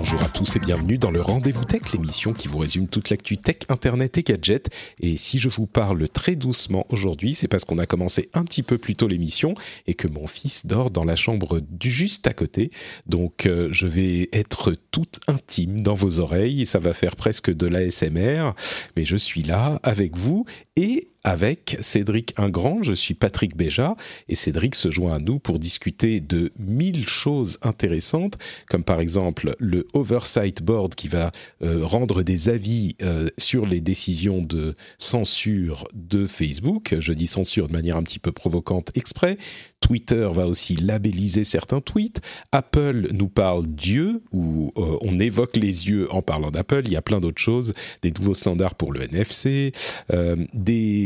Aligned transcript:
Bonjour 0.00 0.22
à 0.22 0.28
tous 0.30 0.56
et 0.56 0.58
bienvenue 0.58 0.96
dans 0.96 1.10
le 1.10 1.20
Rendez-vous 1.20 1.64
Tech, 1.64 1.82
l'émission 1.92 2.32
qui 2.32 2.48
vous 2.48 2.56
résume 2.56 2.88
toute 2.88 3.10
l'actu 3.10 3.36
tech, 3.36 3.58
internet 3.68 4.16
et 4.16 4.22
gadgets. 4.22 4.70
Et 4.98 5.18
si 5.18 5.38
je 5.38 5.50
vous 5.50 5.66
parle 5.66 6.08
très 6.08 6.36
doucement 6.36 6.86
aujourd'hui, 6.88 7.34
c'est 7.34 7.48
parce 7.48 7.66
qu'on 7.66 7.76
a 7.76 7.84
commencé 7.84 8.30
un 8.32 8.44
petit 8.44 8.62
peu 8.62 8.78
plus 8.78 8.96
tôt 8.96 9.08
l'émission 9.08 9.54
et 9.86 9.92
que 9.92 10.08
mon 10.08 10.26
fils 10.26 10.64
dort 10.64 10.90
dans 10.90 11.04
la 11.04 11.16
chambre 11.16 11.60
du 11.60 11.90
juste 11.90 12.26
à 12.26 12.32
côté. 12.32 12.70
Donc 13.04 13.44
euh, 13.44 13.68
je 13.72 13.86
vais 13.86 14.30
être 14.32 14.72
toute 14.90 15.20
intime 15.26 15.82
dans 15.82 15.96
vos 15.96 16.18
oreilles, 16.18 16.64
ça 16.64 16.78
va 16.78 16.94
faire 16.94 17.14
presque 17.14 17.54
de 17.54 17.66
l'ASMR, 17.66 18.52
mais 18.96 19.04
je 19.04 19.16
suis 19.16 19.42
là 19.42 19.80
avec 19.82 20.16
vous 20.16 20.46
et 20.76 21.10
avec 21.24 21.76
Cédric 21.80 22.34
Ingrand. 22.38 22.82
Je 22.82 22.92
suis 22.92 23.14
Patrick 23.14 23.56
Béja 23.56 23.96
et 24.28 24.34
Cédric 24.34 24.74
se 24.74 24.90
joint 24.90 25.14
à 25.14 25.18
nous 25.18 25.38
pour 25.38 25.58
discuter 25.58 26.20
de 26.20 26.52
mille 26.58 27.06
choses 27.06 27.58
intéressantes, 27.62 28.38
comme 28.68 28.84
par 28.84 29.00
exemple 29.00 29.54
le 29.58 29.86
Oversight 29.92 30.62
Board 30.62 30.94
qui 30.94 31.08
va 31.08 31.30
euh, 31.62 31.84
rendre 31.84 32.22
des 32.22 32.48
avis 32.48 32.96
euh, 33.02 33.28
sur 33.38 33.66
les 33.66 33.80
décisions 33.80 34.42
de 34.42 34.74
censure 34.98 35.84
de 35.94 36.26
Facebook. 36.26 36.96
Je 36.98 37.12
dis 37.12 37.26
censure 37.26 37.68
de 37.68 37.72
manière 37.72 37.96
un 37.96 38.02
petit 38.02 38.18
peu 38.18 38.32
provocante 38.32 38.90
exprès. 38.94 39.38
Twitter 39.80 40.28
va 40.32 40.46
aussi 40.46 40.76
labelliser 40.76 41.44
certains 41.44 41.80
tweets. 41.80 42.20
Apple 42.52 43.08
nous 43.12 43.28
parle 43.28 43.66
d'yeux, 43.66 44.22
ou 44.32 44.72
euh, 44.76 44.96
on 45.00 45.18
évoque 45.18 45.56
les 45.56 45.88
yeux 45.88 46.12
en 46.12 46.22
parlant 46.22 46.50
d'Apple. 46.50 46.82
Il 46.84 46.92
y 46.92 46.96
a 46.96 47.02
plein 47.02 47.20
d'autres 47.20 47.40
choses, 47.40 47.72
des 48.02 48.12
nouveaux 48.12 48.34
standards 48.34 48.74
pour 48.74 48.92
le 48.92 49.02
NFC, 49.02 49.72
euh, 50.12 50.36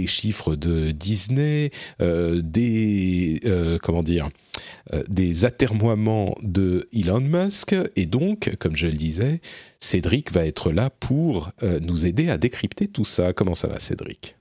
des 0.04 0.08
chiffres 0.08 0.54
de 0.54 0.90
Disney, 0.90 1.70
euh, 2.02 2.42
des 2.42 3.40
comment 3.82 4.02
dire, 4.02 4.28
des 5.08 5.44
atermoiements 5.44 6.34
de 6.42 6.88
Elon 6.92 7.20
Musk. 7.20 7.74
Et 7.96 8.06
donc, 8.06 8.54
comme 8.58 8.76
je 8.76 8.86
le 8.86 8.92
disais, 8.92 9.40
Cédric 9.80 10.30
va 10.30 10.46
être 10.46 10.70
là 10.70 10.90
pour 10.90 11.50
nous 11.80 12.06
aider 12.06 12.28
à 12.28 12.36
décrypter 12.36 12.88
tout 12.88 13.04
ça. 13.04 13.32
Comment 13.32 13.54
ça 13.54 13.68
va, 13.68 13.80
Cédric? 13.80 14.36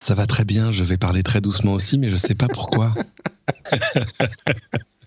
Ça 0.00 0.14
va 0.14 0.26
très 0.26 0.44
bien, 0.44 0.70
je 0.70 0.84
vais 0.84 0.96
parler 0.96 1.24
très 1.24 1.40
doucement 1.40 1.74
aussi, 1.74 1.98
mais 1.98 2.08
je 2.08 2.14
ne 2.14 2.18
sais 2.18 2.36
pas 2.36 2.46
pourquoi. 2.46 2.94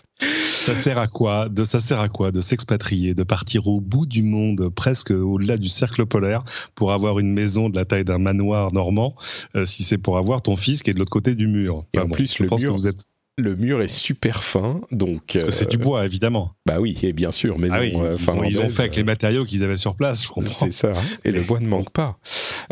ça 0.48 0.76
sert 0.76 0.98
à 0.98 1.08
quoi 1.08 1.50
de 1.50 1.64
ça 1.64 1.80
sert 1.80 2.00
à 2.00 2.10
quoi 2.10 2.32
de 2.32 2.42
s'expatrier, 2.42 3.14
de 3.14 3.24
partir 3.24 3.68
au 3.68 3.80
bout 3.80 4.06
du 4.06 4.24
monde, 4.24 4.70
presque 4.70 5.12
au-delà 5.12 5.58
du 5.58 5.70
cercle 5.70 6.06
polaire, 6.06 6.44
pour 6.76 6.92
avoir 6.92 7.20
une 7.20 7.32
maison 7.32 7.70
de 7.70 7.76
la 7.76 7.86
taille 7.86 8.06
d'un 8.06 8.20
manoir 8.20 8.74
normand, 8.74 9.16
euh, 9.56 9.66
si 9.66 9.84
c'est 9.84 9.98
pour 9.98 10.18
avoir 10.18 10.42
ton 10.42 10.56
fils 10.56 10.84
qui 10.84 10.92
est 10.92 10.94
de 10.94 11.00
l'autre 11.00 11.12
côté 11.12 11.36
du 11.36 11.48
mur? 11.48 11.86
Et 11.94 12.00
en 12.00 12.08
plus, 12.08 12.40
le 12.40 12.48
mur, 12.58 12.74
vous 12.74 12.88
êtes 12.88 13.04
le 13.38 13.56
mur 13.56 13.82
est 13.82 13.88
super 13.88 14.44
fin, 14.44 14.82
donc. 14.92 15.38
C'est 15.50 15.70
du 15.70 15.78
euh, 15.78 15.80
bois, 15.80 16.06
évidemment. 16.06 16.52
Bah 16.66 16.80
oui, 16.80 16.98
et 17.02 17.14
bien 17.14 17.32
sûr, 17.32 17.58
mais 17.58 17.70
ah 17.72 17.84
ils, 17.84 17.96
ont, 17.96 18.44
ils, 18.44 18.60
ont, 18.60 18.70
fait 18.70 18.82
avec 18.82 18.96
les 18.96 19.04
matériaux 19.04 19.46
qu'ils 19.46 19.64
avaient 19.64 19.78
sur 19.78 19.96
place, 19.96 20.24
je 20.24 20.30
comprends. 20.30 20.66
C'est 20.66 20.72
ça, 20.72 20.94
et 21.24 21.32
le 21.32 21.42
bois 21.42 21.60
ne 21.60 21.68
manque 21.68 21.92
pas. 21.92 22.20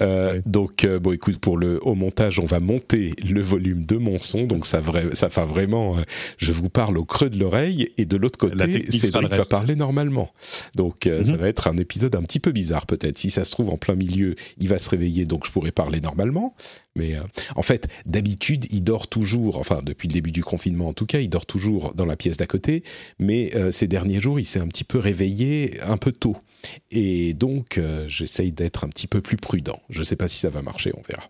Euh, 0.02 0.42
donc, 0.46 0.84
euh, 0.84 1.00
bon, 1.00 1.14
écoute, 1.14 1.40
pour 1.40 1.58
le 1.58 1.80
au 1.86 1.96
montage, 1.96 2.40
on 2.40 2.46
va 2.46 2.60
monter 2.60 3.14
le 3.28 3.42
volume 3.42 3.86
de 3.86 3.98
mon 3.98 4.20
son, 4.20 4.46
donc 4.46 4.66
ça, 4.66 4.80
vrai, 4.80 5.08
ça 5.14 5.30
fait 5.30 5.46
vraiment. 5.46 5.98
je 6.38 6.52
vous 6.52 6.70
parle 6.70 6.98
au 6.98 7.06
creux 7.06 7.30
de 7.30 7.40
l'oreille, 7.40 7.88
et 7.98 8.06
de 8.06 8.18
l'autre 8.18 8.38
côté, 8.38 8.84
Cédric 8.92 9.30
va 9.30 9.46
parler 9.46 9.76
normalement. 9.76 10.32
Donc, 10.76 11.10
ça 11.24 11.32
mhm. 11.32 11.38
va 11.38 11.48
être 11.48 11.68
un 11.68 11.78
épisode 11.78 12.16
un 12.16 12.22
petit 12.22 12.40
peu 12.40 12.52
bizarre, 12.52 12.86
peut-être. 12.86 13.18
Si 13.18 13.32
ça 13.32 13.46
se 13.46 13.52
trouve 13.52 13.70
en 13.70 13.78
plein 13.78 13.96
milieu, 13.96 14.36
il 14.58 14.68
va 14.68 14.78
se 14.78 14.90
réveiller, 14.90 15.26
donc 15.26 15.46
je 15.46 15.52
pourrais 15.52 15.72
parler 15.72 16.02
normalement. 16.02 16.54
Mais 16.96 17.16
en 17.56 17.62
fait, 17.62 17.88
d'habitude, 18.06 18.66
il 18.72 18.84
dort 18.84 19.08
toujours, 19.08 19.58
enfin, 19.58 19.80
depuis 19.84 20.10
le 20.10 20.14
début 20.14 20.32
du 20.32 20.44
confinement 20.50 20.88
en 20.88 20.94
tout 20.94 21.06
cas, 21.06 21.20
il 21.20 21.30
dort 21.30 21.46
toujours 21.46 21.94
dans 21.94 22.06
la 22.06 22.18
pièce 22.18 22.38
d'à 22.38 22.48
côté, 22.48 22.84
mais 23.20 23.56
euh, 23.56 23.72
ces 23.72 23.88
derniers 23.88 24.20
jours, 24.20 24.40
il 24.40 24.46
s'est 24.46 24.60
un 24.60 24.68
petit 24.68 24.84
peu 24.84 24.98
réveillé 24.98 25.80
un 25.82 25.98
peu 25.98 26.12
tôt. 26.12 26.38
Et 26.92 27.34
donc, 27.34 27.78
euh, 27.78 28.06
j'essaye 28.08 28.52
d'être 28.52 28.84
un 28.84 28.90
petit 28.90 29.08
peu 29.08 29.22
plus 29.22 29.38
prudent. 29.38 29.82
Je 29.90 30.00
ne 30.00 30.04
sais 30.04 30.16
pas 30.16 30.28
si 30.28 30.40
ça 30.40 30.50
va 30.50 30.62
marcher, 30.62 30.92
on 30.98 31.02
verra. 31.08 31.24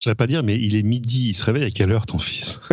Je 0.00 0.10
vais 0.10 0.14
pas 0.14 0.26
dire, 0.26 0.42
mais 0.42 0.58
il 0.60 0.76
est 0.76 0.82
midi, 0.82 1.30
il 1.30 1.34
se 1.34 1.44
réveille 1.44 1.64
à 1.64 1.70
quelle 1.70 1.90
heure 1.92 2.06
ton 2.06 2.18
fils? 2.18 2.60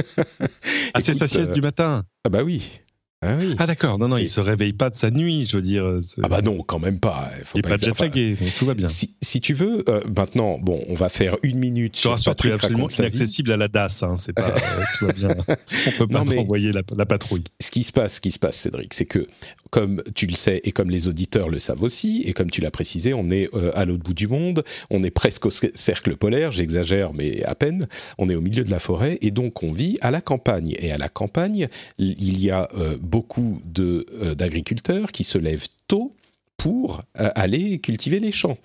Ah, 0.93 0.99
c'est 0.99 1.13
sa 1.13 1.27
sieste 1.27 1.51
euh, 1.51 1.53
du 1.53 1.61
matin? 1.61 2.03
Ah 2.25 2.29
bah 2.29 2.43
oui, 2.43 2.80
ah, 3.23 3.35
oui. 3.39 3.55
ah 3.59 3.67
d'accord, 3.67 3.99
non, 3.99 4.07
non, 4.07 4.17
il 4.17 4.31
se 4.31 4.39
réveille 4.39 4.73
pas 4.73 4.89
de 4.89 4.95
sa 4.95 5.11
nuit, 5.11 5.45
je 5.45 5.57
veux 5.57 5.61
dire. 5.61 5.85
Euh, 5.85 6.01
ah 6.23 6.27
bah 6.27 6.41
non, 6.41 6.63
quand 6.63 6.79
même 6.79 6.97
pas. 6.97 7.29
Faut 7.45 7.55
il 7.55 7.57
n'est 7.57 7.61
pas, 7.61 7.77
pas 7.77 8.11
jet 8.11 8.35
tout 8.57 8.65
va 8.65 8.73
bien. 8.73 8.87
Si, 8.87 9.13
si 9.21 9.39
tu 9.39 9.53
veux, 9.53 9.83
euh, 9.89 10.01
maintenant, 10.17 10.57
bon, 10.57 10.83
on 10.89 10.95
va 10.95 11.07
faire 11.07 11.37
une 11.43 11.59
minute. 11.59 11.93
Tu 11.93 12.07
Patrick 12.25 12.53
absolument 12.53 12.87
inaccessible 12.87 13.51
à 13.51 13.57
la 13.57 13.67
DAS, 13.67 14.01
hein, 14.01 14.15
c'est 14.17 14.33
pas, 14.33 14.49
euh, 14.55 14.83
tout 14.97 15.05
va 15.05 15.13
bien. 15.13 15.29
On 15.87 15.91
peut 15.99 16.07
pas 16.07 16.21
envoyer 16.21 16.71
la, 16.71 16.81
la, 16.97 17.05
patrouille. 17.05 17.43
Ce 17.59 17.69
qui 17.69 17.83
se 17.83 17.91
passe, 17.91 18.15
ce 18.15 18.21
qui 18.21 18.31
se 18.31 18.39
passe, 18.39 18.57
Cédric, 18.57 18.91
c'est 18.95 19.05
que, 19.05 19.27
comme 19.69 20.01
tu 20.15 20.25
le 20.25 20.33
sais 20.33 20.59
et 20.63 20.71
comme 20.71 20.89
les 20.89 21.07
auditeurs 21.07 21.49
le 21.49 21.59
savent 21.59 21.83
aussi, 21.83 22.23
et 22.25 22.33
comme 22.33 22.49
tu 22.49 22.61
l'as 22.61 22.71
précisé, 22.71 23.13
on 23.13 23.29
est 23.29 23.49
à 23.75 23.85
l'autre 23.85 24.03
bout 24.03 24.15
du 24.15 24.27
monde, 24.27 24.63
on 24.89 25.03
est 25.03 25.11
presque 25.11 25.45
au 25.45 25.51
cercle 25.51 26.15
polaire, 26.15 26.51
j'exagère, 26.51 27.13
mais 27.13 27.43
à 27.43 27.53
peine. 27.53 27.87
On 28.17 28.29
est 28.29 28.35
au 28.35 28.41
milieu 28.41 28.63
de 28.63 28.71
la 28.71 28.79
forêt 28.79 29.19
et 29.21 29.29
donc 29.29 29.61
on 29.61 29.71
vit 29.71 29.99
à 30.01 30.09
la 30.09 30.21
campagne. 30.21 30.73
Et 30.79 30.91
à 30.91 30.97
la 30.97 31.07
campagne, 31.07 31.67
il 31.99 32.39
y 32.41 32.49
a 32.49 32.67
beaucoup 33.11 33.61
euh, 33.79 34.35
d'agriculteurs 34.35 35.11
qui 35.11 35.23
se 35.23 35.37
lèvent 35.37 35.67
tôt 35.87 36.15
pour 36.57 37.03
euh, 37.19 37.29
aller 37.35 37.79
cultiver 37.79 38.19
les 38.19 38.31
champs. 38.31 38.57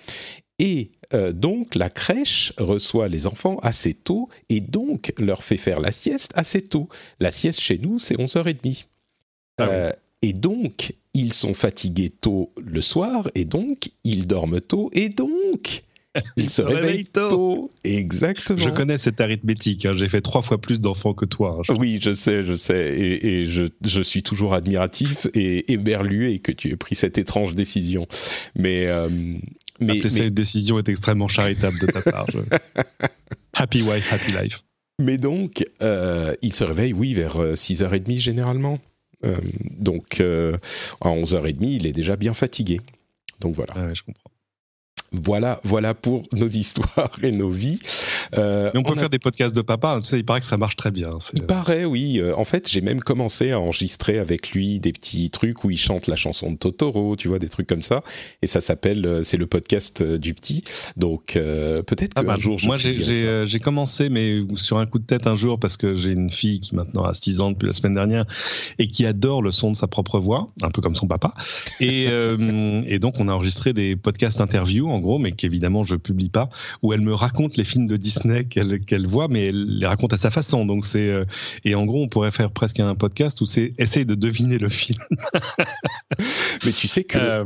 Et 0.58 0.92
euh, 1.12 1.32
donc 1.32 1.74
la 1.74 1.90
crèche 1.90 2.52
reçoit 2.56 3.08
les 3.08 3.26
enfants 3.26 3.58
assez 3.62 3.92
tôt 3.92 4.28
et 4.48 4.60
donc 4.60 5.12
leur 5.18 5.42
fait 5.42 5.56
faire 5.56 5.80
la 5.80 5.92
sieste 5.92 6.30
assez 6.34 6.62
tôt. 6.62 6.88
La 7.20 7.30
sieste 7.30 7.60
chez 7.60 7.78
nous, 7.78 7.98
c'est 7.98 8.16
11h30. 8.16 8.86
Ah 9.58 9.92
et 10.22 10.32
donc, 10.32 10.94
ils 11.14 11.32
sont 11.32 11.54
fatigués 11.54 12.10
tôt 12.10 12.52
le 12.56 12.80
soir 12.80 13.28
et 13.34 13.44
donc, 13.44 13.90
ils 14.02 14.26
dorment 14.26 14.60
tôt 14.60 14.90
et 14.92 15.08
donc, 15.08 15.84
il 16.37 16.50
se 16.50 16.62
réveille 16.62 17.04
tôt. 17.04 17.71
Exactement. 17.84 18.59
Je 18.59 18.71
connais 18.71 18.99
cette 18.99 19.21
arithmétique. 19.21 19.87
Hein. 19.87 19.93
J'ai 19.97 20.09
fait 20.09 20.21
trois 20.21 20.43
fois 20.43 20.60
plus 20.60 20.81
d'enfants 20.81 21.15
que 21.15 21.25
toi. 21.25 21.60
Hein, 21.69 21.75
oui, 21.78 21.99
je 22.03 22.12
sais, 22.12 22.44
je 22.44 22.54
sais. 22.54 22.94
Et, 22.99 23.47
je, 23.47 24.03
suis 24.03 24.22
toujours 24.22 24.55
admiratif 24.55 25.26
et 25.34 25.72
éberlué 25.72 26.38
que 26.38 26.53
tu 26.53 26.71
aies 26.71 26.76
pris 26.76 26.94
cette 26.94 27.19
étrange 27.19 27.55
décision. 27.55 28.06
Mais. 28.55 28.87
Euh, 28.87 29.09
mais, 29.78 30.00
cette 30.09 30.32
décision 30.32 30.78
est 30.78 30.88
extrêmement 30.88 31.28
charitable 31.28 31.78
de 31.78 31.87
ta 31.87 32.00
part. 32.00 32.26
happy 33.53 33.82
wife, 33.82 34.10
happy 34.10 34.32
life. 34.32 34.62
Mais 34.99 35.19
donc, 35.19 35.66
euh, 35.82 36.34
il 36.41 36.55
se 36.55 36.65
réveille, 36.65 36.94
oui, 36.94 37.12
vers 37.12 37.37
6h30 37.37 38.16
euh, 38.16 38.19
généralement. 38.19 38.78
donc, 39.78 40.21
à 40.21 41.09
11h30, 41.09 41.56
il 41.60 41.87
est 41.87 41.93
déjà 41.93 42.16
bien 42.16 42.32
fatigué. 42.32 42.81
Donc 43.41 43.55
voilà. 43.55 43.75
Ah 43.76 43.93
je 43.93 44.03
comprends. 44.03 44.31
Voilà, 45.12 45.61
voilà 45.65 45.94
pour 45.94 46.25
nos 46.33 46.49
histoires 46.49 47.11
et 47.22 47.31
nos 47.31 47.50
vies. 47.50 47.78
Euh, 48.37 48.71
on 48.75 48.83
peut 48.83 48.94
faire 48.94 49.11
des 49.11 49.19
podcasts 49.19 49.55
de 49.55 49.62
papa. 49.62 50.00
Tu 50.03 50.09
sais, 50.09 50.19
il 50.19 50.25
paraît 50.25 50.41
que 50.41 50.47
ça 50.47 50.56
marche 50.56 50.76
très 50.76 50.91
bien. 50.91 51.19
Il 51.35 51.43
paraît, 51.43 51.85
oui. 51.85 52.19
Euh, 52.19 52.37
en 52.37 52.44
fait, 52.44 52.69
j'ai 52.69 52.81
même 52.81 53.00
commencé 53.00 53.53
à 53.53 53.61
enregistrer 53.61 54.19
avec 54.19 54.50
lui 54.50 54.81
des 54.81 54.93
petits 54.93 55.31
trucs 55.31 55.64
où 55.64 55.70
il 55.70 55.79
chante 55.79 56.06
la 56.06 56.17
chanson 56.17 56.50
de 56.50 56.56
Totoro, 56.56 57.17
tu 57.17 57.29
vois, 57.29 57.38
des 57.38 57.49
trucs 57.49 57.69
comme 57.69 57.82
ça. 57.82 58.03
Et 58.43 58.47
ça 58.47 58.61
s'appelle, 58.61 59.06
euh, 59.06 59.23
c'est 59.23 59.37
le 59.37 59.47
podcast 59.47 60.03
du 60.03 60.35
petit. 60.35 60.64
Donc 60.97 61.35
peut-être 61.35 62.12
ah 62.17 62.23
qu'un 62.23 62.26
bah, 62.26 62.37
jour. 62.38 62.59
Moi, 62.64 62.76
j'ai 62.76 63.59
commencé, 63.61 64.09
mais 64.09 64.41
sur 64.56 64.79
un 64.79 64.87
coup 64.87 64.99
de 64.99 65.06
tête 65.06 65.26
un 65.26 65.37
jour, 65.37 65.59
parce 65.59 65.76
que 65.76 65.94
j'ai 65.94 66.11
une 66.11 66.31
fille 66.31 66.61
qui 66.61 66.75
maintenant 66.75 67.05
a 67.05 67.14
6 67.14 67.41
ans 67.41 67.50
depuis 67.52 67.67
la 67.67 67.73
semaine 67.73 67.94
dernière 67.94 68.25
et 68.79 68.88
qui 68.88 69.06
adore 69.06 69.43
le 69.43 69.52
son 69.52 69.70
de 69.70 69.76
sa 69.76 69.87
propre 69.87 70.19
voix, 70.19 70.50
un 70.62 70.70
peu 70.70 70.82
comme 70.82 70.94
son 70.94 71.06
papa. 71.06 71.32
Et, 71.81 72.06
et 72.87 72.99
donc, 72.99 73.14
on 73.20 73.29
a 73.29 73.32
enregistré 73.32 73.73
des 73.73 73.97
podcasts 73.97 74.41
interviews 74.41 74.88
en 74.91 74.99
gros, 75.06 75.19
mais 75.19 75.32
qu'évidemment 75.32 75.82
je 75.82 75.97
publie 75.97 76.29
pas, 76.29 76.49
où 76.82 76.93
elle 76.93 77.00
me 77.00 77.14
raconte 77.14 77.56
les 77.56 77.64
films 77.64 77.87
de 77.87 77.97
Disney 77.97 78.44
qu'elle 78.44 79.06
voit, 79.06 79.29
mais 79.29 79.47
elle 79.47 79.79
les 79.79 79.87
raconte 79.87 80.12
à 80.12 80.19
sa 80.19 80.31
façon. 80.31 80.67
Donc 80.67 80.85
c'est 80.85 81.08
euh, 81.08 81.25
et 81.64 81.75
en 81.75 81.87
gros 81.87 82.03
on 82.03 82.08
pourrait 82.08 82.31
faire 82.31 82.50
presque 82.50 82.81
un 82.81 82.94
podcast 82.94 83.41
où 83.41 83.47
c'est 83.47 83.73
essayer 83.79 84.05
de 84.05 84.14
deviner 84.14 84.58
le 84.58 84.69
film. 84.69 84.99
mais 86.64 86.73
tu 86.73 86.88
sais 86.88 87.05
que 87.05 87.19
euh, 87.19 87.44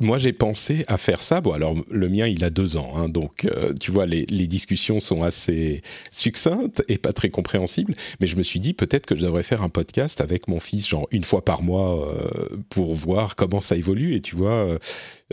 moi, 0.00 0.18
j'ai 0.18 0.32
pensé 0.32 0.84
à 0.86 0.96
faire 0.98 1.20
ça. 1.20 1.40
Bon, 1.40 1.52
alors 1.52 1.74
le 1.90 2.08
mien, 2.08 2.28
il 2.28 2.44
a 2.44 2.50
deux 2.50 2.76
ans, 2.76 2.92
hein, 2.96 3.08
donc 3.08 3.44
euh, 3.44 3.74
tu 3.74 3.90
vois, 3.90 4.06
les, 4.06 4.24
les, 4.26 4.46
discussions 4.46 5.00
sont 5.00 5.24
assez 5.24 5.82
succinctes 6.12 6.84
et 6.86 6.96
pas 6.96 7.12
très 7.12 7.28
compréhensibles. 7.28 7.92
Mais 8.20 8.28
je 8.28 8.36
me 8.36 8.44
suis 8.44 8.60
dit 8.60 8.72
peut-être 8.72 9.04
que 9.04 9.16
je 9.16 9.22
devrais 9.22 9.42
faire 9.42 9.62
un 9.62 9.68
podcast 9.68 10.20
avec 10.20 10.46
mon 10.46 10.60
fils, 10.60 10.88
genre 10.88 11.08
une 11.10 11.24
fois 11.24 11.44
par 11.44 11.62
mois, 11.62 12.08
euh, 12.08 12.56
pour 12.70 12.94
voir 12.94 13.34
comment 13.34 13.60
ça 13.60 13.76
évolue. 13.76 14.14
Et 14.14 14.20
tu 14.20 14.36
vois, 14.36 14.64
euh, 14.64 14.78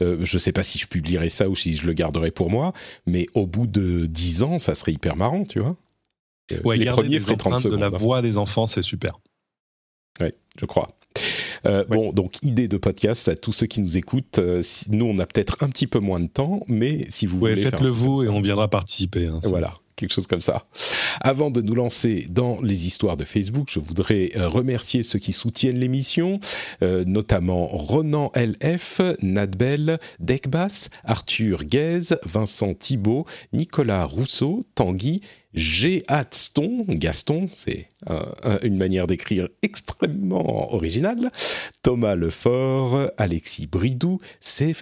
euh, 0.01 0.17
je 0.21 0.37
sais 0.39 0.51
pas 0.51 0.63
si 0.63 0.79
je 0.79 0.87
publierai 0.87 1.29
ça 1.29 1.47
ou 1.47 1.55
si 1.55 1.75
je 1.75 1.85
le 1.85 1.93
garderai 1.93 2.31
pour 2.31 2.49
moi, 2.49 2.73
mais 3.05 3.27
au 3.35 3.45
bout 3.45 3.67
de 3.67 4.07
dix 4.07 4.41
ans, 4.41 4.57
ça 4.57 4.73
serait 4.73 4.93
hyper 4.93 5.15
marrant, 5.15 5.45
tu 5.45 5.59
vois. 5.59 5.75
Ouais, 6.65 6.77
les 6.77 6.85
premiers 6.85 7.19
feraient 7.19 7.35
30 7.35 7.59
secondes. 7.59 7.77
De 7.77 7.81
la 7.81 7.87
hein. 7.87 7.97
voix 7.97 8.21
des 8.23 8.39
enfants, 8.39 8.65
c'est 8.65 8.81
super. 8.81 9.19
Oui, 10.19 10.29
je 10.59 10.65
crois. 10.65 10.95
Euh, 11.65 11.85
bon, 11.85 12.11
donc 12.11 12.35
idée 12.43 12.67
de 12.67 12.77
podcast 12.77 13.27
à 13.27 13.35
tous 13.35 13.51
ceux 13.51 13.67
qui 13.67 13.81
nous 13.81 13.97
écoutent. 13.97 14.39
Euh, 14.39 14.63
nous, 14.89 15.05
on 15.05 15.19
a 15.19 15.25
peut-être 15.25 15.63
un 15.63 15.69
petit 15.69 15.87
peu 15.87 15.99
moins 15.99 16.19
de 16.19 16.27
temps, 16.27 16.61
mais 16.67 17.05
si 17.09 17.25
vous 17.25 17.37
ouais, 17.39 17.51
voulez, 17.51 17.61
faites-le 17.61 17.89
vous 17.89 18.23
et 18.23 18.29
on 18.29 18.41
viendra 18.41 18.69
participer. 18.69 19.27
Hein, 19.27 19.39
voilà 19.43 19.75
quelque 19.97 20.13
chose 20.13 20.25
comme 20.25 20.41
ça. 20.41 20.63
Avant 21.19 21.51
de 21.51 21.61
nous 21.61 21.75
lancer 21.75 22.25
dans 22.31 22.59
les 22.63 22.87
histoires 22.87 23.17
de 23.17 23.23
Facebook, 23.23 23.67
je 23.69 23.79
voudrais 23.79 24.31
euh, 24.35 24.47
remercier 24.47 25.03
ceux 25.03 25.19
qui 25.19 25.31
soutiennent 25.31 25.77
l'émission, 25.77 26.39
notamment 26.81 27.67
Ronan 27.67 28.31
LF, 28.35 28.99
Nadbel, 29.21 29.99
Dekbas, 30.19 30.89
Arthur 31.03 31.65
Guez, 31.65 32.15
Vincent 32.25 32.73
Thibault, 32.73 33.27
Nicolas 33.53 34.05
Rousseau, 34.05 34.63
Tanguy, 34.73 35.21
Gaston, 35.53 36.85
Gaston, 36.87 37.49
c'est 37.53 37.90
une 38.63 38.77
manière 38.77 39.07
d'écrire 39.07 39.47
extrêmement 39.61 40.73
originale, 40.73 41.31
Thomas 41.83 42.15
Lefort, 42.15 43.11
Alexis 43.17 43.67
Bridou 43.67 44.19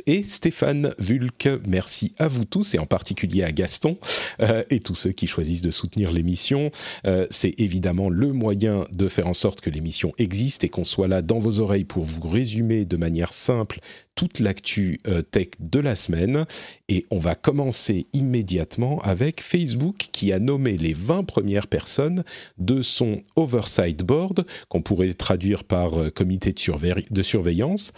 et 0.06 0.24
Stéphane 0.24 0.94
Vulck. 1.00 1.50
Merci 1.68 2.14
à 2.18 2.28
vous 2.28 2.46
tous 2.46 2.76
et 2.76 2.80
en 2.80 2.86
particulier 2.86 3.44
à 3.44 3.52
Gaston 3.52 3.98
euh, 4.42 4.64
et 4.70 4.80
tous 4.80 4.96
ceux 4.96 5.12
qui 5.12 5.28
choisissent 5.28 5.62
de 5.62 5.72
soutenir 5.72 6.12
l'émission. 6.12 6.72
Euh, 7.06 7.28
c'est 7.30 7.60
évidemment 7.60 8.10
le 8.10 8.34
moyen 8.34 8.86
de 8.92 9.08
faire 9.08 9.28
en 9.28 9.34
sorte 9.34 9.62
que 9.62 9.70
l'émission 9.70 10.14
existe 10.18 10.64
et 10.64 10.70
qu'on 10.70 10.84
soit 10.84 11.08
là 11.08 11.22
dans 11.22 11.40
vos 11.40 11.60
oreilles 11.60 11.86
pour 11.86 12.04
vous 12.04 12.28
résumer 12.28 12.86
de 12.86 12.98
manière 12.98 13.34
simple 13.34 13.80
toute 14.20 14.40
l'actu 14.40 15.00
euh, 15.08 15.22
tech 15.22 15.48
de 15.62 15.80
la 15.80 15.96
semaine. 15.96 16.46
Et 16.90 17.06
on 17.10 17.20
va 17.20 17.36
commencer 17.36 18.08
immédiatement 18.12 19.00
avec 19.02 19.42
Facebook 19.42 20.10
qui 20.12 20.34
a 20.34 20.40
nommé 20.40 20.78
les 20.78 20.94
20 20.94 21.24
premières 21.24 21.68
personnes 21.68 22.26
de 22.58 22.82
son 22.82 23.09
Oversight 23.36 24.04
Board, 24.04 24.46
qu'on 24.68 24.82
pourrait 24.82 25.14
traduire 25.14 25.64
par 25.64 26.00
euh, 26.00 26.10
comité 26.10 26.54
de, 26.54 27.22
surveillance. 27.22 27.92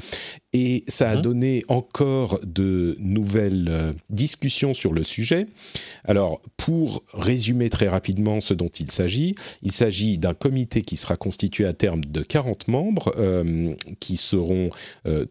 Et 0.53 0.83
ça 0.87 1.11
a 1.11 1.15
mmh. 1.15 1.21
donné 1.21 1.63
encore 1.67 2.39
de 2.43 2.95
nouvelles 2.99 3.67
euh, 3.69 3.93
discussions 4.09 4.73
sur 4.73 4.93
le 4.93 5.03
sujet. 5.03 5.45
Alors, 6.03 6.41
pour 6.57 7.03
résumer 7.13 7.69
très 7.69 7.87
rapidement 7.87 8.41
ce 8.41 8.53
dont 8.53 8.69
il 8.69 8.91
s'agit, 8.91 9.35
il 9.61 9.71
s'agit 9.71 10.17
d'un 10.17 10.33
comité 10.33 10.81
qui 10.81 10.97
sera 10.97 11.15
constitué 11.15 11.65
à 11.65 11.73
terme 11.73 12.03
de 12.03 12.21
40 12.21 12.67
membres 12.67 13.13
euh, 13.17 13.73
qui 13.99 14.17
seront 14.17 14.69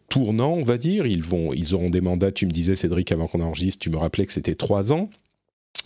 tournants, 0.09 0.55
on 0.55 0.65
va 0.65 0.79
dire. 0.79 1.07
Ils, 1.07 1.23
vont, 1.23 1.53
ils 1.53 1.75
auront 1.75 1.91
des 1.91 2.01
mandats, 2.01 2.33
tu 2.33 2.47
me 2.47 2.51
disais 2.51 2.75
Cédric 2.75 3.13
avant 3.13 3.27
qu'on 3.27 3.41
enregistre, 3.41 3.81
tu 3.81 3.91
me 3.91 3.97
rappelais 3.97 4.27
que 4.27 4.33
c'était 4.33 4.55
3 4.55 4.93
ans. 4.93 5.11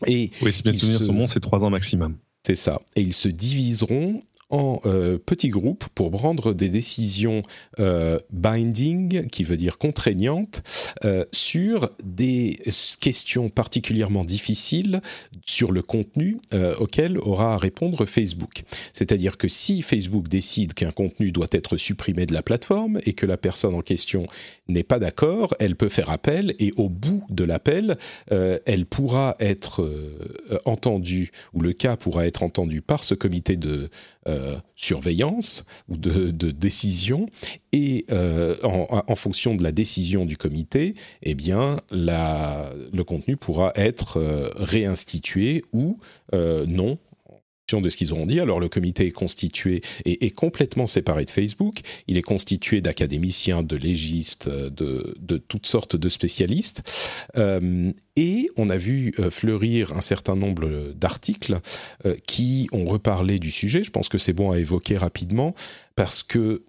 Et 0.07 0.31
oui, 0.43 0.53
si 0.53 0.63
mes 0.65 0.73
souvenirs 0.73 1.03
sont 1.03 1.15
bons, 1.15 1.27
c'est 1.27 1.41
3 1.41 1.65
ans 1.65 1.71
maximum. 1.71 2.17
C'est 2.47 2.55
ça. 2.55 2.81
Et 2.95 3.01
ils 3.01 3.15
se 3.15 3.29
diviseront 3.29 4.23
en 4.55 4.81
euh, 4.87 5.19
petits 5.19 5.49
groupes 5.49 5.85
pour 5.97 6.13
prendre 6.13 6.55
des 6.55 6.69
décisions 6.69 7.43
euh, 7.81 8.21
binding, 8.31 9.27
qui 9.29 9.43
veut 9.43 9.57
dire 9.57 9.79
contraignantes, 9.79 10.63
euh, 11.05 11.25
sur 11.33 11.91
des 12.05 12.59
questions 13.01 13.49
particulièrement 13.49 14.25
difficiles 14.25 15.01
sur 15.45 15.73
le 15.73 15.83
contenu 15.83 16.39
auquel 16.79 17.19
aura 17.19 17.55
à 17.55 17.59
répondre 17.59 18.07
Facebook. 18.07 18.63
C'est-à-dire 18.93 19.37
que 19.37 19.49
si 19.49 19.83
Facebook 19.83 20.29
décide 20.29 20.75
qu'un 20.75 20.91
contenu 20.93 21.33
doit 21.33 21.49
être 21.51 21.77
supprimé 21.77 22.27
de 22.27 22.33
la 22.33 22.43
plateforme 22.43 23.01
et 23.05 23.13
que 23.13 23.27
la 23.27 23.37
personne 23.37 23.75
en 23.75 23.83
question 23.83 24.27
n'est 24.69 24.85
pas 24.85 24.99
d'accord, 24.99 25.55
elle 25.59 25.77
peut 25.77 25.89
faire 25.89 26.11
appel 26.11 26.55
et 26.59 26.73
au 26.77 26.89
bout 26.89 27.25
de 27.29 27.45
l'appel, 27.45 27.97
elle 28.31 28.87
pourra 28.87 29.37
être 29.41 29.87
entendue 30.65 31.31
ou 31.53 31.61
le 31.61 31.73
cas 31.73 31.97
pourra 31.97 32.27
être 32.27 32.43
entendu 32.43 32.81
par 32.81 33.05
ce 33.05 33.15
comité 33.15 33.57
de 33.57 33.91
euh, 34.27 34.57
surveillance 34.75 35.65
ou 35.89 35.97
de, 35.97 36.31
décision, 36.51 37.27
et 37.73 38.07
euh, 38.11 38.57
en, 38.63 39.15
fonction 39.17 39.55
de 39.55 39.63
la 39.63 39.73
décision 39.73 40.25
du 40.25 40.37
comité, 40.37 40.95
eh 41.23 41.37
le 41.91 43.03
contenu 43.03 43.37
pourra 43.37 43.73
être 43.77 44.19
euh, 44.19 44.51
réinstitué 44.57 45.65
ou 45.73 45.99
non 46.33 46.99
de 47.73 47.89
ce 47.89 47.97
qu'ils 47.97 48.13
auront 48.13 48.27
dit. 48.27 48.41
Alors 48.41 48.61
le 48.61 48.69
comité 48.69 49.07
est 49.07 49.13
constitué 49.13 49.81
et 50.05 50.27
est 50.27 50.31
complètement 50.31 50.87
séparé 50.87 51.25
de 51.25 51.31
Facebook. 51.31 51.81
Il 52.07 52.17
est 52.19 52.23
constitué 52.23 52.81
d'académiciens, 52.81 53.63
de 53.63 53.77
légistes, 53.77 54.49
de, 54.49 55.15
de, 55.19 55.39
toutes 55.39 55.67
sortes 55.67 55.97
de 55.97 56.09
spécialistes. 56.09 56.83
Euh, 57.37 57.91
et 58.17 58.49
on 58.57 58.69
a 58.69 58.77
vu 58.77 59.15
euh, 59.19 59.31
fleurir 59.31 59.97
un 59.97 60.03
certain 60.03 60.37
nombre 60.37 60.93
d'articles 60.95 61.59
euh, 62.05 62.15
qui 62.27 62.69
ont 62.73 62.85
reparlé 62.85 63.39
du 63.39 63.51
sujet. 63.51 63.83
Je 63.83 63.91
pense 63.91 64.09
que 64.09 64.19
c'est 64.19 64.35
bon 64.35 64.51
à 64.51 64.59
évoquer 64.59 64.99
rapidement 64.99 65.55
parce 65.97 66.23
que 66.23 66.65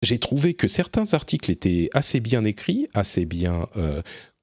j'ai 0.00 0.18
trouvé 0.18 0.54
que 0.54 0.68
certains 0.68 1.12
articles 1.12 1.50
étaient 1.50 1.90
assez 1.92 2.20
bien 2.20 2.44
écrits, 2.44 2.88
assez 2.94 3.26
bien 3.26 3.66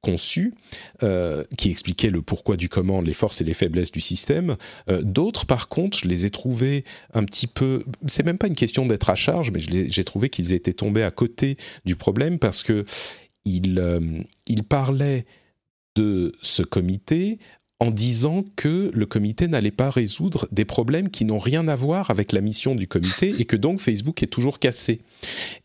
conçu, 0.05 0.53
euh, 1.01 1.43
qui 1.57 1.71
expliquait 1.71 2.11
le 2.11 2.21
pourquoi 2.21 2.57
du 2.57 2.69
comment, 2.69 3.01
les 3.01 3.13
forces 3.13 3.41
et 3.41 3.43
les 3.43 3.55
faiblesses 3.55 3.91
du 3.91 4.01
système. 4.01 4.55
Euh, 4.87 5.01
d'autres, 5.01 5.47
par 5.47 5.67
contre, 5.67 5.97
je 5.97 6.07
les 6.07 6.27
ai 6.27 6.29
trouvés 6.29 6.83
un 7.15 7.23
petit 7.23 7.47
peu. 7.47 7.83
C'est 8.05 8.23
même 8.23 8.37
pas 8.37 8.45
une 8.45 8.55
question 8.55 8.85
d'être 8.85 9.09
à 9.09 9.15
charge, 9.15 9.49
mais 9.51 9.59
j'ai 9.59 10.03
trouvé 10.03 10.29
qu'ils 10.29 10.53
étaient 10.53 10.73
tombés 10.73 11.01
à 11.01 11.09
côté 11.09 11.57
du 11.85 11.95
problème 11.95 12.37
parce 12.37 12.61
que 12.61 12.85
euh, 13.47 14.17
il 14.45 14.63
parlait 14.63 15.25
de 15.95 16.33
ce 16.43 16.61
comité 16.61 17.39
en 17.79 17.89
disant 17.89 18.45
que 18.55 18.91
le 18.93 19.05
comité 19.07 19.47
n'allait 19.47 19.71
pas 19.71 19.89
résoudre 19.89 20.47
des 20.51 20.65
problèmes 20.65 21.09
qui 21.09 21.25
n'ont 21.25 21.39
rien 21.39 21.67
à 21.67 21.75
voir 21.75 22.11
avec 22.11 22.31
la 22.31 22.41
mission 22.41 22.75
du 22.75 22.87
comité 22.87 23.33
et 23.39 23.45
que 23.45 23.55
donc 23.55 23.79
Facebook 23.79 24.21
est 24.21 24.27
toujours 24.27 24.59
cassé. 24.59 25.01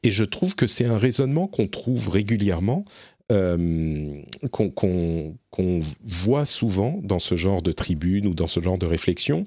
Et 0.02 0.10
je 0.10 0.24
trouve 0.24 0.56
que 0.56 0.66
c'est 0.66 0.86
un 0.86 0.98
raisonnement 0.98 1.46
qu'on 1.46 1.68
trouve 1.68 2.08
régulièrement 2.08 2.84
euh, 3.30 4.22
qu'on 4.50 5.80
voit 6.04 6.46
souvent 6.46 7.00
dans 7.02 7.18
ce 7.18 7.36
genre 7.36 7.62
de 7.62 7.72
tribune 7.72 8.26
ou 8.26 8.34
dans 8.34 8.46
ce 8.46 8.60
genre 8.60 8.78
de 8.78 8.86
réflexion. 8.86 9.44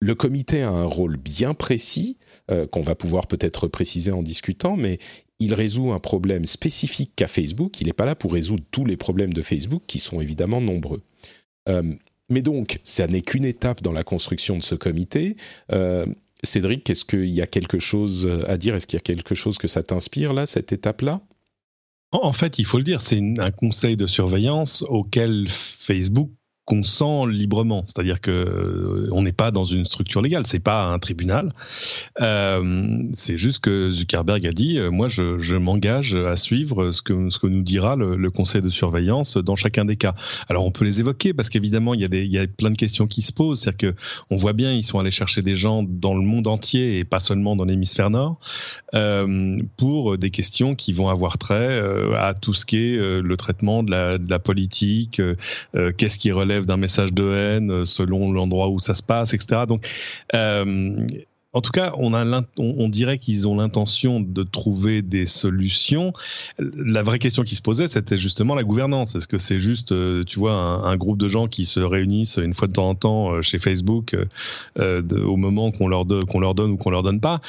Le 0.00 0.14
comité 0.14 0.62
a 0.62 0.70
un 0.70 0.84
rôle 0.84 1.16
bien 1.16 1.54
précis, 1.54 2.18
euh, 2.50 2.66
qu'on 2.66 2.82
va 2.82 2.94
pouvoir 2.94 3.26
peut-être 3.26 3.68
préciser 3.68 4.12
en 4.12 4.22
discutant, 4.22 4.76
mais 4.76 4.98
il 5.38 5.54
résout 5.54 5.92
un 5.92 5.98
problème 5.98 6.44
spécifique 6.44 7.12
qu'à 7.16 7.28
Facebook. 7.28 7.80
Il 7.80 7.86
n'est 7.86 7.94
pas 7.94 8.04
là 8.04 8.14
pour 8.14 8.32
résoudre 8.32 8.64
tous 8.70 8.84
les 8.84 8.96
problèmes 8.96 9.32
de 9.32 9.42
Facebook, 9.42 9.82
qui 9.86 9.98
sont 9.98 10.20
évidemment 10.20 10.60
nombreux. 10.60 11.02
Euh, 11.68 11.94
mais 12.28 12.42
donc, 12.42 12.80
ça 12.84 13.06
n'est 13.06 13.22
qu'une 13.22 13.44
étape 13.44 13.82
dans 13.82 13.92
la 13.92 14.04
construction 14.04 14.58
de 14.58 14.62
ce 14.62 14.74
comité. 14.74 15.36
Cédric, 16.42 16.88
est-ce 16.90 17.04
qu'il 17.04 17.30
y 17.30 17.40
a 17.40 17.46
quelque 17.46 17.78
chose 17.78 18.28
à 18.46 18.58
dire? 18.58 18.74
Est-ce 18.74 18.86
qu'il 18.86 18.96
y 18.96 19.00
a 19.00 19.00
quelque 19.00 19.34
chose 19.34 19.58
que 19.58 19.68
ça 19.68 19.82
t'inspire, 19.82 20.32
là, 20.32 20.44
cette 20.44 20.72
étape-là? 20.72 21.22
En 22.12 22.32
fait, 22.32 22.58
il 22.58 22.64
faut 22.64 22.78
le 22.78 22.84
dire, 22.84 23.02
c'est 23.02 23.20
un 23.38 23.50
conseil 23.50 23.96
de 23.96 24.06
surveillance 24.06 24.82
auquel 24.82 25.46
Facebook 25.48 26.30
consent 26.66 27.26
librement, 27.26 27.84
c'est-à-dire 27.86 28.20
que 28.20 28.32
euh, 28.32 29.08
on 29.12 29.22
n'est 29.22 29.32
pas 29.32 29.52
dans 29.52 29.64
une 29.64 29.84
structure 29.84 30.20
légale, 30.20 30.46
c'est 30.46 30.58
pas 30.58 30.86
un 30.86 30.98
tribunal. 30.98 31.52
Euh, 32.20 33.04
c'est 33.14 33.36
juste 33.36 33.60
que 33.60 33.92
Zuckerberg 33.92 34.44
a 34.44 34.52
dit, 34.52 34.78
euh, 34.78 34.90
moi, 34.90 35.06
je, 35.06 35.38
je 35.38 35.54
m'engage 35.54 36.16
à 36.16 36.34
suivre 36.34 36.90
ce 36.90 37.02
que 37.02 37.30
ce 37.30 37.38
que 37.38 37.46
nous 37.46 37.62
dira 37.62 37.94
le, 37.94 38.30
conseil 38.30 38.60
de 38.60 38.68
surveillance 38.68 39.36
dans 39.36 39.54
chacun 39.54 39.84
des 39.84 39.94
cas. 39.94 40.16
Alors, 40.48 40.66
on 40.66 40.72
peut 40.72 40.84
les 40.84 40.98
évoquer 40.98 41.32
parce 41.32 41.48
qu'évidemment, 41.48 41.94
il 41.94 42.00
y 42.00 42.04
a 42.04 42.08
des 42.08 42.24
il 42.24 42.32
y 42.32 42.38
a 42.38 42.46
plein 42.48 42.70
de 42.70 42.76
questions 42.76 43.06
qui 43.06 43.22
se 43.22 43.32
posent, 43.32 43.60
c'est-à-dire 43.60 43.92
que 43.92 44.00
on 44.30 44.36
voit 44.36 44.52
bien, 44.52 44.72
ils 44.72 44.82
sont 44.82 44.98
allés 44.98 45.12
chercher 45.12 45.42
des 45.42 45.54
gens 45.54 45.84
dans 45.88 46.14
le 46.14 46.22
monde 46.22 46.48
entier 46.48 46.98
et 46.98 47.04
pas 47.04 47.20
seulement 47.20 47.54
dans 47.54 47.64
l'hémisphère 47.64 48.10
nord 48.10 48.40
pour 49.76 50.18
des 50.18 50.30
questions 50.30 50.74
qui 50.74 50.92
vont 50.92 51.08
avoir 51.08 51.38
trait 51.38 51.80
à 52.18 52.34
tout 52.34 52.54
ce 52.54 52.66
qui 52.66 52.78
est 52.78 52.96
le 52.98 53.36
traitement 53.36 53.82
de 53.84 53.90
la 54.28 54.38
politique, 54.38 55.22
qu'est-ce 55.96 56.18
qui 56.18 56.32
relève 56.32 56.55
d'un 56.64 56.78
message 56.78 57.12
de 57.12 57.30
haine 57.32 57.70
euh, 57.70 57.84
selon 57.84 58.32
l'endroit 58.32 58.68
où 58.68 58.80
ça 58.80 58.94
se 58.94 59.02
passe, 59.02 59.34
etc. 59.34 59.62
Donc, 59.68 59.86
euh, 60.34 61.06
en 61.52 61.60
tout 61.60 61.70
cas, 61.70 61.92
on, 61.96 62.14
a 62.14 62.42
on, 62.58 62.88
dirait 62.88 63.18
qu'ils 63.18 63.48
ont 63.48 63.56
l'intention 63.56 64.20
de 64.20 64.42
trouver 64.42 65.00
des 65.00 65.24
solutions. 65.24 66.12
La 66.58 67.02
vraie 67.02 67.18
question 67.18 67.44
qui 67.44 67.56
se 67.56 67.62
posait, 67.62 67.88
c'était 67.88 68.18
justement 68.18 68.54
la 68.54 68.62
gouvernance. 68.62 69.14
Est-ce 69.14 69.26
que 69.26 69.38
c'est 69.38 69.58
juste, 69.58 69.92
euh, 69.92 70.22
tu 70.24 70.38
vois, 70.38 70.52
un, 70.52 70.96
groupe 70.98 71.16
de 71.16 71.28
gens 71.28 71.46
qui 71.46 71.64
se 71.64 71.80
réunissent 71.80 72.36
une 72.36 72.52
fois 72.52 72.68
de 72.68 72.74
temps 72.74 72.88
en 72.90 72.94
temps 72.94 73.40
chez 73.40 73.58
Facebook 73.58 74.14
au 74.78 75.36
moment 75.36 75.70
qu'on 75.70 75.88
leur, 75.88 76.04
qu'on 76.28 76.40
leur 76.40 76.54
donne 76.54 76.72
ou 76.72 76.76
qu'on 76.76 76.90
leur 76.90 77.02
donne 77.02 77.20
pas? 77.20 77.40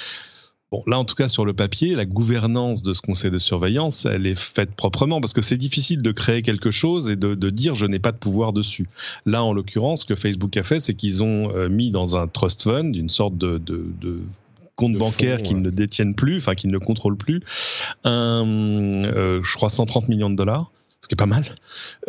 Bon, 0.69 0.83
là, 0.85 0.99
en 0.99 1.05
tout 1.05 1.15
cas, 1.15 1.29
sur 1.29 1.45
le 1.45 1.53
papier, 1.53 1.95
la 1.95 2.05
gouvernance 2.05 2.83
de 2.83 2.93
ce 2.93 3.01
conseil 3.01 3.31
de 3.31 3.39
surveillance, 3.39 4.05
elle 4.05 4.27
est 4.27 4.37
faite 4.37 4.71
proprement 4.71 5.21
parce 5.21 5.31
que 5.31 5.41
c'est 5.41 5.55
difficile 5.55 6.01
de 6.01 6.11
créer 6.11 6.41
quelque 6.41 6.71
chose 6.71 7.07
et 7.07 7.15
de, 7.15 7.49
dire 7.49 7.73
je 7.73 7.85
n'ai 7.85 7.99
pas 7.99 8.11
de 8.11 8.17
pouvoir 8.17 8.51
dessus. 8.51 8.89
Là, 9.25 9.45
en 9.45 9.53
l'occurrence, 9.53 10.01
ce 10.01 10.05
que 10.05 10.15
Facebook 10.15 10.57
a 10.57 10.63
fait, 10.63 10.81
c'est 10.81 10.93
qu'ils 10.93 11.23
ont 11.23 11.55
euh, 11.55 11.69
mis 11.69 11.89
dans 11.89 12.17
un 12.17 12.27
trust 12.27 12.63
fund, 12.63 12.93
une 12.93 13.07
sorte 13.07 13.37
de, 13.37 13.61
compte 14.75 14.97
bancaire 14.97 15.41
qu'ils 15.41 15.61
ne 15.61 15.69
détiennent 15.69 16.15
plus, 16.15 16.37
enfin 16.37 16.53
qu'ils 16.53 16.69
ne 16.69 16.77
contrôlent 16.77 17.17
plus, 17.17 17.41
un, 18.03 18.45
euh, 18.45 19.41
je 19.41 19.55
crois, 19.55 19.69
130 19.69 20.09
millions 20.09 20.29
de 20.29 20.35
dollars 20.35 20.69
ce 21.01 21.07
qui 21.07 21.13
est 21.13 21.17
pas 21.17 21.25
mal, 21.25 21.43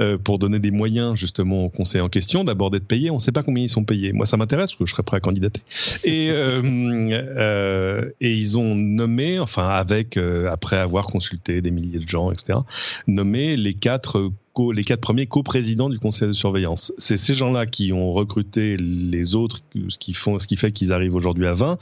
euh, 0.00 0.16
pour 0.18 0.38
donner 0.38 0.58
des 0.58 0.70
moyens 0.70 1.14
justement 1.14 1.64
au 1.64 1.68
conseil 1.68 2.00
en 2.00 2.08
question, 2.08 2.44
d'abord 2.44 2.70
d'être 2.70 2.86
payé. 2.86 3.10
On 3.10 3.16
ne 3.16 3.20
sait 3.20 3.32
pas 3.32 3.42
combien 3.42 3.64
ils 3.64 3.68
sont 3.68 3.84
payés. 3.84 4.12
Moi, 4.12 4.26
ça 4.26 4.36
m'intéresse 4.36 4.70
parce 4.72 4.78
que 4.78 4.86
je 4.86 4.92
serais 4.92 5.02
prêt 5.02 5.18
à 5.18 5.20
candidater. 5.20 5.60
Et, 6.04 6.30
euh, 6.30 6.62
euh, 6.64 8.10
et 8.20 8.32
ils 8.32 8.56
ont 8.56 8.74
nommé, 8.74 9.38
enfin 9.38 9.68
avec, 9.68 10.16
après 10.16 10.76
avoir 10.76 11.06
consulté 11.06 11.60
des 11.60 11.70
milliers 11.70 11.98
de 11.98 12.08
gens, 12.08 12.32
etc., 12.32 12.60
nommé 13.06 13.56
les 13.56 13.74
quatre 13.74 14.30
les 14.72 14.84
quatre 14.84 15.00
premiers 15.00 15.26
coprésidents 15.26 15.88
du 15.88 15.98
conseil 15.98 16.28
de 16.28 16.32
surveillance. 16.32 16.92
C'est 16.98 17.16
ces 17.16 17.34
gens-là 17.34 17.66
qui 17.66 17.92
ont 17.92 18.12
recruté 18.12 18.76
les 18.76 19.34
autres, 19.34 19.60
ce 19.88 19.98
qui, 19.98 20.56
fait 20.56 20.72
qu'ils 20.72 20.92
arrivent 20.92 21.14
aujourd'hui 21.14 21.46
à 21.46 21.54
20 21.54 21.78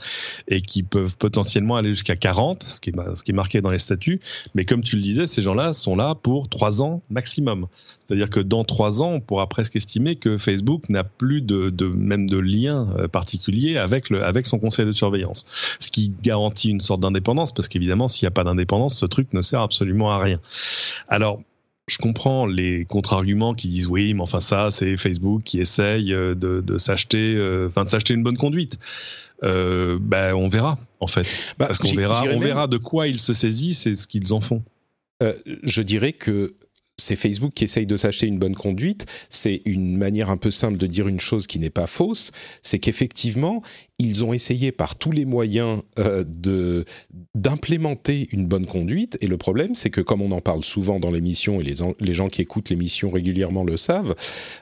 et 0.47 0.61
qui 0.61 0.83
peuvent 0.83 1.17
potentiellement 1.17 1.75
aller 1.75 1.89
jusqu'à 1.89 2.15
40, 2.15 2.63
ce 2.63 2.79
qui, 2.79 2.91
est, 2.91 3.33
marqué 3.33 3.61
dans 3.61 3.71
les 3.71 3.79
statuts. 3.79 4.19
Mais 4.55 4.65
comme 4.65 4.83
tu 4.83 4.95
le 4.95 5.01
disais, 5.01 5.27
ces 5.27 5.41
gens-là 5.41 5.73
sont 5.73 5.95
là 5.95 6.15
pour 6.15 6.49
trois 6.49 6.81
ans 6.81 7.01
maximum. 7.09 7.67
C'est-à-dire 8.05 8.29
que 8.29 8.39
dans 8.39 8.63
trois 8.63 9.01
ans, 9.01 9.13
on 9.13 9.19
pourra 9.19 9.47
presque 9.47 9.75
estimer 9.75 10.15
que 10.15 10.37
Facebook 10.37 10.89
n'a 10.89 11.03
plus 11.03 11.41
de, 11.41 11.71
même 11.87 12.29
de 12.29 12.37
lien 12.37 12.87
euh, 12.97 13.07
particulier 13.07 13.77
avec, 13.77 14.11
avec 14.11 14.45
son 14.45 14.59
conseil 14.59 14.85
de 14.85 14.93
surveillance. 14.93 15.45
Ce 15.79 15.89
qui 15.89 16.13
garantit 16.23 16.69
une 16.69 16.81
sorte 16.81 17.01
d'indépendance, 17.01 17.53
parce 17.53 17.67
qu'évidemment, 17.67 18.07
s'il 18.07 18.25
n'y 18.25 18.29
a 18.29 18.31
pas 18.31 18.43
d'indépendance, 18.43 18.97
ce 18.97 19.05
truc 19.05 19.33
ne 19.33 19.41
sert 19.41 19.61
absolument 19.61 20.11
à 20.11 20.19
rien. 20.19 20.39
Alors, 21.09 21.41
je 21.87 21.97
comprends 21.97 22.45
les 22.45 22.85
contre-arguments 22.85 23.53
qui 23.53 23.69
disent 23.69 23.87
oui, 23.87 24.13
mais 24.13 24.21
enfin 24.21 24.41
ça, 24.41 24.71
c'est 24.71 24.97
Facebook 24.97 25.43
qui 25.43 25.59
essaye 25.59 26.13
euh, 26.13 26.35
de, 26.35 26.77
s'acheter, 26.77 27.35
euh, 27.35 27.67
enfin 27.67 27.85
de 27.85 27.89
s'acheter 27.89 28.13
une 28.13 28.23
bonne 28.23 28.37
conduite. 28.37 28.77
Euh, 29.43 29.97
ben, 30.01 30.33
on 30.33 30.49
verra 30.49 30.77
en 30.99 31.07
fait, 31.07 31.27
bah, 31.57 31.67
parce 31.67 31.77
qu'on 31.77 31.93
verra, 31.93 32.23
on 32.23 32.39
verra 32.39 32.67
de 32.67 32.77
quoi 32.77 33.07
ils 33.07 33.19
se 33.19 33.33
saisissent 33.33 33.85
et 33.85 33.95
ce 33.95 34.07
qu'ils 34.07 34.33
en 34.33 34.41
font. 34.41 34.63
je 35.63 35.81
dirais 35.81 36.13
que 36.13 36.55
c'est 36.99 37.15
Facebook 37.15 37.53
qui 37.53 37.63
essaye 37.63 37.85
de 37.85 37.95
s'acheter 37.95 38.25
une 38.25 38.39
bonne 38.39 38.55
conduite. 38.55 39.05
C'est 39.29 39.61
une 39.65 39.97
manière 39.97 40.29
un 40.31 40.37
peu 40.37 40.49
simple 40.49 40.77
de 40.77 40.87
dire 40.87 41.07
une 41.07 41.19
chose 41.19 41.45
qui 41.45 41.59
n'est 41.59 41.69
pas 41.69 41.85
fausse. 41.85 42.31
C'est 42.63 42.79
qu'effectivement, 42.79 43.61
ils 43.99 44.23
ont 44.25 44.33
essayé 44.33 44.71
par 44.71 44.95
tous 44.95 45.11
les 45.11 45.25
moyens 45.25 45.81
euh, 45.99 46.23
d'implémenter 47.35 48.27
une 48.31 48.47
bonne 48.47 48.65
conduite. 48.65 49.17
Et 49.21 49.27
le 49.27 49.37
problème, 49.37 49.75
c'est 49.75 49.91
que 49.91 50.01
comme 50.01 50.21
on 50.21 50.31
en 50.31 50.41
parle 50.41 50.63
souvent 50.63 50.99
dans 50.99 51.11
l'émission 51.11 51.61
et 51.61 51.63
les, 51.63 51.75
les 51.99 52.13
gens 52.15 52.29
qui 52.29 52.41
écoutent 52.41 52.69
l'émission 52.69 53.11
régulièrement 53.11 53.63
le 53.63 53.77
savent, 53.77 54.15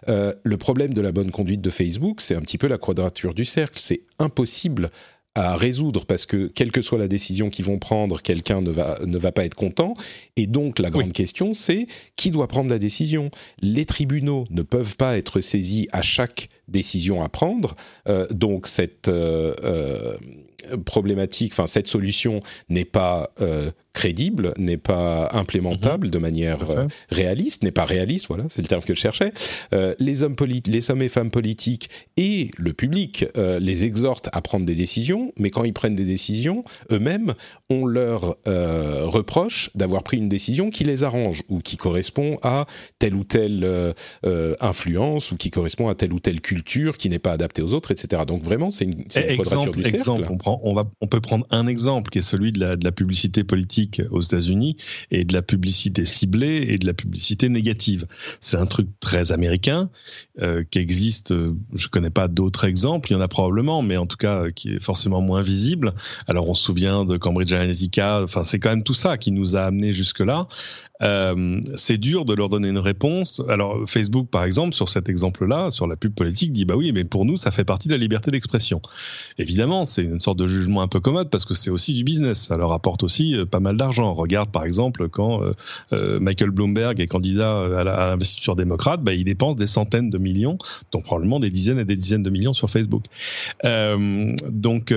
euh, 0.10 0.34
le 0.44 0.58
problème 0.58 0.94
de 0.94 1.02
la 1.02 1.14
bonne 1.14 1.32
conduite 1.32 1.62
de 1.62 1.70
Facebook, 1.70 2.20
c'est 2.20 2.36
un 2.36 2.42
petit 2.42 2.58
peu 2.58 2.68
la 2.68 2.78
quadrature 2.78 3.34
du 3.34 3.46
cercle. 3.46 3.80
C'est 3.80 4.02
impossible 4.20 4.90
à 5.36 5.58
résoudre 5.58 6.06
parce 6.06 6.26
que 6.26 6.48
quelle 6.48 6.72
que 6.72 6.82
soit 6.82 6.98
la 6.98 7.08
décision 7.08 7.50
qu'ils 7.50 7.66
vont 7.66 7.78
prendre, 7.78 8.22
quelqu'un 8.22 8.62
ne 8.62 8.72
va 8.72 9.00
ne 9.06 9.18
va 9.18 9.32
pas 9.32 9.46
être 9.46 9.56
content. 9.56 9.94
Et 10.38 10.48
donc 10.48 10.80
la 10.80 10.90
grande 10.90 11.14
question, 11.14 11.54
c'est 11.54 11.88
qui 12.16 12.32
doit 12.32 12.48
prendre 12.48 12.70
la 12.70 12.80
décision? 12.80 13.30
Les 13.62 13.86
tribunaux 13.86 14.46
ne 14.50 14.62
peuvent 14.62 14.96
pas 14.96 15.18
être 15.18 15.42
saisis 15.42 15.88
à 15.92 16.02
chaque 16.02 16.50
décision 16.68 17.24
à 17.24 17.30
prendre. 17.30 17.76
Euh, 18.08 18.28
donc 18.30 18.68
cette 18.68 19.08
euh, 19.08 19.54
euh, 19.64 20.18
problématique, 20.86 21.54
enfin 21.54 21.68
cette 21.68 21.88
solution 21.88 22.40
n'est 22.70 22.86
pas 22.86 23.30
crédible, 23.94 24.54
n'est 24.58 24.78
pas 24.78 25.30
implémentable 25.34 26.08
mhm. 26.08 26.12
de 26.12 26.18
manière 26.18 26.60
réaliste, 27.10 27.62
n'est 27.62 27.72
pas 27.72 27.86
réaliste, 27.86 28.26
voilà, 28.28 28.46
c'est 28.50 28.64
le 28.64 28.68
terme 28.68 28.82
que 28.82 28.96
je 28.96 29.00
cherchais. 29.00 29.32
Les 30.00 30.24
hommes 30.24 30.36
les 30.66 30.92
hommes 30.92 31.02
et 31.04 31.10
femmes 31.10 31.30
politiques 31.30 31.90
et 32.18 32.50
le 32.58 32.74
public 32.74 33.26
les 33.36 33.86
exhortent 33.86 34.30
à 34.32 34.42
prendre 34.42 34.66
des 34.66 34.74
décisions, 34.74 35.25
mais 35.38 35.50
quand 35.50 35.64
ils 35.64 35.74
prennent 35.74 35.96
des 35.96 36.06
décisions, 36.06 36.62
eux-mêmes, 36.92 37.34
on 37.70 37.86
leur 37.86 38.38
reproche 38.46 39.70
d'avoir 39.76 40.04
pris 40.04 40.18
une 40.18 40.30
décision 40.30 40.70
qui 40.70 40.84
les 40.84 41.04
arrange 41.04 41.44
ou 41.50 41.60
qui 41.60 41.78
correspond 41.78 42.38
à 42.42 42.66
telle 43.00 43.16
ou 43.16 43.24
telle 43.24 43.94
influence 44.60 45.32
ou 45.32 45.38
qui 45.38 45.52
correspond 45.52 45.88
à 45.88 45.96
telle 45.96 46.14
ou 46.14 46.20
telle 46.20 46.42
culture 46.42 46.98
qui 46.98 47.10
n'est 47.10 47.20
pas 47.20 47.32
adaptée 47.32 47.62
aux 47.62 47.74
autres, 47.74 47.92
etc. 47.92 48.24
Donc 48.28 48.44
vraiment, 48.44 48.70
c'est 48.72 48.86
une, 48.86 49.00
une 49.00 49.38
quadrature 49.38 49.72
du 49.72 49.84
cercle. 49.84 49.96
Exemple, 49.96 50.28
on 50.30 50.38
prend 50.38 50.56
on, 50.64 50.74
va, 50.74 50.90
on 51.02 51.08
peut 51.08 51.22
prendre 51.22 51.46
un 51.52 51.68
exemple 51.68 52.10
qui 52.10 52.20
est 52.20 52.24
celui 52.24 52.52
de 52.52 52.60
la, 52.60 52.76
de 52.76 52.84
la 52.84 52.92
publicité 52.92 53.44
politique 53.44 54.02
aux 54.12 54.22
États-Unis 54.22 54.78
et 55.12 55.26
de 55.26 55.34
la 55.34 55.42
publicité 55.42 56.06
ciblée 56.06 56.66
et 56.70 56.78
de 56.78 56.86
la 56.86 56.94
publicité 56.94 57.50
négative. 57.50 58.06
C'est 58.42 58.58
un 58.58 58.66
truc 58.66 58.88
très 59.00 59.32
américain 59.32 59.90
euh, 60.42 60.64
qui 60.70 60.80
existe. 60.80 61.32
Euh, 61.32 61.56
je 61.74 61.88
connais 61.88 62.10
pas 62.10 62.28
d'autres 62.28 62.66
exemples. 62.66 63.12
Il 63.12 63.14
y 63.14 63.18
en 63.18 63.22
a 63.22 63.28
probablement, 63.28 63.82
mais 63.82 63.98
en 63.98 64.06
tout 64.06 64.18
cas 64.18 64.44
euh, 64.44 64.52
qui 64.52 64.74
est 64.74 64.84
forcément 64.84 65.15
moins 65.22 65.42
visible. 65.42 65.94
Alors 66.28 66.50
on 66.50 66.54
se 66.54 66.64
souvient 66.64 67.06
de 67.06 67.18
Cambridge 67.18 67.54
Analytica. 67.54 68.22
Enfin, 68.24 68.44
c'est 68.44 68.60
quand 68.60 68.70
même 68.70 68.84
tout 68.84 68.94
ça 68.94 69.18
qui 69.18 69.32
nous 69.32 69.56
a 69.56 69.62
amené 69.62 69.94
jusque 69.94 70.20
là. 70.20 70.48
Euh, 71.02 71.62
c'est 71.76 71.98
dur 71.98 72.26
de 72.26 72.34
leur 72.34 72.50
donner 72.50 72.70
une 72.70 72.80
réponse. 72.80 73.42
Alors 73.50 73.84
Facebook, 73.88 74.30
par 74.30 74.44
exemple, 74.44 74.74
sur 74.74 74.90
cet 74.90 75.10
exemple-là, 75.10 75.72
sur 75.72 75.88
la 75.88 75.96
pub 75.96 76.14
politique, 76.14 76.52
dit 76.52 76.66
bah 76.66 76.76
oui, 76.76 76.92
mais 76.94 77.04
pour 77.04 77.26
nous, 77.26 77.38
ça 77.38 77.52
fait 77.52 77.66
partie 77.66 77.88
de 77.88 77.94
la 77.94 77.98
liberté 77.98 78.32
d'expression. 78.32 78.82
Évidemment, 79.38 79.86
c'est 79.86 80.04
une 80.04 80.20
sorte 80.20 80.40
de 80.40 80.48
jugement 80.48 80.82
un 80.82 80.88
peu 80.88 81.00
commode 81.00 81.30
parce 81.30 81.46
que 81.46 81.54
c'est 81.54 81.70
aussi 81.70 81.94
du 81.94 82.04
business. 82.04 82.44
Ça 82.48 82.58
leur 82.58 82.72
apporte 82.72 83.04
aussi 83.04 83.36
euh, 83.36 83.46
pas 83.46 83.60
mal 83.60 83.78
d'argent. 83.78 84.14
Regarde, 84.14 84.52
par 84.52 84.64
exemple, 84.64 85.10
quand 85.10 85.42
euh, 85.92 86.20
Michael 86.20 86.52
Bloomberg 86.52 87.00
est 87.00 87.08
candidat 87.08 87.80
à 87.80 87.84
l'investiture 87.84 88.56
démocrate, 88.56 89.02
bah, 89.02 89.14
il 89.14 89.26
dépense 89.26 89.56
des 89.56 89.68
centaines 89.68 90.10
de 90.10 90.18
millions, 90.18 90.58
donc 90.92 91.04
probablement 91.04 91.40
des 91.40 91.50
dizaines 91.50 91.80
et 91.80 91.86
des 91.86 91.96
dizaines 91.96 92.24
de 92.24 92.30
millions 92.30 92.54
sur 92.54 92.70
Facebook. 92.70 93.04
donc, 93.64 94.94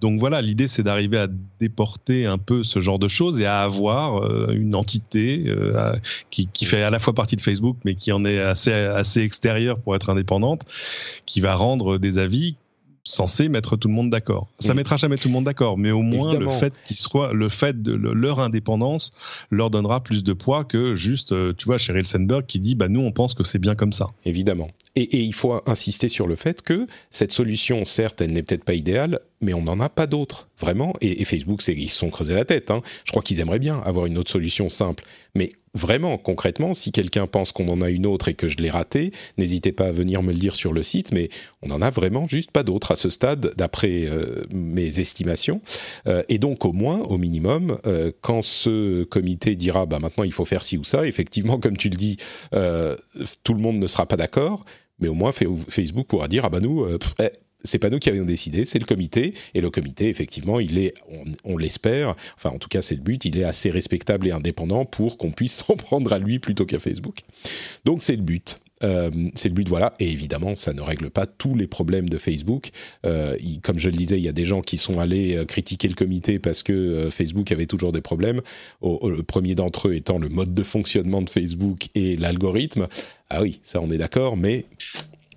donc 0.00 0.20
voilà, 0.20 0.42
l'idée, 0.42 0.68
c'est 0.68 0.82
d'arriver 0.82 1.18
à 1.18 1.28
déporter 1.60 2.26
un 2.26 2.38
peu 2.38 2.62
ce 2.62 2.80
genre 2.80 2.98
de 2.98 3.08
choses 3.08 3.40
et 3.40 3.46
à 3.46 3.60
avoir 3.62 4.50
une 4.50 4.74
entité 4.78 5.44
euh, 5.46 5.96
qui, 6.30 6.64
fait 6.64 6.82
à 6.82 6.90
la 6.90 6.98
fois 6.98 7.14
partie 7.14 7.36
de 7.36 7.40
Facebook, 7.40 7.76
mais 7.84 7.94
qui 7.94 8.12
en 8.12 8.24
est 8.24 8.40
assez, 8.40 8.72
assez 8.72 9.20
extérieure 9.20 9.78
pour 9.78 9.94
être 9.94 10.10
indépendante, 10.10 10.64
qui 11.26 11.40
va 11.40 11.54
rendre 11.54 11.98
des 11.98 12.18
avis 12.18 12.56
censés 13.08 13.48
mettre 13.48 13.76
tout 13.76 13.88
le 13.88 13.94
monde 13.94 14.10
d'accord. 14.10 14.48
Ça 14.58 14.74
mettra 14.74 14.96
jamais 14.96 15.16
tout 15.16 15.28
le 15.28 15.32
monde 15.32 15.44
d'accord, 15.44 15.78
mais 15.78 15.90
au 15.90 16.02
moins 16.02 16.38
le 16.38 16.48
fait 16.48 16.74
qu'ils 16.86 16.96
soient, 16.96 17.32
le 17.32 17.48
fait 17.48 17.82
de 17.82 17.92
leur 17.92 18.38
indépendance 18.40 19.12
leur 19.50 19.70
donnera 19.70 20.02
plus 20.02 20.22
de 20.22 20.32
poids 20.32 20.64
que 20.64 20.94
juste, 20.94 21.32
euh, 21.32 21.54
tu 21.56 21.64
vois, 21.64 21.78
Sheryl 21.78 22.04
Sandberg 22.04 22.44
qui 22.46 22.60
dit, 22.60 22.74
bah 22.74 22.88
nous 22.88 23.00
on 23.00 23.10
pense 23.10 23.34
que 23.34 23.44
c'est 23.44 23.58
bien 23.58 23.74
comme 23.74 23.92
ça. 23.92 24.08
Évidemment. 24.24 24.68
Et, 24.94 25.02
et, 25.02 25.22
il 25.22 25.32
faut 25.32 25.60
insister 25.66 26.08
sur 26.08 26.26
le 26.26 26.36
fait 26.36 26.62
que 26.62 26.86
cette 27.10 27.32
solution, 27.32 27.84
certes, 27.84 28.20
elle 28.20 28.32
n'est 28.32 28.42
peut-être 28.42 28.64
pas 28.64 28.74
idéale, 28.74 29.20
mais 29.40 29.54
on 29.54 29.62
n'en 29.62 29.80
a 29.80 29.88
pas 29.88 30.06
d'autres, 30.06 30.48
vraiment. 30.58 30.92
Et, 31.00 31.24
Facebook, 31.24 31.62
ils 31.68 31.88
se 31.88 31.96
sont 31.96 32.10
creusés 32.10 32.34
la 32.34 32.44
tête. 32.44 32.70
Hein. 32.70 32.82
Je 33.04 33.12
crois 33.12 33.22
qu'ils 33.22 33.40
aimeraient 33.40 33.58
bien 33.58 33.80
avoir 33.84 34.06
une 34.06 34.18
autre 34.18 34.30
solution 34.30 34.68
simple. 34.68 35.04
Mais 35.34 35.52
vraiment, 35.74 36.18
concrètement, 36.18 36.74
si 36.74 36.92
quelqu'un 36.92 37.26
pense 37.26 37.52
qu'on 37.52 37.68
en 37.68 37.80
a 37.80 37.90
une 37.90 38.06
autre 38.06 38.28
et 38.28 38.34
que 38.34 38.48
je 38.48 38.56
l'ai 38.56 38.70
ratée, 38.70 39.12
n'hésitez 39.36 39.72
pas 39.72 39.86
à 39.86 39.92
venir 39.92 40.22
me 40.22 40.32
le 40.32 40.38
dire 40.38 40.54
sur 40.54 40.72
le 40.72 40.82
site, 40.82 41.12
mais 41.12 41.28
on 41.62 41.68
n'en 41.68 41.80
a 41.80 41.90
vraiment 41.90 42.26
juste 42.26 42.50
pas 42.50 42.62
d'autre 42.62 42.92
à 42.92 42.96
ce 42.96 43.10
stade, 43.10 43.52
d'après 43.56 44.06
euh, 44.06 44.44
mes 44.52 45.00
estimations. 45.00 45.60
Euh, 46.06 46.22
et 46.28 46.38
donc, 46.38 46.64
au 46.64 46.72
moins, 46.72 46.98
au 47.00 47.18
minimum, 47.18 47.78
euh, 47.86 48.10
quand 48.20 48.42
ce 48.42 49.04
comité 49.04 49.54
dira, 49.54 49.86
bah 49.86 49.98
maintenant 50.00 50.24
il 50.24 50.32
faut 50.32 50.44
faire 50.44 50.62
ci 50.62 50.76
ou 50.76 50.84
ça, 50.84 51.06
effectivement, 51.06 51.58
comme 51.58 51.76
tu 51.76 51.88
le 51.88 51.96
dis, 51.96 52.16
tout 53.44 53.54
le 53.54 53.60
monde 53.60 53.78
ne 53.78 53.86
sera 53.86 54.06
pas 54.06 54.16
d'accord, 54.16 54.64
mais 54.98 55.08
au 55.08 55.14
moins 55.14 55.30
Facebook 55.32 56.08
pourra 56.08 56.28
dire, 56.28 56.44
ah 56.44 56.50
bah 56.50 56.60
nous, 56.60 56.86
eh, 57.20 57.30
c'est 57.64 57.78
pas 57.78 57.90
nous 57.90 57.98
qui 57.98 58.08
avions 58.08 58.24
décidé, 58.24 58.64
c'est 58.64 58.78
le 58.78 58.86
comité. 58.86 59.34
Et 59.54 59.60
le 59.60 59.70
comité, 59.70 60.08
effectivement, 60.08 60.60
il 60.60 60.78
est, 60.78 60.94
on, 61.44 61.56
l'espère, 61.56 62.14
enfin 62.36 62.50
en 62.50 62.58
tout 62.58 62.68
cas 62.68 62.82
c'est 62.82 62.94
le 62.94 63.00
but, 63.00 63.24
il 63.24 63.38
est 63.38 63.44
assez 63.44 63.70
respectable 63.70 64.28
et 64.28 64.30
indépendant 64.30 64.84
pour 64.84 65.16
qu'on 65.16 65.30
puisse 65.30 65.54
s'en 65.66 65.76
prendre 65.76 66.12
à 66.12 66.18
lui 66.18 66.38
plutôt 66.38 66.66
qu'à 66.66 66.78
Facebook. 66.78 67.20
Donc 67.84 68.02
c'est 68.02 68.16
le 68.16 68.22
but. 68.22 68.60
Euh, 68.84 69.10
c'est 69.34 69.48
le 69.48 69.54
but, 69.54 69.68
voilà. 69.68 69.92
Et 69.98 70.08
évidemment, 70.08 70.54
ça 70.56 70.72
ne 70.72 70.80
règle 70.80 71.10
pas 71.10 71.26
tous 71.26 71.54
les 71.54 71.66
problèmes 71.66 72.08
de 72.08 72.18
Facebook. 72.18 72.70
Euh, 73.06 73.36
comme 73.62 73.78
je 73.78 73.88
le 73.88 73.96
disais, 73.96 74.18
il 74.18 74.24
y 74.24 74.28
a 74.28 74.32
des 74.32 74.46
gens 74.46 74.60
qui 74.60 74.76
sont 74.76 75.00
allés 75.00 75.36
euh, 75.36 75.44
critiquer 75.44 75.88
le 75.88 75.94
comité 75.94 76.38
parce 76.38 76.62
que 76.62 77.08
Facebook 77.10 77.50
avait 77.52 77.66
toujours 77.66 77.92
des 77.92 78.00
problèmes. 78.00 78.40
le 78.82 79.22
premier 79.22 79.54
d'entre 79.54 79.88
eux 79.88 79.94
étant 79.94 80.18
le 80.18 80.28
mode 80.28 80.54
de 80.54 80.62
fonctionnement 80.62 81.22
de 81.22 81.30
Facebook 81.30 81.88
et 81.94 82.16
l'algorithme. 82.16 82.86
Ah 83.30 83.42
oui, 83.42 83.60
ça 83.62 83.80
on 83.80 83.90
est 83.90 83.98
d'accord, 83.98 84.36
mais 84.36 84.64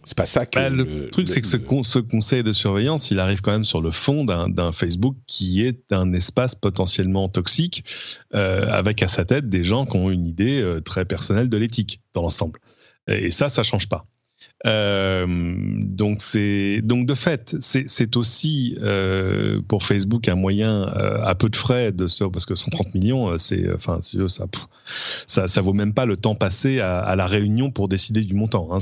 c'est 0.04 0.18
pas 0.18 0.26
ça 0.26 0.46
que. 0.46 0.60
Bah, 0.60 0.70
le, 0.70 1.10
truc, 1.10 1.30
c'est 1.30 1.42
que 1.42 1.48
ce, 1.48 1.58
ce, 1.84 2.00
conseil 2.00 2.44
de 2.44 2.54
surveillance, 2.54 3.12
il 3.12 3.20
arrive 3.20 3.42
quand 3.42 3.52
même 3.52 3.64
sur 3.64 3.82
le 3.82 3.92
fond 3.92 4.26
d'un 4.26 4.72
Facebook 4.72 5.16
qui 5.28 5.66
est 5.66 5.92
un 5.92 6.14
espace 6.14 6.56
potentiellement 6.56 7.30
toxique, 7.30 7.84
euh, 8.34 8.68
avec 8.70 9.04
à 9.04 9.08
sa 9.08 9.26
tête 9.26 9.50
des 9.50 9.64
gens 9.64 9.86
qui 9.86 9.98
ont 9.98 10.10
une 10.10 10.26
idée 10.26 10.62
euh, 10.62 10.82
très 10.82 11.06
personnelle 11.06 11.50
de 11.50 11.58
l'éthique 11.58 12.02
dans 12.14 12.22
l'ensemble. 12.22 12.60
Et 13.08 13.32
ça, 13.32 13.50
ça 13.50 13.64
change 13.64 13.90
pas. 13.90 14.06
Euh, 14.68 15.26
donc 15.28 16.22
c'est 16.22 16.82
donc 16.84 17.08
de 17.08 17.16
fait, 17.16 17.56
c'est 17.60 18.16
aussi 18.16 18.78
euh, 18.82 19.60
pour 19.68 19.84
Facebook 19.84 20.28
un 20.28 20.36
moyen 20.36 20.88
euh, 20.96 21.24
à 21.24 21.34
peu 21.34 21.50
de 21.50 21.56
frais 21.56 21.92
de 21.92 22.08
parce 22.30 22.46
que 22.46 22.56
130 22.56 22.94
millions, 22.94 23.38
c'est 23.38 23.74
enfin 23.74 24.00
ça, 24.02 24.46
ça 25.26 25.48
ça 25.48 25.62
vaut 25.62 25.74
même 25.74 25.94
pas 25.94 26.06
le 26.06 26.16
temps 26.16 26.36
passé 26.36 26.80
à, 26.80 27.00
à 27.00 27.16
la 27.16 27.26
réunion 27.26 27.72
pour 27.72 27.88
décider 27.88 28.22
du 28.22 28.36
montant. 28.36 28.70
Hein, 28.72 28.80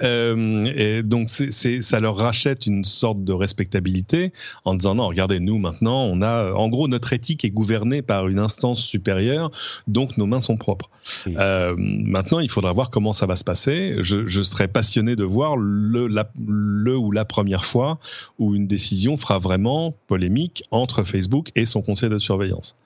et 0.76 1.02
donc 1.02 1.28
c'est 1.28 1.82
ça 1.82 2.00
leur 2.00 2.16
rachète 2.16 2.66
une 2.66 2.84
sorte 2.84 3.24
de 3.24 3.32
respectabilité 3.32 4.32
en 4.64 4.74
disant 4.74 4.94
non, 4.94 5.08
regardez 5.08 5.40
nous 5.40 5.58
maintenant 5.58 6.04
on 6.04 6.22
a 6.22 6.52
en 6.52 6.68
gros 6.68 6.88
notre 6.88 7.12
éthique 7.12 7.44
est 7.44 7.50
gouvernée 7.50 8.00
par 8.00 8.28
une 8.28 8.38
instance 8.38 8.80
supérieure, 8.80 9.50
donc 9.86 10.16
nos 10.16 10.26
mains 10.26 10.40
sont 10.40 10.56
propres. 10.56 10.88
maintenant 11.26 12.40
il 12.40 12.48
faudra 12.50 12.72
voir 12.72 12.88
comment 12.88 13.12
ça 13.12 13.26
va 13.26 13.36
se 13.36 13.44
passer. 13.44 13.96
Je, 14.00 14.24
je 14.24 14.42
serais 14.42 14.68
de 15.02 15.24
voir 15.24 15.56
le, 15.56 16.06
le 16.06 16.96
ou 16.96 17.10
la 17.10 17.24
première 17.24 17.64
fois 17.64 17.98
où 18.38 18.54
une 18.54 18.66
décision 18.66 19.16
fera 19.16 19.38
vraiment 19.38 19.94
polémique 20.06 20.64
entre 20.70 21.02
Facebook 21.02 21.50
et 21.56 21.66
son 21.66 21.82
conseil 21.82 22.08
de 22.08 22.18
surveillance. 22.18 22.76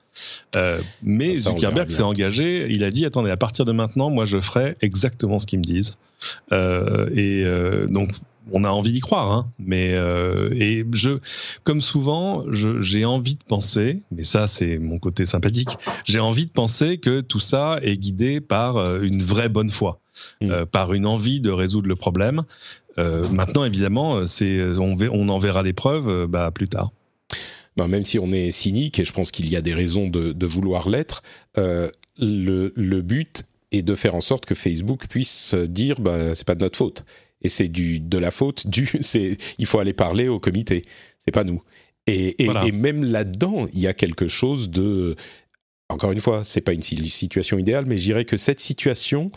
Euh, 0.57 0.79
mais 1.03 1.35
Zuckerberg 1.35 1.89
s'est 1.89 2.01
engagé, 2.01 2.67
il 2.69 2.83
a 2.83 2.91
dit 2.91 3.05
attendez, 3.05 3.29
à 3.29 3.37
partir 3.37 3.65
de 3.65 3.71
maintenant, 3.71 4.09
moi 4.09 4.25
je 4.25 4.41
ferai 4.41 4.75
exactement 4.81 5.39
ce 5.39 5.45
qu'ils 5.45 5.59
me 5.59 5.63
disent. 5.63 5.97
Euh, 6.51 7.09
et 7.15 7.43
euh, 7.45 7.87
donc 7.87 8.09
on 8.51 8.63
a 8.63 8.69
envie 8.69 8.91
d'y 8.91 8.99
croire, 8.99 9.31
hein, 9.31 9.51
mais 9.59 9.89
et 10.55 10.85
je, 10.93 11.19
comme 11.63 11.81
souvent, 11.81 12.43
j'ai 12.49 13.05
envie 13.05 13.35
de 13.35 13.43
penser, 13.43 14.01
mais 14.11 14.23
ça 14.23 14.47
c'est 14.47 14.77
mon 14.77 14.99
côté 14.99 15.25
sympathique, 15.25 15.77
j'ai 16.05 16.19
envie 16.19 16.45
de 16.45 16.51
penser 16.51 16.97
que 16.97 17.21
tout 17.21 17.39
ça 17.39 17.79
est 17.81 17.97
guidé 17.97 18.41
par 18.41 19.01
une 19.01 19.23
vraie 19.23 19.49
bonne 19.49 19.69
foi. 19.69 19.99
Mm. 20.41 20.51
Euh, 20.51 20.65
par 20.65 20.93
une 20.93 21.05
envie 21.05 21.41
de 21.41 21.51
résoudre 21.51 21.87
le 21.87 21.95
problème. 21.95 22.43
Euh, 22.97 23.27
maintenant, 23.29 23.63
évidemment, 23.63 24.25
c'est 24.25 24.61
on, 24.77 24.97
on, 25.11 25.29
en 25.29 25.39
verra 25.39 25.63
les 25.63 25.73
preuves 25.73 26.09
euh, 26.09 26.27
bah, 26.27 26.51
plus 26.51 26.67
tard. 26.67 26.91
Ben, 27.77 27.87
même 27.87 28.03
si 28.03 28.19
on 28.19 28.31
est 28.31 28.51
cynique, 28.51 28.99
et 28.99 29.05
je 29.05 29.13
pense 29.13 29.31
qu'il 29.31 29.49
y 29.49 29.55
a 29.55 29.61
des 29.61 29.73
raisons 29.73 30.09
de, 30.09 30.45
vouloir 30.45 30.89
l'être, 30.89 31.23
le, 31.55 32.73
le, 32.75 33.01
but 33.01 33.43
est 33.71 33.83
de 33.83 33.95
faire 33.95 34.15
en 34.15 34.21
sorte 34.21 34.45
que 34.45 34.55
Facebook 34.55 35.07
puisse 35.07 35.53
dire 35.53 36.01
bah, 36.01 36.35
c'est 36.35 36.45
pas 36.45 36.55
de 36.55 36.61
notre 36.61 36.77
faute. 36.77 37.05
Et 37.41 37.49
c'est 37.49 37.67
du 37.67 37.99
de 37.99 38.17
la 38.17 38.31
faute 38.31 38.67
du 38.67 38.89
c'est 39.01 39.37
il 39.57 39.65
faut 39.65 39.79
aller 39.79 39.93
parler 39.93 40.27
au 40.27 40.39
comité, 40.39 40.83
c'est 41.19 41.31
pas 41.31 41.43
nous. 41.43 41.61
Et, 42.07 42.43
et, 42.43 42.49
et 42.65 42.71
même 42.71 43.03
là-dedans, 43.03 43.67
il 43.71 43.79
y 43.79 43.87
a 43.87 43.93
quelque 43.93 44.27
chose 44.27 44.69
de 44.69 45.15
encore 45.89 46.11
une 46.11 46.21
fois, 46.21 46.43
c'est 46.43 46.61
pas 46.61 46.73
une 46.73 46.83
situation 46.83 47.57
idéale, 47.57 47.85
mais 47.87 47.97
je 47.97 48.03
dirais 48.03 48.25
que 48.25 48.37
cette 48.37 48.59
situation 48.59 49.31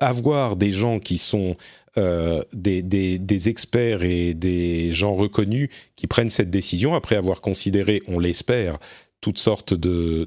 avoir 0.00 0.56
des 0.56 0.72
gens 0.72 1.00
qui 1.00 1.18
sont 1.18 1.56
euh, 1.96 2.42
des, 2.52 2.82
des, 2.82 3.48
experts 3.48 4.04
et 4.04 4.34
des 4.34 4.92
gens 4.92 5.14
reconnus 5.14 5.68
qui 5.96 6.06
prennent 6.06 6.28
cette 6.28 6.50
décision 6.50 6.94
après 6.94 7.16
avoir 7.16 7.40
considéré, 7.40 8.02
on 8.06 8.18
l'espère, 8.18 8.78
toutes 9.20 9.38
sortes 9.38 9.74
de, 9.74 10.26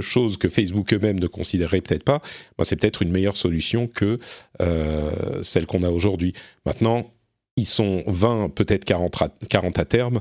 choses 0.00 0.36
que 0.36 0.48
Facebook 0.48 0.92
eux-mêmes 0.92 1.20
ne 1.20 1.26
considéraient 1.26 1.80
peut-être 1.80 2.04
pas, 2.04 2.20
ben, 2.58 2.64
c'est 2.64 2.76
peut-être 2.76 3.02
une 3.02 3.10
meilleure 3.10 3.36
solution 3.36 3.86
que 3.86 4.18
euh, 4.60 5.42
celle 5.42 5.66
qu'on 5.66 5.82
a 5.82 5.90
aujourd'hui. 5.90 6.34
Maintenant, 6.66 7.08
ils 7.56 7.66
sont 7.66 8.02
20, 8.06 8.50
peut-être 8.54 8.84
40 8.84 9.16
40 9.48 9.78
à 9.78 9.84
terme 9.84 10.20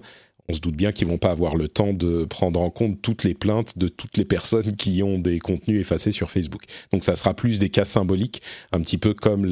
on 0.51 0.53
se 0.53 0.59
doute 0.59 0.75
bien 0.75 0.91
qu'ils 0.91 1.07
vont 1.07 1.17
pas 1.17 1.31
avoir 1.31 1.55
le 1.55 1.67
temps 1.69 1.93
de 1.93 2.25
prendre 2.25 2.59
en 2.59 2.69
compte 2.69 3.01
toutes 3.01 3.23
les 3.23 3.33
plaintes 3.33 3.77
de 3.77 3.87
toutes 3.87 4.17
les 4.17 4.25
personnes 4.25 4.75
qui 4.75 5.01
ont 5.01 5.17
des 5.17 5.39
contenus 5.39 5.79
effacés 5.79 6.11
sur 6.11 6.29
Facebook. 6.29 6.63
Donc 6.91 7.03
ça 7.03 7.15
sera 7.15 7.33
plus 7.33 7.57
des 7.57 7.69
cas 7.69 7.85
symboliques, 7.85 8.41
un 8.73 8.81
petit 8.81 8.97
peu 8.97 9.13
comme 9.13 9.45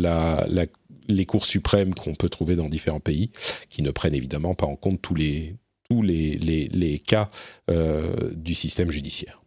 les 1.08 1.26
cours 1.26 1.46
suprêmes 1.46 1.96
qu'on 1.96 2.16
peut 2.16 2.28
trouver 2.28 2.56
dans 2.56 2.68
différents 2.68 3.00
pays, 3.00 3.32
qui 3.70 3.82
ne 3.82 3.92
prennent 3.92 4.16
évidemment 4.16 4.56
pas 4.56 4.66
en 4.66 4.76
compte 4.76 5.02
tous 5.02 5.16
les, 5.16 5.56
tous 5.90 6.04
les, 6.04 7.02
cas 7.06 7.30
euh, 7.70 8.32
du 8.34 8.54
système 8.54 8.92
judiciaire. 8.92 9.39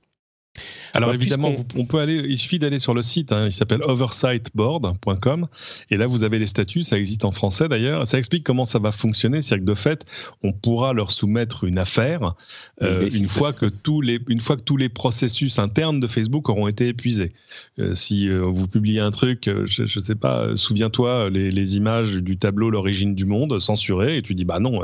Alors 0.95 1.11
bah, 1.11 1.15
évidemment, 1.15 1.55
on 1.77 1.87
peut 1.87 1.99
aller, 1.99 2.17
il 2.29 2.39
suffit 2.39 2.59
d'aller 2.59 2.79
sur 2.79 2.95
le 2.95 3.03
site, 3.03 3.33
hein, 3.33 3.47
il 3.47 3.53
s'appelle 3.53 3.83
oversightboard.com, 3.83 5.47
et 5.91 5.97
là 5.97 6.07
vous 6.07 6.23
avez 6.23 6.39
les 6.39 6.47
statuts, 6.47 6.83
ça 6.83 6.99
existe 6.99 7.25
en 7.25 7.33
français 7.33 7.69
d'ailleurs, 7.69 8.07
ça 8.07 8.19
explique 8.19 8.45
comment 8.45 8.67
ça 8.67 8.79
va 8.79 8.93
fonctionner, 8.93 9.43
c'est-à-dire 9.43 9.65
que 9.65 9.71
de 9.71 9.75
fait, 9.75 10.05
on 10.43 10.53
pourra 10.53 10.93
leur 10.93 11.11
soumettre 11.11 11.65
une 11.65 11.79
affaire 11.79 12.35
euh, 12.83 13.09
une 13.09 13.29
fois 13.29 13.53
que 13.53 13.67
tous 13.67 14.01
les, 14.01 14.19
une 14.29 14.41
fois 14.41 14.57
que 14.57 14.63
tous 14.63 14.77
les 14.77 14.89
processus 14.89 15.59
internes 15.59 16.01
de 16.01 16.07
Facebook 16.07 16.49
auront 16.49 16.69
été 16.69 16.89
épuisés. 16.89 17.33
Euh, 17.79 17.95
si 17.95 18.29
euh, 18.29 18.41
vous 18.41 18.69
publiez 18.69 19.01
un 19.01 19.11
truc, 19.11 19.49
je, 19.65 19.83
ne 19.83 20.05
sais 20.05 20.15
pas, 20.15 20.57
souviens-toi 20.57 21.31
les, 21.31 21.51
les, 21.51 21.77
images 21.77 22.17
du 22.17 22.37
tableau 22.37 22.71
l'origine 22.71 23.15
du 23.15 23.25
monde 23.25 23.59
censuré, 23.61 24.19
et 24.19 24.23
tu 24.23 24.35
dis 24.35 24.45
bah 24.45 24.59
non, 24.59 24.83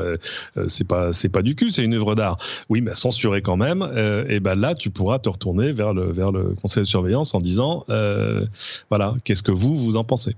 c'est 0.69 0.87
pas 0.87 1.13
c'est 1.13 1.29
pas 1.29 1.43
du 1.43 1.55
cul, 1.55 1.71
c'est 1.71 1.85
une 1.85 1.95
œuvre 1.95 2.15
d'art. 2.15 2.37
Oui, 2.69 2.81
mais 2.81 2.95
censuré 2.95 3.43
quand 3.43 3.57
même. 3.57 3.83
et 4.29 4.41
ben 4.41 4.55
là, 4.55 4.75
tu 4.75 4.91
pourras 4.91 5.19
te 5.19 5.29
retourner 5.29 5.68
vers 5.73 5.95
vers 5.95 6.33
le 6.33 6.55
conseil 6.61 6.83
de 6.83 6.89
surveillance 6.89 7.35
en 7.35 7.39
disant 7.39 7.85
euh, 7.91 8.47
voilà, 8.91 9.17
qu'est-ce 9.25 9.43
que 9.43 9.53
vous, 9.53 9.77
vous 9.77 9.97
en 9.97 10.05
pensez? 10.05 10.37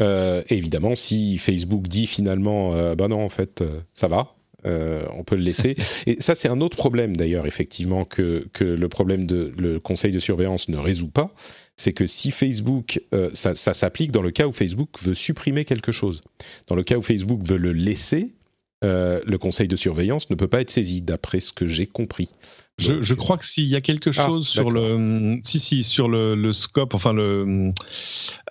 Euh, 0.00 0.42
Évidemment, 0.50 0.94
si 0.94 1.38
Facebook 1.38 1.88
dit 1.88 2.06
finalement, 2.06 2.74
euh, 2.74 2.94
bah 2.94 3.08
non, 3.08 3.24
en 3.24 3.28
fait, 3.28 3.64
ça 3.94 4.08
va, 4.08 4.34
on 4.64 5.22
peut 5.24 5.36
le 5.36 5.42
laisser. 5.42 5.76
Et 6.06 6.20
ça, 6.20 6.34
c'est 6.34 6.48
un 6.48 6.60
autre 6.60 6.76
problème 6.76 7.16
d'ailleurs, 7.16 7.46
effectivement, 7.46 8.04
que, 8.04 8.46
que 8.52 8.64
le 8.64 8.88
problème 8.88 9.26
de 9.26 9.52
le 9.56 9.78
conseil 9.78 10.12
de 10.12 10.20
surveillance 10.20 10.68
ne 10.68 10.76
résout 10.76 11.10
pas. 11.10 11.32
C'est 11.76 11.92
que 11.92 12.06
si 12.06 12.30
Facebook, 12.30 13.00
ça, 13.34 13.54
ça 13.54 13.74
s'applique 13.74 14.10
dans 14.10 14.22
le 14.22 14.30
cas 14.30 14.46
où 14.46 14.52
Facebook 14.52 14.88
veut 15.02 15.14
supprimer 15.14 15.64
quelque 15.64 15.92
chose. 15.92 16.22
Dans 16.68 16.74
le 16.74 16.82
cas 16.82 16.96
où 16.96 17.02
Facebook 17.02 17.42
veut 17.42 17.58
le 17.58 17.72
laisser, 17.72 18.32
le 18.82 19.36
conseil 19.36 19.68
de 19.68 19.76
surveillance 19.76 20.30
ne 20.30 20.34
peut 20.34 20.48
pas 20.48 20.62
être 20.62 20.70
saisi, 20.70 21.00
d'après 21.00 21.38
ce 21.40 21.52
que 21.52 21.66
j'ai 21.66 21.86
compris. 21.86 22.30
Je, 22.78 23.00
je, 23.00 23.14
crois 23.14 23.38
que 23.38 23.46
s'il 23.46 23.64
y 23.64 23.74
a 23.74 23.80
quelque 23.80 24.10
ah, 24.18 24.26
chose 24.26 24.46
sur 24.46 24.70
le, 24.70 25.38
si 25.42 25.60
si 25.60 25.82
sur 25.82 26.10
le, 26.10 26.34
le 26.34 26.52
scope, 26.52 26.92
enfin 26.92 27.14
le, 27.14 27.72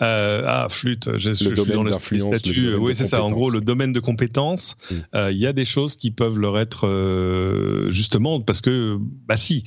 euh, 0.02 0.44
ah 0.48 0.66
flûte, 0.68 1.12
je, 1.16 1.32
je 1.32 1.34
suis 1.34 1.72
dans 1.72 1.84
le 1.84 1.92
statut. 1.92 2.74
Oui, 2.74 2.96
c'est 2.96 3.06
ça. 3.06 3.24
En 3.24 3.30
gros, 3.30 3.52
le 3.52 3.62
domaine 3.62 3.94
de 3.94 4.00
compétence, 4.00 4.78
mm. 4.90 4.96
euh, 5.14 5.32
il 5.32 5.38
y 5.38 5.46
a 5.46 5.54
des 5.54 5.64
choses 5.64 5.96
qui 5.96 6.10
peuvent 6.10 6.40
leur 6.40 6.58
être 6.58 6.88
euh, 6.88 7.88
justement 7.92 8.42
parce 8.42 8.62
que, 8.62 8.98
bah 9.28 9.38
si, 9.38 9.64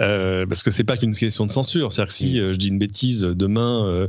euh, 0.00 0.44
parce 0.44 0.62
que 0.62 0.70
c'est 0.70 0.84
pas 0.84 0.98
qu'une 0.98 1.14
question 1.14 1.46
de 1.46 1.50
censure. 1.50 1.90
C'est-à-dire 1.90 2.08
que 2.08 2.14
si 2.14 2.38
mm. 2.38 2.52
je 2.52 2.58
dis 2.58 2.68
une 2.68 2.78
bêtise 2.78 3.22
demain, 3.22 4.08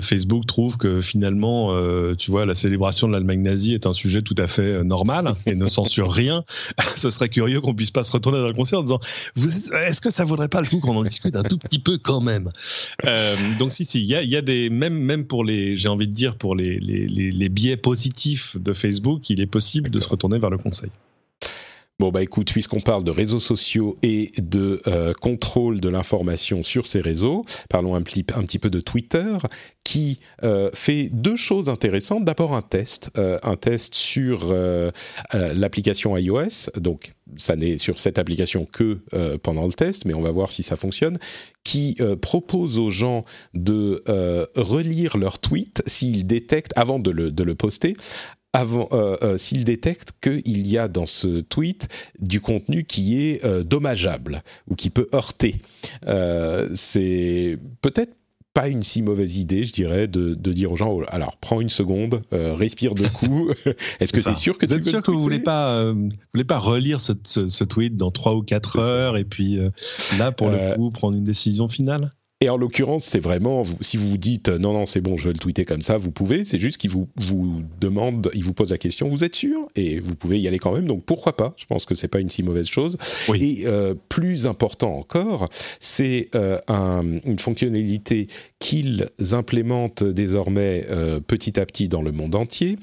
Facebook 0.00 0.46
trouve 0.46 0.78
que 0.78 1.02
finalement, 1.02 1.76
tu 2.14 2.30
vois, 2.30 2.46
la 2.46 2.54
célébration 2.54 3.08
de 3.08 3.12
l'Allemagne 3.12 3.42
nazie 3.42 3.74
est 3.74 3.84
un 3.84 3.92
sujet 3.92 4.22
tout 4.22 4.36
à 4.38 4.46
fait 4.46 4.82
normal 4.84 5.34
et 5.44 5.54
ne 5.54 5.68
censure 5.68 6.10
rien, 6.10 6.44
ce 6.96 7.10
serait 7.10 7.28
curieux 7.28 7.60
qu'on 7.60 7.74
puisse 7.74 7.90
pas 7.90 8.04
se 8.04 8.12
retourner 8.12 8.38
dans 8.38 8.48
le 8.48 8.54
concert 8.54 8.85
disant 8.86 9.00
est-ce 9.86 10.00
que 10.00 10.10
ça 10.10 10.24
vaudrait 10.24 10.48
pas 10.48 10.60
le 10.60 10.66
coup 10.66 10.80
qu'on 10.80 10.96
en 10.96 11.02
discute 11.02 11.36
un 11.36 11.42
tout 11.42 11.58
petit 11.58 11.78
peu 11.78 11.98
quand 11.98 12.20
même? 12.20 12.50
Euh, 13.04 13.36
Donc 13.58 13.72
si 13.72 13.84
si, 13.84 14.00
il 14.02 14.06
y 14.06 14.36
a, 14.36 14.42
des 14.42 14.70
même 14.70 14.98
même 14.98 15.26
pour 15.26 15.44
les 15.44 15.76
j'ai 15.76 15.88
envie 15.88 16.08
de 16.08 16.14
dire 16.14 16.36
pour 16.36 16.54
les, 16.54 16.78
les, 16.78 17.06
les 17.06 17.48
biais 17.48 17.76
positifs 17.76 18.56
de 18.56 18.72
Facebook, 18.72 19.28
il 19.30 19.40
est 19.40 19.46
possible 19.46 19.90
de 19.90 20.00
se 20.00 20.08
retourner 20.08 20.38
vers 20.38 20.50
le 20.50 20.58
conseil. 20.58 20.90
Bon 21.98 22.10
bah 22.10 22.22
écoute, 22.22 22.52
puisqu'on 22.52 22.80
parle 22.80 23.04
de 23.04 23.10
réseaux 23.10 23.40
sociaux 23.40 23.96
et 24.02 24.30
de 24.36 24.82
euh, 24.86 25.14
contrôle 25.14 25.80
de 25.80 25.88
l'information 25.88 26.62
sur 26.62 26.84
ces 26.84 27.00
réseaux, 27.00 27.42
parlons 27.70 27.94
un, 27.94 28.02
petit 28.02 28.58
peu 28.58 28.68
de 28.68 28.80
Twitter 28.80 29.38
qui 29.86 30.18
euh, 30.42 30.68
fait 30.74 31.08
deux 31.12 31.36
choses 31.36 31.68
intéressantes. 31.68 32.24
D'abord 32.24 32.56
un 32.56 32.62
test, 32.62 33.10
euh, 33.16 33.38
un 33.44 33.54
test 33.54 33.94
sur 33.94 34.52
l'application 35.32 36.16
iOS, 36.16 36.70
donc 36.76 37.12
ça 37.36 37.54
n'est 37.54 37.78
sur 37.78 38.00
cette 38.00 38.18
application 38.18 38.66
que 38.66 39.00
pendant 39.42 39.66
le 39.66 39.72
test, 39.72 40.04
mais 40.04 40.14
on 40.14 40.22
va 40.22 40.32
voir 40.32 40.50
si 40.50 40.64
ça 40.64 40.74
fonctionne, 40.74 41.18
qui 41.62 41.96
propose 42.20 42.80
aux 42.80 42.90
gens 42.90 43.24
de 43.54 44.02
relire 44.56 45.16
leur 45.18 45.38
tweet 45.38 45.82
s'ils 45.86 46.26
détectent, 46.26 46.72
avant 46.74 46.98
de 46.98 47.10
le, 47.10 47.30
de 47.30 47.42
le 47.44 47.54
poster, 47.54 47.94
avant, 48.56 48.88
euh, 48.92 49.16
euh, 49.22 49.36
s'il 49.36 49.64
détecte 49.64 50.12
qu'il 50.22 50.66
y 50.66 50.78
a 50.78 50.88
dans 50.88 51.04
ce 51.04 51.40
tweet 51.40 51.88
du 52.20 52.40
contenu 52.40 52.84
qui 52.84 53.22
est 53.22 53.44
euh, 53.44 53.62
dommageable 53.62 54.42
ou 54.68 54.74
qui 54.74 54.88
peut 54.88 55.08
heurter. 55.14 55.56
c'est 56.74 57.58
peut-être 57.82 58.14
pas 58.56 58.68
une 58.68 58.82
si 58.82 59.02
mauvaise 59.02 59.36
idée, 59.36 59.64
je 59.64 59.72
dirais, 59.72 60.08
de, 60.08 60.34
dire 60.34 60.72
aux 60.72 60.76
gens 60.76 60.90
oh, 60.90 61.04
alors 61.08 61.36
prends 61.36 61.60
une 61.60 61.68
seconde, 61.68 62.22
respire 62.32 62.94
deux 62.94 63.08
coups. 63.08 63.54
Est-ce 64.00 64.12
que 64.12 64.20
tu 64.20 64.30
es 64.30 64.34
sûr 64.34 64.56
que 64.56 64.64
vous 64.64 64.72
êtes 64.72 64.84
sûr 64.84 65.02
que 65.02 65.10
vous 65.10 65.20
voulez 65.20 65.40
pas 65.40 65.92
voulez 66.32 66.44
pas 66.44 66.58
relire 66.58 67.00
ce, 67.00 67.64
tweet 67.64 67.96
dans 67.98 68.10
trois 68.10 68.34
ou 68.34 68.42
quatre 68.42 68.78
heures 68.78 69.18
et 69.18 69.24
puis 69.24 69.58
là 70.18 70.32
pour 70.32 70.48
le 70.48 70.74
coup 70.74 70.90
prendre 70.90 71.16
une 71.18 71.24
décision 71.24 71.68
finale? 71.68 72.12
Et 72.42 72.50
en 72.50 72.58
l'occurrence, 72.58 73.04
c'est 73.04 73.18
vraiment, 73.18 73.62
si 73.80 73.96
vous 73.96 74.10
vous 74.10 74.18
dites 74.18 74.50
non, 74.50 74.74
non, 74.74 74.84
c'est 74.84 75.00
bon, 75.00 75.16
je 75.16 75.28
vais 75.28 75.32
le 75.32 75.38
tweeter 75.38 75.64
comme 75.64 75.80
ça, 75.80 75.96
vous 75.96 76.10
pouvez. 76.10 76.44
C'est 76.44 76.58
juste 76.58 76.76
qu'il 76.76 76.90
vous, 76.90 77.08
vous 77.16 77.62
demande, 77.80 78.30
il 78.34 78.44
vous 78.44 78.52
pose 78.52 78.72
la 78.72 78.76
question, 78.76 79.08
vous 79.08 79.24
êtes 79.24 79.34
sûr? 79.34 79.66
Et 79.74 80.00
vous 80.00 80.14
pouvez 80.14 80.38
y 80.38 80.46
aller 80.46 80.58
quand 80.58 80.72
même. 80.72 80.84
Donc 80.84 81.02
pourquoi 81.06 81.34
pas? 81.34 81.54
Je 81.56 81.64
pense 81.64 81.86
que 81.86 81.94
c'est 81.94 82.08
pas 82.08 82.20
une 82.20 82.28
si 82.28 82.42
mauvaise 82.42 82.66
chose. 82.66 82.98
Et 83.40 83.62
euh, 83.64 83.94
plus 84.10 84.46
important 84.46 84.94
encore, 84.98 85.48
c'est 85.80 86.28
euh, 86.34 86.58
une 86.68 87.38
fonctionnalité 87.38 88.26
qu'ils 88.58 89.08
implémentent 89.32 90.04
désormais 90.04 90.84
euh, 90.90 91.20
petit 91.20 91.58
à 91.58 91.64
petit 91.64 91.88
dans 91.88 92.02
le 92.02 92.12
monde 92.12 92.34
entier 92.34 92.76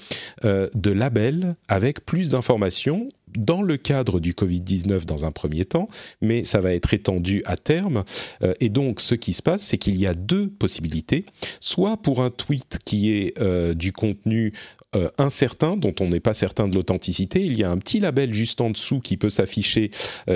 de 0.43 0.91
labels 0.91 1.55
avec 1.67 2.05
plus 2.05 2.29
d'informations 2.29 3.07
dans 3.37 3.61
le 3.61 3.77
cadre 3.77 4.19
du 4.19 4.33
Covid-19 4.33 5.05
dans 5.05 5.25
un 5.25 5.31
premier 5.31 5.65
temps, 5.65 5.87
mais 6.21 6.43
ça 6.43 6.61
va 6.61 6.73
être 6.73 6.93
étendu 6.93 7.41
à 7.45 7.57
terme. 7.57 8.03
Euh, 8.41 8.53
et 8.59 8.69
donc, 8.69 8.99
ce 8.99 9.15
qui 9.15 9.33
se 9.33 9.41
passe, 9.41 9.61
c'est 9.61 9.77
qu'il 9.77 9.97
y 9.97 10.07
a 10.07 10.13
deux 10.13 10.49
possibilités. 10.49 11.25
Soit 11.59 11.97
pour 11.97 12.23
un 12.23 12.29
tweet 12.29 12.79
qui 12.85 13.11
est 13.11 13.39
euh, 13.39 13.73
du 13.73 13.91
contenu 13.91 14.53
euh, 14.95 15.09
incertain, 15.17 15.75
dont 15.75 15.93
on 15.99 16.07
n'est 16.07 16.19
pas 16.19 16.33
certain 16.33 16.67
de 16.67 16.75
l'authenticité, 16.75 17.43
il 17.43 17.57
y 17.57 17.63
a 17.63 17.71
un 17.71 17.77
petit 17.77 17.99
label 17.99 18.33
juste 18.33 18.61
en 18.61 18.69
dessous 18.69 18.99
qui 18.99 19.17
peut 19.17 19.29
s'afficher, 19.29 19.91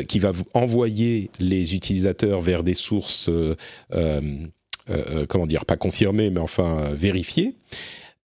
qui 0.07 0.19
va 0.19 0.31
envoyer 0.53 1.29
les 1.39 1.75
utilisateurs 1.75 2.41
vers 2.41 2.63
des 2.63 2.73
sources, 2.73 3.29
comment 3.91 5.45
dire, 5.45 5.65
pas 5.65 5.77
confirmées, 5.77 6.29
mais 6.29 6.39
enfin 6.39 6.91
vérifiées. 6.93 7.55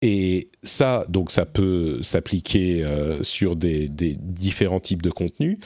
Et 0.01 0.49
ça, 0.63 1.05
donc, 1.09 1.29
ça 1.31 1.45
peut 1.45 2.01
s'appliquer 2.01 2.83
euh, 2.83 3.21
sur 3.23 3.55
des, 3.55 3.89
différents 3.89 4.79
types 4.79 5.01
de 5.01 5.11
contenus. 5.11 5.57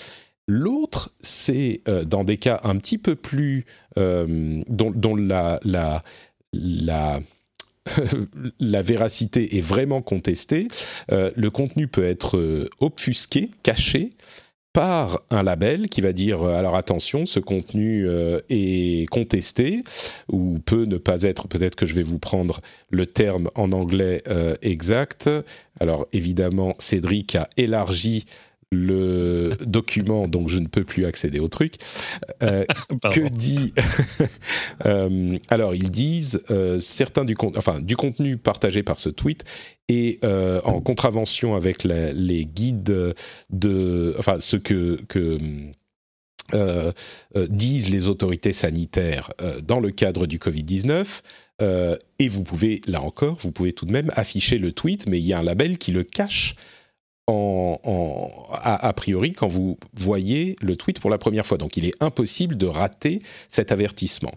L'autre, 0.47 1.13
c'est 1.21 1.81
euh, 1.87 2.03
dans 2.03 2.23
des 2.23 2.37
cas 2.37 2.59
un 2.63 2.77
petit 2.77 2.97
peu 2.97 3.15
plus 3.15 3.65
euh, 3.97 4.61
dont, 4.67 5.15
la, 5.15 5.59
la, 8.59 8.81
véracité 8.81 9.57
est 9.57 9.61
vraiment 9.61 10.01
contestée, 10.01 10.67
le 11.09 11.49
contenu 11.49 11.87
peut 11.87 12.03
être 12.03 12.69
obfusqué, 12.79 13.51
caché, 13.61 14.11
par 14.73 15.21
un 15.29 15.43
label 15.43 15.87
qui 15.87 16.01
va 16.01 16.11
dire 16.11 16.41
euh, 16.41 16.55
alors 16.55 16.75
attention, 16.75 17.25
ce 17.27 17.39
contenu 17.39 18.07
euh, 18.07 18.39
est 18.49 19.07
contesté 19.09 19.83
ou 20.29 20.59
peut 20.65 20.85
ne 20.85 20.97
pas 20.97 21.21
être. 21.21 21.47
Peut-être 21.47 21.75
que 21.75 21.85
je 21.85 21.93
vais 21.93 22.03
vous 22.03 22.19
prendre 22.19 22.59
le 22.89 23.05
terme 23.05 23.49
en 23.55 23.71
anglais 23.71 24.23
euh, 24.27 24.55
exact. 24.63 25.29
Alors 25.79 26.07
évidemment, 26.11 26.73
Cédric 26.79 27.35
a 27.35 27.47
élargi 27.55 28.25
le 28.73 29.57
document, 29.65 30.27
donc 30.27 30.49
je 30.49 30.59
ne 30.59 30.67
peux 30.67 30.83
plus 30.83 31.05
accéder 31.05 31.39
au 31.39 31.47
truc. 31.47 31.75
Euh, 32.41 32.65
que 33.11 33.27
dit 33.29 33.73
euh, 34.85 35.37
Alors 35.49 35.75
ils 35.75 35.91
disent 35.91 36.43
euh, 36.51 36.79
certains 36.79 37.25
du 37.25 37.35
enfin 37.55 37.79
du 37.79 37.95
contenu 37.95 38.37
partagé 38.37 38.83
par 38.83 38.99
ce 38.99 39.09
tweet 39.09 39.45
et 39.89 40.19
en 40.23 40.79
contravention 40.79 41.55
avec 41.55 41.83
les 41.83 42.45
guides 42.45 43.13
de, 43.49 44.15
enfin 44.17 44.39
ce 44.39 44.55
que 44.55 45.01
que 45.07 45.37
disent 47.49 47.89
les 47.89 48.07
autorités 48.07 48.53
sanitaires 48.53 49.29
dans 49.67 49.79
le 49.79 49.91
cadre 49.91 50.25
du 50.25 50.37
Covid-19. 50.37 51.21
et 52.19 52.27
vous 52.29 52.43
pouvez, 52.43 52.81
là 52.87 53.01
encore, 53.01 53.37
vous 53.41 53.51
pouvez 53.51 53.73
tout 53.73 53.85
de 53.85 53.91
même 53.91 54.09
afficher 54.15 54.57
le 54.57 54.71
tweet, 54.71 55.05
mais 55.07 55.19
il 55.19 55.25
y 55.25 55.33
a 55.33 55.39
un 55.39 55.43
label 55.43 55.77
qui 55.77 55.91
le 55.91 56.03
cache 56.03 56.55
en, 57.27 57.79
a, 58.51 58.93
priori 58.93 59.33
quand 59.33 59.47
vous 59.47 59.77
voyez 59.93 60.55
le 60.61 60.75
tweet 60.75 60.99
pour 60.99 61.09
la 61.09 61.17
première 61.17 61.45
fois. 61.45 61.57
Donc 61.57 61.77
il 61.77 61.85
est 61.85 61.95
impossible 62.01 62.57
de 62.57 62.65
rater 62.65 63.19
cet 63.47 63.71
avertissement. 63.71 64.33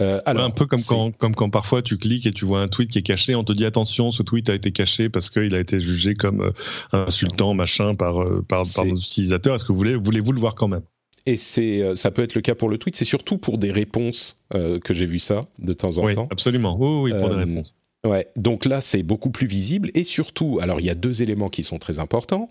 Euh, 0.00 0.20
alors, 0.24 0.44
un 0.44 0.50
peu 0.50 0.66
comme 0.66 0.80
quand, 0.88 1.12
comme 1.16 1.34
quand 1.34 1.50
parfois 1.50 1.82
tu 1.82 1.98
cliques 1.98 2.26
et 2.26 2.32
tu 2.32 2.46
vois 2.46 2.60
un 2.60 2.68
tweet 2.68 2.90
qui 2.90 2.98
est 2.98 3.02
caché, 3.02 3.34
on 3.34 3.44
te 3.44 3.52
dit 3.52 3.66
attention, 3.66 4.10
ce 4.10 4.22
tweet 4.22 4.48
a 4.48 4.54
été 4.54 4.72
caché 4.72 5.10
parce 5.10 5.28
qu'il 5.28 5.54
a 5.54 5.60
été 5.60 5.80
jugé 5.80 6.14
comme 6.14 6.40
euh, 6.40 6.52
insultant, 6.92 7.52
machin, 7.52 7.94
par, 7.94 8.22
euh, 8.22 8.42
par, 8.48 8.62
par 8.74 8.86
nos 8.86 8.96
utilisateurs. 8.96 9.54
Est-ce 9.54 9.64
que 9.64 9.72
vous 9.72 9.78
voulez, 9.78 9.96
voulez-vous 9.96 10.32
le 10.32 10.40
voir 10.40 10.54
quand 10.54 10.68
même? 10.68 10.82
Et 11.26 11.36
c'est, 11.36 11.94
ça 11.94 12.10
peut 12.10 12.22
être 12.22 12.34
le 12.34 12.40
cas 12.40 12.54
pour 12.54 12.68
le 12.68 12.78
tweet. 12.78 12.96
C'est 12.96 13.04
surtout 13.04 13.38
pour 13.38 13.58
des 13.58 13.70
réponses 13.70 14.42
que 14.50 14.92
j'ai 14.92 15.06
vu 15.06 15.20
ça 15.20 15.42
de 15.60 15.72
temps 15.72 15.98
en 15.98 16.06
oui, 16.06 16.14
temps. 16.14 16.26
Absolument. 16.32 16.76
Oui, 16.80 17.12
oui, 17.12 17.20
pour 17.20 17.28
des 17.28 17.36
réponses. 17.36 17.76
Ouais, 18.04 18.26
donc 18.34 18.64
là 18.64 18.80
c'est 18.80 19.04
beaucoup 19.04 19.30
plus 19.30 19.46
visible 19.46 19.88
et 19.94 20.02
surtout, 20.02 20.58
alors 20.60 20.80
il 20.80 20.86
y 20.86 20.90
a 20.90 20.94
deux 20.96 21.22
éléments 21.22 21.48
qui 21.48 21.62
sont 21.62 21.78
très 21.78 22.00
importants, 22.00 22.48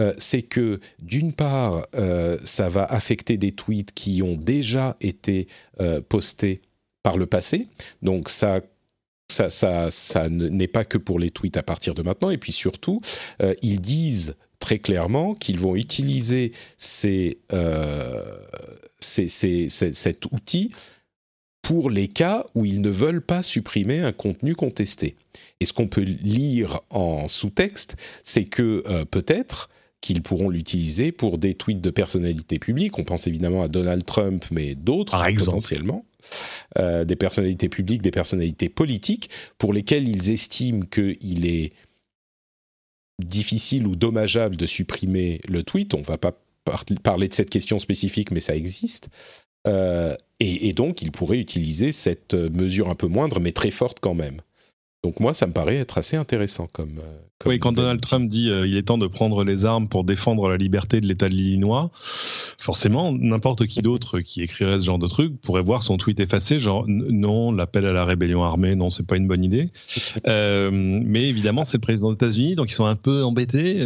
euh, 0.00 0.14
c'est 0.16 0.40
que 0.40 0.80
d'une 0.98 1.34
part 1.34 1.86
euh, 1.94 2.38
ça 2.42 2.70
va 2.70 2.84
affecter 2.84 3.36
des 3.36 3.52
tweets 3.52 3.92
qui 3.92 4.22
ont 4.22 4.34
déjà 4.34 4.96
été 5.02 5.46
euh, 5.82 6.00
postés 6.00 6.62
par 7.02 7.18
le 7.18 7.26
passé, 7.26 7.66
donc 8.00 8.30
ça 8.30 8.62
ça, 9.30 9.50
ça, 9.50 9.90
ça 9.90 10.28
n'est 10.30 10.68
pas 10.68 10.84
que 10.84 10.96
pour 10.96 11.18
les 11.18 11.30
tweets 11.30 11.58
à 11.58 11.62
partir 11.62 11.94
de 11.94 12.02
maintenant. 12.02 12.30
Et 12.30 12.38
puis 12.38 12.52
surtout 12.52 13.00
ils 13.62 13.80
disent 13.80 14.36
très 14.58 14.78
clairement 14.78 15.34
qu'ils 15.34 15.58
vont 15.58 15.76
utiliser 15.76 16.52
cet 16.78 17.36
outil 20.30 20.72
pour 21.64 21.88
les 21.88 22.08
cas 22.08 22.44
où 22.54 22.66
ils 22.66 22.82
ne 22.82 22.90
veulent 22.90 23.22
pas 23.22 23.42
supprimer 23.42 24.00
un 24.00 24.12
contenu 24.12 24.54
contesté. 24.54 25.16
Et 25.60 25.64
ce 25.64 25.72
qu'on 25.72 25.88
peut 25.88 26.02
lire 26.02 26.80
en 26.90 27.26
sous-texte, 27.26 27.96
c'est 28.22 28.44
que 28.44 28.84
euh, 28.86 29.06
peut-être 29.06 29.70
qu'ils 30.02 30.22
pourront 30.22 30.50
l'utiliser 30.50 31.10
pour 31.10 31.38
des 31.38 31.54
tweets 31.54 31.80
de 31.80 31.88
personnalités 31.88 32.58
publiques. 32.58 32.98
On 32.98 33.04
pense 33.04 33.26
évidemment 33.26 33.62
à 33.62 33.68
Donald 33.68 34.04
Trump, 34.04 34.44
mais 34.50 34.74
d'autres 34.74 35.18
potentiellement. 35.34 36.04
Euh, 36.78 37.06
des 37.06 37.16
personnalités 37.16 37.70
publiques, 37.70 38.02
des 38.02 38.10
personnalités 38.10 38.68
politiques, 38.68 39.30
pour 39.56 39.72
lesquelles 39.72 40.06
ils 40.06 40.30
estiment 40.30 40.82
qu'il 40.82 41.46
est 41.46 41.72
difficile 43.22 43.86
ou 43.86 43.96
dommageable 43.96 44.56
de 44.56 44.66
supprimer 44.66 45.40
le 45.48 45.62
tweet. 45.62 45.94
On 45.94 46.00
ne 46.00 46.04
va 46.04 46.18
pas 46.18 46.38
parler 47.02 47.28
de 47.28 47.34
cette 47.34 47.50
question 47.50 47.78
spécifique, 47.78 48.30
mais 48.30 48.40
ça 48.40 48.54
existe. 48.54 49.08
Euh, 49.66 50.14
et, 50.40 50.72
donc, 50.74 51.00
il 51.00 51.10
pourrait 51.10 51.38
utiliser 51.38 51.92
cette 51.92 52.34
mesure 52.34 52.90
un 52.90 52.94
peu 52.94 53.06
moindre, 53.06 53.40
mais 53.40 53.52
très 53.52 53.70
forte 53.70 53.98
quand 54.00 54.14
même. 54.14 54.40
Donc 55.04 55.20
moi, 55.20 55.34
ça 55.34 55.46
me 55.46 55.52
paraît 55.52 55.76
être 55.76 55.98
assez 55.98 56.16
intéressant 56.16 56.66
comme. 56.72 56.98
Euh, 56.98 57.18
oui, 57.44 57.58
quand 57.58 57.72
Donald 57.72 58.00
Trump 58.00 58.26
dit 58.26 58.48
euh, 58.48 58.66
il 58.66 58.74
est 58.74 58.84
temps 58.84 58.96
de 58.96 59.06
prendre 59.06 59.44
les 59.44 59.66
armes 59.66 59.86
pour 59.86 60.02
défendre 60.02 60.48
la 60.48 60.56
liberté 60.56 61.02
de 61.02 61.06
l'État 61.06 61.28
de 61.28 61.34
l'Illinois, 61.34 61.90
forcément, 62.58 63.12
n'importe 63.12 63.66
qui 63.66 63.82
d'autre 63.82 64.20
qui 64.20 64.40
écrirait 64.40 64.80
ce 64.80 64.86
genre 64.86 64.98
de 64.98 65.06
truc 65.06 65.38
pourrait 65.42 65.62
voir 65.62 65.82
son 65.82 65.98
tweet 65.98 66.20
effacé, 66.20 66.58
genre 66.58 66.86
non, 66.88 67.52
l'appel 67.52 67.84
à 67.84 67.92
la 67.92 68.06
rébellion 68.06 68.42
armée, 68.42 68.76
non, 68.76 68.90
c'est 68.90 69.06
pas 69.06 69.16
une 69.16 69.28
bonne 69.28 69.44
idée. 69.44 69.68
mais 70.26 71.28
évidemment, 71.28 71.64
c'est 71.64 71.76
le 71.76 71.82
président 71.82 72.08
des 72.10 72.14
États-Unis, 72.14 72.54
donc 72.54 72.70
ils 72.70 72.74
sont 72.74 72.86
un 72.86 72.96
peu 72.96 73.24
embêtés, 73.24 73.84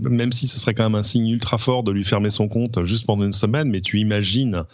même 0.00 0.30
si 0.30 0.46
ce 0.46 0.60
serait 0.60 0.74
quand 0.74 0.84
même 0.84 0.94
un 0.94 1.02
signe 1.02 1.26
ultra 1.26 1.58
fort 1.58 1.82
de 1.82 1.90
lui 1.90 2.04
fermer 2.04 2.30
son 2.30 2.46
compte 2.46 2.84
juste 2.84 3.06
pendant 3.06 3.24
une 3.24 3.32
semaine. 3.32 3.68
Mais 3.68 3.80
tu 3.80 3.98
imagines 3.98 4.64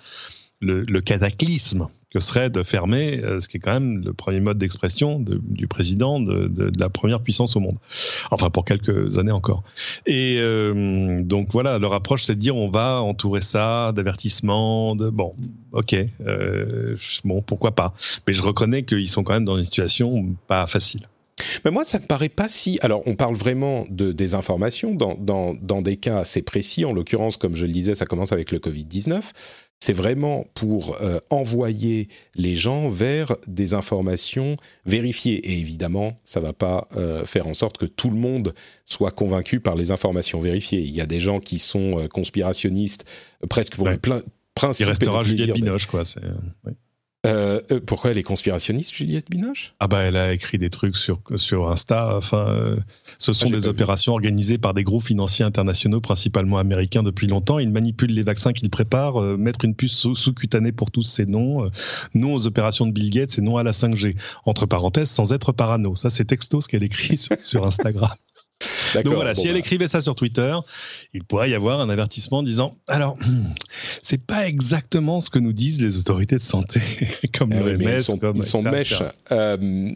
le, 0.61 1.01
cataclysme 1.01 1.89
que 2.11 2.21
serait 2.21 2.51
de 2.51 2.63
fermer 2.63 3.21
euh, 3.23 3.41
ce 3.41 3.49
qui 3.49 3.59
est 3.59 3.61
quand 3.61 3.73
même 3.73 4.03
le 4.05 4.13
premier 4.13 4.41
mode 4.41 4.59
d'expression 4.59 5.21
du 5.21 5.67
président 5.67 6.21
de, 6.21 6.73
la 6.79 6.89
première 6.89 7.21
puissance 7.21 7.55
au 7.57 7.61
monde. 7.61 7.77
Enfin, 8.31 8.51
pour 8.51 8.65
quelques 8.65 9.19
années 9.19 9.33
encore. 9.33 9.63
Et 10.07 10.39
euh, 10.41 11.21
donc 11.23 11.53
voilà, 11.53 11.79
leur 11.79 11.93
approche, 11.95 12.25
c'est 12.25 12.35
de 12.35 12.41
dire 12.41 12.57
on 12.57 12.71
va 12.71 13.01
entourer 13.01 13.41
ça 13.41 13.93
d'avertissements, 13.95 14.97
de 14.97 15.11
bon, 15.11 15.35
ok, 15.73 15.95
euh, 16.27 16.97
bon, 17.25 17.43
pourquoi 17.43 17.73
pas. 17.73 17.95
Mais 18.27 18.33
je 18.33 18.43
reconnais 18.43 18.83
qu'ils 18.83 19.09
sont 19.09 19.23
quand 19.23 19.35
même 19.35 19.45
dans 19.45 19.59
une 19.59 19.65
situation 19.65 20.27
pas 20.47 20.67
facile. 20.67 21.09
Mais 21.65 21.71
moi, 21.71 21.85
ça 21.85 22.01
me 22.01 22.07
paraît 22.07 22.29
pas 22.29 22.49
si. 22.49 22.81
Alors, 22.83 23.03
on 23.07 23.15
parle 23.15 23.37
vraiment 23.37 23.85
de 23.91 24.11
désinformation 24.11 24.95
dans, 24.95 25.15
dans, 25.15 25.55
dans 25.55 25.83
des 25.83 25.97
cas 25.97 26.19
assez 26.19 26.43
précis. 26.43 26.85
En 26.85 26.93
l'occurrence, 26.93 27.37
comme 27.37 27.55
je 27.55 27.65
le 27.65 27.73
disais, 27.73 27.95
ça 27.95 28.07
commence 28.07 28.33
avec 28.33 28.51
le 28.51 28.59
Covid-19 28.59 29.23
c'est 29.81 29.93
vraiment 29.93 30.47
pour 30.55 31.01
euh, 31.01 31.19
envoyer 31.31 32.09
les 32.35 32.57
gens 32.57 32.89
vers 32.89 33.37
des 33.47 33.75
informations 33.75 34.57
vérifiées. 34.87 35.37
Et 35.51 35.59
évidemment, 35.61 36.17
ça 36.25 36.41
ne 36.41 36.47
va 36.47 36.53
pas 36.53 36.89
euh, 36.97 37.25
faire 37.25 37.47
en 37.47 37.55
sorte 37.55 37.79
que 37.79 37.87
tout 37.87 38.11
le 38.11 38.17
monde 38.17 38.55
soit 38.85 39.13
convaincu 39.13 39.61
par 39.61 39.77
les 39.77 39.93
informations 39.93 40.41
vérifiées. 40.41 40.81
Il 40.81 40.95
y 40.95 41.01
a 41.01 41.07
des 41.07 41.21
gens 41.21 41.39
qui 41.39 41.59
sont 41.59 41.99
euh, 41.99 42.09
conspirationnistes 42.09 43.05
presque 43.49 43.77
pour 43.77 43.87
ouais. 43.87 43.99
plein 43.99 44.23
principe. 44.55 44.87
Il 44.87 44.89
restera 44.91 45.23
Juliette 45.23 45.53
Binoche, 45.53 45.87
quoi. 45.87 46.03
Euh, 47.29 47.61
euh, 47.71 47.81
pourquoi 47.85 48.11
elle 48.11 48.19
est 48.19 48.23
conspirationniste, 48.23 48.95
Juliette 48.95 49.31
Binoche? 49.31 49.75
Ah 49.81 49.87
bah 49.87 50.03
elle 50.03 50.17
a 50.17 50.33
écrit 50.33 50.59
des 50.59 50.71
trucs 50.71 50.97
sur 50.97 51.21
sur 51.37 51.71
Insta. 51.71 52.17
Enfin, 52.17 52.49
euh, 52.49 52.77
ce 53.19 53.33
sont 53.33 53.49
ah, 53.49 53.53
des 53.53 53.69
opérations 53.69 54.13
organisées 54.13 54.59
par 54.59 54.75
des 54.75 54.83
groupes 54.85 55.05
financiers 55.05 55.45
internationaux, 55.45 56.01
principalement 56.01 56.59
américains, 56.59 57.03
depuis 57.03 57.27
longtemps. 57.27 57.59
Ils 57.59 57.71
manipulent 57.71 58.15
les 58.15 58.23
vaccins 58.23 58.53
qu'ils 58.53 58.71
préparent, 58.71 59.21
mettre 59.21 59.65
une 59.65 59.75
puce 59.75 60.13
sous-cutanée 60.15 60.73
pour 60.73 60.91
tous 60.91 61.03
ces 61.03 61.27
noms, 61.27 61.71
non 62.15 62.35
aux 62.35 62.47
opérations 62.47 62.87
de 62.87 62.93
Bill 62.93 63.11
Gates 63.11 63.39
et 63.39 63.43
non 63.43 63.57
à 63.57 63.63
la 63.63 63.73
5G. 63.73 64.17
Entre 64.47 64.67
parenthèses, 64.67 65.11
sans 65.11 65.33
être 65.33 65.53
parano. 65.53 65.97
Ça, 65.97 66.11
c'est 66.11 66.25
texto 66.25 66.61
ce 66.61 66.69
qu'elle 66.69 66.83
écrit 66.83 67.17
sur, 67.19 67.37
sur 67.43 67.67
Instagram. 67.67 68.11
Donc 68.95 69.15
voilà, 69.15 69.35
si 69.35 69.47
elle 69.47 69.55
bah. 69.55 69.59
écrivait 69.59 69.89
ça 69.89 70.01
sur 70.01 70.15
Twitter, 70.15 70.57
il 71.15 71.25
pourrait 71.25 71.51
y 71.51 71.55
avoir 71.55 71.81
un 71.81 71.89
avertissement 71.89 72.43
disant 72.43 72.77
alors, 72.89 73.17
c'est 74.03 74.25
pas 74.25 74.47
exactement 74.47 75.21
ce 75.21 75.31
que 75.31 75.39
nous 75.39 75.53
disent 75.53 75.81
les 75.81 75.99
autorités 75.99 76.37
de 76.37 76.43
santé, 76.43 76.81
comme 77.39 77.53
eh 77.53 77.59
l'OMS, 77.59 77.81
ils 77.81 78.03
sont, 78.03 78.19
comme 78.19 78.37
ils 78.37 78.45
sont 78.45 78.63
mèches. 78.63 79.03
Euh, 79.33 79.91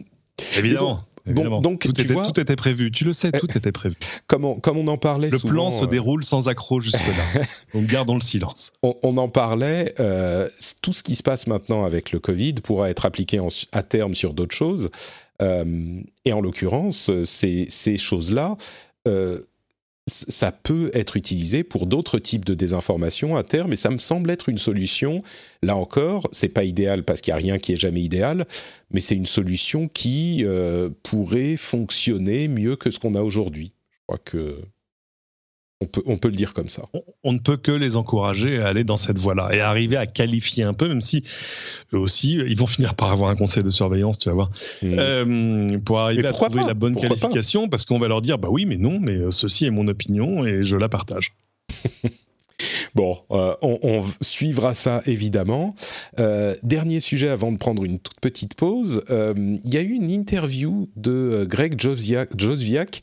Évidemment. 0.57 1.05
Bon, 1.25 1.61
donc, 1.61 1.79
tout, 1.79 1.89
était, 1.89 2.13
tout, 2.13 2.39
était, 2.39 2.55
prévu. 2.57 2.91
Tu 2.91 3.05
le 3.05 3.13
sais, 3.13 3.31
tout 3.31 3.47
était 3.57 3.71
prévu. 3.71 3.95
Comme 4.27 4.43
on, 4.43 4.59
comme 4.59 4.77
on 4.77 4.87
en 4.87 4.97
parlait 4.97 5.29
Le 5.29 5.39
plan 5.39 5.71
se 5.71 5.85
euh, 5.85 5.87
déroule 5.87 6.25
sans 6.25 6.49
accroc 6.49 6.81
jusque-là. 6.81 7.43
donc 7.73 7.85
gardons 7.85 8.15
le 8.15 8.21
silence. 8.21 8.73
On, 8.81 9.15
en 9.15 9.29
parlait. 9.29 9.93
Euh, 10.01 10.49
tout 10.81 10.91
ce 10.91 11.01
qui 11.01 11.15
se 11.15 11.23
passe 11.23 11.47
maintenant 11.47 11.85
avec 11.85 12.11
le 12.11 12.19
Covid 12.19 12.55
pourra 12.55 12.89
être 12.89 13.05
appliqué 13.05 13.39
à 13.71 13.83
terme 13.83 14.13
sur 14.13 14.33
d'autres 14.33 14.55
choses. 14.55 14.89
Euh, 15.41 16.01
et 16.25 16.33
en 16.33 16.41
l'occurrence, 16.41 17.11
ces, 17.23 17.97
choses-là 17.97 18.57
ça 20.05 20.51
peut 20.51 20.91
être 20.93 21.15
utilisé 21.15 21.63
pour 21.63 21.87
d'autres 21.87 22.19
types 22.19 22.43
de 22.43 22.53
désinformation 22.53 23.35
à 23.35 23.43
terme, 23.43 23.73
et 23.73 23.77
ça 23.77 23.89
me 23.89 23.97
semble 23.97 24.29
être 24.31 24.49
une 24.49 24.57
solution. 24.57 25.23
Là 25.61 25.77
encore, 25.77 26.27
c'est 26.31 26.49
pas 26.49 26.65
idéal 26.65 27.03
parce 27.03 27.21
qu'il 27.21 27.33
n'y 27.33 27.39
a 27.39 27.43
rien 27.43 27.57
qui 27.57 27.73
est 27.73 27.77
jamais 27.77 28.01
idéal, 28.01 28.45
mais 28.91 28.99
c'est 28.99 29.15
une 29.15 29.25
solution 29.25 29.87
qui 29.87 30.43
euh, 30.43 30.89
pourrait 31.03 31.55
fonctionner 31.55 32.47
mieux 32.47 32.75
que 32.75 32.91
ce 32.91 32.99
qu'on 32.99 33.15
a 33.15 33.21
aujourd'hui. 33.21 33.71
Je 33.91 33.99
crois 34.07 34.17
que 34.17 34.57
on 36.05 36.17
peut, 36.17 36.27
le 36.29 36.35
dire 36.35 36.53
comme 36.53 36.69
ça. 36.69 36.83
On, 37.23 37.33
ne 37.33 37.39
peut 37.39 37.57
que 37.57 37.71
les 37.71 37.95
encourager 37.95 38.61
à 38.61 38.67
aller 38.67 38.83
dans 38.83 38.97
cette 38.97 39.17
voie-là 39.17 39.49
et 39.53 39.61
arriver 39.61 39.97
à 39.97 40.05
qualifier 40.05 40.63
un 40.63 40.73
peu, 40.73 40.87
même 40.87 41.01
si 41.01 41.23
eux 41.93 41.97
aussi, 41.97 42.35
ils 42.35 42.57
vont 42.57 42.67
finir 42.67 42.95
par 42.95 43.11
avoir 43.11 43.29
un 43.29 43.35
conseil 43.35 43.63
de 43.63 43.69
surveillance, 43.69 44.19
tu 44.19 44.29
vas 44.29 44.35
voir, 44.35 44.51
hmm. 44.81 44.95
euh, 44.97 45.79
pour 45.79 45.99
arriver 45.99 46.27
à 46.27 46.33
trouver 46.33 46.63
la 46.65 46.73
bonne 46.73 46.95
qualification, 46.95 47.69
parce 47.69 47.85
qu'on 47.85 47.99
va 47.99 48.07
leur 48.07 48.21
dire, 48.21 48.37
bah 48.37 48.49
oui, 48.51 48.65
mais 48.65 48.77
non, 48.77 48.99
mais 48.99 49.13
euh, 49.13 49.31
ceci 49.31 49.65
est 49.65 49.71
mon 49.71 49.87
opinion 49.87 50.45
et 50.45 50.63
je 50.63 50.77
la 50.77 50.89
partage. 50.89 51.33
Bon, 52.95 53.17
euh, 53.31 53.55
on, 53.63 54.05
suivra 54.21 54.73
ça 54.73 55.01
évidemment. 55.07 55.73
Euh, 56.19 56.53
dernier 56.61 56.99
sujet 56.99 57.27
avant 57.27 57.51
de 57.51 57.57
prendre 57.57 57.83
une 57.83 57.99
toute 57.99 58.19
petite 58.19 58.53
pause. 58.53 59.03
Euh, 59.09 59.33
il 59.63 59.73
y 59.73 59.77
a 59.77 59.81
eu 59.81 59.93
une 59.93 60.11
interview 60.11 60.89
de 60.95 61.45
Greg 61.49 61.79
Josviak, 61.79 63.01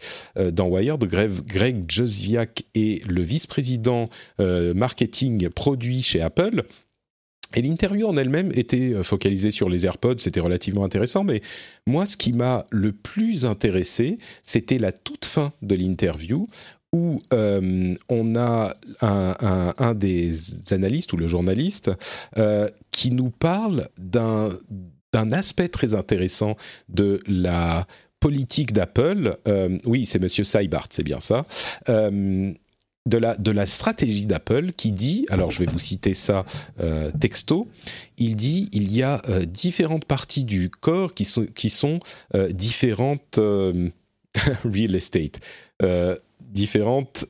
dans 0.53 0.69
Wired. 0.69 1.05
Greg, 1.05 1.31
Greg 1.47 1.85
Josviak 1.91 2.65
est 2.75 3.05
le 3.07 3.23
vice-président 3.23 4.09
marketing 4.39 5.49
produit 5.49 6.03
chez 6.03 6.21
Apple. 6.21 6.63
Et 7.57 7.63
l'interview 7.63 8.07
en 8.07 8.17
elle-même 8.17 8.53
était 8.55 9.03
focalisée 9.03 9.51
sur 9.51 9.69
les 9.69 9.85
AirPods, 9.85 10.19
c'était 10.19 10.39
relativement 10.39 10.85
intéressant, 10.85 11.25
mais 11.25 11.43
moi 11.85 12.07
ce 12.07 12.17
qui 12.17 12.33
m'a 12.33 12.65
le 12.71 12.93
plus 12.93 13.45
intéressé, 13.45 14.19
c'était 14.45 14.79
la 14.79 14.93
toute 14.93 15.25
fin 15.25 15.53
de 15.61 15.75
l'interview 15.75 16.47
où 16.93 17.21
euh, 17.33 17.95
on 18.09 18.37
a 18.37 18.75
un, 19.01 19.95
des 19.95 20.73
analystes 20.73 21.13
ou 21.13 21.17
le 21.17 21.29
journaliste 21.29 21.91
euh, 22.37 22.69
qui 22.91 23.13
nous 23.13 23.31
parle 23.31 23.89
d'un 23.99 24.51
aspect 25.33 25.69
très 25.69 25.95
intéressant 25.95 26.57
de 26.89 27.21
la 27.27 27.87
politique 28.19 28.73
d'Apple. 28.73 29.39
Euh, 29.47 29.79
oui, 29.85 30.05
c'est 30.05 30.19
Monsieur 30.19 30.45
Seibart, 30.45 30.89
c'est 30.91 31.05
bien 31.05 31.21
ça. 31.21 31.43
de 31.87 33.17
la, 33.17 33.37
de 33.37 33.51
la 33.51 33.67
stratégie 33.67 34.27
d'Apple 34.27 34.73
qui 34.73 34.93
dit, 34.93 35.27
alors 35.31 35.51
je 35.51 35.61
vais 35.61 35.67
vous 35.67 35.79
citer 35.79 36.13
ça 36.13 36.45
texto, 37.21 37.69
il 38.19 38.35
dit 38.35 38.69
il 38.73 38.93
y 38.95 39.03
a 39.05 39.23
différentes 39.47 40.05
parties 40.07 40.45
du 40.45 40.71
corps 40.71 41.15
qui 41.15 41.25
sont, 41.25 41.47
qui 41.47 41.71
sont 41.71 41.99
différentes 42.51 43.39
real 44.65 44.95
estate 44.97 45.41
différentes 46.51 47.27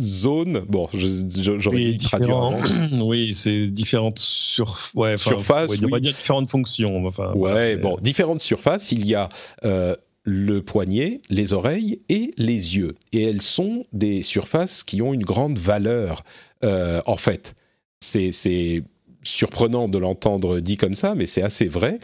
zones. 0.00 0.60
Bon, 0.68 0.88
j'aurais 0.92 1.76
oui, 1.76 1.96
dit 1.96 2.06
traduire. 2.06 2.58
oui, 3.02 3.34
c'est 3.34 3.68
différentes 3.68 4.18
sur... 4.18 4.78
ouais, 4.94 5.16
surfaces. 5.16 5.72
on 5.82 5.88
va 5.88 6.00
dire 6.00 6.12
différentes 6.12 6.50
fonctions. 6.50 7.06
Enfin, 7.06 7.32
ouais, 7.34 7.76
bon, 7.76 7.98
différentes 8.00 8.40
surfaces. 8.40 8.92
Il 8.92 9.06
y 9.06 9.14
a 9.14 9.28
euh, 9.64 9.94
le 10.24 10.62
poignet, 10.62 11.20
les 11.30 11.52
oreilles 11.52 12.00
et 12.08 12.32
les 12.36 12.76
yeux. 12.76 12.94
Et 13.12 13.24
elles 13.24 13.42
sont 13.42 13.82
des 13.92 14.22
surfaces 14.22 14.82
qui 14.82 15.02
ont 15.02 15.14
une 15.14 15.24
grande 15.24 15.58
valeur, 15.58 16.24
euh, 16.64 17.00
en 17.06 17.16
fait. 17.16 17.54
C'est 18.00 18.84
surprenant 19.22 19.88
de 19.88 19.98
l'entendre 19.98 20.60
dit 20.60 20.76
comme 20.76 20.94
ça, 20.94 21.14
mais 21.14 21.26
c'est 21.26 21.42
assez 21.42 21.66
vrai. 21.66 21.98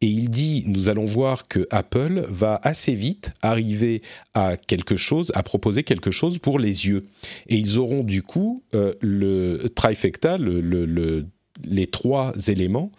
Et 0.00 0.06
il 0.06 0.28
dit, 0.28 0.64
nous 0.66 0.88
allons 0.88 1.04
voir 1.04 1.48
que 1.48 1.66
Apple 1.70 2.26
va 2.28 2.60
assez 2.62 2.94
vite 2.94 3.32
arriver 3.42 4.02
à 4.34 4.56
quelque 4.56 4.96
chose, 4.96 5.32
à 5.34 5.42
proposer 5.42 5.82
quelque 5.82 6.10
chose 6.10 6.38
pour 6.38 6.58
les 6.58 6.86
yeux. 6.86 7.04
Et 7.48 7.56
ils 7.56 7.78
auront 7.78 8.04
du 8.04 8.22
coup 8.22 8.62
euh, 8.74 8.92
le 9.00 9.68
trifecta, 9.74 10.38
le, 10.38 11.26
les 11.64 11.86
trois 11.86 12.32
éléments. 12.48 12.90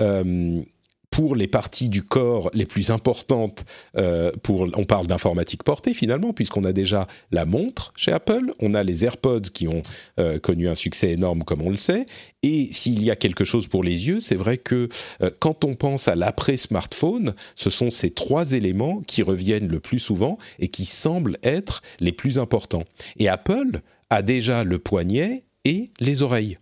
Euh, 0.00 0.62
pour 1.10 1.34
les 1.34 1.46
parties 1.46 1.88
du 1.88 2.02
corps 2.02 2.50
les 2.54 2.66
plus 2.66 2.90
importantes, 2.90 3.64
euh, 3.96 4.30
on 4.48 4.84
parle 4.84 5.06
d'informatique 5.06 5.64
portée 5.64 5.94
finalement, 5.94 6.32
puisqu'on 6.32 6.64
a 6.64 6.72
déjà 6.72 7.08
la 7.30 7.44
montre 7.44 7.92
chez 7.96 8.12
Apple, 8.12 8.52
on 8.60 8.74
a 8.74 8.82
les 8.82 9.04
AirPods 9.04 9.50
qui 9.52 9.68
ont 9.68 9.82
euh, 10.20 10.38
connu 10.38 10.68
un 10.68 10.74
succès 10.74 11.10
énorme 11.10 11.44
comme 11.44 11.62
on 11.62 11.70
le 11.70 11.76
sait, 11.76 12.06
et 12.42 12.68
s'il 12.72 13.02
y 13.02 13.10
a 13.10 13.16
quelque 13.16 13.44
chose 13.44 13.66
pour 13.66 13.82
les 13.82 14.06
yeux, 14.06 14.20
c'est 14.20 14.36
vrai 14.36 14.58
que 14.58 14.88
euh, 15.22 15.30
quand 15.38 15.64
on 15.64 15.74
pense 15.74 16.08
à 16.08 16.14
l'après-smartphone, 16.14 17.34
ce 17.56 17.70
sont 17.70 17.90
ces 17.90 18.10
trois 18.10 18.52
éléments 18.52 19.00
qui 19.06 19.22
reviennent 19.22 19.68
le 19.68 19.80
plus 19.80 19.98
souvent 19.98 20.38
et 20.58 20.68
qui 20.68 20.84
semblent 20.84 21.38
être 21.42 21.82
les 22.00 22.12
plus 22.12 22.38
importants. 22.38 22.84
Et 23.18 23.28
Apple 23.28 23.80
a 24.10 24.22
déjà 24.22 24.62
le 24.62 24.78
poignet 24.78 25.44
et 25.64 25.90
les 26.00 26.22
oreilles. 26.22 26.58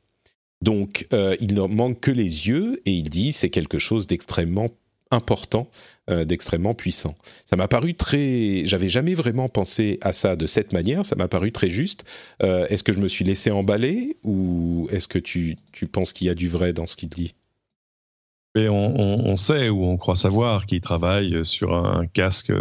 Donc, 0.62 1.07
euh, 1.12 1.37
il 1.40 1.55
ne 1.55 1.62
manque 1.62 2.01
que 2.01 2.11
les 2.11 2.49
yeux, 2.49 2.81
et 2.87 2.92
il 2.92 3.11
dit 3.11 3.33
c'est 3.33 3.51
quelque 3.51 3.79
chose 3.79 4.07
d'extrêmement 4.07 4.69
important, 5.11 5.69
euh, 6.11 6.25
d'extrêmement 6.25 6.75
puissant. 6.75 7.16
Ça 7.45 7.57
m'a 7.57 7.69
paru 7.69 7.95
très. 7.95 8.62
J'avais 8.64 8.88
jamais 8.88 9.14
vraiment 9.14 9.49
pensé 9.49 9.99
à 10.01 10.12
ça 10.12 10.37
de 10.37 10.47
cette 10.47 10.73
manière. 10.73 11.07
Ça 11.07 11.16
m'a 11.16 11.29
paru 11.29 11.53
très 11.53 11.71
juste. 11.71 12.05
Euh, 12.42 12.66
est-ce 12.69 12.83
que 12.83 12.92
je 12.92 12.99
me 12.99 13.09
suis 13.09 13.25
laissé 13.25 13.51
emballer 13.51 14.16
ou 14.25 14.88
est-ce 14.90 15.09
que 15.09 15.19
tu, 15.19 15.57
tu 15.73 15.87
penses 15.87 16.12
qu'il 16.12 16.27
y 16.27 16.31
a 16.31 16.35
du 16.35 16.49
vrai 16.49 16.73
dans 16.73 16.87
ce 16.87 16.97
qu'il 16.97 17.09
dit? 17.09 17.35
On, 18.57 19.37
sait 19.37 19.69
ou 19.69 19.85
on 19.85 19.97
croit 19.97 20.16
savoir 20.16 20.66
qu'il 20.66 20.81
travaille 20.81 21.45
sur 21.45 21.75
un 21.75 22.07
casque 22.07 22.53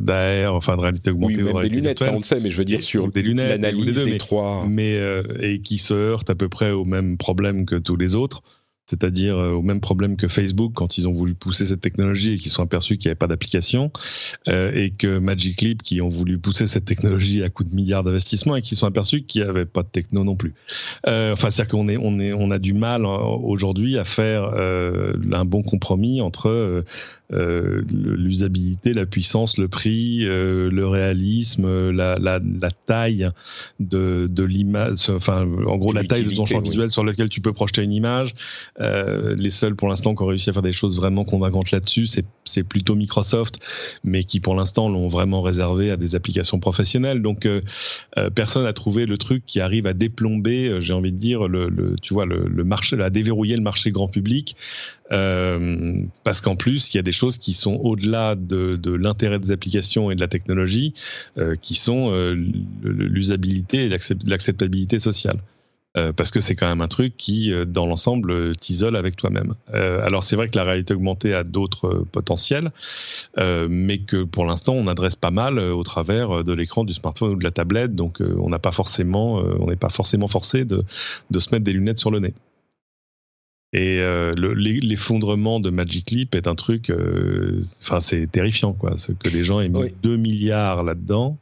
d'air, 0.00 0.54
enfin 0.54 0.76
de 0.76 0.82
réalité 0.82 1.10
augmentée. 1.10 1.42
Oui, 1.42 1.52
même 1.52 1.62
des 1.62 1.68
lunettes, 1.68 2.00
ça 2.00 2.12
on 2.12 2.18
le 2.18 2.22
sait, 2.22 2.40
mais 2.40 2.50
je 2.50 2.56
veux 2.56 2.64
dire 2.64 2.80
sur 2.80 3.10
des 3.10 3.22
lunettes, 3.22 3.62
l'analyse 3.62 4.02
des, 4.02 4.18
trois. 4.18 4.64
Mais 4.68 4.96
euh, 4.96 5.22
et 5.40 5.60
qui 5.60 5.78
se 5.78 5.94
heurte 5.94 6.30
à 6.30 6.34
peu 6.34 6.48
près 6.48 6.70
au 6.70 6.84
même 6.84 7.16
problème 7.16 7.66
que 7.66 7.76
tous 7.76 7.96
les 7.96 8.14
autres 8.14 8.42
c'est-à-dire 8.86 9.36
euh, 9.36 9.52
au 9.52 9.62
même 9.62 9.80
problème 9.80 10.16
que 10.16 10.28
Facebook 10.28 10.72
quand 10.74 10.96
ils 10.98 11.08
ont 11.08 11.12
voulu 11.12 11.34
pousser 11.34 11.66
cette 11.66 11.80
technologie 11.80 12.34
et 12.34 12.38
qu'ils 12.38 12.52
sont 12.52 12.62
aperçus 12.62 12.96
qu'il 12.96 13.08
n'y 13.08 13.10
avait 13.10 13.18
pas 13.18 13.26
d'application, 13.26 13.90
euh, 14.48 14.72
et 14.74 14.90
que 14.90 15.18
Magic 15.18 15.60
Leap 15.60 15.82
qui 15.82 16.00
ont 16.00 16.08
voulu 16.08 16.38
pousser 16.38 16.66
cette 16.66 16.84
technologie 16.84 17.42
à 17.42 17.48
coup 17.48 17.64
de 17.64 17.74
milliards 17.74 18.04
d'investissements 18.04 18.56
et 18.56 18.62
qui 18.62 18.76
sont 18.76 18.86
aperçus 18.86 19.22
qu'il 19.22 19.42
n'y 19.42 19.48
avait 19.48 19.66
pas 19.66 19.82
de 19.82 19.88
techno 19.88 20.24
non 20.24 20.36
plus. 20.36 20.54
Euh, 21.06 21.32
enfin, 21.32 21.50
c'est-à-dire 21.50 21.72
qu'on 21.72 21.88
est, 21.88 21.96
on 21.96 22.20
est, 22.20 22.32
on 22.32 22.50
a 22.50 22.58
du 22.58 22.72
mal 22.72 23.04
aujourd'hui 23.04 23.98
à 23.98 24.04
faire 24.04 24.44
un 24.54 25.44
bon 25.44 25.62
compromis 25.62 26.20
entre 26.20 26.84
l'usabilité, 27.30 28.94
la 28.94 29.06
puissance, 29.06 29.58
le 29.58 29.68
prix, 29.68 30.24
le 30.24 30.86
réalisme, 30.86 31.90
la, 31.90 32.18
la, 32.18 32.40
la 32.60 32.70
taille 32.70 33.30
de, 33.80 34.26
de 34.30 34.44
l'image, 34.44 35.10
enfin, 35.10 35.46
en 35.66 35.76
gros, 35.76 35.92
la 35.92 36.04
taille 36.04 36.24
de 36.24 36.34
ton 36.34 36.46
champ 36.46 36.60
visuel 36.60 36.90
sur 36.90 37.04
lequel 37.04 37.28
tu 37.28 37.40
peux 37.40 37.52
projeter 37.52 37.82
une 37.82 37.92
image. 37.92 38.34
Euh, 38.80 39.34
les 39.38 39.50
seuls 39.50 39.74
pour 39.74 39.88
l'instant 39.88 40.14
qui 40.14 40.22
ont 40.22 40.26
réussi 40.26 40.50
à 40.50 40.52
faire 40.52 40.62
des 40.62 40.72
choses 40.72 40.96
vraiment 40.96 41.24
convaincantes 41.24 41.70
là-dessus, 41.70 42.06
c'est 42.44 42.62
plutôt 42.62 42.94
Microsoft, 42.94 43.58
mais 44.04 44.24
qui 44.24 44.40
pour 44.40 44.54
l'instant 44.54 44.88
l'ont 44.88 45.08
vraiment 45.08 45.40
réservé 45.42 45.90
à 45.90 45.96
des 45.96 46.14
applications 46.14 46.60
professionnelles. 46.60 47.22
Donc 47.22 47.46
euh, 47.46 47.60
euh, 48.18 48.30
personne 48.30 48.64
n'a 48.64 48.72
trouvé 48.72 49.06
le 49.06 49.18
truc 49.18 49.44
qui 49.46 49.60
arrive 49.60 49.86
à 49.86 49.92
déplomber, 49.92 50.80
j'ai 50.80 50.94
envie 50.94 51.12
de 51.12 51.18
dire, 51.18 51.48
le, 51.48 51.96
tu 52.00 52.14
vois, 52.14 52.26
le, 52.26 52.64
marché, 52.64 53.00
à 53.00 53.10
déverrouiller 53.10 53.56
le 53.56 53.62
marché 53.62 53.90
grand 53.90 54.08
public, 54.08 54.56
parce 55.08 56.40
qu'en 56.40 56.56
plus 56.56 56.92
il 56.92 56.96
y 56.96 57.00
a 57.00 57.02
des 57.02 57.12
choses 57.16 57.38
qui 57.38 57.52
sont 57.52 57.74
au-delà 57.74 58.34
de, 58.36 58.78
l'intérêt 58.90 59.38
des 59.38 59.52
applications 59.52 60.10
et 60.10 60.14
de 60.14 60.20
la 60.20 60.28
technologie, 60.28 60.94
qui 61.60 61.74
sont 61.74 62.10
l'usabilité 62.82 63.86
et 63.86 63.88
l'acceptabilité 63.88 64.98
sociale. 64.98 65.38
Euh, 65.96 66.12
parce 66.12 66.30
que 66.30 66.40
c'est 66.40 66.54
quand 66.54 66.68
même 66.68 66.82
un 66.82 66.88
truc 66.88 67.16
qui, 67.16 67.52
euh, 67.52 67.64
dans 67.64 67.86
l'ensemble, 67.86 68.30
euh, 68.30 68.52
t'isole 68.54 68.96
avec 68.96 69.16
toi-même. 69.16 69.54
alors 69.72 70.24
c'est 70.24 70.36
vrai 70.36 70.48
que 70.48 70.56
la 70.56 70.64
réalité 70.64 70.94
augmentée 70.94 71.32
a 71.34 71.44
d'autres 71.44 72.04
potentiels, 72.12 72.70
mais 73.36 73.98
que 73.98 74.24
pour 74.24 74.44
l'instant 74.44 74.74
on 74.74 74.86
adresse 74.86 75.16
pas 75.16 75.30
mal 75.30 75.58
au 75.58 75.82
travers 75.82 76.44
de 76.44 76.52
l'écran 76.52 76.84
du 76.84 76.92
smartphone 76.92 77.32
ou 77.32 77.36
de 77.36 77.44
la 77.44 77.50
tablette, 77.50 77.94
donc 77.94 78.20
on 78.20 78.48
n'a 78.48 78.58
pas 78.58 78.72
forcément, 78.72 79.36
on 79.36 79.66
n'est 79.68 79.76
pas 79.76 79.88
forcément 79.88 80.28
forcé 80.28 80.64
de 80.64 80.84
se 81.38 81.50
mettre 81.50 81.64
des 81.64 81.72
lunettes 81.72 81.98
sur 81.98 82.10
le 82.10 82.20
nez. 82.20 82.34
Et 83.72 84.00
l'effondrement 84.36 85.60
de 85.60 85.70
Magic 85.70 86.10
Leap 86.10 86.34
est 86.34 86.46
un 86.46 86.54
truc, 86.54 86.92
enfin 87.82 88.00
c'est 88.00 88.26
terrifiant 88.30 88.72
quoi, 88.72 88.94
que 89.22 89.28
les 89.28 89.44
gens 89.44 89.60
aient 89.60 89.68
mis 89.68 89.92
2 90.02 90.16
milliards 90.16 90.84
là-dedans 90.84 91.38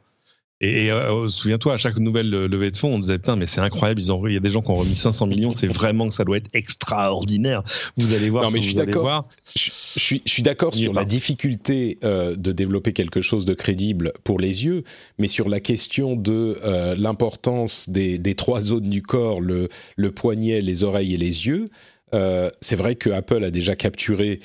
Et, 0.59 0.91
euh, 0.91 1.27
souviens-toi, 1.27 1.73
à 1.73 1.77
chaque 1.77 1.99
nouvelle 1.99 2.29
levée 2.29 2.71
de 2.71 2.77
fonds, 2.77 2.95
on 2.95 2.99
disait 2.99 3.19
putain, 3.19 3.35
mais 3.35 3.45
c'est 3.45 3.61
incroyable, 3.61 4.01
ils 4.01 4.11
ont, 4.11 4.25
il 4.27 4.33
y 4.33 4.37
a 4.37 4.41
des 4.41 4.51
gens 4.51 4.61
qui 4.61 4.71
ont 4.71 4.75
remis 4.75 4.95
500 4.95 5.27
millions, 5.27 5.51
c'est 5.51 5.67
vraiment 5.67 6.07
que 6.07 6.13
ça 6.13 6.23
doit 6.25 6.37
être 6.37 6.49
extraordinaire. 6.53 7.63
Vous 7.97 8.13
allez 8.13 8.29
voir. 8.29 8.43
Non, 8.43 8.51
mais 8.51 8.61
je 8.61 8.67
suis 8.67 8.75
d'accord. 8.75 9.27
Je, 9.55 9.71
suis, 9.99 10.21
je 10.25 10.31
suis 10.31 10.43
d'accord 10.43 10.73
sur 10.73 10.93
la 10.93 11.05
difficulté 11.05 11.99
euh, 12.03 12.35
de 12.35 12.51
développer 12.51 12.91
quelque 12.91 13.21
chose 13.21 13.45
de 13.45 13.53
crédible 13.53 14.11
pour 14.23 14.39
les 14.39 14.65
yeux, 14.65 14.83
mais 15.19 15.27
sur 15.27 15.47
la 15.47 15.59
question 15.59 16.15
de 16.15 16.57
euh, 16.63 16.95
l'importance 16.97 17.89
des, 17.89 18.17
des, 18.17 18.35
trois 18.35 18.59
zones 18.59 18.89
du 18.89 19.01
corps, 19.01 19.39
le, 19.39 19.69
le 19.95 20.11
poignet, 20.11 20.61
les 20.61 20.83
oreilles 20.83 21.13
et 21.13 21.17
les 21.17 21.47
yeux. 21.47 21.69
Euh, 22.13 22.49
c'est 22.61 22.75
vrai 22.75 22.95
que 22.95 23.09
Apple 23.09 23.43
a 23.43 23.51
déjà 23.51 23.75
capturé 23.75 24.39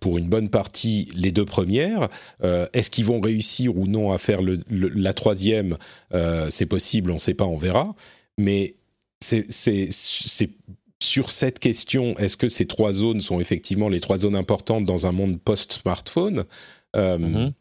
pour 0.00 0.18
une 0.18 0.28
bonne 0.28 0.48
partie 0.48 1.08
les 1.14 1.32
deux 1.32 1.44
premières. 1.44 2.08
Euh, 2.44 2.66
est-ce 2.72 2.90
qu'ils 2.90 3.04
vont 3.04 3.20
réussir 3.20 3.76
ou 3.76 3.86
non 3.86 4.12
à 4.12 4.18
faire 4.18 4.40
la 4.68 5.12
troisième? 5.12 5.76
Euh, 6.14 6.48
C'est 6.50 6.66
possible, 6.66 7.10
on 7.10 7.14
ne 7.14 7.20
sait 7.20 7.34
pas, 7.34 7.44
on 7.44 7.56
verra. 7.56 7.94
Mais 8.38 8.76
c'est 9.20 9.46
sur 11.02 11.30
cette 11.30 11.58
question, 11.58 12.16
est-ce 12.18 12.36
que 12.36 12.48
ces 12.48 12.66
trois 12.66 12.92
zones 12.92 13.20
sont 13.20 13.40
effectivement 13.40 13.88
les 13.88 14.00
trois 14.00 14.18
zones 14.18 14.36
importantes 14.36 14.84
dans 14.84 15.06
un 15.06 15.12
monde 15.12 15.40
post-smartphone? 15.40 16.44
Euh, 16.94 17.18
mm-hmm. 17.18 17.52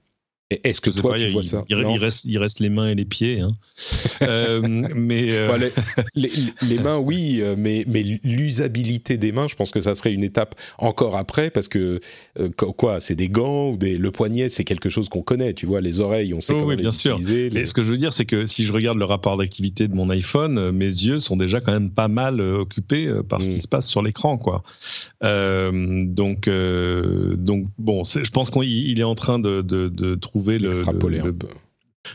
Est-ce 0.52 0.80
que 0.80 0.92
toi, 0.92 1.18
tu 1.18 1.28
vois 1.30 1.42
ça? 1.42 1.66
il, 1.70 1.76
reste, 1.98 2.24
il 2.24 2.38
reste 2.38 2.60
les 2.60 2.70
mains 2.70 2.90
et 2.90 2.94
les 2.94 3.06
pieds. 3.06 3.40
Hein. 3.40 3.54
euh, 4.22 4.62
mais 4.94 5.32
euh... 5.32 5.58
les, 6.16 6.32
les, 6.62 6.78
mains, 6.78 7.00
oui, 7.00 7.40
euh, 7.42 7.56
mais, 7.58 7.84
mais 7.88 8.04
l'usabilité 8.24 9.18
des 9.18 9.32
mains, 9.32 9.48
je 9.48 9.56
pense 9.56 9.72
que 9.72 9.82
ça 9.82 9.96
serait 9.96 10.14
une 10.14 10.24
étape 10.24 10.54
encore 10.78 11.18
après, 11.18 11.50
parce 11.50 11.68
que 11.68 12.00
euh, 12.40 12.50
quoi, 12.50 13.00
c'est 13.00 13.16
des 13.16 13.28
gants 13.28 13.72
ou 13.72 13.78
des, 13.78 13.98
le 13.98 14.12
poignet, 14.12 14.50
c'est 14.50 14.64
quelque 14.64 14.88
chose 14.88 15.10
qu'on 15.10 15.24
connaît. 15.24 15.54
Tu 15.56 15.66
vois, 15.66 15.82
les 15.82 16.00
oreilles, 16.00 16.32
on 16.36 16.42
sait 16.42 16.54
oh, 16.54 16.58
comment 16.58 16.68
oui, 16.68 16.76
les 16.76 16.84
bien 16.84 16.92
utiliser. 16.92 17.50
Sûr. 17.50 17.52
Mais 17.56 17.66
ce 17.66 17.74
que 17.74 17.82
je 17.82 17.90
veux 17.90 17.98
dire, 17.98 18.14
c'est 18.14 18.26
que 18.26 18.46
si 18.46 18.66
je 18.66 18.74
regarde 18.74 19.00
le 19.00 19.06
rapport 19.06 19.38
d'activité 19.38 19.88
de 19.88 19.96
mon 19.96 20.12
iPhone, 20.12 20.70
mes 20.70 20.86
yeux 20.86 21.20
sont 21.20 21.38
déjà 21.38 21.60
quand 21.60 21.74
même 21.74 21.90
pas 21.90 22.08
mal 22.08 22.40
occupés 22.40 23.12
par 23.28 23.42
ce 23.42 23.50
qui 23.50 23.56
mm. 23.56 23.62
se 23.62 23.68
passe 23.68 23.88
sur 23.88 24.04
l'écran, 24.04 24.38
quoi. 24.38 24.62
donc, 25.24 26.48
donc 26.48 27.66
bon, 27.80 28.04
je 28.04 28.30
pense 28.30 28.52
qu'il 28.52 29.00
est 29.00 29.04
en 29.04 29.16
train 29.16 29.40
de, 29.40 29.64
de, 29.64 29.90
de 29.90 30.14
trouver 30.14 30.35
trouver 30.36 30.60
le, 30.60 30.70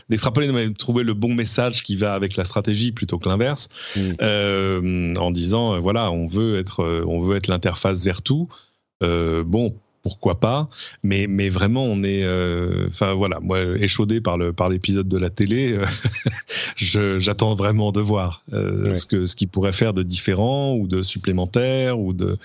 d'extrapoler, 0.09 0.73
trouver 0.77 1.03
le 1.03 1.13
bon 1.13 1.33
message 1.33 1.81
qui 1.81 1.95
va 1.95 2.13
avec 2.13 2.35
la 2.35 2.45
stratégie 2.45 2.91
plutôt 2.91 3.17
que 3.17 3.27
l'inverse, 3.27 3.67
mm. 3.95 3.99
euh, 4.21 5.13
en 5.15 5.31
disant 5.31 5.73
euh, 5.73 5.79
voilà, 5.79 6.11
on 6.11 6.27
veut 6.27 6.59
être, 6.59 6.81
euh, 6.81 7.03
on 7.07 7.21
veut 7.21 7.35
être 7.35 7.47
l'interface 7.47 8.03
vers 8.05 8.21
tout. 8.21 8.47
bon, 9.01 9.73
pourquoi 10.03 10.39
pas 10.39 10.69
mais 11.03 11.27
mais 11.27 11.49
vraiment 11.49 11.85
on 11.85 12.03
est 12.03 12.23
euh, 12.23 12.87
enfin 12.87 13.13
voilà 13.13 13.39
moi 13.39 13.59
échaudé 13.79 14.19
par 14.19 14.37
le 14.37 14.51
par 14.51 14.69
l'épisode 14.69 15.07
de 15.07 15.17
la 15.17 15.29
télé 15.29 15.73
euh, 15.73 15.85
j'attends 17.19 17.53
vraiment 17.55 17.91
de 17.91 18.01
voir 18.01 18.43
euh, 18.53 18.93
ce 18.93 19.05
que 19.05 19.25
ce 19.25 19.35
qu'il 19.35 19.47
pourrait 19.47 19.71
faire 19.71 19.93
de 19.93 20.03
différent 20.03 20.75
ou 20.75 20.87
de 20.87 21.03
supplémentaire 21.03 21.99
ou 21.99 22.13
de 22.13 22.37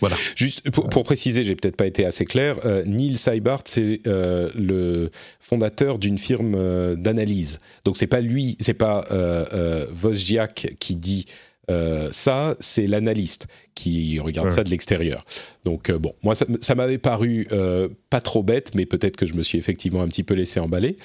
voilà. 0.00 0.16
Juste 0.34 0.70
pour, 0.70 0.88
pour 0.88 1.04
préciser 1.04 1.44
j'ai 1.44 1.54
peut-être 1.54 1.76
pas 1.76 1.86
été 1.86 2.04
assez 2.04 2.24
clair 2.24 2.56
Neil 2.86 3.16
Seibart 3.16 3.62
c'est 3.64 4.00
le 4.04 5.10
fondateur 5.40 5.98
d'une 5.98 6.18
firme 6.18 6.96
d'analyse. 6.96 7.60
Donc 7.84 7.96
c'est 7.96 8.06
pas 8.06 8.20
lui 8.20 8.56
c'est 8.60 8.74
pas 8.74 9.04
Wozniak 10.02 10.74
qui 10.78 10.96
dit 10.96 11.26
ça, 12.10 12.56
c'est 12.60 12.86
l'analyste 12.86 13.46
qui 13.74 14.20
regarde 14.20 14.50
ça 14.50 14.64
de 14.64 14.70
l'extérieur. 14.70 15.24
Donc 15.64 15.90
euh, 15.90 15.98
bon, 15.98 16.12
moi 16.22 16.34
ça, 16.34 16.74
m'avait 16.74 16.98
paru 16.98 17.46
euh, 17.52 17.88
pas 18.10 18.20
trop 18.20 18.42
bête, 18.42 18.74
mais 18.74 18.84
peut-être 18.84 19.16
que 19.16 19.26
je 19.26 19.34
me 19.34 19.42
suis 19.42 19.58
effectivement 19.58 20.02
un 20.02 20.08
petit 20.08 20.24
peu 20.24 20.34
laissé 20.34 20.58
emballer. 20.58 20.96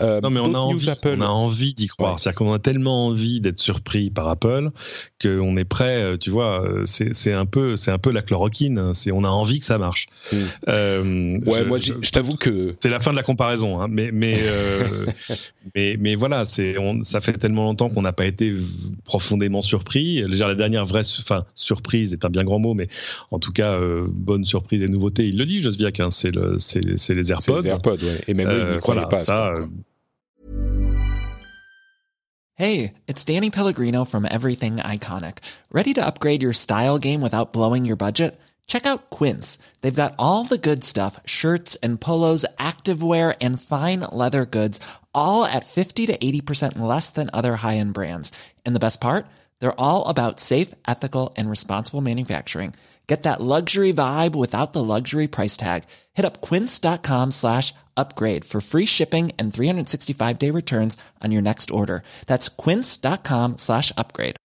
Euh, 0.00 0.20
non 0.22 0.30
mais 0.30 0.40
on 0.40 0.54
a, 0.54 0.58
envie, 0.58 0.88
on 1.04 1.20
a 1.20 1.26
envie 1.26 1.74
d'y 1.74 1.86
croire. 1.86 2.18
C'est-à-dire 2.18 2.38
qu'on 2.38 2.52
a 2.52 2.58
tellement 2.58 3.08
envie 3.08 3.40
d'être 3.40 3.58
surpris 3.58 4.10
par 4.10 4.28
Apple 4.28 4.70
qu'on 5.20 5.56
est 5.56 5.64
prêt. 5.64 6.16
Tu 6.18 6.30
vois, 6.30 6.64
c'est 6.84 7.32
un 7.32 7.46
peu 7.46 7.76
c'est 7.76 7.90
un 7.90 7.98
peu 7.98 8.10
la 8.10 8.22
chloroquine. 8.22 8.78
Hein. 8.78 8.92
C'est 8.94 9.12
on 9.12 9.24
a 9.24 9.28
envie 9.28 9.60
que 9.60 9.66
ça 9.66 9.78
marche. 9.78 10.06
Hmm. 10.32 11.38
ouais, 11.46 11.64
moi 11.66 11.78
je, 11.78 11.92
t'avoue 12.10 12.36
que 12.36 12.74
c'est 12.80 12.90
la 12.90 13.00
fin 13.00 13.10
de 13.10 13.16
la 13.16 13.22
comparaison. 13.22 13.80
Hein. 13.80 13.88
mais 13.90 14.10
mais, 14.12 14.38
mais 15.74 15.96
mais 16.00 16.14
voilà, 16.14 16.46
c'est 16.46 16.74
ça 17.02 17.20
fait 17.20 17.34
tellement 17.34 17.64
longtemps 17.64 17.90
qu'on 17.90 18.02
n'a 18.02 18.12
pas 18.12 18.26
été 18.26 18.54
profondément 19.04 19.60
surpris. 19.60 20.22
La 20.26 20.54
dernière 20.54 20.86
vraie 20.86 21.02
enfin 21.20 21.44
surprise 21.54 22.15
est 22.16 22.24
un 22.24 22.30
bien 22.30 22.44
grand 22.44 22.58
mot, 22.58 22.74
mais 22.74 22.88
en 23.30 23.38
tout 23.38 23.52
cas, 23.52 23.72
euh, 23.72 24.06
bonne 24.08 24.44
surprise 24.44 24.82
et 24.82 24.88
nouveauté. 24.88 25.28
Il 25.28 25.38
le 25.38 25.46
dit, 25.46 25.62
Josviak, 25.62 26.00
hein, 26.00 26.10
c'est 26.10 26.30
le, 26.30 26.58
c'est, 26.58 26.80
les 26.80 27.32
AirPods. 27.32 27.60
les 27.60 27.68
AirPods, 27.68 28.02
ouais. 28.02 28.20
Et 28.28 28.34
même 28.34 28.48
euh, 28.48 28.66
il 28.68 28.74
n'y 28.74 28.80
croyait 28.80 29.06
pas. 29.08 29.18
Ça, 29.18 29.48
euh... 29.48 29.66
Hey, 32.58 32.94
it's 33.06 33.22
Danny 33.22 33.50
Pellegrino 33.50 34.06
from 34.06 34.24
Everything 34.24 34.76
Iconic. 34.76 35.38
Ready 35.70 35.92
to 35.92 36.00
upgrade 36.00 36.42
your 36.42 36.54
style 36.54 36.98
game 36.98 37.20
without 37.20 37.52
blowing 37.52 37.84
your 37.84 37.96
budget? 37.96 38.40
Check 38.66 38.86
out 38.86 39.10
Quince. 39.10 39.58
They've 39.82 40.02
got 40.02 40.14
all 40.18 40.44
the 40.44 40.58
good 40.58 40.82
stuff, 40.82 41.20
shirts 41.26 41.76
and 41.82 42.00
polos, 42.00 42.46
activewear 42.58 43.36
and 43.42 43.60
fine 43.60 44.00
leather 44.10 44.46
goods, 44.46 44.80
all 45.14 45.44
at 45.44 45.66
50 45.66 46.06
to 46.06 46.16
80% 46.16 46.78
less 46.78 47.10
than 47.10 47.28
other 47.32 47.56
high-end 47.56 47.92
brands. 47.92 48.32
And 48.64 48.74
the 48.74 48.80
best 48.80 49.00
part? 49.00 49.26
They're 49.60 49.80
all 49.80 50.08
about 50.08 50.40
safe, 50.40 50.74
ethical, 50.86 51.32
and 51.36 51.48
responsible 51.48 52.00
manufacturing. 52.00 52.74
Get 53.06 53.22
that 53.22 53.40
luxury 53.40 53.92
vibe 53.92 54.34
without 54.34 54.72
the 54.72 54.82
luxury 54.82 55.28
price 55.28 55.56
tag. 55.56 55.84
Hit 56.14 56.24
up 56.24 56.40
quince.com 56.40 57.30
slash 57.30 57.72
upgrade 57.96 58.44
for 58.44 58.60
free 58.60 58.86
shipping 58.86 59.30
and 59.38 59.54
365 59.54 60.38
day 60.38 60.50
returns 60.50 60.96
on 61.22 61.30
your 61.30 61.42
next 61.42 61.70
order. 61.70 62.02
That's 62.26 62.48
quince.com 62.48 63.58
slash 63.58 63.92
upgrade. 63.96 64.36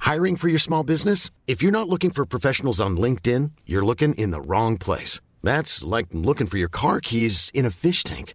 Hiring 0.00 0.36
for 0.36 0.48
your 0.48 0.58
small 0.58 0.82
business? 0.84 1.30
If 1.46 1.62
you're 1.62 1.78
not 1.78 1.88
looking 1.88 2.10
for 2.10 2.26
professionals 2.26 2.80
on 2.80 2.96
LinkedIn, 2.96 3.52
you're 3.66 3.84
looking 3.84 4.14
in 4.14 4.32
the 4.32 4.40
wrong 4.40 4.76
place. 4.76 5.20
That's 5.42 5.84
like 5.84 6.08
looking 6.12 6.48
for 6.48 6.58
your 6.58 6.68
car 6.68 7.00
keys 7.00 7.50
in 7.54 7.64
a 7.64 7.70
fish 7.70 8.02
tank. 8.02 8.34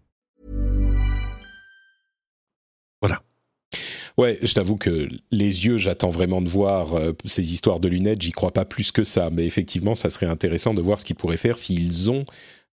Ouais, 4.17 4.39
je 4.41 4.53
t'avoue 4.53 4.77
que 4.77 5.07
les 5.31 5.65
yeux, 5.65 5.77
j'attends 5.77 6.09
vraiment 6.09 6.41
de 6.41 6.49
voir 6.49 6.95
euh, 6.95 7.13
ces 7.25 7.53
histoires 7.53 7.79
de 7.79 7.87
lunettes. 7.87 8.21
J'y 8.21 8.31
crois 8.31 8.51
pas 8.51 8.65
plus 8.65 8.91
que 8.91 9.03
ça, 9.03 9.29
mais 9.31 9.45
effectivement, 9.45 9.95
ça 9.95 10.09
serait 10.09 10.25
intéressant 10.25 10.73
de 10.73 10.81
voir 10.81 10.99
ce 10.99 11.05
qu'ils 11.05 11.15
pourraient 11.15 11.37
faire 11.37 11.57
s'ils 11.57 12.09
ont 12.09 12.25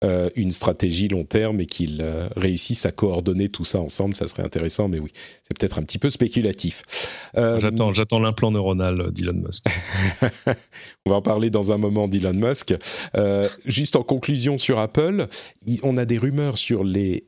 euh, 0.04 0.30
une 0.36 0.52
stratégie 0.52 1.08
long 1.08 1.24
terme 1.24 1.60
et 1.60 1.66
qu'ils 1.66 2.02
euh, 2.02 2.28
réussissent 2.36 2.86
à 2.86 2.92
coordonner 2.92 3.48
tout 3.48 3.64
ça 3.64 3.80
ensemble, 3.80 4.14
ça 4.14 4.28
serait 4.28 4.44
intéressant, 4.44 4.86
mais 4.86 5.00
oui, 5.00 5.10
c'est 5.42 5.58
peut-être 5.58 5.76
un 5.80 5.82
petit 5.82 5.98
peu 5.98 6.08
spéculatif. 6.08 6.84
Euh, 7.36 7.58
j'attends, 7.58 7.92
j'attends 7.92 8.20
l'implant 8.20 8.52
neuronal 8.52 9.10
d'Elon 9.10 9.32
Musk. 9.32 9.64
on 11.04 11.10
va 11.10 11.16
en 11.16 11.22
parler 11.22 11.50
dans 11.50 11.72
un 11.72 11.78
moment 11.78 12.06
d'Elon 12.06 12.34
Musk. 12.34 12.76
juste 13.64 13.96
en 13.96 14.04
conclusion 14.04 14.56
sur 14.56 14.78
Apple, 14.78 15.26
on 15.82 15.96
a 15.96 16.04
des 16.04 16.18
rumeurs 16.18 16.58
sur 16.58 16.84
les, 16.84 17.24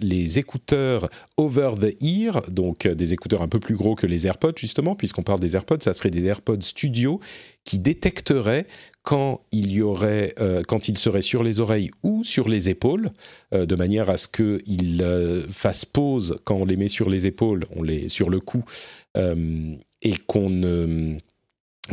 les 0.00 0.38
écouteurs 0.38 1.10
over 1.36 1.72
the 1.78 2.02
ear, 2.02 2.40
donc 2.48 2.88
des 2.88 3.12
écouteurs 3.12 3.42
un 3.42 3.48
peu 3.48 3.60
plus 3.60 3.76
gros 3.76 3.94
que 3.94 4.06
les 4.06 4.26
AirPods 4.26 4.56
justement, 4.56 4.94
puisqu'on 4.94 5.22
parle 5.22 5.40
des 5.40 5.56
AirPods, 5.56 5.80
ça 5.80 5.92
serait 5.92 6.10
des 6.10 6.24
AirPods 6.24 6.62
Studio 6.62 7.20
qui 7.66 7.78
détecterait 7.78 8.66
quand 9.06 9.42
il 9.52 9.70
y 9.70 9.82
aurait, 9.82 10.34
euh, 10.40 10.62
quand 10.66 10.88
il 10.88 10.98
serait 10.98 11.22
sur 11.22 11.44
les 11.44 11.60
oreilles 11.60 11.92
ou 12.02 12.24
sur 12.24 12.48
les 12.48 12.68
épaules, 12.68 13.12
euh, 13.54 13.64
de 13.64 13.76
manière 13.76 14.10
à 14.10 14.16
ce 14.16 14.26
qu'il 14.26 15.00
euh, 15.00 15.46
fasse 15.48 15.84
pause 15.84 16.40
quand 16.42 16.56
on 16.56 16.64
les 16.64 16.76
met 16.76 16.88
sur 16.88 17.08
les 17.08 17.28
épaules, 17.28 17.66
on 17.76 17.84
les 17.84 18.08
sur 18.08 18.28
le 18.28 18.40
cou, 18.40 18.64
et 19.14 20.14
qu'on 20.26 20.50
ne 20.50 21.18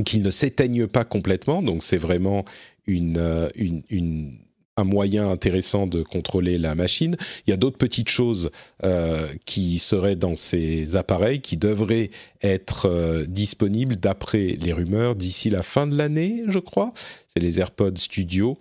qu'il 0.03 0.23
ne 0.23 0.31
s'éteigne 0.31 0.87
pas 0.87 1.05
complètement. 1.05 1.61
Donc 1.61 1.83
c'est 1.83 1.97
vraiment 1.97 2.45
une, 2.87 3.49
une, 3.53 3.83
une 3.89 4.39
un 4.77 4.83
moyen 4.83 5.29
intéressant 5.29 5.87
de 5.87 6.01
contrôler 6.01 6.57
la 6.57 6.75
machine. 6.75 7.15
Il 7.45 7.51
y 7.51 7.53
a 7.53 7.57
d'autres 7.57 7.77
petites 7.77 8.09
choses 8.09 8.49
euh, 8.83 9.27
qui 9.45 9.77
seraient 9.77 10.15
dans 10.15 10.35
ces 10.35 10.95
appareils 10.95 11.41
qui 11.41 11.57
devraient 11.57 12.09
être 12.41 12.87
euh, 12.87 13.25
disponibles 13.25 13.95
d'après 13.95 14.57
les 14.59 14.73
rumeurs 14.73 15.15
d'ici 15.15 15.49
la 15.49 15.63
fin 15.63 15.85
de 15.87 15.95
l'année, 15.95 16.43
je 16.47 16.59
crois. 16.59 16.91
C'est 17.27 17.39
les 17.39 17.59
AirPods 17.59 17.97
Studio. 17.97 18.57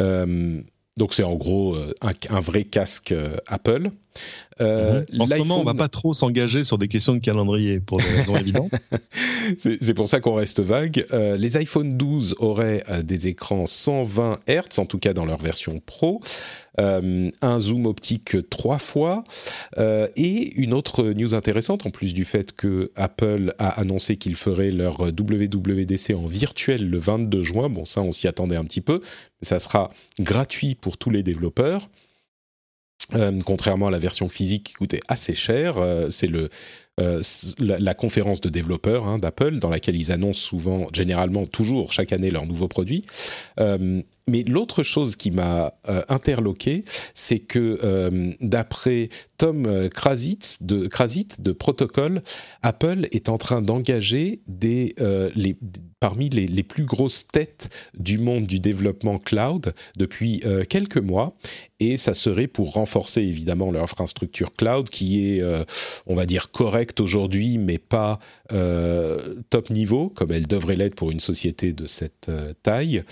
Euh, 0.00 0.60
donc 0.98 1.14
c'est 1.14 1.22
en 1.22 1.36
gros 1.36 1.76
un, 2.00 2.12
un, 2.30 2.40
vrai 2.40 2.64
casque 2.64 3.14
Apple. 3.46 3.90
Euh, 4.60 5.02
mhm. 5.12 5.20
En 5.20 5.26
ce 5.26 5.34
moment, 5.36 5.60
on 5.60 5.64
va 5.64 5.74
pas 5.74 5.88
trop 5.88 6.14
s'engager 6.14 6.64
sur 6.64 6.78
des 6.78 6.88
questions 6.88 7.14
de 7.14 7.18
calendrier 7.18 7.80
pour 7.80 7.98
des 7.98 8.04
raisons 8.04 8.36
évidentes. 8.36 8.72
C'est 9.58 9.94
pour 9.94 10.08
ça 10.08 10.20
qu'on 10.20 10.34
reste 10.34 10.60
vague. 10.60 11.04
Euh, 11.12 11.36
les 11.36 11.56
iPhone 11.56 11.96
12 11.96 12.36
auraient 12.38 12.84
euh, 12.88 13.02
des 13.02 13.28
écrans 13.28 13.66
120 13.66 14.40
Hz, 14.48 14.78
en 14.78 14.86
tout 14.86 14.98
cas 14.98 15.12
dans 15.12 15.24
leur 15.24 15.38
version 15.38 15.78
Pro, 15.84 16.20
un 16.78 17.60
zoom 17.60 17.86
optique 17.86 18.48
trois 18.48 18.78
fois, 18.78 19.24
et 19.78 20.54
une 20.60 20.72
autre 20.72 21.04
news 21.04 21.34
intéressante, 21.34 21.84
en 21.86 21.90
plus 21.90 22.14
du 22.14 22.24
fait 22.24 22.52
que 22.52 22.90
Apple 22.96 23.52
a 23.58 23.68
annoncé 23.80 24.16
qu'ils 24.16 24.36
feraient 24.36 24.70
leur 24.70 25.00
WWDC 25.00 26.14
en 26.14 26.26
virtuel 26.26 26.88
le 26.88 26.98
22 26.98 27.42
juin. 27.42 27.68
Bon, 27.68 27.84
ça, 27.84 28.00
on 28.00 28.12
s'y 28.12 28.26
attendait 28.26 28.56
un 28.56 28.64
petit 28.64 28.80
peu, 28.80 29.00
mais 29.02 29.48
ça 29.48 29.58
sera 29.58 29.88
gratuit 30.18 30.74
pour 30.74 30.96
tous 30.96 31.10
les 31.10 31.22
développeurs. 31.22 31.88
Euh, 33.14 33.40
contrairement 33.44 33.88
à 33.88 33.90
la 33.90 33.98
version 33.98 34.28
physique 34.28 34.64
qui 34.64 34.72
coûtait 34.74 35.00
assez 35.08 35.34
cher, 35.34 35.78
euh, 35.78 36.08
c'est 36.10 36.26
le 36.26 36.48
euh, 37.00 37.22
la, 37.58 37.94
conférence 37.94 38.42
de 38.42 38.50
développeurs 38.50 39.06
hein, 39.06 39.18
d'Apple, 39.18 39.58
dans 39.60 39.70
laquelle 39.70 39.96
ils 39.96 40.12
annoncent 40.12 40.42
souvent, 40.42 40.88
généralement 40.92 41.46
toujours 41.46 41.90
chaque 41.90 42.12
année 42.12 42.30
leurs 42.30 42.44
nouveaux 42.44 42.68
produits. 42.68 43.06
Mais 44.28 44.42
l'autre 44.42 44.82
chose 44.82 45.16
qui 45.16 45.30
m'a 45.30 45.74
euh, 45.88 46.02
interloqué, 46.08 46.84
c'est 47.14 47.38
que 47.40 47.78
d'après 48.40 49.08
Tom 49.38 49.62
de, 49.64 49.88
Krazit 49.88 51.40
de 51.40 51.52
Protocol, 51.52 52.22
Apple 52.62 53.08
est 53.12 53.28
en 53.28 53.38
train 53.38 53.62
d'engager 53.62 54.42
parmi 56.00 56.28
les, 56.28 56.46
les, 56.46 56.62
plus 56.62 56.84
grosses 56.84 57.26
têtes 57.26 57.68
du 57.98 58.18
monde 58.18 58.46
du 58.46 58.60
développement 58.60 59.18
cloud 59.18 59.74
depuis 59.96 60.42
quelques 60.68 60.98
mois. 60.98 61.36
Et 61.80 61.96
ça 61.96 62.14
serait 62.14 62.46
pour 62.46 62.72
renforcer 62.72 63.22
évidemment 63.22 63.70
leur 63.70 63.82
infrastructure 63.82 64.54
cloud 64.54 64.88
qui 64.88 65.36
est, 65.36 65.42
on 66.06 66.14
va 66.14 66.26
dire, 66.26 66.50
correcte 66.50 67.00
aujourd'hui, 67.00 67.58
mais 67.58 67.78
pas 67.78 68.18
euh, 68.52 69.18
top 69.50 69.70
niveau, 69.70 70.08
comme 70.08 70.32
elle 70.32 70.46
devrait 70.46 70.76
l'être 70.76 70.94
pour 70.94 71.10
une 71.10 71.20
société 71.20 71.72
de 71.72 71.86
cette 71.86 72.28
euh, 72.28 72.52
taille. 72.62 73.02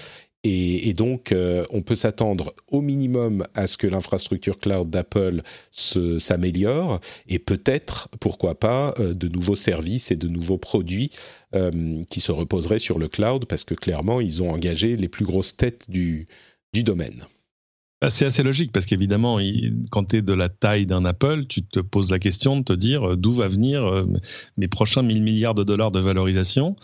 Et, 0.43 0.95
donc, 0.95 1.32
euh, 1.32 1.66
on 1.70 1.82
peut 1.82 1.97
s'attendre 1.97 2.55
au 2.68 2.80
minimum 2.80 3.45
à 3.55 3.66
ce 3.66 3.76
que 3.76 3.86
l'infrastructure 3.86 4.59
cloud 4.59 4.88
d'Apple 4.88 5.43
s'améliore 5.70 7.01
et 7.28 7.38
peut-être, 7.38 8.09
pourquoi 8.20 8.59
pas, 8.59 8.95
de 8.99 9.28
nouveaux 9.28 9.57
services 9.57 10.11
et 10.11 10.16
de 10.16 10.28
nouveaux 10.28 10.59
produits 10.59 11.11
qui 12.09 12.20
se 12.20 12.32
reposeraient 12.32 12.78
sur 12.78 12.99
le 12.99 13.09
cloud 13.09 13.45
parce 13.45 13.64
que 13.64 13.74
clairement, 13.74 14.20
ils 14.20 14.43
ont 14.43 14.51
engagé 14.51 14.97
les 14.97 15.09
plus 15.09 15.26
grosses 15.26 15.57
têtes 15.57 15.91
du 15.91 16.26
domaine. 16.72 17.26
Bah, 18.01 18.09
c'est 18.09 18.24
assez 18.24 18.42
logique 18.42 18.72
parce 18.72 18.86
qu'évidemment, 18.86 19.38
quand 19.90 20.05
tu 20.05 20.16
es 20.16 20.22
de 20.22 20.32
la 20.32 20.48
taille 20.48 20.86
d'un 20.86 21.05
Apple, 21.05 21.44
tu 21.46 21.62
te 21.62 21.80
poses 21.80 22.11
la 22.11 22.18
question 22.18 22.57
de 22.59 22.64
te 22.64 22.72
dire 22.72 23.11
euh, 23.11 23.16
d'où 23.16 23.32
va 23.32 23.46
venir 23.46 23.84
euh, 23.84 24.07
mes 24.57 24.68
prochains 24.68 25.03
1000 25.03 25.22
milliards 25.22 25.55
de 25.55 25.64
dollars 25.64 25.90
de 25.90 26.01
valorisation. 26.01 26.76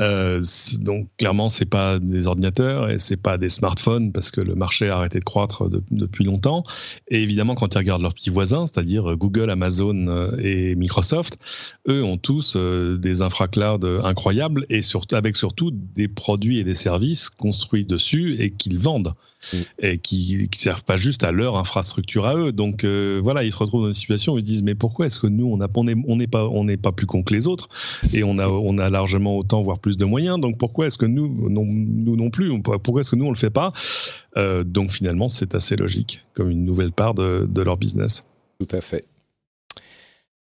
Euh, 0.00 0.42
donc 0.80 1.06
clairement, 1.16 1.48
c'est 1.48 1.64
pas 1.64 2.00
des 2.00 2.26
ordinateurs 2.26 2.90
et 2.90 2.98
c'est 2.98 3.16
pas 3.16 3.38
des 3.38 3.50
smartphones 3.50 4.10
parce 4.10 4.32
que 4.32 4.40
le 4.40 4.56
marché 4.56 4.88
a 4.88 4.96
arrêté 4.96 5.20
de 5.20 5.24
croître 5.24 5.68
depuis 5.92 6.24
longtemps. 6.24 6.64
Et 7.06 7.22
évidemment, 7.22 7.54
quand 7.54 7.68
tu 7.68 7.78
regardes 7.78 8.02
leurs 8.02 8.14
petits 8.14 8.30
voisins, 8.30 8.66
c'est-à-dire 8.66 9.16
Google, 9.16 9.50
Amazon 9.50 10.36
et 10.42 10.74
Microsoft, 10.74 11.38
eux 11.86 12.02
ont 12.02 12.18
tous 12.18 12.56
des 12.56 13.22
infraclouds 13.22 13.84
incroyables 14.04 14.66
et 14.70 14.80
avec 15.12 15.36
surtout 15.36 15.70
des 15.70 16.08
produits 16.08 16.58
et 16.58 16.64
des 16.64 16.74
services 16.74 17.30
construits 17.30 17.84
dessus 17.84 18.36
et 18.40 18.50
qu'ils 18.50 18.78
vendent. 18.78 19.14
Mm. 19.52 19.56
et 19.78 19.98
qui 19.98 20.36
ne 20.36 20.56
servent 20.56 20.82
pas 20.82 20.96
juste 20.96 21.22
à 21.22 21.30
leur 21.30 21.56
infrastructure 21.56 22.26
à 22.26 22.34
eux. 22.34 22.52
Donc 22.52 22.84
euh, 22.84 23.20
voilà, 23.22 23.44
ils 23.44 23.52
se 23.52 23.56
retrouvent 23.56 23.82
dans 23.82 23.88
une 23.88 23.94
situation 23.94 24.34
où 24.34 24.38
ils 24.38 24.44
disent 24.44 24.64
mais 24.64 24.74
pourquoi 24.74 25.06
est-ce 25.06 25.20
que 25.20 25.28
nous 25.28 25.46
on 25.46 25.58
n'est 25.58 25.94
on 26.06 26.18
pas 26.26 26.44
on 26.48 26.64
n'est 26.64 26.76
pas 26.76 26.92
plus 26.92 27.06
con 27.06 27.22
que 27.22 27.32
les 27.32 27.46
autres 27.46 27.68
et 28.12 28.24
on 28.24 28.38
a 28.38 28.48
on 28.48 28.78
a 28.78 28.90
largement 28.90 29.36
autant 29.36 29.62
voire 29.62 29.78
plus 29.78 29.96
de 29.96 30.04
moyens. 30.04 30.40
Donc 30.40 30.58
pourquoi 30.58 30.86
est-ce 30.86 30.98
que 30.98 31.06
nous 31.06 31.48
non, 31.48 31.64
nous 31.64 32.16
non 32.16 32.30
plus 32.30 32.50
pourquoi 32.62 33.00
est-ce 33.00 33.10
que 33.10 33.16
nous 33.16 33.26
on 33.26 33.30
le 33.30 33.36
fait 33.36 33.50
pas? 33.50 33.70
Euh, 34.36 34.64
Donc 34.64 34.90
finalement 34.90 35.28
c'est 35.28 35.54
assez 35.54 35.76
logique 35.76 36.22
comme 36.34 36.50
une 36.50 36.64
nouvelle 36.64 36.92
part 36.92 37.14
de, 37.14 37.46
de 37.48 37.62
leur 37.62 37.76
business. 37.76 38.24
Tout 38.58 38.76
à 38.76 38.80
fait. 38.80 39.04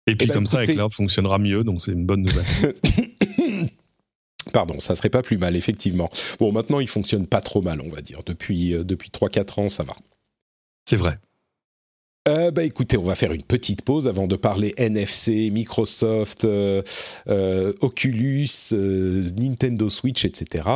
Et 0.09 0.15
puis 0.15 0.25
eh 0.25 0.27
ben, 0.27 0.35
comme 0.35 0.45
ça, 0.45 0.65
Cloud 0.65 0.93
fonctionnera 0.93 1.37
mieux, 1.37 1.65
donc 1.65 1.81
c'est 1.81 1.91
une 1.91 2.05
bonne 2.05 2.21
nouvelle. 2.21 2.45
Pardon, 4.57 4.79
ça 4.79 4.95
serait 4.95 5.11
pas 5.11 5.21
plus 5.21 5.37
mal, 5.37 5.55
effectivement. 5.55 6.09
Bon, 6.39 6.51
maintenant, 6.51 6.79
il 6.79 6.87
fonctionne 6.87 7.27
pas 7.27 7.41
trop 7.41 7.61
mal, 7.61 7.79
on 7.79 7.89
va 7.89 8.01
dire. 8.01 8.23
Depuis, 8.25 8.73
euh, 8.73 8.83
depuis 8.83 9.11
3-4 9.11 9.59
ans, 9.59 9.69
ça 9.69 9.83
va. 9.83 9.95
C'est 10.89 10.95
vrai. 10.95 11.19
Euh, 12.27 12.49
bah 12.49 12.63
écoutez, 12.63 12.97
on 12.97 13.03
va 13.03 13.13
faire 13.13 13.33
une 13.33 13.43
petite 13.43 13.83
pause 13.83 14.07
avant 14.07 14.25
de 14.25 14.35
parler 14.35 14.73
NFC, 14.77 15.51
Microsoft, 15.51 16.43
euh, 16.45 16.81
Oculus, 17.81 18.49
Nintendo 18.71 19.89
Switch, 19.89 20.25
etc. 20.25 20.67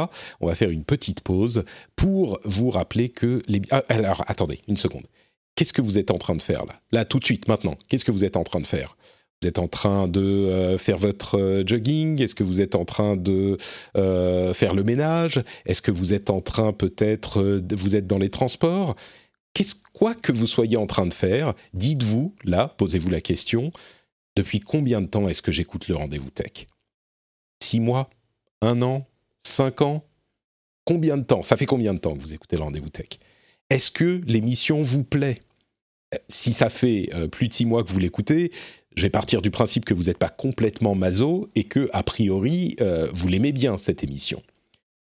On 0.41 0.45
va 0.45 0.53
faire 0.53 0.69
une 0.69 0.83
petite 0.83 1.21
pause 1.21 1.65
pour 1.95 2.39
vous 2.43 2.69
rappeler 2.69 3.09
que 3.09 3.41
les... 3.47 3.63
Ah, 3.71 3.83
alors, 3.89 4.21
attendez, 4.27 4.59
une 4.67 4.77
seconde. 4.77 5.07
Qu'est-ce 5.55 5.73
que 5.73 5.81
vous 5.81 5.97
êtes 5.97 6.11
en 6.11 6.19
train 6.19 6.35
de 6.35 6.41
faire 6.43 6.67
là? 6.67 6.75
Là, 6.91 7.03
tout 7.03 7.17
de 7.17 7.25
suite, 7.25 7.47
maintenant, 7.47 7.75
qu'est-ce 7.89 8.05
que 8.05 8.11
vous 8.11 8.25
êtes 8.25 8.37
en 8.37 8.43
train 8.43 8.59
de 8.59 8.67
faire? 8.67 8.95
Vous 9.41 9.47
êtes 9.47 9.59
en 9.59 9.67
train 9.67 10.07
de 10.07 10.21
euh, 10.21 10.77
faire 10.77 10.97
votre 10.97 11.39
euh, 11.39 11.63
jogging? 11.65 12.21
Est-ce 12.21 12.35
que 12.35 12.43
vous 12.43 12.61
êtes 12.61 12.75
en 12.75 12.85
train 12.85 13.15
de 13.17 13.57
euh, 13.97 14.53
faire 14.53 14.75
le 14.75 14.83
ménage? 14.83 15.41
Est-ce 15.65 15.81
que 15.81 15.89
vous 15.89 16.13
êtes 16.13 16.29
en 16.29 16.41
train 16.41 16.73
peut-être, 16.73 17.59
vous 17.71 17.95
êtes 17.95 18.05
dans 18.05 18.19
les 18.19 18.29
transports? 18.29 18.95
Qu'est-ce 19.53 19.75
quoi 19.93 20.13
que 20.13 20.31
vous 20.31 20.45
soyez 20.45 20.77
en 20.77 20.85
train 20.85 21.07
de 21.07 21.13
faire 21.13 21.55
Dites-vous 21.73 22.35
là, 22.43 22.67
posez-vous 22.67 23.09
la 23.09 23.19
question. 23.19 23.71
Depuis 24.35 24.59
combien 24.59 25.01
de 25.01 25.07
temps 25.07 25.27
est-ce 25.27 25.41
que 25.41 25.51
j'écoute 25.51 25.87
le 25.87 25.95
rendez-vous 25.95 26.29
tech? 26.29 26.67
Six 27.61 27.79
mois? 27.79 28.11
Un 28.61 28.83
an? 28.83 29.07
Cinq 29.39 29.81
ans? 29.81 30.05
Combien 30.85 31.17
de 31.17 31.23
temps? 31.23 31.41
Ça 31.41 31.57
fait 31.57 31.65
combien 31.65 31.95
de 31.95 31.99
temps 31.99 32.13
que 32.15 32.21
vous 32.21 32.33
écoutez 32.33 32.57
le 32.57 32.63
rendez-vous 32.63 32.89
tech? 32.89 33.09
Est-ce 33.71 33.89
que 33.89 34.21
l'émission 34.27 34.83
vous 34.83 35.03
plaît? 35.03 35.41
Si 36.27 36.53
ça 36.53 36.69
fait 36.69 37.09
plus 37.31 37.47
de 37.47 37.53
six 37.53 37.65
mois 37.65 37.83
que 37.83 37.91
vous 37.91 37.99
l'écoutez, 37.99 38.51
je 38.95 39.03
vais 39.03 39.09
partir 39.09 39.41
du 39.41 39.51
principe 39.51 39.85
que 39.85 39.93
vous 39.93 40.03
n'êtes 40.03 40.17
pas 40.17 40.29
complètement 40.29 40.95
maso 40.95 41.47
et 41.55 41.63
que, 41.63 41.89
a 41.93 42.03
priori, 42.03 42.75
euh, 42.81 43.07
vous 43.13 43.27
l'aimez 43.27 43.51
bien, 43.51 43.77
cette 43.77 44.03
émission. 44.03 44.41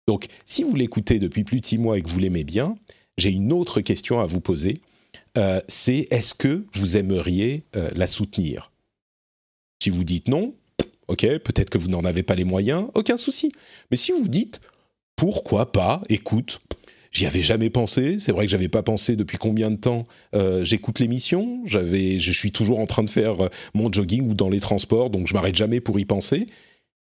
Donc, 0.06 0.26
si 0.46 0.62
vous 0.62 0.74
l'écoutez 0.74 1.18
depuis 1.18 1.44
plus 1.44 1.60
de 1.60 1.66
six 1.66 1.78
mois 1.78 1.98
et 1.98 2.02
que 2.02 2.08
vous 2.08 2.18
l'aimez 2.18 2.44
bien, 2.44 2.76
j'ai 3.18 3.30
une 3.30 3.52
autre 3.52 3.80
question 3.80 4.20
à 4.20 4.26
vous 4.26 4.40
poser. 4.40 4.74
Euh, 5.38 5.60
c'est 5.68 6.08
est-ce 6.10 6.34
que 6.34 6.64
vous 6.74 6.96
aimeriez 6.96 7.64
euh, 7.76 7.90
la 7.94 8.06
soutenir? 8.06 8.70
Si 9.82 9.90
vous 9.90 10.04
dites 10.04 10.28
non, 10.28 10.54
ok, 11.08 11.38
peut-être 11.38 11.70
que 11.70 11.78
vous 11.78 11.88
n'en 11.88 12.04
avez 12.04 12.22
pas 12.22 12.34
les 12.34 12.44
moyens, 12.44 12.88
aucun 12.94 13.16
souci. 13.16 13.52
Mais 13.90 13.96
si 13.96 14.12
vous 14.12 14.28
dites 14.28 14.60
pourquoi 15.16 15.72
pas, 15.72 16.02
écoute, 16.08 16.60
J'y 17.12 17.26
avais 17.26 17.42
jamais 17.42 17.68
pensé. 17.68 18.16
C'est 18.18 18.32
vrai 18.32 18.46
que 18.46 18.50
j'avais 18.50 18.68
pas 18.68 18.82
pensé 18.82 19.16
depuis 19.16 19.36
combien 19.36 19.70
de 19.70 19.76
temps 19.76 20.06
euh, 20.34 20.64
j'écoute 20.64 20.98
l'émission. 20.98 21.60
J'avais, 21.66 22.18
je 22.18 22.32
suis 22.32 22.52
toujours 22.52 22.80
en 22.80 22.86
train 22.86 23.04
de 23.04 23.10
faire 23.10 23.44
euh, 23.44 23.48
mon 23.74 23.92
jogging 23.92 24.28
ou 24.28 24.34
dans 24.34 24.48
les 24.48 24.60
transports, 24.60 25.10
donc 25.10 25.28
je 25.28 25.34
m'arrête 25.34 25.54
jamais 25.54 25.80
pour 25.80 26.00
y 26.00 26.06
penser. 26.06 26.46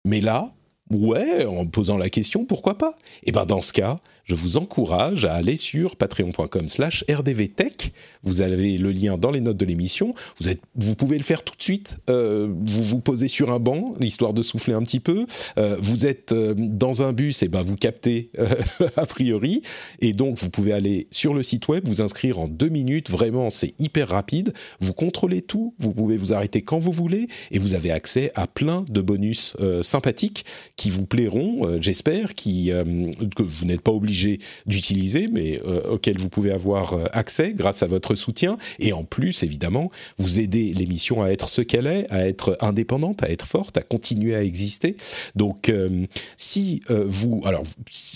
Mais 0.04 0.20
là, 0.20 0.54
Ouais, 0.91 1.45
en 1.45 1.66
posant 1.66 1.97
la 1.97 2.09
question, 2.09 2.45
pourquoi 2.45 2.78
pas? 2.78 2.97
Eh 3.24 3.32
ben 3.32 3.45
dans 3.45 3.61
ce 3.61 3.72
cas, 3.72 3.97
je 4.26 4.37
vous 4.37 4.57
encourage 4.57 5.24
à 5.24 5.34
aller 5.34 5.57
sur 5.57 5.97
patreon.com/slash 5.97 7.05
rdvtech. 7.11 7.93
Vous 8.22 8.41
avez 8.41 8.78
le 8.78 8.93
lien 8.93 9.18
dans 9.18 9.32
les 9.32 9.41
notes 9.41 9.57
de 9.57 9.64
l'émission. 9.64 10.14
Vous 10.76 10.95
pouvez 10.95 11.18
le 11.18 11.24
faire 11.24 11.43
tout 11.43 11.55
de 11.57 11.62
suite. 11.62 11.97
Euh, 12.09 12.49
vous 12.49 12.82
vous 12.82 13.01
posez 13.01 13.26
sur 13.26 13.53
un 13.53 13.59
banc, 13.59 13.95
histoire 14.01 14.32
de 14.32 14.43
souffler 14.43 14.74
un 14.74 14.82
petit 14.82 15.01
peu. 15.01 15.26
Euh, 15.59 15.76
vous 15.80 16.07
êtes 16.07 16.30
euh, 16.30 16.55
dans 16.57 17.03
un 17.03 17.12
bus, 17.12 17.43
et 17.43 17.49
ben 17.49 17.62
vous 17.62 17.76
captez 17.76 18.30
a 18.97 19.07
priori, 19.07 19.62
et 20.01 20.12
donc 20.12 20.39
vous 20.39 20.51
pouvez 20.51 20.72
aller 20.72 21.09
sur 21.11 21.34
le 21.34 21.43
site 21.43 21.66
web, 21.66 21.87
vous 21.87 22.01
inscrire 22.01 22.39
en 22.39 22.47
deux 22.47 22.68
minutes. 22.68 23.11
Vraiment, 23.11 23.51
c'est 23.51 23.74
hyper 23.80 24.09
rapide. 24.09 24.55
Vous 24.80 24.93
contrôlez 24.93 25.43
tout. 25.43 25.74
Vous 25.78 25.93
pouvez 25.93 26.16
vous 26.16 26.32
arrêter 26.32 26.62
quand 26.62 26.78
vous 26.78 26.93
voulez, 26.93 27.26
et 27.51 27.59
vous 27.59 27.74
avez 27.74 27.91
accès 27.91 28.30
à 28.37 28.47
plein 28.47 28.84
de 28.89 29.01
bonus 29.01 29.57
sympathiques 29.82 30.45
qui 30.76 30.90
vous 30.90 31.06
plairont, 31.06 31.66
euh, 31.66 31.78
j'espère, 31.80 32.28
euh, 32.46 33.10
que 33.34 33.42
vous 33.42 33.64
n'êtes 33.64 33.80
pas 33.80 33.92
obligé 33.92 34.38
d'utiliser, 34.66 35.26
mais 35.26 35.60
euh, 35.66 35.94
auxquels 35.94 36.18
vous 36.18 36.28
pouvez 36.28 36.52
avoir 36.52 36.96
accès 37.12 37.54
grâce 37.54 37.82
à 37.82 37.86
votre 37.86 38.14
soutien. 38.14 38.58
Et 38.78 38.92
en 38.92 39.02
plus, 39.02 39.42
évidemment, 39.42 39.90
vous 40.18 40.38
aidez 40.38 40.74
l'émission 40.74 41.22
à 41.22 41.28
être 41.28 41.48
ce 41.48 41.62
qu'elle 41.62 41.86
est, 41.86 42.06
à 42.12 42.28
être 42.28 42.58
indépendante, 42.60 43.22
à 43.22 43.30
être 43.30 43.46
forte, 43.46 43.76
à 43.78 43.82
continuer 43.82 44.34
à 44.34 44.42
exister. 44.42 44.96
Donc, 45.34 45.72
si 46.36 46.82
vous, 46.88 47.40
alors, 47.44 47.62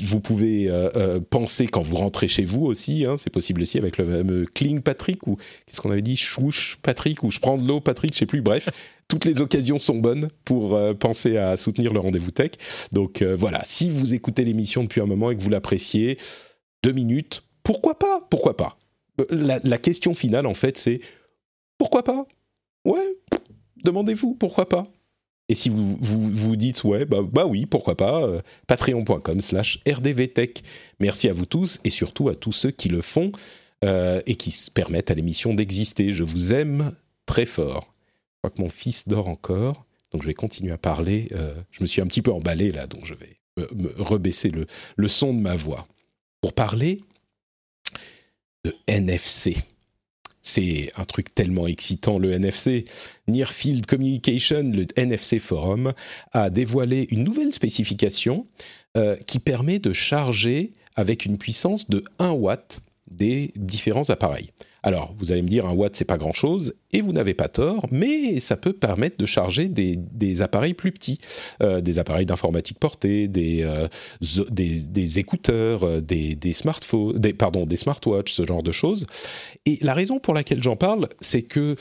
vous 0.02 0.20
pouvez 0.20 0.70
penser 1.30 1.66
quand 1.66 1.82
vous 1.82 1.96
rentrez 1.96 2.28
chez 2.28 2.44
vous 2.44 2.64
aussi, 2.64 3.06
hein, 3.06 3.16
c'est 3.16 3.30
possible 3.30 3.62
aussi 3.62 3.78
avec 3.78 3.98
le 3.98 4.04
fameux 4.04 4.46
Cling 4.52 4.80
Patrick 4.80 5.26
ou 5.26 5.36
qu'est-ce 5.66 5.80
qu'on 5.80 5.90
avait 5.90 6.02
dit, 6.02 6.16
Chouche 6.16 6.78
Patrick 6.82 7.22
ou 7.22 7.30
je 7.30 7.38
prends 7.38 7.56
de 7.56 7.66
l'eau 7.66 7.80
Patrick, 7.80 8.12
je 8.12 8.18
sais 8.18 8.26
plus. 8.26 8.42
Bref, 8.42 8.68
toutes 9.10 9.24
les 9.24 9.40
occasions 9.40 9.78
sont 9.78 9.98
bonnes 9.98 10.28
pour 10.44 10.74
euh, 10.74 10.94
penser 10.94 11.36
à 11.36 11.56
soutenir 11.56 11.92
le 11.92 11.98
rendez-vous 11.98 12.30
tech. 12.30 12.52
Donc 12.92 13.20
euh, 13.20 13.34
voilà, 13.34 13.60
si 13.64 13.90
vous 13.90 14.14
écoutez 14.14 14.44
l'émission 14.44 14.84
depuis 14.84 15.00
un 15.00 15.06
moment 15.06 15.30
et 15.32 15.36
que 15.36 15.42
vous 15.42 15.50
l'appréciez, 15.50 16.16
deux 16.84 16.92
minutes, 16.92 17.42
pourquoi 17.64 17.98
pas? 17.98 18.20
Pourquoi 18.30 18.56
pas? 18.56 18.78
Euh, 19.20 19.58
la, 19.62 19.78
question 19.78 20.14
finale, 20.14 20.46
en 20.46 20.54
fait, 20.54 20.78
c'est 20.78 21.00
pourquoi 21.76 22.04
pas? 22.04 22.24
Ouais, 22.84 23.16
demandez-vous, 23.84 24.34
pourquoi 24.34 24.68
pas. 24.68 24.84
Et 25.48 25.54
si 25.54 25.68
vous 25.68 25.96
vous, 26.00 26.54
dites 26.54 26.84
ouais 26.84 27.04
bah, 27.04 27.22
bah 27.22 27.44
oui 27.44 27.66
pourquoi 27.66 27.96
pas 27.96 28.24
patreon.com 28.68 29.40
slash 29.40 29.80
rdvtech. 29.84 30.62
Merci 31.00 31.28
à 31.28 31.32
vous 31.32 31.44
tous 31.44 31.80
et 31.82 31.90
surtout 31.90 32.28
à 32.28 32.36
tous 32.36 32.52
ceux 32.52 32.70
qui 32.70 32.88
le 32.88 33.02
font 33.02 33.32
et 33.82 34.36
qui 34.36 34.54
permettent 34.72 35.10
à 35.10 35.14
l'émission 35.14 35.52
d'exister. 35.52 36.12
Je 36.12 36.22
vous 36.22 36.54
aime 36.54 36.92
très 37.26 37.46
fort 37.46 37.89
crois 38.40 38.50
que 38.50 38.60
mon 38.60 38.70
fils 38.70 39.08
dort 39.08 39.28
encore 39.28 39.86
donc 40.12 40.22
je 40.22 40.26
vais 40.26 40.34
continuer 40.34 40.72
à 40.72 40.78
parler 40.78 41.28
euh, 41.32 41.54
je 41.70 41.82
me 41.82 41.86
suis 41.86 42.00
un 42.00 42.06
petit 42.06 42.22
peu 42.22 42.32
emballé 42.32 42.72
là 42.72 42.86
donc 42.86 43.06
je 43.06 43.14
vais 43.14 43.36
me, 43.74 43.92
rebaisser 43.98 44.50
le, 44.50 44.66
le 44.96 45.08
son 45.08 45.34
de 45.34 45.40
ma 45.40 45.56
voix 45.56 45.86
pour 46.40 46.52
parler 46.52 47.02
de 48.64 48.74
NFC 48.86 49.56
c'est 50.42 50.90
un 50.96 51.04
truc 51.04 51.34
tellement 51.34 51.66
excitant, 51.66 52.18
le 52.18 52.32
NFC. 52.32 52.86
Nearfield 53.28 53.86
Communication, 53.86 54.62
le 54.62 54.86
NFC 54.96 55.38
Forum, 55.38 55.92
a 56.32 56.50
dévoilé 56.50 57.06
une 57.10 57.24
nouvelle 57.24 57.52
spécification 57.52 58.46
euh, 58.96 59.16
qui 59.26 59.38
permet 59.38 59.78
de 59.78 59.92
charger 59.92 60.70
avec 60.96 61.24
une 61.24 61.38
puissance 61.38 61.88
de 61.88 62.02
1 62.18 62.30
watt 62.30 62.80
des 63.10 63.52
différents 63.56 64.08
appareils. 64.08 64.50
Alors, 64.82 65.14
vous 65.16 65.30
allez 65.32 65.42
me 65.42 65.48
dire, 65.48 65.66
un 65.66 65.72
watt, 65.72 65.94
c'est 65.94 66.04
pas 66.04 66.18
grand-chose, 66.18 66.74
et 66.92 67.00
vous 67.00 67.12
n'avez 67.12 67.34
pas 67.34 67.48
tort, 67.48 67.86
mais 67.90 68.40
ça 68.40 68.56
peut 68.56 68.72
permettre 68.72 69.16
de 69.16 69.26
charger 69.26 69.68
des, 69.68 70.42
appareils 70.42 70.74
plus 70.74 70.92
petits, 70.92 71.20
euh, 71.62 71.80
des 71.80 71.98
appareils 71.98 72.26
d'informatique 72.26 72.78
portée, 72.78 73.28
des, 73.28 73.62
euh, 73.62 73.88
des, 74.50 75.18
écouteurs, 75.18 75.84
euh, 75.84 76.00
des, 76.00 76.52
smartphones, 76.52 77.18
des, 77.18 77.32
pardon, 77.32 77.66
des 77.66 77.76
smartwatches, 77.76 78.32
ce 78.32 78.44
genre 78.44 78.62
de 78.62 78.72
choses. 78.72 79.06
Et 79.66 79.78
la 79.82 79.94
raison 79.94 80.18
pour 80.18 80.34
laquelle 80.34 80.62
j'en 80.62 80.76
parle, 80.76 81.08
c'est 81.20 81.42
que 81.42 81.76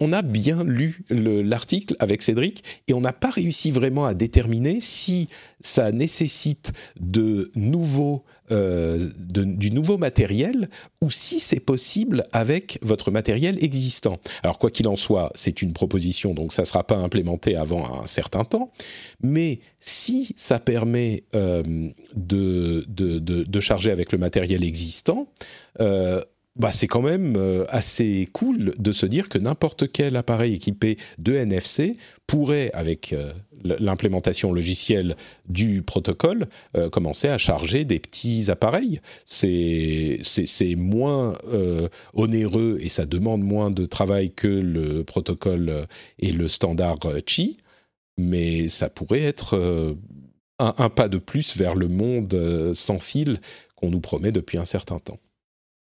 on 0.00 0.12
a 0.12 0.22
bien 0.22 0.64
lu 0.64 1.04
l'article 1.10 1.94
avec 1.98 2.22
Cédric, 2.22 2.64
et 2.88 2.94
on 2.94 3.00
n'a 3.00 3.12
pas 3.12 3.30
réussi 3.30 3.70
vraiment 3.70 4.06
à 4.06 4.14
déterminer 4.14 4.78
si 4.80 5.28
ça 5.60 5.92
nécessite 5.92 6.72
de 7.00 7.50
nouveaux 7.54 8.24
du 8.50 9.70
nouveau 9.70 9.96
matériel 9.96 10.68
ou 11.00 11.10
si 11.10 11.40
c'est 11.40 11.60
possible 11.60 12.26
avec 12.32 12.78
votre 12.82 13.10
matériel 13.10 13.62
existant. 13.64 14.18
Alors 14.42 14.58
quoi 14.58 14.70
qu'il 14.70 14.88
en 14.88 14.96
soit, 14.96 15.30
c'est 15.34 15.62
une 15.62 15.72
proposition, 15.72 16.34
donc 16.34 16.52
ça 16.52 16.62
ne 16.62 16.66
sera 16.66 16.84
pas 16.84 16.96
implémenté 16.96 17.56
avant 17.56 18.02
un 18.02 18.06
certain 18.06 18.44
temps, 18.44 18.72
mais 19.22 19.60
si 19.80 20.32
ça 20.36 20.58
permet 20.58 21.24
euh, 21.34 21.62
de, 22.14 22.84
de, 22.88 23.60
charger 23.60 23.90
avec 23.90 24.12
le 24.12 24.18
matériel 24.18 24.64
existant, 24.64 25.28
euh, 25.80 26.22
bah, 26.56 26.70
c'est 26.70 26.86
quand 26.86 27.02
même 27.02 27.36
euh, 27.36 27.64
assez 27.68 28.28
cool 28.32 28.72
de 28.78 28.92
se 28.92 29.06
dire 29.06 29.28
que 29.28 29.38
n'importe 29.38 29.90
quel 29.90 30.16
appareil 30.16 30.54
équipé 30.54 30.98
de 31.18 31.34
NFC 31.34 31.94
pourrait, 32.26 32.70
avec 32.74 33.14
l'implémentation 33.64 34.52
logicielle 34.52 35.16
du 35.48 35.82
protocole, 35.82 36.46
euh, 36.76 36.88
commencer 36.88 37.28
à 37.28 37.38
charger 37.38 37.84
des 37.84 37.98
petits 37.98 38.50
appareils. 38.50 39.00
C'est 39.24 40.20
moins 40.76 41.34
onéreux 42.14 42.78
et 42.80 42.88
ça 42.88 43.06
demande 43.06 43.42
moins 43.42 43.70
de 43.70 43.84
travail 43.84 44.32
que 44.32 44.48
le 44.48 45.04
protocole 45.04 45.86
et 46.18 46.32
le 46.32 46.48
standard 46.48 46.98
Qi, 47.26 47.58
mais 48.18 48.68
ça 48.68 48.88
pourrait 48.88 49.22
être 49.22 49.96
un 50.58 50.88
pas 50.88 51.08
de 51.08 51.18
plus 51.18 51.56
vers 51.56 51.74
le 51.74 51.88
monde 51.88 52.72
sans 52.74 52.98
fil 52.98 53.40
qu'on 53.76 53.90
nous 53.90 54.00
promet 54.00 54.32
depuis 54.32 54.58
un 54.58 54.64
certain 54.64 54.98
temps. 54.98 55.18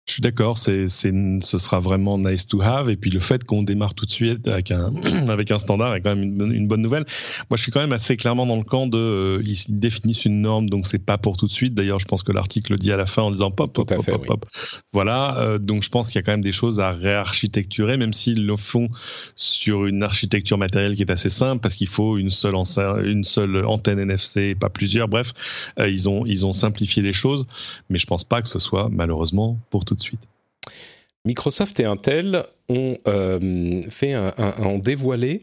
Je 0.05 0.13
suis 0.13 0.21
d'accord, 0.21 0.57
c'est, 0.57 0.89
ce 0.89 1.57
sera 1.57 1.79
vraiment 1.79 2.17
nice 2.17 2.45
to 2.45 2.61
have. 2.61 2.89
Et 2.89 2.97
puis 2.97 3.09
le 3.09 3.21
fait 3.21 3.45
qu'on 3.45 3.63
démarre 3.63 3.93
tout 3.93 4.05
de 4.05 4.11
suite 4.11 4.49
avec 4.49 4.69
un, 4.69 4.93
avec 5.29 5.49
un 5.49 5.59
standard 5.59 5.95
est 5.95 6.01
quand 6.01 6.13
même 6.13 6.23
une, 6.23 6.67
bonne 6.67 6.81
nouvelle. 6.81 7.05
Moi, 7.49 7.55
je 7.55 7.63
suis 7.63 7.71
quand 7.71 7.79
même 7.79 7.93
assez 7.93 8.17
clairement 8.17 8.45
dans 8.45 8.57
le 8.57 8.65
camp 8.65 8.87
de. 8.87 8.97
Euh, 8.97 9.43
ils 9.45 9.79
définissent 9.79 10.25
une 10.25 10.41
norme, 10.41 10.69
donc 10.69 10.87
c'est 10.87 10.99
pas 10.99 11.17
pour 11.17 11.37
tout 11.37 11.47
de 11.47 11.51
suite. 11.51 11.73
D'ailleurs, 11.73 11.99
je 11.99 12.05
pense 12.05 12.21
que 12.21 12.33
l'article 12.33 12.73
le 12.73 12.79
dit 12.79 12.91
à 12.91 12.97
la 12.97 13.05
fin 13.05 13.21
en 13.21 13.31
disant 13.31 13.49
pop, 13.49 13.71
pop, 13.71 13.87
pop, 13.87 14.05
pop, 14.05 14.25
pop. 14.25 14.45
Voilà. 14.91 15.37
Euh, 15.37 15.57
donc 15.57 15.83
je 15.83 15.89
pense 15.89 16.07
qu'il 16.07 16.15
y 16.15 16.19
a 16.19 16.23
quand 16.23 16.33
même 16.33 16.41
des 16.41 16.51
choses 16.51 16.81
à 16.81 16.91
réarchitecturer, 16.91 17.95
même 17.95 18.11
s'ils 18.11 18.45
le 18.45 18.57
font 18.57 18.89
sur 19.37 19.85
une 19.85 20.03
architecture 20.03 20.57
matérielle 20.57 20.97
qui 20.97 21.03
est 21.03 21.11
assez 21.11 21.29
simple, 21.29 21.61
parce 21.61 21.75
qu'il 21.75 21.87
faut 21.87 22.17
une 22.17 22.29
seule, 22.29 22.55
une 23.05 23.23
seule 23.23 23.65
antenne 23.65 23.99
NFC, 23.99 24.53
pas 24.53 24.69
plusieurs. 24.69 25.07
Bref, 25.07 25.31
euh, 25.79 25.87
ils, 25.87 26.09
ont, 26.09 26.25
ils 26.25 26.45
ont 26.45 26.51
simplifié 26.51 27.01
les 27.01 27.13
choses, 27.13 27.45
mais 27.89 27.97
je 27.97 28.05
pense 28.05 28.25
pas 28.25 28.41
que 28.41 28.49
ce 28.49 28.59
soit 28.59 28.89
malheureusement 28.91 29.57
pour 29.69 29.85
tout 29.85 29.92
de 29.93 30.01
suite. 30.01 30.19
Microsoft 31.25 31.79
et 31.79 31.85
Intel 31.85 32.43
ont, 32.69 32.97
euh, 33.07 33.81
fait 33.89 34.13
un, 34.13 34.77
dévoilé 34.77 35.41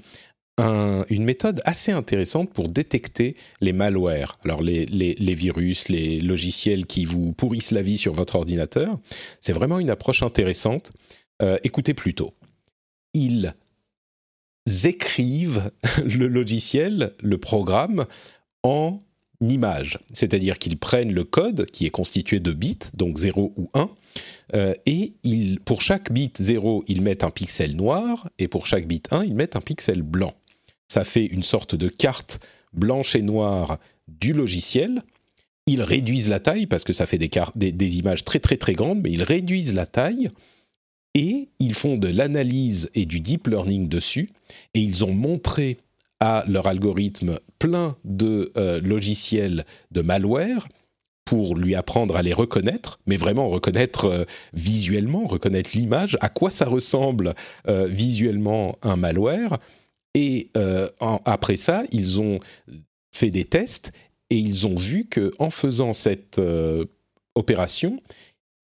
une 1.08 1.24
méthode 1.24 1.62
assez 1.64 1.92
intéressante 1.92 2.52
pour 2.52 2.66
détecter 2.66 3.34
les 3.60 3.72
malwares, 3.72 4.38
alors 4.44 4.62
les, 4.62 5.34
virus, 5.34 5.88
les 5.88 6.20
logiciels 6.20 6.86
qui 6.86 7.04
vous 7.04 7.32
pourrissent 7.32 7.70
la 7.70 7.82
vie 7.82 7.98
sur 7.98 8.12
votre 8.12 8.36
ordinateur. 8.36 8.98
C'est 9.40 9.52
vraiment 9.52 9.78
une 9.78 9.90
approche 9.90 10.22
intéressante. 10.22 10.92
Euh, 11.42 11.56
écoutez 11.64 11.94
plutôt. 11.94 12.34
Ils 13.14 13.54
écrivent 14.84 15.70
le 16.04 16.26
logiciel, 16.26 17.14
le 17.22 17.38
programme, 17.38 18.06
en 18.62 18.98
image. 19.40 19.98
C'est-à-dire 20.12 20.58
qu'ils 20.58 20.76
prennent 20.76 21.12
le 21.12 21.24
code 21.24 21.66
qui 21.66 21.86
est 21.86 21.90
constitué 21.90 22.40
de 22.40 22.52
bits, 22.52 22.78
donc 22.94 23.18
0 23.18 23.52
ou 23.56 23.68
1, 23.74 23.90
euh, 24.54 24.74
et 24.86 25.14
pour 25.64 25.82
chaque 25.82 26.12
bit 26.12 26.40
0, 26.40 26.84
ils 26.88 27.00
mettent 27.00 27.24
un 27.24 27.30
pixel 27.30 27.76
noir, 27.76 28.28
et 28.38 28.48
pour 28.48 28.66
chaque 28.66 28.86
bit 28.86 29.06
1, 29.10 29.24
ils 29.24 29.34
mettent 29.34 29.56
un 29.56 29.60
pixel 29.60 30.02
blanc. 30.02 30.34
Ça 30.88 31.04
fait 31.04 31.26
une 31.26 31.42
sorte 31.42 31.74
de 31.74 31.88
carte 31.88 32.40
blanche 32.72 33.14
et 33.14 33.22
noire 33.22 33.78
du 34.08 34.32
logiciel. 34.32 35.02
Ils 35.66 35.82
réduisent 35.82 36.28
la 36.28 36.40
taille, 36.40 36.66
parce 36.66 36.84
que 36.84 36.92
ça 36.92 37.06
fait 37.06 37.18
des, 37.18 37.30
des 37.54 37.98
images 37.98 38.24
très 38.24 38.40
très 38.40 38.56
très 38.56 38.72
grandes, 38.72 39.00
mais 39.02 39.12
ils 39.12 39.22
réduisent 39.22 39.74
la 39.74 39.86
taille, 39.86 40.30
et 41.14 41.48
ils 41.58 41.74
font 41.74 41.96
de 41.96 42.08
l'analyse 42.08 42.90
et 42.94 43.06
du 43.06 43.20
deep 43.20 43.46
learning 43.46 43.88
dessus, 43.88 44.30
et 44.74 44.80
ils 44.80 45.04
ont 45.04 45.12
montré 45.12 45.78
à 46.20 46.44
leur 46.46 46.66
algorithme 46.66 47.38
plein 47.58 47.96
de 48.04 48.52
euh, 48.56 48.80
logiciels 48.80 49.64
de 49.90 50.02
malware 50.02 50.68
pour 51.24 51.56
lui 51.56 51.74
apprendre 51.74 52.16
à 52.16 52.22
les 52.22 52.32
reconnaître, 52.32 53.00
mais 53.06 53.16
vraiment 53.16 53.48
reconnaître 53.48 54.04
euh, 54.06 54.24
visuellement, 54.52 55.24
reconnaître 55.26 55.70
l'image, 55.74 56.18
à 56.20 56.28
quoi 56.28 56.50
ça 56.50 56.66
ressemble 56.66 57.34
euh, 57.68 57.86
visuellement 57.86 58.76
un 58.82 58.96
malware. 58.96 59.58
Et 60.14 60.50
après 61.00 61.56
ça, 61.56 61.84
ils 61.92 62.20
ont 62.20 62.40
fait 63.14 63.30
des 63.30 63.44
tests 63.44 63.92
et 64.28 64.36
ils 64.36 64.66
ont 64.66 64.74
vu 64.74 65.04
que 65.04 65.32
en 65.38 65.50
faisant 65.50 65.92
cette 65.92 66.40
opération, 67.36 68.02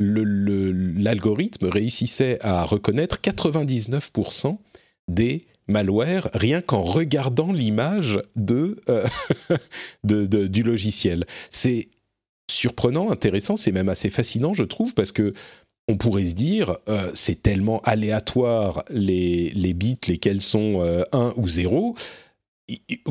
l'algorithme 0.01 1.67
réussissait 1.67 2.39
à 2.41 2.65
reconnaître 2.65 3.19
99% 3.21 4.59
des 5.07 5.47
malware 5.69 6.29
rien 6.35 6.61
qu'en 6.61 6.83
regardant 6.83 7.53
l'image 7.53 8.21
euh, 8.51 8.75
de, 10.05 10.47
du 10.47 10.63
logiciel. 10.63 11.25
C'est 11.51 11.89
surprenant, 12.51 13.11
intéressant, 13.11 13.57
c'est 13.57 13.73
même 13.73 13.89
assez 13.89 14.11
fascinant, 14.11 14.55
je 14.55 14.63
trouve, 14.63 14.95
parce 14.95 15.13
que 15.13 15.35
on 15.89 15.97
pourrait 15.97 16.27
se 16.27 16.35
dire, 16.35 16.77
euh, 16.89 17.13
c'est 17.15 17.43
tellement 17.43 17.81
aléatoire 17.83 18.85
les, 18.91 19.51
les 19.51 19.73
bits, 19.73 19.99
lesquels 20.09 20.41
sont 20.41 20.81
1 20.81 20.85
euh, 20.85 21.33
ou 21.37 21.49
0. 21.49 21.95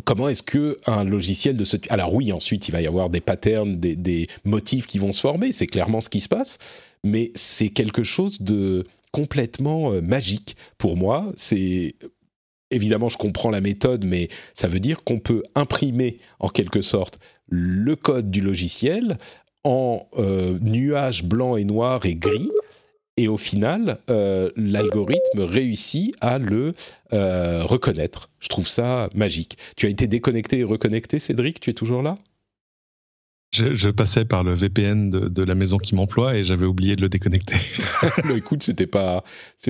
Comment 0.04 0.28
est-ce 0.28 0.44
que 0.44 0.80
un 0.86 1.06
logiciel 1.06 1.56
de 1.56 1.64
ce 1.64 1.78
alors 1.88 2.14
oui 2.14 2.34
ensuite 2.34 2.68
il 2.68 2.74
va 2.74 2.82
y 2.82 2.88
avoir 2.88 3.10
des 3.10 3.22
patterns 3.22 3.80
des, 3.80 3.96
des 3.96 4.28
motifs 4.44 4.86
qui 4.86 4.98
vont 4.98 5.14
se 5.14 5.22
former 5.22 5.54
c'est 5.54 5.66
clairement 5.66 6.02
ce 6.02 6.10
qui 6.10 6.20
se 6.20 6.28
passe 6.28 6.58
mais 7.06 7.32
c'est 7.36 7.70
quelque 7.70 8.04
chose 8.04 8.42
de 8.42 8.84
complètement 9.14 9.92
magique 10.02 10.58
pour 10.78 10.98
moi 10.98 11.32
c'est 11.38 11.96
évidemment, 12.72 13.10
je 13.10 13.18
comprends 13.18 13.50
la 13.50 13.62
méthode, 13.62 14.06
mais 14.06 14.30
ça 14.54 14.68
veut 14.68 14.80
dire 14.80 15.04
qu'on 15.04 15.20
peut 15.20 15.44
imprimer 15.56 16.20
en 16.40 16.50
quelque 16.50 16.82
sorte 16.82 17.20
le 17.48 17.96
code 17.96 18.32
du 18.32 18.42
logiciel 18.42 19.18
en 19.64 20.08
euh, 20.18 20.58
nuages 20.62 21.24
blancs 21.24 21.60
et 21.60 21.66
noirs 21.66 22.06
et 22.06 22.16
gris. 22.16 22.52
Et 23.18 23.28
au 23.30 23.38
final, 23.38 24.00
euh, 24.10 24.50
l'algorithme 24.58 25.40
réussit 25.40 26.14
à 26.20 26.38
le 26.38 26.74
euh, 27.14 27.64
reconnaître. 27.64 28.30
Je 28.40 28.50
trouve 28.50 28.68
ça 28.68 29.10
magique. 29.16 29.58
Tu 29.78 29.86
as 29.86 29.90
été 29.90 30.08
déconnecté 30.08 30.60
et 30.60 30.64
reconnecté, 30.64 31.20
Cédric? 31.20 31.62
Tu 31.62 31.70
es 31.70 31.74
toujours 31.74 32.02
là? 32.02 32.16
Je, 33.56 33.90
passais 33.90 34.26
par 34.26 34.44
le 34.44 34.54
VPN 34.54 35.10
de, 35.10 35.44
la 35.44 35.56
maison 35.56 35.78
qui 35.78 35.96
m'emploie 35.96 36.36
et 36.36 36.44
j'avais 36.44 36.66
oublié 36.66 36.96
de 36.96 37.02
le 37.02 37.10
déconnecter. 37.10 37.56
écoute, 38.36 38.64
c'était 38.64 38.88
pas, 38.88 39.24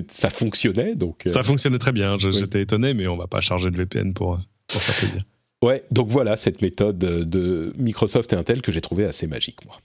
ça 0.07 0.29
fonctionnait 0.29 0.95
donc. 0.95 1.27
Euh, 1.27 1.29
ça 1.29 1.43
fonctionnait 1.43 1.79
très 1.79 1.91
bien. 1.91 2.17
J'étais 2.17 2.61
étonné, 2.61 2.93
mais 2.93 3.07
on 3.07 3.17
va 3.17 3.27
pas 3.27 3.41
charger 3.41 3.71
de 3.71 3.77
VPN 3.77 4.13
pour, 4.13 4.39
pour 4.67 4.81
faire 4.81 4.95
plaisir. 4.95 5.23
Ouais, 5.63 5.83
donc 5.91 6.09
voilà 6.09 6.37
cette 6.37 6.61
méthode 6.61 6.97
de 6.97 7.73
Microsoft 7.77 8.33
et 8.33 8.35
Intel 8.35 8.61
que 8.61 8.71
j'ai 8.71 8.81
trouvé 8.81 9.05
assez 9.05 9.27
magique 9.27 9.65
moi. 9.65 9.77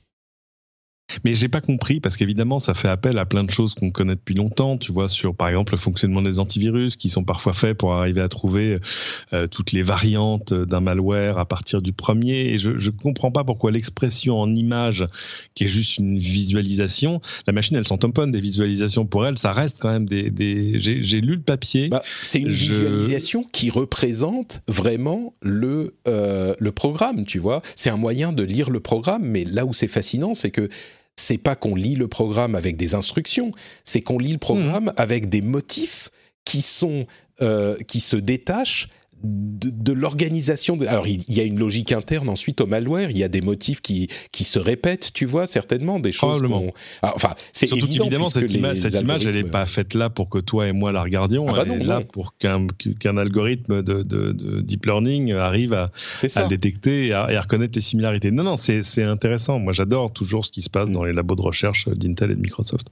Mais 1.25 1.35
j'ai 1.35 1.49
pas 1.49 1.61
compris 1.61 2.01
parce 2.01 2.17
qu'évidemment, 2.17 2.59
ça 2.59 2.75
fait 2.75 2.89
appel 2.89 3.19
à 3.19 3.25
plein 3.25 3.45
de 3.45 3.51
choses 3.51 3.75
qu'on 3.75 3.91
connaît 3.91 4.15
depuis 4.15 4.35
longtemps. 4.35 4.79
Tu 4.79 4.93
vois, 4.93 5.09
sur 5.09 5.35
par 5.35 5.49
exemple 5.49 5.73
le 5.73 5.79
fonctionnement 5.79 6.23
des 6.23 6.39
antivirus 6.39 6.97
qui 6.97 7.09
sont 7.09 7.25
parfois 7.25 7.53
faits 7.53 7.77
pour 7.77 7.95
arriver 7.95 8.21
à 8.21 8.29
trouver 8.29 8.79
euh, 9.33 9.47
toutes 9.47 9.73
les 9.73 9.83
variantes 9.83 10.53
d'un 10.53 10.81
malware 10.81 11.39
à 11.39 11.45
partir 11.47 11.83
du 11.83 11.93
premier. 11.93 12.53
Et 12.53 12.59
je, 12.59 12.77
je 12.77 12.91
comprends 12.91 13.31
pas 13.31 13.45
pourquoi 13.45 13.71
l'expression 13.71 14.41
en 14.41 14.53
image, 14.53 15.07
qui 15.55 15.65
est 15.65 15.69
juste 15.69 15.99
une 15.99 16.19
visualisation, 16.19 17.21
la 17.47 17.53
machine 17.53 17.77
elle 17.77 17.87
s'en 17.87 17.99
tamponne 17.99 18.33
des 18.33 18.41
visualisations 18.41 19.07
pour 19.07 19.27
elle, 19.27 19.39
ça 19.39 19.53
reste 19.53 19.79
quand 19.81 19.91
même 19.91 20.07
des. 20.07 20.31
des... 20.31 20.79
J'ai 20.79 21.21
lu 21.21 21.37
le 21.37 21.43
papier. 21.43 21.89
Bah, 21.89 22.03
c'est 22.23 22.41
une 22.41 22.49
visualisation 22.49 23.45
qui 23.53 23.71
représente 23.71 24.63
vraiment 24.69 25.35
le 25.43 25.95
euh, 26.09 26.55
le 26.59 26.73
programme. 26.73 27.25
Tu 27.25 27.39
vois, 27.39 27.63
c'est 27.77 27.91
un 27.91 27.97
moyen 27.97 28.33
de 28.33 28.43
lire 28.43 28.71
le 28.71 28.81
programme. 28.81 29.23
Mais 29.23 29.45
là 29.45 29.65
où 29.65 29.73
c'est 29.73 29.89
fascinant, 29.89 30.35
c'est 30.35 30.51
que 30.51 30.69
c'est 31.21 31.39
pas 31.39 31.55
qu'on 31.55 31.75
lit 31.75 31.95
le 31.95 32.09
programme 32.09 32.55
avec 32.55 32.77
des 32.77 32.95
instructions, 32.95 33.53
c'est 33.85 34.01
qu'on 34.01 34.19
lit 34.19 34.33
le 34.33 34.39
programme 34.39 34.87
mmh. 34.87 34.95
avec 34.97 35.29
des 35.29 35.43
motifs 35.43 36.11
qui 36.45 36.63
sont 36.63 37.07
euh, 37.43 37.77
qui 37.87 38.01
se 38.01 38.17
détachent 38.17 38.89
de, 39.23 39.93
l'organisation. 39.93 40.79
Alors, 40.87 41.07
il, 41.07 41.23
y 41.29 41.41
a 41.41 41.45
une 41.45 41.59
logique 41.59 41.93
interne 41.93 42.29
ensuite 42.29 42.61
au 42.61 42.67
malware. 42.67 43.11
Il 43.11 43.19
y 43.19 43.25
a 43.25 43.29
des 43.29 43.41
motifs 43.41 43.81
qui, 43.81 44.09
qui 44.33 44.45
se 44.45 44.59
répètent, 44.59 45.13
tu 45.13 45.27
vois, 45.27 45.47
certainement, 45.47 46.01
des 46.01 46.13
choses. 46.13 46.43
Ah, 47.03 47.13
enfin, 47.15 47.35
c'est 47.53 47.71
évident. 47.73 48.05
Évidemment, 48.05 48.31
cette, 48.31 48.51
cette 48.77 49.03
image, 49.03 49.27
elle 49.27 49.35
n'est 49.35 49.45
pas 49.45 49.67
faite 49.67 49.95
là 49.95 50.11
pour 50.11 50.29
que 50.29 50.39
toi 50.39 50.69
et 50.69 50.73
moi 50.73 50.93
la 50.93 51.03
regardions. 51.03 51.47
Ah 51.49 51.53
bah 51.53 51.63
elle 51.67 51.83
est 51.83 51.85
là 51.85 52.01
pour 52.01 52.35
qu'un 52.39 53.17
algorithme 53.17 53.83
de, 53.83 54.03
de, 54.03 54.61
deep 54.61 54.87
learning 54.87 55.33
arrive 55.33 55.73
à, 55.73 55.91
à 56.37 56.45
détecter 56.45 57.09
et 57.09 57.13
à, 57.13 57.41
reconnaître 57.41 57.75
les 57.75 57.83
similarités. 57.83 58.31
Non, 58.31 58.45
non, 58.45 58.57
c'est 58.57 59.03
intéressant. 59.03 59.59
Moi, 59.59 59.73
j'adore 59.73 60.13
toujours 60.13 60.45
ce 60.45 60.53
qui 60.53 60.63
se 60.63 60.71
passe 60.71 60.91
dans 60.91 61.05
les 61.05 61.13
labos 61.13 61.37
de 61.37 61.43
recherche 61.43 61.89
d'Intel 61.89 62.31
et 62.31 62.35
de 62.35 62.41
Microsoft. 62.41 62.89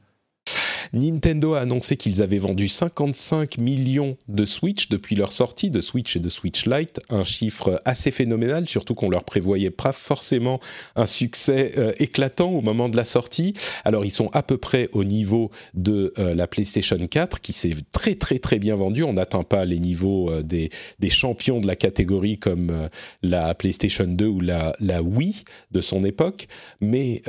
Nintendo 0.93 1.55
a 1.55 1.61
annoncé 1.61 1.97
qu'ils 1.97 2.23
avaient 2.23 2.39
vendu 2.39 2.69
55 2.69 3.59
millions 3.59 4.17
de 4.29 4.45
Switch 4.45 4.89
depuis 4.89 5.17
leur 5.17 5.33
sortie 5.33 5.71
de 5.71 5.81
Switch 5.81 6.17
et 6.17 6.21
de 6.21 6.29
Switch 6.29 6.67
Lite, 6.67 7.01
un 7.11 7.25
chiffre 7.25 7.81
assez 7.85 8.11
phénoménal, 8.11 8.69
surtout 8.69 8.95
qu'on 8.95 9.11
leur 9.11 9.25
prévoyait 9.25 9.71
pas 9.71 9.93
forcément 9.93 10.61
un 10.97 11.07
succès 11.07 11.73
euh, 11.79 11.93
éclatant 11.99 12.51
au 12.51 12.61
moment 12.61 12.89
de 12.89 12.97
la 12.97 13.05
sortie. 13.05 13.55
Alors 13.85 14.05
ils 14.05 14.11
sont 14.11 14.31
à 14.33 14.43
peu 14.43 14.57
près 14.57 14.89
au 14.93 15.05
niveau 15.05 15.51
de 15.75 16.13
euh, 16.19 16.35
la 16.35 16.47
PlayStation 16.47 16.99
4 16.99 17.41
qui 17.41 17.53
s'est 17.53 17.75
très 17.93 18.15
très 18.15 18.39
très 18.39 18.59
bien 18.59 18.77
vendue. 18.77 19.03
On 19.03 19.15
n'atteint 19.15 19.43
pas 19.43 19.65
les 19.65 19.79
niveaux 19.79 20.31
euh, 20.31 20.43
des, 20.43 20.71
des, 20.99 21.11
champions 21.11 21.61
de 21.61 21.67
la 21.67 21.75
catégorie 21.75 22.39
comme 22.39 22.89
la 23.23 23.55
PlayStation 23.55 24.05
2 24.07 24.27
ou 24.27 24.41
la, 24.41 24.75
la 24.79 25.03
Wii 25.03 25.43
de 25.73 25.81
son 25.81 26.05
époque, 26.05 26.47
mais 26.81 27.23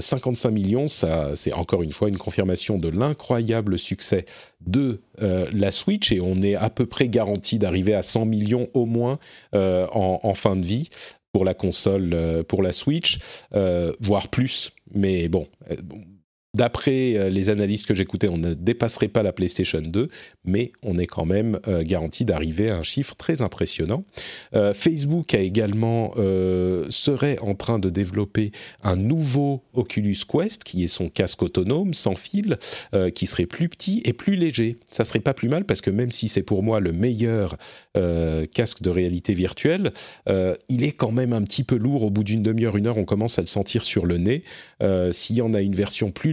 55 0.00 0.50
millions, 0.50 0.88
ça 0.88 1.36
c'est 1.36 1.52
encore 1.52 1.82
une 1.82 1.92
fois 1.92 2.08
une 2.08 2.18
confirmation 2.18 2.76
de 2.76 2.88
l'incroyable 3.00 3.78
succès 3.78 4.24
de 4.64 5.00
euh, 5.20 5.46
la 5.52 5.70
Switch 5.70 6.12
et 6.12 6.20
on 6.20 6.40
est 6.42 6.54
à 6.54 6.70
peu 6.70 6.86
près 6.86 7.08
garanti 7.08 7.58
d'arriver 7.58 7.94
à 7.94 8.02
100 8.02 8.26
millions 8.26 8.68
au 8.74 8.86
moins 8.86 9.18
euh, 9.54 9.86
en, 9.92 10.34
fin 10.34 10.54
de 10.54 10.64
vie 10.64 10.90
pour 11.32 11.44
la 11.44 11.54
console, 11.54 12.10
euh, 12.12 12.42
pour 12.42 12.62
la 12.62 12.72
Switch, 12.72 13.18
voire 14.00 14.28
plus. 14.28 14.72
Mais 14.94 15.28
bon, 15.28 15.46
D'après 16.52 17.16
euh, 17.16 17.30
les 17.30 17.48
analyses 17.48 17.84
que 17.84 17.94
j'écoutais, 17.94 18.26
on 18.26 18.36
ne 18.36 18.54
dépasserait 18.54 19.06
pas 19.06 19.22
la 19.22 19.32
PlayStation 19.32 19.80
2, 19.80 20.08
mais 20.44 20.72
on 20.82 20.98
est 20.98 21.06
quand 21.06 21.24
même 21.24 21.60
euh, 21.68 21.84
garanti 21.84 22.24
d'arriver 22.24 22.70
à 22.70 22.76
un 22.78 22.82
chiffre 22.82 23.14
très 23.14 23.40
impressionnant. 23.40 24.02
Euh, 24.56 24.74
Facebook 24.74 25.32
a 25.32 25.38
également 25.38 26.10
serait 26.90 27.38
en 27.40 27.54
train 27.54 27.78
de 27.78 27.90
développer 27.90 28.52
un 28.82 28.96
nouveau 28.96 29.62
Oculus 29.74 30.16
Quest, 30.28 30.64
qui 30.64 30.82
est 30.82 30.88
son 30.88 31.08
casque 31.08 31.42
autonome 31.42 31.94
sans 31.94 32.14
fil, 32.14 32.58
qui 33.14 33.26
serait 33.26 33.46
plus 33.46 33.68
petit 33.68 34.02
et 34.04 34.12
plus 34.12 34.36
léger. 34.36 34.78
Ça 34.90 35.04
serait 35.04 35.20
pas 35.20 35.34
plus 35.34 35.48
mal 35.48 35.64
parce 35.64 35.80
que 35.80 35.90
même 35.90 36.10
si 36.10 36.28
c'est 36.28 36.42
pour 36.42 36.62
moi 36.62 36.80
le 36.80 36.92
meilleur 36.92 37.56
casque 38.52 38.82
de 38.82 38.90
réalité 38.90 39.34
virtuelle, 39.34 39.92
il 40.68 40.84
est 40.84 40.92
quand 40.92 41.12
même 41.12 41.32
un 41.32 41.42
petit 41.42 41.64
peu 41.64 41.76
lourd. 41.76 42.04
Au 42.04 42.10
bout 42.10 42.24
d'une 42.24 42.42
demi-heure, 42.42 42.76
une 42.76 42.86
heure, 42.86 42.98
on 42.98 43.04
commence 43.04 43.38
à 43.38 43.42
le 43.42 43.48
sentir 43.48 43.84
sur 43.84 44.06
le 44.06 44.18
nez. 44.18 44.44
S'il 45.12 45.36
y 45.36 45.42
en 45.42 45.54
a 45.54 45.60
une 45.60 45.74
version 45.74 46.10
plus 46.10 46.32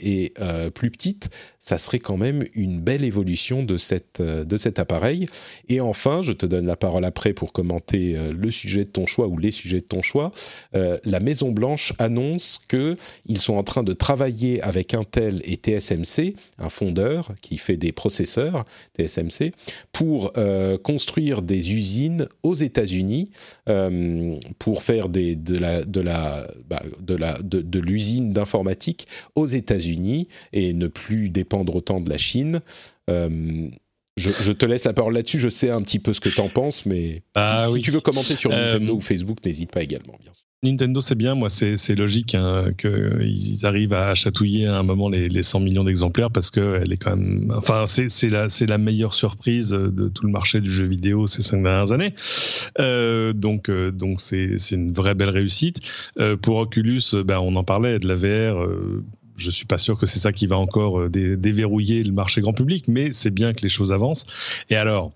et 0.00 0.32
euh, 0.40 0.70
plus 0.70 0.90
petite, 0.90 1.30
ça 1.60 1.76
serait 1.76 1.98
quand 1.98 2.16
même 2.16 2.42
une 2.54 2.80
belle 2.80 3.04
évolution 3.04 3.62
de, 3.62 3.76
cette, 3.76 4.20
euh, 4.20 4.44
de 4.44 4.56
cet 4.56 4.78
appareil. 4.78 5.28
Et 5.68 5.80
enfin, 5.80 6.22
je 6.22 6.32
te 6.32 6.46
donne 6.46 6.66
la 6.66 6.76
parole 6.76 7.04
après 7.04 7.34
pour 7.34 7.52
commenter 7.52 8.16
euh, 8.16 8.32
le 8.32 8.50
sujet 8.50 8.84
de 8.84 8.88
ton 8.88 9.04
choix 9.04 9.28
ou 9.28 9.36
les 9.36 9.50
sujets 9.50 9.80
de 9.80 9.86
ton 9.86 10.00
choix. 10.00 10.32
la 10.72 11.20
Maison 11.20 11.50
Blanche 11.52 11.92
annonce 11.98 12.58
que 12.66 12.96
ils 13.26 13.38
sont 13.38 13.54
en 13.54 13.62
train 13.62 13.82
de 13.82 13.92
travailler 13.92 14.62
avec 14.62 14.94
Intel 14.94 15.42
et 15.44 15.56
TSMC, 15.56 16.34
un 16.58 16.70
fondeur 16.70 17.32
qui 17.42 17.58
fait 17.58 17.76
des 17.76 17.92
processeurs 17.92 18.64
TSMC, 18.98 19.52
pour 19.92 20.32
construire 20.82 21.42
des 21.42 21.74
usines 21.74 22.28
aux 22.42 22.54
États-Unis 22.54 23.30
pour 24.58 24.82
faire 24.82 25.08
de 25.08 25.58
la 25.58 25.84
de 25.84 26.00
la 26.00 26.46
bah, 26.68 26.82
de 27.00 27.14
la 27.14 27.38
de 27.42 27.78
l'usine 27.78 28.32
d'informatique 28.32 29.06
aux 29.34 29.46
États-Unis 29.46 30.28
et 30.52 30.72
ne 30.72 30.86
plus 30.86 31.28
dépendre 31.28 31.49
autant 31.52 32.00
de 32.00 32.08
la 32.08 32.18
Chine. 32.18 32.60
Euh, 33.08 33.68
je, 34.16 34.52
te 34.52 34.66
laisse 34.66 34.84
la 34.84 34.92
parole 34.92 35.14
là-dessus. 35.14 35.38
Je 35.38 35.48
sais 35.48 35.70
un 35.70 35.82
petit 35.82 35.98
peu 35.98 36.12
ce 36.12 36.20
que 36.20 36.28
tu 36.28 36.40
en 36.40 36.48
penses, 36.48 36.84
mais 36.86 37.22
ah 37.34 37.64
si, 37.66 37.80
tu 37.80 37.90
veux 37.90 38.00
commenter 38.00 38.36
sur 38.36 38.52
euh, 38.52 38.72
Nintendo 38.72 38.94
ou 38.94 39.00
Facebook, 39.00 39.38
n'hésite 39.44 39.70
pas 39.70 39.82
également, 39.82 40.18
bien 40.22 40.34
sûr. 40.34 40.44
Nintendo, 40.62 41.00
c'est 41.00 41.14
bien, 41.14 41.34
moi, 41.34 41.48
c'est 41.48 41.94
logique 41.94 42.34
hein, 42.34 42.72
qu'ils 42.76 43.64
arrivent 43.64 43.94
à 43.94 44.14
chatouiller 44.14 44.66
à 44.66 44.76
un 44.76 44.82
moment 44.82 45.08
les, 45.08 45.42
100 45.42 45.60
millions 45.60 45.84
d'exemplaires 45.84 46.30
parce 46.30 46.50
que 46.50 46.82
elle 46.82 46.92
est 46.92 46.98
quand 46.98 47.16
même, 47.16 47.50
enfin, 47.56 47.86
c'est 47.86 48.28
la, 48.28 48.48
la 48.60 48.78
meilleure 48.78 49.14
surprise 49.14 49.70
de 49.70 50.08
tout 50.10 50.26
le 50.26 50.30
marché 50.30 50.60
du 50.60 50.70
jeu 50.70 50.84
vidéo 50.84 51.26
ces 51.28 51.40
cinq 51.40 51.62
dernières 51.62 51.92
années. 51.92 52.14
Euh, 52.78 53.32
donc, 53.32 53.70
euh, 53.70 53.90
donc 53.90 54.20
c'est 54.20 54.58
une 54.70 54.92
vraie 54.92 55.14
belle 55.14 55.30
réussite. 55.30 55.80
Euh, 56.18 56.36
pour 56.36 56.58
Oculus, 56.58 57.04
ben, 57.24 57.38
on 57.38 57.56
en 57.56 57.64
parlait 57.64 57.98
de 57.98 58.06
la 58.06 58.16
VR. 58.16 58.68
Je 59.40 59.50
suis 59.50 59.66
pas 59.66 59.78
sûr 59.78 59.98
que 59.98 60.06
c'est 60.06 60.18
ça 60.18 60.32
qui 60.32 60.46
va 60.46 60.56
encore 60.58 61.08
déverrouiller 61.10 62.04
le 62.04 62.12
marché 62.12 62.40
grand 62.40 62.52
public, 62.52 62.86
mais 62.88 63.12
c'est 63.12 63.30
bien 63.30 63.52
que 63.52 63.62
les 63.62 63.68
choses 63.68 63.92
avancent. 63.92 64.26
Et 64.68 64.76
alors, 64.76 65.12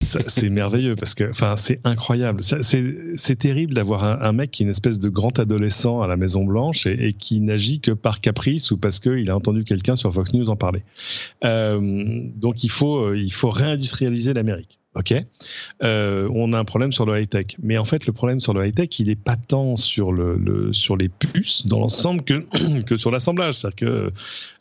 c'est 0.00 0.50
merveilleux 0.50 0.94
parce 0.94 1.14
que, 1.14 1.30
enfin, 1.30 1.56
c'est 1.56 1.80
incroyable. 1.84 2.42
C'est 2.42 3.38
terrible 3.38 3.74
d'avoir 3.74 4.04
un, 4.04 4.32
mec 4.32 4.50
qui 4.50 4.62
est 4.62 4.66
une 4.66 4.70
espèce 4.70 4.98
de 4.98 5.08
grand 5.08 5.38
adolescent 5.38 6.02
à 6.02 6.06
la 6.06 6.16
Maison 6.16 6.44
Blanche 6.44 6.86
et, 6.86 7.12
qui 7.14 7.40
n'agit 7.40 7.80
que 7.80 7.92
par 7.92 8.20
caprice 8.20 8.70
ou 8.70 8.78
parce 8.78 9.00
qu'il 9.00 9.30
a 9.30 9.36
entendu 9.36 9.64
quelqu'un 9.64 9.96
sur 9.96 10.12
Fox 10.12 10.34
News 10.34 10.50
en 10.50 10.56
parler. 10.56 10.82
Euh, 11.44 12.20
donc 12.36 12.62
il 12.62 12.70
faut, 12.70 13.14
il 13.14 13.32
faut 13.32 13.50
réindustrialiser 13.50 14.34
l'Amérique. 14.34 14.78
Ok, 14.96 15.12
euh, 15.82 16.26
on 16.32 16.54
a 16.54 16.58
un 16.58 16.64
problème 16.64 16.90
sur 16.90 17.04
le 17.04 17.20
high 17.20 17.28
tech, 17.28 17.48
mais 17.62 17.76
en 17.76 17.84
fait 17.84 18.06
le 18.06 18.14
problème 18.14 18.40
sur 18.40 18.54
le 18.54 18.66
high 18.66 18.74
tech, 18.74 18.98
il 18.98 19.10
est 19.10 19.14
pas 19.14 19.36
tant 19.36 19.76
sur 19.76 20.10
le, 20.10 20.72
sur 20.72 20.96
les 20.96 21.10
puces 21.10 21.66
dans 21.66 21.80
l'ensemble 21.80 22.22
que 22.22 22.46
que 22.86 22.96
sur 22.96 23.10
l'assemblage, 23.10 23.56
c'est-à-dire 23.56 23.76
que 23.76 24.12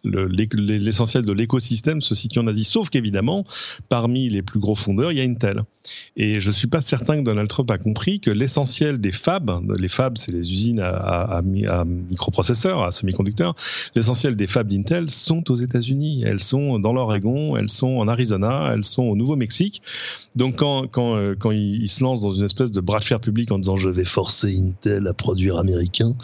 l'essentiel 0.03 1.23
de 1.23 1.31
l'écosystème 1.31 2.01
se 2.01 2.15
situe 2.15 2.39
en 2.39 2.47
Asie, 2.47 2.65
sauf 2.65 2.89
qu'évidemment 2.89 3.45
parmi 3.88 4.27
les 4.29 4.41
plus 4.41 4.59
gros 4.59 4.75
fondeurs, 4.75 5.13
il 5.13 5.19
y 5.19 5.21
a 5.21 5.23
Intel. 5.23 5.63
Et 6.17 6.41
je 6.41 6.51
suis 6.51 6.67
pas 6.67 6.81
certain 6.81 7.19
que 7.19 7.23
Donald 7.23 7.47
Trump 7.47 7.71
a 7.71 7.77
compris 7.77 8.19
que 8.19 8.31
l'essentiel 8.31 8.99
des 8.99 9.11
fabs, 9.11 9.51
les 9.77 9.88
fabs, 9.88 10.17
c'est 10.17 10.31
les 10.31 10.51
usines 10.51 10.79
à, 10.79 10.89
à, 10.89 11.38
à, 11.38 11.86
microprocesseurs, 11.86 12.83
à 12.83 12.91
semi-conducteurs, 12.91 13.55
l'essentiel 13.95 14.36
des 14.36 14.47
fabs 14.47 14.67
d'Intel 14.67 15.09
sont 15.09 15.49
aux 15.49 15.55
États-Unis. 15.55 16.23
Elles 16.25 16.41
sont 16.41 16.79
dans 16.79 16.91
l'Oregon, 16.91 17.55
elles 17.55 17.69
sont 17.69 17.97
en 17.97 18.07
Arizona, 18.07 18.71
elles 18.73 18.86
sont 18.86 19.03
au 19.03 19.15
Nouveau-Mexique. 19.15 19.81
Donc 20.36 20.57
quand, 20.57 20.88
quand, 20.88 21.15
euh, 21.15 21.36
quand 21.38 21.51
il, 21.51 21.88
se 21.88 22.03
lance 22.03 22.21
dans 22.21 22.32
une 22.32 22.43
espèce 22.43 22.71
de 22.71 22.82
bras 22.82 22.99
de 22.99 23.05
fer 23.05 23.19
public 23.19 23.51
en 23.51 23.59
disant 23.59 23.76
je 23.76 23.89
vais 23.89 24.03
forcer 24.03 24.57
Intel 24.57 25.07
à 25.07 25.13
produire 25.13 25.57
américain, 25.57 26.15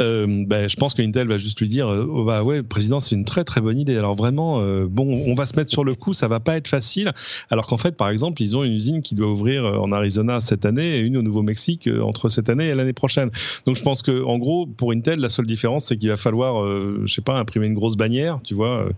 euh, 0.00 0.44
ben, 0.46 0.68
je 0.68 0.76
pense 0.76 0.94
que 0.94 1.02
Intel 1.02 1.28
va 1.28 1.38
juste 1.38 1.60
lui 1.60 1.68
dire 1.68 1.88
euh, 1.88 2.06
oh, 2.10 2.24
bah 2.24 2.42
ouais 2.42 2.62
président 2.62 3.00
c'est 3.00 3.14
une 3.14 3.24
très 3.24 3.44
très 3.44 3.60
bonne 3.60 3.78
idée. 3.78 3.96
Alors 3.96 4.14
vraiment 4.14 4.60
bon 4.86 5.22
on 5.26 5.34
va 5.34 5.46
se 5.46 5.56
mettre 5.56 5.70
sur 5.70 5.84
le 5.84 5.94
coup, 5.94 6.12
ça 6.12 6.28
va 6.28 6.40
pas 6.40 6.56
être 6.56 6.68
facile. 6.68 7.12
Alors 7.50 7.66
qu'en 7.66 7.78
fait 7.78 7.96
par 7.96 8.08
exemple 8.08 8.42
ils 8.42 8.56
ont 8.56 8.64
une 8.64 8.72
usine 8.72 9.02
qui 9.02 9.14
doit 9.14 9.30
ouvrir 9.30 9.64
en 9.64 9.92
Arizona 9.92 10.40
cette 10.40 10.66
année 10.66 10.96
et 10.96 10.98
une 10.98 11.16
au 11.16 11.22
Nouveau-Mexique 11.22 11.88
entre 12.02 12.28
cette 12.28 12.48
année 12.48 12.66
et 12.66 12.74
l'année 12.74 12.92
prochaine. 12.92 13.30
Donc 13.64 13.76
je 13.76 13.82
pense 13.82 14.02
que 14.02 14.24
en 14.24 14.38
gros 14.38 14.66
pour 14.66 14.92
Intel 14.92 15.20
la 15.20 15.28
seule 15.28 15.46
différence 15.46 15.86
c'est 15.86 15.96
qu'il 15.96 16.08
va 16.08 16.16
falloir 16.16 16.66
je 17.04 17.12
sais 17.12 17.22
pas 17.22 17.38
imprimer 17.38 17.66
une 17.66 17.74
grosse 17.74 17.96
bannière 17.96 18.38
tu 18.42 18.54
vois 18.54 18.88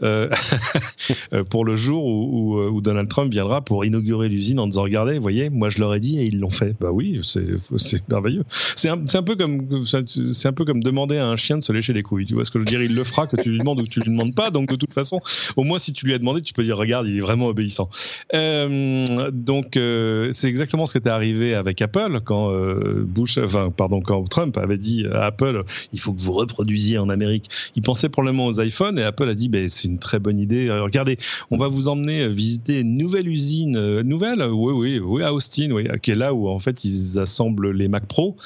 pour 1.50 1.64
le 1.64 1.76
jour 1.76 2.04
où, 2.04 2.56
où, 2.56 2.60
où 2.60 2.80
Donald 2.80 3.08
Trump 3.08 3.32
viendra 3.32 3.62
pour 3.62 3.84
inaugurer 3.86 4.28
l'usine 4.28 4.58
en 4.58 4.66
disant 4.66 4.82
regardez, 4.82 5.18
voyez, 5.18 5.50
moi 5.50 5.68
je 5.70 5.78
leur 5.78 5.94
ai 5.94 6.00
dit 6.00 6.18
et 6.18 6.24
ils 6.24 6.38
l'ont 6.38 6.50
fait. 6.50 6.74
Bah 6.80 6.90
oui, 6.92 7.20
c'est 7.22 8.08
merveilleux. 8.08 8.44
C'est 8.76 8.88
un, 8.88 9.22
peu 9.22 9.36
comme 9.36 9.84
c'est 9.86 10.48
un 10.48 10.52
peu 10.52 10.64
comme 10.64 10.82
demander 10.82 11.18
à 11.18 11.26
un 11.26 11.36
chien 11.36 11.58
de 11.58 11.62
se 11.62 11.72
lécher 11.72 11.92
les 11.92 12.02
couilles. 12.02 12.26
Tu 12.26 12.34
vois 12.34 12.44
ce 12.44 12.50
que 12.50 12.58
je 12.58 12.64
veux 12.64 12.70
dire? 12.70 12.82
Il 12.82 12.94
le 12.94 13.04
fera 13.04 13.26
que 13.26 13.40
tu 13.40 13.50
lui 13.50 13.58
demandes 13.58 13.80
ou 13.80 13.84
que 13.84 13.90
tu 13.90 14.00
lui 14.00 14.10
demandes 14.10 14.34
pas. 14.34 14.50
Donc 14.50 14.68
de 14.68 14.76
toute 14.76 14.92
façon, 14.92 15.20
au 15.56 15.62
moins 15.62 15.78
si 15.78 15.92
tu 15.92 16.06
lui 16.06 16.14
as 16.14 16.18
demandé, 16.18 16.42
tu 16.42 16.52
peux 16.52 16.64
dire 16.64 16.76
regarde, 16.76 17.06
il 17.06 17.16
est 17.16 17.20
vraiment 17.20 17.46
obéissant. 17.46 17.88
Euh, 18.34 19.30
donc 19.32 19.76
euh, 19.76 20.30
c'est 20.32 20.48
exactement 20.48 20.86
ce 20.86 20.92
qui 20.92 20.98
était 20.98 21.10
arrivé 21.10 21.54
avec 21.54 21.80
Apple 21.82 22.20
quand 22.24 22.50
euh, 22.50 23.04
Bush, 23.06 23.38
pardon, 23.76 24.00
quand 24.00 24.24
Trump 24.24 24.56
avait 24.58 24.78
dit 24.78 25.06
à 25.12 25.26
Apple, 25.26 25.64
il 25.92 26.00
faut 26.00 26.12
que 26.12 26.20
vous 26.20 26.32
reproduisiez 26.32 26.98
en 26.98 27.08
Amérique. 27.08 27.50
Il 27.76 27.82
pensait 27.82 28.08
probablement 28.08 28.46
aux 28.46 28.60
iPhones 28.60 28.98
et 28.98 29.02
Apple 29.02 29.28
a 29.28 29.34
dit 29.34 29.48
ben, 29.48 29.68
c'est 29.68 29.88
une 29.88 29.98
très 29.98 30.18
bonne 30.18 30.38
idée. 30.38 30.70
regardez, 30.70 31.18
on 31.50 31.58
va 31.58 31.68
vous 31.68 31.88
emmener 31.88 32.28
visiter 32.28 32.80
une 32.80 32.96
nouvelle 32.96 33.28
usine, 33.28 33.75
nouvelle, 34.02 34.42
oui 34.42 34.72
oui 34.72 34.98
oui 34.98 35.22
à 35.22 35.32
Austin, 35.32 35.70
oui, 35.70 35.86
qui 36.02 36.10
est 36.10 36.16
là 36.16 36.34
où 36.34 36.48
en 36.48 36.58
fait 36.58 36.84
ils 36.84 37.18
assemblent 37.18 37.70
les 37.70 37.88
Mac 37.88 38.06
Pro. 38.06 38.36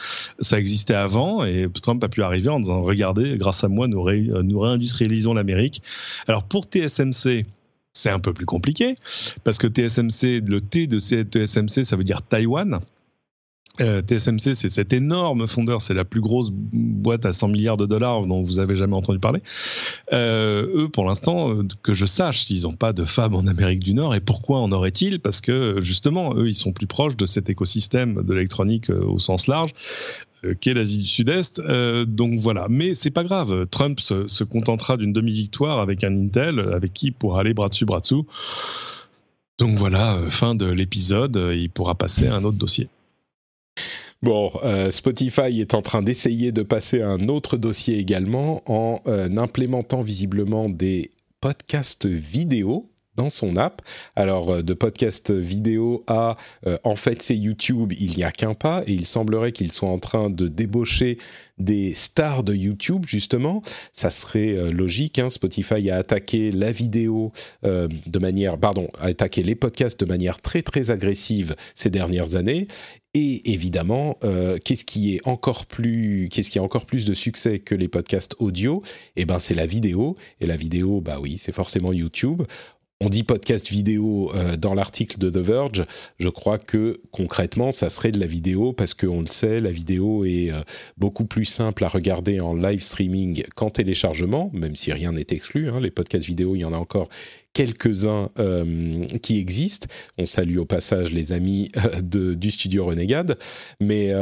Ça 0.40 0.58
existait 0.58 0.94
avant 0.94 1.44
et 1.44 1.68
Trump 1.82 2.02
a 2.04 2.08
pu 2.08 2.22
arriver 2.22 2.48
en 2.48 2.60
disant 2.60 2.80
regardez, 2.80 3.36
grâce 3.36 3.64
à 3.64 3.68
moi 3.68 3.88
nous, 3.88 4.04
nous 4.42 4.60
réindustrialisons 4.60 5.34
l'Amérique. 5.34 5.82
Alors 6.26 6.44
pour 6.44 6.64
TSMC 6.64 7.46
c'est 7.92 8.10
un 8.10 8.20
peu 8.20 8.32
plus 8.32 8.46
compliqué 8.46 8.96
parce 9.44 9.58
que 9.58 9.66
TSMC, 9.66 10.42
le 10.46 10.60
T 10.60 10.86
de 10.86 11.00
TSMC, 11.00 11.84
ça 11.84 11.96
veut 11.96 12.04
dire 12.04 12.22
Taïwan. 12.22 12.80
Euh, 13.80 14.02
TSMC, 14.02 14.54
c'est 14.54 14.68
cet 14.68 14.92
énorme 14.92 15.46
fondeur, 15.46 15.80
c'est 15.80 15.94
la 15.94 16.04
plus 16.04 16.20
grosse 16.20 16.50
boîte 16.52 17.24
à 17.24 17.32
100 17.32 17.48
milliards 17.48 17.76
de 17.76 17.86
dollars 17.86 18.26
dont 18.26 18.42
vous 18.42 18.58
avez 18.58 18.76
jamais 18.76 18.94
entendu 18.94 19.18
parler. 19.18 19.42
Euh, 20.12 20.66
eux, 20.74 20.88
pour 20.88 21.04
l'instant, 21.04 21.50
euh, 21.50 21.66
que 21.82 21.94
je 21.94 22.04
sache, 22.04 22.50
ils 22.50 22.62
n'ont 22.62 22.74
pas 22.74 22.92
de 22.92 23.04
fab 23.04 23.34
en 23.34 23.46
Amérique 23.46 23.80
du 23.80 23.94
Nord. 23.94 24.14
Et 24.14 24.20
pourquoi 24.20 24.58
en 24.58 24.70
aurait-ils 24.72 25.20
Parce 25.20 25.40
que 25.40 25.76
justement, 25.80 26.34
eux, 26.36 26.48
ils 26.48 26.54
sont 26.54 26.72
plus 26.72 26.86
proches 26.86 27.16
de 27.16 27.26
cet 27.26 27.48
écosystème 27.48 28.22
de 28.22 28.34
l'électronique 28.34 28.90
au 28.90 29.18
sens 29.18 29.46
large 29.46 29.72
qu'est 30.62 30.72
l'Asie 30.72 30.98
du 30.98 31.06
Sud-Est. 31.06 31.60
donc 32.06 32.38
voilà, 32.38 32.66
mais 32.70 32.94
c'est 32.94 33.10
pas 33.10 33.24
grave. 33.24 33.66
Trump 33.70 34.00
se, 34.00 34.42
contentera 34.44 34.96
d'une 34.96 35.12
demi-victoire 35.12 35.80
avec 35.80 36.02
un 36.02 36.16
Intel, 36.16 36.60
avec 36.72 36.94
qui 36.94 37.08
il 37.08 37.12
pourra 37.12 37.40
aller 37.40 37.52
bras 37.52 37.68
dessus 37.68 37.84
bras 37.84 38.00
dessous. 38.00 38.26
Donc 39.58 39.76
voilà, 39.76 40.18
fin 40.28 40.54
de 40.54 40.64
l'épisode. 40.64 41.50
Il 41.54 41.68
pourra 41.68 41.94
passer 41.94 42.26
à 42.26 42.36
un 42.36 42.44
autre 42.44 42.56
dossier. 42.56 42.88
Bon, 44.22 44.52
euh, 44.64 44.90
Spotify 44.90 45.60
est 45.60 45.72
en 45.72 45.80
train 45.80 46.02
d'essayer 46.02 46.52
de 46.52 46.62
passer 46.62 47.00
à 47.00 47.08
un 47.08 47.28
autre 47.28 47.56
dossier 47.56 47.96
également 47.98 48.62
en 48.70 49.00
euh, 49.06 49.34
implémentant 49.38 50.02
visiblement 50.02 50.68
des 50.68 51.10
podcasts 51.40 52.04
vidéo 52.04 52.90
dans 53.16 53.30
son 53.30 53.56
app. 53.56 53.80
Alors, 54.16 54.50
euh, 54.50 54.62
de 54.62 54.74
podcast 54.74 55.30
vidéo 55.30 56.04
à 56.06 56.36
en 56.84 56.96
fait 56.96 57.22
c'est 57.22 57.36
YouTube, 57.36 57.94
il 57.98 58.14
n'y 58.14 58.22
a 58.22 58.30
qu'un 58.30 58.52
pas 58.52 58.82
et 58.86 58.92
il 58.92 59.06
semblerait 59.06 59.52
qu'ils 59.52 59.72
soient 59.72 59.88
en 59.88 59.98
train 59.98 60.28
de 60.28 60.48
débaucher 60.48 61.16
des 61.56 61.94
stars 61.94 62.44
de 62.44 62.54
YouTube 62.54 63.06
justement. 63.06 63.62
Ça 63.94 64.10
serait 64.10 64.70
logique. 64.70 65.18
Hein. 65.18 65.30
Spotify 65.30 65.90
a 65.90 65.96
attaqué 65.96 66.52
la 66.52 66.72
vidéo 66.72 67.32
de 67.62 68.18
manière, 68.18 68.58
pardon, 68.58 68.88
a 68.98 69.06
attaqué 69.06 69.42
les 69.42 69.54
podcasts 69.54 70.00
de 70.00 70.06
manière 70.06 70.40
très 70.40 70.62
très 70.62 70.90
agressive 70.90 71.56
ces 71.74 71.90
dernières 71.90 72.36
années 72.36 72.68
et 73.12 73.52
évidemment, 73.52 74.18
euh, 74.22 74.58
qu'est-ce 74.64 74.84
qui 74.84 75.16
est 75.16 75.26
encore 75.26 75.66
plus, 75.66 76.28
a 76.54 76.62
encore 76.62 76.86
plus 76.86 77.04
de 77.04 77.14
succès 77.14 77.58
que 77.58 77.74
les 77.74 77.88
podcasts 77.88 78.36
audio? 78.38 78.82
Eh 79.16 79.24
ben, 79.24 79.40
c'est 79.40 79.54
la 79.54 79.66
vidéo. 79.66 80.16
Et 80.40 80.46
la 80.46 80.56
vidéo, 80.56 81.00
bah 81.00 81.18
oui, 81.20 81.36
c'est 81.38 81.54
forcément 81.54 81.92
YouTube. 81.92 82.42
On 83.02 83.08
dit 83.08 83.22
podcast 83.22 83.70
vidéo 83.70 84.30
euh, 84.34 84.58
dans 84.58 84.74
l'article 84.74 85.16
de 85.16 85.30
The 85.30 85.38
Verge. 85.38 85.86
Je 86.18 86.28
crois 86.28 86.58
que 86.58 87.00
concrètement, 87.12 87.70
ça 87.70 87.88
serait 87.88 88.12
de 88.12 88.20
la 88.20 88.26
vidéo 88.26 88.74
parce 88.74 88.92
qu'on 88.92 89.22
le 89.22 89.26
sait, 89.26 89.58
la 89.58 89.72
vidéo 89.72 90.26
est 90.26 90.50
euh, 90.50 90.60
beaucoup 90.98 91.24
plus 91.24 91.46
simple 91.46 91.82
à 91.82 91.88
regarder 91.88 92.40
en 92.40 92.52
live 92.52 92.82
streaming 92.82 93.42
qu'en 93.56 93.70
téléchargement, 93.70 94.50
même 94.52 94.76
si 94.76 94.92
rien 94.92 95.12
n'est 95.12 95.26
exclu. 95.30 95.70
Hein. 95.70 95.80
Les 95.80 95.90
podcasts 95.90 96.26
vidéo, 96.26 96.56
il 96.56 96.58
y 96.58 96.64
en 96.66 96.74
a 96.74 96.76
encore 96.76 97.08
quelques-uns 97.54 98.28
euh, 98.38 99.06
qui 99.22 99.38
existent. 99.38 99.88
On 100.18 100.26
salue 100.26 100.58
au 100.58 100.66
passage 100.66 101.10
les 101.10 101.32
amis 101.32 101.72
du 102.02 102.50
studio 102.50 102.84
Renegade. 102.84 103.38
Mais 103.80 104.12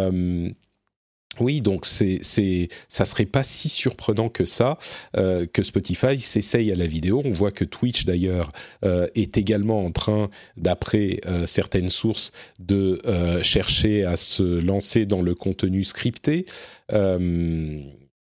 oui, 1.41 1.61
donc 1.61 1.87
c'est, 1.87 2.19
c'est, 2.23 2.69
ça 2.89 3.05
serait 3.05 3.27
pas 3.27 3.43
si 3.45 3.69
surprenant 3.69 4.29
que 4.29 4.45
ça 4.45 4.79
que 5.15 5.63
Spotify 5.63 6.19
s'essaye 6.19 6.73
à 6.73 6.77
la 6.77 6.87
vidéo. 6.87 7.23
On 7.25 7.31
voit 7.31 7.53
que 7.53 7.65
Twitch 7.65 8.05
d'ailleurs 8.05 8.53
est 8.83 9.37
également 9.37 9.85
en 9.85 9.93
train, 9.93 10.31
d'après 10.57 11.21
certaines 11.47 11.91
sources, 11.91 12.33
de 12.59 13.01
chercher 13.43 14.05
à 14.05 14.17
se 14.17 14.43
lancer 14.43 15.07
dans 15.07 15.23
le 15.23 15.35
contenu 15.37 15.85
scripté. 15.85 16.47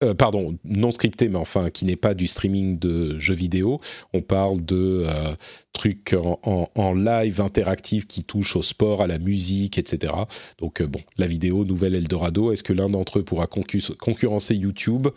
Euh, 0.01 0.13
pardon, 0.13 0.57
non 0.63 0.91
scripté, 0.91 1.27
mais 1.27 1.37
enfin 1.37 1.69
qui 1.69 1.83
n'est 1.83 1.97
pas 1.97 2.13
du 2.13 2.27
streaming 2.27 2.79
de 2.79 3.19
jeux 3.19 3.33
vidéo. 3.33 3.81
On 4.13 4.21
parle 4.21 4.63
de 4.63 5.03
euh, 5.05 5.35
trucs 5.73 6.15
en, 6.43 6.93
live 6.93 7.41
interactif 7.41 8.07
qui 8.07 8.23
touchent 8.23 8.55
au 8.55 8.61
sport, 8.61 9.01
à 9.01 9.07
la 9.07 9.19
musique, 9.19 9.77
etc. 9.77 10.13
Donc 10.57 10.79
euh, 10.79 10.87
bon, 10.87 11.01
la 11.17 11.27
vidéo, 11.27 11.65
nouvelle 11.65 11.95
Eldorado. 11.95 12.53
Est-ce 12.53 12.63
que 12.63 12.71
l'un 12.71 12.89
d'entre 12.89 13.19
eux 13.19 13.23
pourra 13.23 13.47
concurrencer 13.47 14.55
YouTube? 14.55 15.07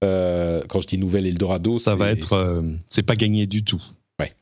Quand 0.00 0.80
je 0.80 0.86
dis 0.86 0.96
nouvelle 0.96 1.26
Eldorado, 1.26 1.72
ça 1.72 1.94
va 1.94 2.10
être, 2.10 2.64
c'est 2.88 3.02
pas 3.02 3.16
gagné 3.16 3.46
du 3.46 3.62
tout. 3.62 3.82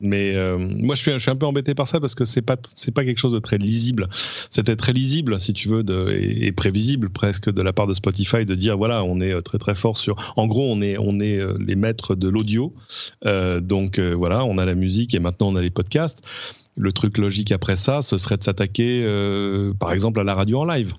Mais 0.01 0.35
euh, 0.35 0.59
moi, 0.59 0.95
je 0.95 1.03
suis, 1.03 1.13
je 1.13 1.19
suis 1.19 1.31
un 1.31 1.37
peu 1.37 1.47
embêté 1.47 1.75
par 1.75 1.87
ça 1.87 2.01
parce 2.01 2.15
que 2.15 2.25
c'est 2.25 2.43
pas 2.43 2.57
c'est 2.75 2.93
pas 2.93 3.05
quelque 3.05 3.19
chose 3.19 3.33
de 3.33 3.39
très 3.39 3.59
lisible. 3.59 4.09
C'était 4.51 4.77
très 4.77 4.93
lisible, 4.93 5.41
si 5.41 5.53
tu 5.53 5.69
veux, 5.69 5.83
de, 5.83 6.11
et, 6.11 6.53
prévisible 6.53 7.11
presque 7.11 7.51
de 7.51 7.63
la 7.63 7.73
part 7.73 7.87
de 7.87 7.95
Spotify 7.95 8.45
de 8.45 8.55
dire 8.55 8.77
voilà, 8.77 9.05
on 9.05 9.21
est 9.21 9.33
euh, 9.33 9.41
très 9.41 9.59
très 9.59 9.75
fort 9.75 9.99
sur. 9.99 10.35
En 10.37 10.47
gros, 10.47 10.71
on 10.71 10.81
est 10.81 10.97
on 10.99 11.21
est 11.21 11.39
euh, 11.39 11.57
les 11.65 11.77
maîtres 11.77 12.15
de 12.15 12.29
l'audio. 12.29 12.75
donc 13.25 13.99
voilà, 13.99 14.45
on 14.45 14.59
a 14.59 14.65
la 14.65 14.75
musique 14.75 15.15
et 15.15 15.19
maintenant 15.19 15.49
on 15.49 15.57
a 15.57 15.63
les 15.63 15.71
podcasts. 15.71 16.23
Le 16.77 16.93
truc 16.93 17.19
logique 17.19 17.53
après 17.53 17.77
ça, 17.77 18.03
ce 18.03 18.19
serait 18.19 18.37
de 18.37 18.45
s'attaquer, 18.45 19.05
par 19.79 19.93
exemple, 19.93 20.21
à 20.21 20.25
la 20.25 20.35
radio 20.35 20.61
en 20.61 20.65
live. 20.65 20.95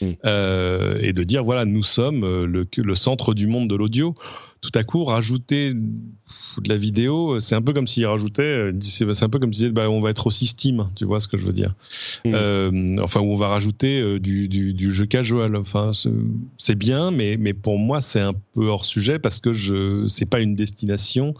Hmm. 0.00 0.14
et 0.24 1.12
de 1.12 1.22
dire 1.22 1.44
voilà, 1.44 1.64
nous 1.64 1.84
sommes 1.84 2.22
le, 2.22 2.66
le 2.76 2.94
centre 2.96 3.32
du 3.32 3.46
monde 3.46 3.70
de 3.70 3.76
l'audio 3.76 4.16
tout 4.60 4.72
à 4.74 4.84
coup 4.84 5.04
rajouter 5.04 5.72
de 5.74 6.68
la 6.68 6.76
vidéo, 6.76 7.40
c'est 7.40 7.54
un 7.54 7.62
peu 7.62 7.72
comme 7.72 7.86
s'il 7.86 8.06
rajoutait, 8.06 8.42
euh, 8.42 8.72
c'est 8.80 9.22
un 9.22 9.28
peu 9.28 9.38
comme 9.38 9.52
s'il 9.52 9.64
disait, 9.64 9.72
bah, 9.72 9.88
on 9.88 10.00
va 10.00 10.10
être 10.10 10.26
aussi 10.26 10.46
Steam, 10.46 10.90
tu 10.96 11.04
vois 11.04 11.20
ce 11.20 11.28
que 11.28 11.36
je 11.36 11.46
veux 11.46 11.52
dire. 11.52 11.74
Mm. 12.24 12.32
Euh, 12.34 12.96
enfin, 13.02 13.20
où 13.20 13.32
on 13.32 13.36
va 13.36 13.48
rajouter 13.48 14.00
euh, 14.00 14.18
du, 14.18 14.48
du, 14.48 14.92
jeu 14.92 15.06
casual. 15.06 15.56
Enfin, 15.56 15.92
c'est 16.56 16.74
bien, 16.74 17.10
mais, 17.10 17.36
mais 17.38 17.54
pour 17.54 17.78
moi, 17.78 18.00
c'est 18.00 18.20
un 18.20 18.34
peu 18.54 18.66
hors 18.66 18.84
sujet 18.84 19.18
parce 19.18 19.38
que 19.38 19.52
je, 19.52 20.06
c'est 20.08 20.26
pas 20.26 20.40
une 20.40 20.54
destination 20.54 21.34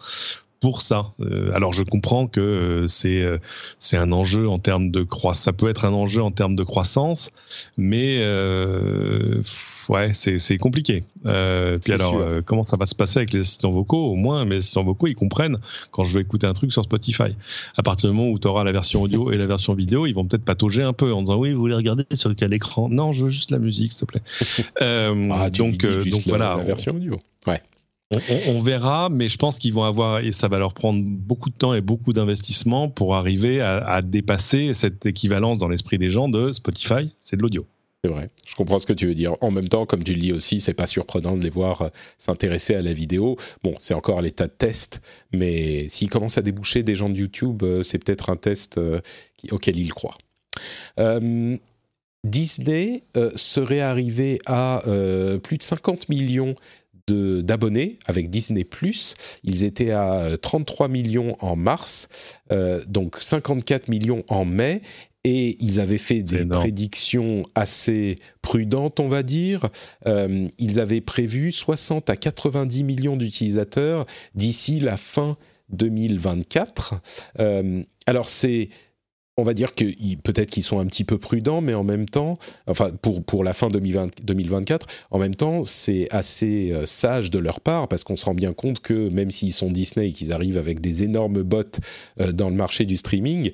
pour 0.60 0.82
ça. 0.82 1.12
Euh, 1.20 1.52
alors 1.54 1.72
je 1.72 1.82
comprends 1.82 2.26
que 2.26 2.40
euh, 2.40 2.86
c'est 2.88 3.22
euh, 3.22 3.38
c'est 3.78 3.96
un 3.96 4.10
enjeu 4.10 4.48
en 4.48 4.58
termes 4.58 4.90
de 4.90 5.02
croissance, 5.02 5.44
ça 5.44 5.52
peut 5.52 5.68
être 5.68 5.84
un 5.84 5.92
enjeu 5.92 6.22
en 6.22 6.30
termes 6.30 6.56
de 6.56 6.64
croissance, 6.64 7.30
mais 7.76 8.18
ouais 9.88 10.12
c'est 10.12 10.58
compliqué. 10.58 11.04
puis 11.22 11.92
alors 11.92 12.16
comment 12.44 12.62
ça 12.62 12.76
va 12.76 12.86
se 12.86 12.94
passer 12.94 13.18
avec 13.18 13.32
les 13.32 13.40
assistants 13.40 13.70
vocaux? 13.70 14.06
Au 14.10 14.16
moins 14.16 14.44
mes 14.44 14.56
assistants 14.56 14.84
vocaux 14.84 15.06
ils 15.06 15.14
comprennent 15.14 15.58
quand 15.92 16.02
je 16.02 16.14
vais 16.14 16.22
écouter 16.22 16.46
un 16.46 16.54
truc 16.54 16.72
sur 16.72 16.84
Spotify. 16.84 17.36
À 17.76 17.82
partir 17.82 18.10
du 18.10 18.16
moment 18.16 18.30
où 18.30 18.38
tu 18.38 18.48
auras 18.48 18.64
la 18.64 18.72
version 18.72 19.02
audio 19.02 19.30
et 19.30 19.38
la 19.38 19.46
version 19.46 19.74
vidéo, 19.74 20.06
ils 20.06 20.12
vont 20.12 20.24
peut-être 20.24 20.44
patauger 20.44 20.82
un 20.82 20.92
peu 20.92 21.12
en 21.12 21.22
disant 21.22 21.38
oui 21.38 21.52
vous 21.52 21.60
voulez 21.60 21.76
regarder 21.76 22.04
sur 22.14 22.34
quel 22.34 22.52
écran? 22.52 22.88
Non 22.88 23.12
je 23.12 23.24
veux 23.24 23.30
juste 23.30 23.52
la 23.52 23.58
musique 23.58 23.92
s'il 23.92 24.06
te 24.06 24.12
plaît. 24.12 24.22
Ah, 24.80 25.50
donc 25.50 25.78
donc 25.78 26.22
voilà 26.26 26.56
la 26.56 26.64
version 26.64 26.94
audio. 26.94 27.18
Ouais. 27.46 27.60
On, 28.46 28.60
verra, 28.60 29.10
mais 29.10 29.28
je 29.28 29.36
pense 29.36 29.58
qu'ils 29.58 29.74
vont 29.74 29.82
avoir, 29.82 30.20
et 30.20 30.32
ça 30.32 30.48
va 30.48 30.58
leur 30.58 30.72
prendre 30.72 31.02
beaucoup 31.04 31.50
de 31.50 31.54
temps 31.54 31.74
et 31.74 31.82
beaucoup 31.82 32.14
d'investissement 32.14 32.88
pour 32.88 33.14
arriver 33.14 33.60
à, 33.60 34.00
dépasser 34.00 34.72
cette 34.72 35.04
équivalence 35.04 35.58
dans 35.58 35.68
l'esprit 35.68 35.98
des 35.98 36.08
gens 36.08 36.30
de 36.30 36.52
Spotify, 36.52 37.14
c'est 37.20 37.36
de 37.36 37.42
l'audio. 37.42 37.66
C'est 38.02 38.10
vrai, 38.10 38.30
je 38.46 38.54
comprends 38.54 38.78
ce 38.78 38.86
que 38.86 38.94
tu 38.94 39.08
veux 39.08 39.14
dire. 39.14 39.34
En 39.42 39.50
même 39.50 39.68
temps, 39.68 39.84
comme 39.84 40.04
tu 40.04 40.14
le 40.14 40.20
dis 40.20 40.32
aussi, 40.32 40.60
c'est 40.60 40.72
pas 40.72 40.86
surprenant 40.86 41.36
de 41.36 41.42
les 41.42 41.50
voir 41.50 41.82
euh, 41.82 41.88
s'intéresser 42.16 42.76
à 42.76 42.80
la 42.80 42.92
vidéo. 42.92 43.36
Bon, 43.64 43.74
c'est 43.80 43.92
encore 43.92 44.22
l'état 44.22 44.46
de 44.46 44.52
test, 44.52 45.02
mais 45.32 45.88
s'ils 45.88 46.08
commencent 46.08 46.38
à 46.38 46.42
déboucher 46.42 46.84
des 46.84 46.94
gens 46.94 47.10
de 47.10 47.16
YouTube, 47.16 47.62
euh, 47.64 47.82
c'est 47.82 47.98
peut-être 47.98 48.30
un 48.30 48.36
test 48.36 48.78
euh, 48.78 49.00
auquel 49.50 49.76
ils 49.78 49.92
croient. 49.92 50.16
Disney 52.24 53.04
serait 53.36 53.80
arrivé 53.80 54.40
à 54.46 54.82
plus 55.42 55.56
de 55.56 55.62
50 55.62 56.08
millions 56.08 56.56
d'abonnés 57.10 57.98
avec 58.06 58.30
Disney⁇ 58.30 58.62
Ils 59.44 59.64
étaient 59.64 59.90
à 59.90 60.36
33 60.40 60.86
euh, 60.86 60.90
millions 60.90 61.36
en 61.40 61.56
mars, 61.56 62.08
euh, 62.52 62.82
donc 62.86 63.16
54 63.20 63.88
millions 63.88 64.24
en 64.28 64.44
mai, 64.44 64.82
et 65.24 65.56
ils 65.60 65.80
avaient 65.80 65.98
fait 65.98 66.22
des 66.22 66.46
prédictions 66.46 67.44
assez 67.54 68.16
prudentes, 68.40 69.00
on 69.00 69.08
va 69.08 69.22
dire. 69.22 69.68
Euh, 70.06 70.48
ils 70.58 70.80
avaient 70.80 71.00
prévu 71.00 71.52
60 71.52 72.08
à 72.08 72.16
90 72.16 72.84
millions 72.84 73.16
d'utilisateurs 73.16 74.06
d'ici 74.34 74.80
la 74.80 74.96
fin 74.96 75.36
2024. 75.70 76.94
alors 78.06 78.28
c'est 78.28 78.70
on 79.38 79.44
va 79.44 79.54
dire 79.54 79.76
que 79.76 79.84
peut-être 80.16 80.50
qu'ils 80.50 80.64
sont 80.64 80.80
un 80.80 80.86
petit 80.86 81.04
peu 81.04 81.16
prudents, 81.16 81.60
mais 81.60 81.72
en 81.72 81.84
même 81.84 82.08
temps, 82.08 82.38
enfin 82.66 82.90
pour 82.90 83.44
la 83.44 83.52
fin 83.52 83.68
2020, 83.68 84.24
2024, 84.24 84.86
en 85.12 85.18
même 85.18 85.36
temps, 85.36 85.64
c'est 85.64 86.08
assez 86.10 86.72
euh, 86.72 86.86
sage 86.86 87.30
de 87.30 87.38
leur 87.38 87.60
part 87.60 87.86
parce 87.86 88.02
qu'on 88.02 88.16
se 88.16 88.24
rend 88.24 88.34
bien 88.34 88.52
compte 88.52 88.80
que 88.80 89.08
même 89.08 89.30
s'ils 89.30 89.52
sont 89.52 89.70
Disney 89.70 90.08
et 90.08 90.12
qu'ils 90.12 90.32
arrivent 90.32 90.58
avec 90.58 90.80
des 90.80 91.04
énormes 91.04 91.42
bottes 91.44 91.78
euh, 92.20 92.32
dans 92.32 92.50
le 92.50 92.56
marché 92.56 92.84
du 92.84 92.96
streaming, 92.96 93.52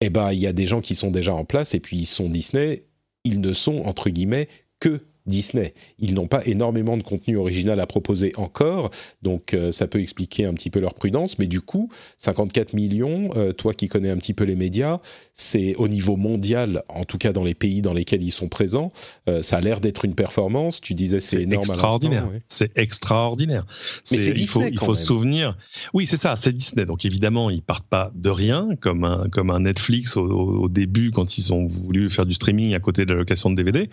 eh 0.00 0.08
ben 0.08 0.32
il 0.32 0.38
y 0.38 0.46
a 0.46 0.52
des 0.52 0.68
gens 0.68 0.80
qui 0.80 0.94
sont 0.94 1.10
déjà 1.10 1.34
en 1.34 1.44
place 1.44 1.74
et 1.74 1.80
puis 1.80 1.96
ils 1.96 2.06
sont 2.06 2.28
Disney, 2.28 2.84
ils 3.24 3.40
ne 3.40 3.52
sont 3.52 3.82
entre 3.86 4.10
guillemets 4.10 4.48
que 4.78 5.00
Disney. 5.26 5.72
Ils 5.98 6.14
n'ont 6.14 6.26
pas 6.26 6.46
énormément 6.46 6.96
de 6.96 7.02
contenu 7.02 7.36
original 7.38 7.80
à 7.80 7.86
proposer 7.86 8.32
encore, 8.36 8.90
donc 9.22 9.54
euh, 9.54 9.72
ça 9.72 9.86
peut 9.86 10.00
expliquer 10.00 10.44
un 10.44 10.52
petit 10.52 10.68
peu 10.68 10.80
leur 10.80 10.94
prudence. 10.94 11.38
Mais 11.38 11.46
du 11.46 11.62
coup, 11.62 11.88
54 12.18 12.74
millions, 12.74 13.30
euh, 13.36 13.52
toi 13.52 13.72
qui 13.72 13.88
connais 13.88 14.10
un 14.10 14.18
petit 14.18 14.34
peu 14.34 14.44
les 14.44 14.54
médias, 14.54 15.00
c'est 15.32 15.74
au 15.76 15.88
niveau 15.88 16.16
mondial, 16.16 16.82
en 16.88 17.04
tout 17.04 17.16
cas 17.16 17.32
dans 17.32 17.44
les 17.44 17.54
pays 17.54 17.80
dans 17.80 17.94
lesquels 17.94 18.22
ils 18.22 18.32
sont 18.32 18.48
présents, 18.48 18.92
euh, 19.28 19.40
ça 19.40 19.56
a 19.56 19.60
l'air 19.62 19.80
d'être 19.80 20.04
une 20.04 20.14
performance. 20.14 20.82
Tu 20.82 20.92
disais 20.92 21.20
c'est 21.20 21.42
énorme. 21.42 21.64
Extraordinaire. 21.64 22.28
C'est 22.48 22.70
extraordinaire. 22.76 23.64
Mais 24.10 24.18
c'est 24.18 24.30
il 24.32 24.46
faut, 24.46 24.62
il 24.62 24.78
faut 24.78 24.94
se 24.94 25.04
souvenir. 25.04 25.56
Oui, 25.94 26.04
c'est 26.04 26.18
ça, 26.18 26.36
c'est 26.36 26.52
Disney. 26.52 26.84
Donc 26.84 27.06
évidemment, 27.06 27.48
ils 27.48 27.62
partent 27.62 27.88
pas 27.88 28.12
de 28.14 28.28
rien 28.28 28.68
comme 28.80 29.04
un 29.04 29.24
comme 29.32 29.50
un 29.50 29.60
Netflix 29.60 30.18
au, 30.18 30.26
au, 30.26 30.68
début 30.68 31.10
quand 31.12 31.38
ils 31.38 31.54
ont 31.54 31.66
voulu 31.66 32.10
faire 32.10 32.26
du 32.26 32.34
streaming 32.34 32.74
à 32.74 32.80
côté 32.80 33.06
de 33.06 33.12
la 33.12 33.18
location 33.18 33.50
de 33.50 33.56
DVD. 33.56 33.88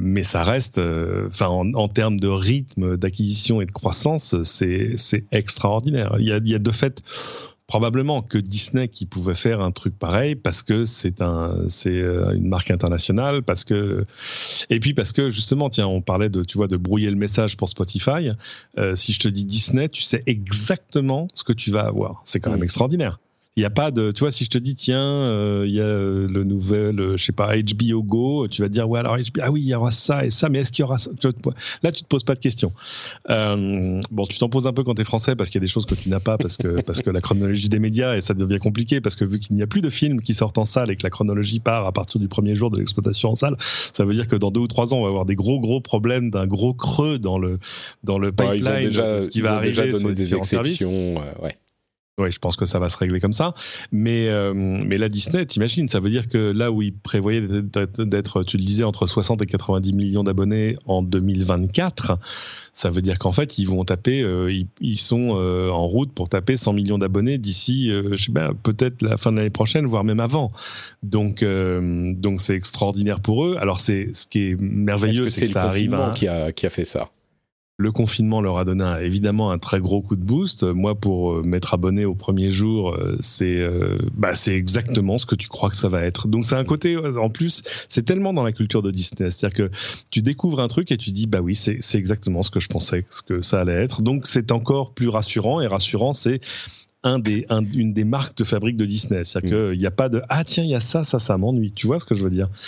mais 0.00 0.19
mais 0.20 0.24
ça 0.24 0.44
reste, 0.44 0.76
euh, 0.76 1.28
enfin, 1.28 1.46
en, 1.46 1.88
termes 1.88 2.20
de 2.20 2.28
rythme 2.28 2.98
d'acquisition 2.98 3.62
et 3.62 3.64
de 3.64 3.72
croissance, 3.72 4.36
c'est 4.42 5.24
extraordinaire. 5.32 6.14
Il 6.18 6.26
y 6.26 6.32
a, 6.32 6.36
il 6.36 6.48
y 6.48 6.54
a 6.54 6.58
de 6.58 6.70
fait 6.70 7.02
probablement 7.66 8.20
que 8.20 8.36
Disney 8.36 8.88
qui 8.88 9.06
pouvait 9.06 9.34
faire 9.34 9.62
un 9.62 9.70
truc 9.70 9.98
pareil 9.98 10.34
parce 10.34 10.62
que 10.62 10.84
c'est 10.84 11.22
un 11.22 11.54
c'est 11.68 11.88
euh, 11.88 12.34
une 12.34 12.48
marque 12.48 12.70
internationale 12.70 13.42
parce 13.42 13.64
que 13.64 14.04
et 14.68 14.78
puis 14.78 14.92
parce 14.92 15.12
que 15.12 15.30
justement 15.30 15.70
tiens 15.70 15.86
on 15.86 16.02
parlait 16.02 16.28
de 16.28 16.42
tu 16.42 16.58
vois 16.58 16.68
de 16.68 16.76
brouiller 16.76 17.08
le 17.08 17.16
message 17.16 17.56
pour 17.56 17.70
Spotify. 17.70 18.32
Euh, 18.76 18.96
si 18.96 19.14
je 19.14 19.20
te 19.20 19.28
dis 19.28 19.46
Disney 19.46 19.88
tu 19.88 20.02
sais 20.02 20.22
exactement 20.26 21.28
ce 21.34 21.44
que 21.44 21.54
tu 21.54 21.70
vas 21.70 21.86
avoir. 21.86 22.20
C'est 22.26 22.40
quand 22.40 22.50
même 22.50 22.64
extraordinaire 22.64 23.20
il 23.60 23.64
n'y 23.64 23.66
a 23.66 23.70
pas 23.70 23.90
de, 23.90 24.10
tu 24.10 24.20
vois, 24.20 24.30
si 24.30 24.44
je 24.46 24.48
te 24.48 24.56
dis, 24.56 24.74
tiens, 24.74 25.04
euh, 25.04 25.64
il 25.66 25.74
y 25.74 25.82
a 25.82 25.84
euh, 25.84 26.26
le 26.26 26.44
nouvel, 26.44 26.98
euh, 26.98 27.16
je 27.18 27.24
sais 27.26 27.32
pas, 27.32 27.52
HBO 27.54 28.02
Go, 28.02 28.48
tu 28.48 28.62
vas 28.62 28.70
dire, 28.70 28.88
ouais, 28.88 29.00
alors 29.00 29.18
ah 29.42 29.50
oui, 29.50 29.60
il 29.60 29.66
y 29.66 29.74
aura 29.74 29.90
ça 29.90 30.24
et 30.24 30.30
ça, 30.30 30.48
mais 30.48 30.60
est-ce 30.60 30.72
qu'il 30.72 30.82
y 30.82 30.84
aura 30.84 30.96
ça? 30.96 31.10
Là, 31.82 31.92
tu 31.92 32.02
te 32.02 32.08
poses 32.08 32.24
pas 32.24 32.34
de 32.34 32.40
questions. 32.40 32.72
bon, 33.28 34.26
tu 34.30 34.38
t'en 34.38 34.48
poses 34.48 34.66
un 34.66 34.72
peu 34.72 34.82
quand 34.82 34.94
tu 34.94 35.02
es 35.02 35.04
français 35.04 35.36
parce 35.36 35.50
qu'il 35.50 35.60
y 35.60 35.62
a 35.62 35.66
des 35.66 35.70
choses 35.70 35.84
que 35.84 35.94
tu 35.94 36.08
n'as 36.08 36.20
pas 36.20 36.38
parce 36.38 36.56
que, 36.56 36.80
parce 36.86 37.02
que 37.02 37.10
la 37.10 37.20
chronologie 37.20 37.68
des 37.68 37.80
médias 37.80 38.16
et 38.16 38.22
ça 38.22 38.32
devient 38.32 38.60
compliqué 38.60 39.02
parce 39.02 39.14
que 39.14 39.26
vu 39.26 39.38
qu'il 39.38 39.56
n'y 39.56 39.62
a 39.62 39.66
plus 39.66 39.82
de 39.82 39.90
films 39.90 40.22
qui 40.22 40.32
sortent 40.32 40.56
en 40.56 40.64
salle 40.64 40.90
et 40.90 40.96
que 40.96 41.02
la 41.02 41.10
chronologie 41.10 41.60
part 41.60 41.86
à 41.86 41.92
partir 41.92 42.18
du 42.18 42.28
premier 42.28 42.54
jour 42.54 42.70
de 42.70 42.78
l'exploitation 42.78 43.28
en 43.28 43.34
salle, 43.34 43.56
ça 43.58 44.06
veut 44.06 44.14
dire 44.14 44.26
que 44.26 44.36
dans 44.36 44.50
deux 44.50 44.60
ou 44.60 44.68
trois 44.68 44.94
ans, 44.94 45.00
on 45.00 45.02
va 45.02 45.08
avoir 45.08 45.26
des 45.26 45.36
gros, 45.36 45.60
gros 45.60 45.82
problèmes 45.82 46.30
d'un 46.30 46.46
gros 46.46 46.72
creux 46.72 47.18
dans 47.18 47.38
le, 47.38 47.58
dans 48.04 48.18
le 48.18 48.32
pipeline. 48.32 48.62
ils 48.62 48.68
ont 48.68 48.84
déjà, 48.84 49.20
ce 49.20 49.28
qui 49.28 49.42
va 49.42 49.56
arriver 49.56 49.82
déjà 49.82 49.98
donné 49.98 50.14
des 50.14 50.34
exceptions. 50.34 51.16
ouais. 51.42 51.58
Oui, 52.20 52.30
je 52.30 52.38
pense 52.38 52.56
que 52.56 52.66
ça 52.66 52.78
va 52.78 52.90
se 52.90 52.98
régler 52.98 53.18
comme 53.18 53.32
ça. 53.32 53.54
Mais, 53.92 54.28
euh, 54.28 54.52
mais 54.54 54.98
la 54.98 55.08
Disney, 55.08 55.46
t'imagines, 55.46 55.88
ça 55.88 56.00
veut 56.00 56.10
dire 56.10 56.28
que 56.28 56.36
là 56.38 56.70
où 56.70 56.82
ils 56.82 56.92
prévoyaient 56.92 57.40
d'être, 57.40 58.42
tu 58.42 58.58
le 58.58 58.62
disais, 58.62 58.84
entre 58.84 59.06
60 59.06 59.40
et 59.40 59.46
90 59.46 59.94
millions 59.94 60.22
d'abonnés 60.22 60.76
en 60.84 61.02
2024, 61.02 62.18
ça 62.74 62.90
veut 62.90 63.00
dire 63.00 63.18
qu'en 63.18 63.32
fait, 63.32 63.58
ils 63.58 63.64
vont 63.64 63.84
taper, 63.84 64.22
euh, 64.22 64.52
ils, 64.80 64.96
sont 64.96 65.38
euh, 65.38 65.70
en 65.70 65.86
route 65.86 66.12
pour 66.12 66.28
taper 66.28 66.58
100 66.58 66.74
millions 66.74 66.98
d'abonnés 66.98 67.38
d'ici, 67.38 67.90
je 67.90 68.16
sais 68.16 68.32
pas, 68.32 68.50
peut-être 68.62 69.00
la 69.00 69.16
fin 69.16 69.32
de 69.32 69.38
l'année 69.38 69.50
prochaine, 69.50 69.86
voire 69.86 70.04
même 70.04 70.20
avant. 70.20 70.52
Donc, 71.02 71.42
donc 71.42 72.40
c'est 72.40 72.54
extraordinaire 72.54 73.20
pour 73.20 73.46
eux. 73.46 73.56
Alors, 73.60 73.80
c'est 73.80 74.10
ce 74.12 74.26
qui 74.26 74.50
est 74.50 74.60
merveilleux, 74.60 75.30
c'est 75.30 75.46
que, 75.46 75.52
ça 75.52 75.62
arrive. 75.64 75.96
qui 76.14 76.28
a, 76.28 76.52
qui 76.52 76.66
a 76.66 76.70
fait 76.70 76.84
ça? 76.84 77.08
Le 77.80 77.92
confinement 77.92 78.42
leur 78.42 78.58
a 78.58 78.66
donné 78.66 78.84
évidemment 79.00 79.52
un 79.52 79.58
très 79.58 79.80
gros 79.80 80.02
coup 80.02 80.14
de 80.14 80.22
boost. 80.22 80.64
Moi, 80.64 80.94
pour 80.94 81.32
euh, 81.32 81.42
m'être 81.46 81.72
abonné 81.72 82.04
au 82.04 82.14
premier 82.14 82.50
jour, 82.50 82.90
euh, 82.90 83.16
c'est 83.20 83.56
euh, 83.56 83.96
bah, 84.14 84.34
c'est 84.34 84.54
exactement 84.54 85.16
ce 85.16 85.24
que 85.24 85.34
tu 85.34 85.48
crois 85.48 85.70
que 85.70 85.76
ça 85.76 85.88
va 85.88 86.02
être. 86.02 86.28
Donc 86.28 86.44
c'est 86.44 86.56
un 86.56 86.64
côté, 86.64 86.98
en 86.98 87.30
plus, 87.30 87.62
c'est 87.88 88.02
tellement 88.02 88.34
dans 88.34 88.44
la 88.44 88.52
culture 88.52 88.82
de 88.82 88.90
Disney, 88.90 89.30
c'est-à-dire 89.30 89.56
que 89.56 89.70
tu 90.10 90.20
découvres 90.20 90.60
un 90.60 90.68
truc 90.68 90.92
et 90.92 90.98
tu 90.98 91.10
dis 91.10 91.26
bah 91.26 91.40
oui, 91.40 91.54
c'est 91.54 91.80
exactement 91.94 92.42
ce 92.42 92.50
que 92.50 92.60
je 92.60 92.68
pensais 92.68 93.06
que 93.26 93.40
ça 93.40 93.62
allait 93.62 93.82
être. 93.82 94.02
Donc 94.02 94.26
c'est 94.26 94.52
encore 94.52 94.92
plus 94.92 95.08
rassurant 95.08 95.62
et 95.62 95.66
rassurant, 95.66 96.12
c'est 96.12 96.42
un 97.02 97.18
des, 97.18 97.46
une 97.74 97.94
des 97.94 98.04
marques 98.04 98.36
de 98.36 98.44
fabrique 98.44 98.76
de 98.76 98.84
Disney. 98.84 99.24
C'est-à-dire 99.24 99.50
mm. 99.50 99.70
qu'il 99.70 99.78
n'y 99.78 99.86
a 99.86 99.90
pas 99.90 100.08
de 100.08 100.22
Ah, 100.28 100.44
tiens, 100.44 100.64
il 100.64 100.70
y 100.70 100.74
a 100.74 100.80
ça, 100.80 101.04
ça, 101.04 101.18
ça 101.18 101.38
m'ennuie. 101.38 101.72
Tu 101.72 101.86
vois 101.86 101.98
ce 101.98 102.04
que 102.04 102.14
je 102.14 102.22
veux 102.22 102.30
dire? 102.30 102.48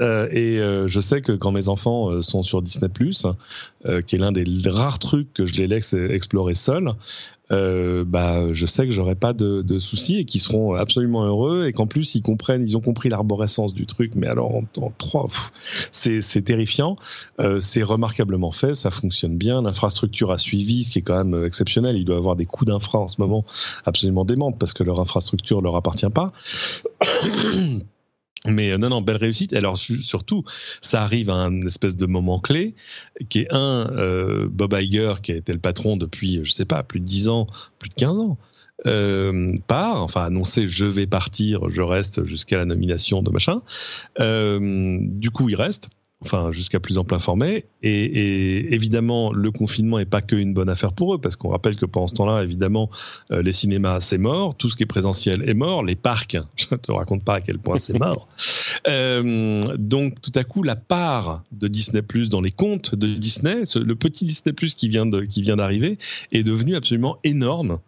Euh, 0.00 0.28
Et 0.30 0.58
euh, 0.58 0.86
je 0.88 1.00
sais 1.00 1.22
que 1.22 1.32
quand 1.32 1.52
mes 1.52 1.68
enfants 1.68 2.10
euh, 2.10 2.22
sont 2.22 2.42
sur 2.42 2.62
Disney, 2.62 2.88
qui 4.06 4.16
est 4.16 4.18
l'un 4.18 4.32
des 4.32 4.44
rares 4.66 4.98
trucs 4.98 5.32
que 5.32 5.46
je 5.46 5.54
les 5.54 5.66
laisse 5.66 5.94
explorer 5.94 6.54
seuls, 6.54 6.92
euh, 7.52 8.04
bah, 8.04 8.52
je 8.52 8.66
sais 8.66 8.86
que 8.86 8.92
j'aurai 8.92 9.14
pas 9.14 9.32
de, 9.32 9.62
de 9.62 9.78
soucis 9.78 10.18
et 10.18 10.24
qu'ils 10.24 10.40
seront 10.40 10.74
absolument 10.74 11.24
heureux 11.24 11.66
et 11.66 11.72
qu'en 11.72 11.86
plus 11.86 12.14
ils 12.14 12.22
comprennent, 12.22 12.62
ils 12.62 12.76
ont 12.76 12.80
compris 12.80 13.08
l'arborescence 13.08 13.74
du 13.74 13.86
truc. 13.86 14.14
Mais 14.16 14.26
alors 14.26 14.54
en, 14.54 14.92
trois, 14.98 15.28
c'est 15.92 16.42
terrifiant. 16.44 16.96
Euh, 17.40 17.60
c'est 17.60 17.82
remarquablement 17.82 18.52
fait, 18.52 18.74
ça 18.74 18.90
fonctionne 18.90 19.36
bien. 19.36 19.62
L'infrastructure 19.62 20.30
a 20.30 20.38
suivi, 20.38 20.84
ce 20.84 20.90
qui 20.90 20.98
est 20.98 21.02
quand 21.02 21.24
même 21.24 21.44
exceptionnel. 21.44 21.96
Il 21.96 22.04
doit 22.04 22.16
avoir 22.16 22.36
des 22.36 22.46
coûts 22.46 22.64
d'infra 22.64 22.98
en 22.98 23.08
ce 23.08 23.20
moment 23.20 23.44
absolument 23.84 24.24
dément 24.24 24.52
parce 24.52 24.72
que 24.72 24.82
leur 24.82 25.00
infrastructure 25.00 25.60
leur 25.60 25.76
appartient 25.76 26.10
pas. 26.10 26.32
Mais 28.46 28.70
euh, 28.70 28.78
non, 28.78 28.88
non, 28.88 29.00
belle 29.00 29.16
réussite. 29.16 29.52
Alors 29.52 29.78
surtout, 29.78 30.44
ça 30.80 31.02
arrive 31.02 31.30
à 31.30 31.34
un 31.34 31.60
espèce 31.62 31.96
de 31.96 32.06
moment 32.06 32.38
clé, 32.38 32.74
qui 33.28 33.40
est 33.40 33.52
un 33.52 33.90
euh, 33.92 34.48
Bob 34.50 34.76
Iger, 34.78 35.14
qui 35.22 35.32
a 35.32 35.36
été 35.36 35.52
le 35.52 35.58
patron 35.58 35.96
depuis, 35.96 36.40
je 36.44 36.52
sais 36.52 36.64
pas, 36.64 36.82
plus 36.82 37.00
de 37.00 37.04
10 37.04 37.28
ans, 37.28 37.46
plus 37.78 37.88
de 37.88 37.94
15 37.94 38.10
ans, 38.18 38.38
euh, 38.86 39.56
part, 39.66 40.02
enfin 40.02 40.24
annoncé 40.24 40.68
je 40.68 40.84
vais 40.84 41.06
partir, 41.06 41.68
je 41.68 41.80
reste 41.82 42.24
jusqu'à 42.24 42.58
la 42.58 42.66
nomination 42.66 43.22
de 43.22 43.30
machin. 43.30 43.62
Du 44.18 45.30
coup, 45.30 45.48
il 45.48 45.56
reste 45.56 45.88
enfin 46.24 46.50
jusqu'à 46.50 46.80
plus 46.80 46.98
en 46.98 47.04
plein 47.04 47.18
formé. 47.18 47.66
Et, 47.82 48.74
évidemment, 48.74 49.32
le 49.32 49.50
confinement 49.50 49.98
n'est 49.98 50.06
pas 50.06 50.22
qu'une 50.22 50.54
bonne 50.54 50.68
affaire 50.68 50.92
pour 50.92 51.14
eux, 51.14 51.18
parce 51.18 51.36
qu'on 51.36 51.48
rappelle 51.48 51.76
que 51.76 51.86
pendant 51.86 52.06
ce 52.06 52.14
temps-là, 52.14 52.42
évidemment, 52.42 52.90
euh, 53.30 53.42
les 53.42 53.52
cinémas, 53.52 54.00
c'est 54.00 54.18
mort, 54.18 54.56
tout 54.56 54.70
ce 54.70 54.76
qui 54.76 54.82
est 54.82 54.86
présentiel 54.86 55.48
est 55.48 55.54
mort, 55.54 55.84
les 55.84 55.96
parcs, 55.96 56.38
je 56.56 56.66
ne 56.70 56.76
te 56.76 56.90
raconte 56.90 57.22
pas 57.22 57.34
à 57.34 57.40
quel 57.40 57.58
point 57.58 57.78
c'est 57.78 57.98
mort. 57.98 58.28
Euh, 58.88 59.76
donc, 59.78 60.20
tout 60.20 60.30
à 60.36 60.44
coup, 60.44 60.62
la 60.62 60.76
part 60.76 61.42
de 61.50 61.66
Disney 61.66 62.02
Plus 62.02 62.28
dans 62.28 62.40
les 62.40 62.52
comptes 62.52 62.94
de 62.94 63.08
Disney, 63.08 63.64
le 63.74 63.94
petit 63.96 64.24
Disney 64.24 64.52
Plus 64.52 64.76
qui 64.76 64.88
vient 64.88 65.06
d'arriver, 65.06 65.98
est 66.30 66.44
devenu 66.44 66.76
absolument 66.76 67.18
énorme. 67.24 67.78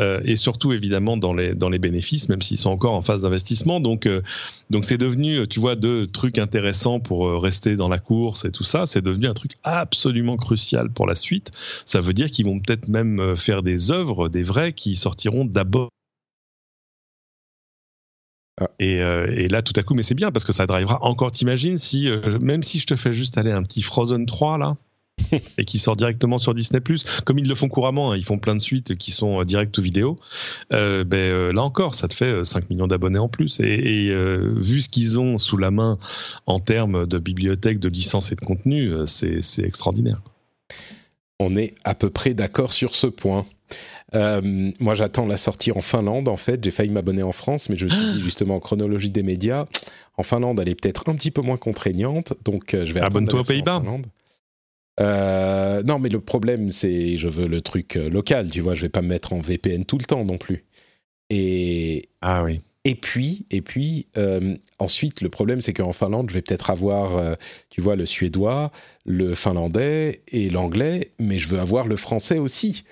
Euh, 0.00 0.20
et 0.24 0.36
surtout 0.36 0.72
évidemment 0.72 1.16
dans 1.16 1.34
les 1.34 1.54
dans 1.54 1.68
les 1.68 1.78
bénéfices, 1.78 2.28
même 2.28 2.40
s'ils 2.40 2.56
sont 2.58 2.70
encore 2.70 2.94
en 2.94 3.02
phase 3.02 3.22
d'investissement. 3.22 3.80
Donc 3.80 4.06
euh, 4.06 4.22
donc 4.70 4.84
c'est 4.84 4.96
devenu, 4.96 5.46
tu 5.46 5.60
vois, 5.60 5.76
deux 5.76 6.06
trucs 6.06 6.38
intéressants 6.38 7.00
pour 7.00 7.26
euh, 7.26 7.38
rester 7.38 7.76
dans 7.76 7.88
la 7.88 7.98
course 7.98 8.44
et 8.46 8.50
tout 8.50 8.64
ça. 8.64 8.86
C'est 8.86 9.02
devenu 9.02 9.26
un 9.26 9.34
truc 9.34 9.52
absolument 9.62 10.36
crucial 10.36 10.90
pour 10.90 11.06
la 11.06 11.14
suite. 11.14 11.50
Ça 11.84 12.00
veut 12.00 12.14
dire 12.14 12.30
qu'ils 12.30 12.46
vont 12.46 12.60
peut-être 12.60 12.88
même 12.88 13.36
faire 13.36 13.62
des 13.62 13.90
œuvres, 13.90 14.28
des 14.28 14.42
vrais, 14.42 14.72
qui 14.72 14.96
sortiront 14.96 15.44
d'abord. 15.44 15.90
Ah. 18.60 18.68
Et, 18.78 18.94
et, 18.94 19.48
là, 19.48 19.62
tout 19.62 19.72
à 19.76 19.82
coup, 19.82 19.94
mais 19.94 20.02
c'est 20.02 20.14
bien 20.14 20.30
parce 20.30 20.44
que 20.44 20.52
ça 20.52 20.66
drivera 20.66 21.02
encore. 21.02 21.32
T'imagines 21.32 21.78
si, 21.78 22.10
même 22.40 22.62
si 22.62 22.78
je 22.78 22.86
te 22.86 22.96
fais 22.96 23.12
juste 23.12 23.38
aller 23.38 23.52
un 23.52 23.62
petit 23.62 23.82
Frozen 23.82 24.26
3 24.26 24.58
là, 24.58 24.76
et 25.58 25.64
qui 25.64 25.78
sort 25.78 25.96
directement 25.96 26.38
sur 26.38 26.54
Disney+. 26.54 26.80
Comme 27.24 27.38
ils 27.38 27.48
le 27.48 27.54
font 27.54 27.68
couramment, 27.68 28.12
hein, 28.12 28.16
ils 28.16 28.24
font 28.24 28.38
plein 28.38 28.54
de 28.54 28.60
suites 28.60 28.96
qui 28.96 29.12
sont 29.12 29.40
euh, 29.40 29.44
direct 29.44 29.76
ou 29.78 29.82
vidéo. 29.82 30.18
Euh, 30.72 31.04
ben, 31.04 31.18
euh, 31.18 31.52
là 31.52 31.62
encore, 31.62 31.94
ça 31.94 32.08
te 32.08 32.14
fait 32.14 32.44
5 32.44 32.70
millions 32.70 32.86
d'abonnés 32.86 33.18
en 33.18 33.28
plus. 33.28 33.60
Et, 33.60 34.10
vu 34.10 34.80
ce 34.80 34.88
qu'ils 34.88 35.18
ont 35.18 35.38
sous 35.38 35.56
la 35.56 35.70
main 35.70 35.98
en 36.46 36.58
termes 36.58 37.06
de 37.06 37.18
bibliothèque, 37.18 37.78
de 37.78 37.88
licence 37.88 38.32
et 38.32 38.34
de 38.34 38.40
contenu, 38.40 38.92
c'est 39.06 39.40
extraordinaire. 39.58 40.20
On 41.38 41.56
est 41.56 41.74
à 41.84 41.94
peu 41.94 42.10
près 42.10 42.34
d'accord 42.34 42.72
sur 42.72 42.94
ce 42.94 43.06
point. 43.06 43.44
moi, 44.12 44.94
j'attends 44.94 45.26
la 45.26 45.36
sortie 45.36 45.72
en 45.72 45.80
Finlande. 45.80 46.28
En 46.28 46.36
fait, 46.36 46.62
j'ai 46.62 46.70
failli 46.70 46.90
m'abonner 46.90 47.22
en 47.22 47.32
France, 47.32 47.68
mais 47.68 47.76
je 47.76 47.84
me 47.84 47.90
suis 47.90 48.10
dit 48.12 48.20
justement 48.22 48.56
en 48.56 48.60
chronologie 48.60 49.10
des 49.10 49.22
médias, 49.22 49.66
en 50.16 50.22
Finlande, 50.22 50.60
elle 50.60 50.68
est 50.68 50.80
peut-être 50.80 51.08
un 51.08 51.14
petit 51.14 51.30
peu 51.30 51.42
moins 51.42 51.56
contraignante, 51.56 52.34
donc 52.44 52.70
je 52.72 52.92
vais 52.92 53.00
abonne-toi 53.00 53.40
aux 53.40 53.44
Pays-Bas. 53.44 53.82
Euh, 54.98 55.82
non, 55.82 55.98
mais 55.98 56.08
le 56.08 56.20
problème, 56.20 56.70
c'est 56.70 57.16
je 57.16 57.28
veux 57.28 57.46
le 57.46 57.60
truc 57.60 57.96
euh, 57.96 58.10
local, 58.10 58.50
tu 58.50 58.60
vois. 58.60 58.74
Je 58.74 58.82
vais 58.82 58.88
pas 58.88 59.02
me 59.02 59.08
mettre 59.08 59.32
en 59.32 59.40
VPN 59.40 59.84
tout 59.84 59.98
le 59.98 60.04
temps 60.04 60.24
non 60.24 60.38
plus. 60.38 60.64
Et 61.30 62.08
ah 62.20 62.42
oui. 62.42 62.60
Et 62.84 62.94
puis, 62.94 63.46
et 63.50 63.60
puis 63.60 64.08
euh, 64.16 64.56
ensuite, 64.78 65.20
le 65.20 65.28
problème, 65.28 65.60
c'est 65.60 65.72
qu'en 65.74 65.92
Finlande, 65.92 66.30
je 66.30 66.34
vais 66.34 66.42
peut-être 66.42 66.70
avoir, 66.70 67.36
tu 67.68 67.80
vois, 67.82 67.94
le 67.94 68.06
suédois, 68.06 68.72
le 69.04 69.34
finlandais 69.34 70.22
et 70.28 70.48
l'anglais, 70.48 71.12
mais 71.18 71.38
je 71.38 71.48
veux 71.48 71.60
avoir 71.60 71.86
le 71.86 71.96
français 71.96 72.38
aussi. 72.38 72.84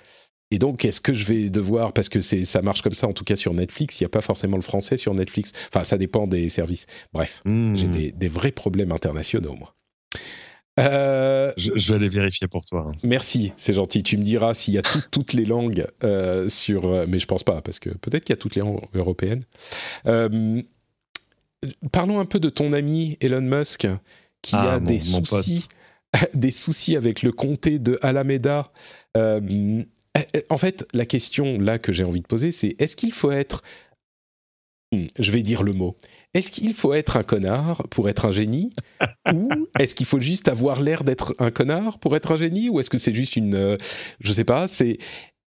Et 0.51 0.59
donc, 0.59 0.85
est-ce 0.85 1.01
que 1.01 1.13
je 1.13 1.25
vais 1.27 1.51
devoir, 1.51 1.93
parce 1.93 2.09
que 2.09 2.21
c'est, 2.21 2.45
ça 2.45 2.63
marche 2.63 2.83
comme 2.83 2.95
ça, 2.95 3.07
en 3.07 3.13
tout 3.13 3.25
cas 3.25 3.37
sur 3.37 3.53
Netflix, 3.55 4.01
il 4.01 4.05
n'y 4.05 4.07
a 4.07 4.11
pas 4.11 4.21
forcément 4.23 4.57
le 4.57 4.63
français 4.63 4.97
sur 4.97 5.15
Netflix. 5.15 5.53
Enfin, 5.73 5.85
ça 5.85 5.99
dépend 5.99 6.27
des 6.27 6.49
services. 6.49 6.87
Bref, 7.13 7.43
Hmm. 7.45 7.75
j'ai 7.75 7.89
des, 7.89 8.13
des 8.13 8.29
vrais 8.29 8.53
problèmes 8.53 8.93
internationaux, 8.93 9.55
moi. 9.55 9.75
Euh, 10.79 11.53
Je, 11.57 11.73
je 11.75 11.91
vais 11.91 11.97
aller 11.97 12.09
vérifier 12.09 12.47
pour 12.49 12.65
toi. 12.65 12.87
hein. 12.89 12.93
merci, 13.05 13.53
c'est 13.57 13.73
gentil. 13.75 14.03
Tu 14.03 14.17
me 14.17 14.23
diras 14.23 14.55
s'il 14.55 14.75
y 14.75 14.79
a 14.79 14.83
tout- 14.83 15.03
toutes 15.11 15.33
les 15.33 15.45
langues 15.45 15.85
euh, 16.05 16.49
sur, 16.49 16.87
euh, 16.87 17.07
mais 17.09 17.19
je 17.19 17.27
pense 17.27 17.43
pas, 17.45 17.61
parce 17.63 17.79
que 17.79 17.91
peut-être 17.91 18.25
qu'il 18.25 18.33
y 18.33 18.39
a 18.39 18.41
toutes 18.41 18.55
les 18.55 18.63
langues 18.63 18.81
européennes. 18.95 19.45
Euh, 20.07 20.63
parlons 21.93 22.21
un 22.21 22.25
peu 22.27 22.39
de 22.41 22.49
ton 22.49 22.73
ami 22.73 23.17
Elon 23.21 23.41
Musk, 23.43 23.87
qui 24.43 24.55
Ah, 24.55 24.75
a 24.75 24.81
mon- 24.81 24.87
des 24.87 24.99
soucis, 25.01 25.67
des 26.35 26.51
soucis 26.53 26.97
avec 26.97 27.23
le 27.23 27.33
comté 27.33 27.79
de 27.79 27.99
Alameda. 28.03 28.71
En 30.51 30.59
fait, 30.59 30.87
la 30.95 31.07
question 31.07 31.59
là 31.61 31.79
que 31.79 31.93
j'ai 31.93 32.05
envie 32.05 32.21
de 32.21 32.27
poser, 32.27 32.51
c'est 32.53 32.75
est-ce 32.81 32.97
qu'il 32.97 33.13
faut 33.13 33.31
être, 33.31 33.63
Hmm, 34.91 35.05
je 35.19 35.31
vais 35.33 35.43
dire 35.43 35.63
le 35.63 35.75
mot, 35.75 35.99
est-ce 36.35 36.51
qu'il 36.51 36.75
faut 36.75 36.93
être 36.95 37.17
un 37.17 37.23
connard 37.23 37.87
pour 37.89 38.09
être 38.09 38.27
un 38.27 38.33
génie 38.33 38.71
ou 39.33 39.49
est-ce 39.79 39.95
qu'il 39.95 40.07
faut 40.07 40.21
juste 40.21 40.49
avoir 40.49 40.81
l'air 40.83 41.05
d'être 41.05 41.35
un 41.39 41.51
connard 41.51 41.99
pour 41.99 42.17
être 42.17 42.33
un 42.33 42.37
génie 42.37 42.69
ou 42.69 42.81
est-ce 42.81 42.91
que 42.91 42.99
c'est 42.99 43.15
juste 43.15 43.37
une, 43.37 43.55
euh, 43.55 43.77
je 44.21 44.33
sais 44.33 44.45
pas, 44.45 44.69
c'est 44.69 44.99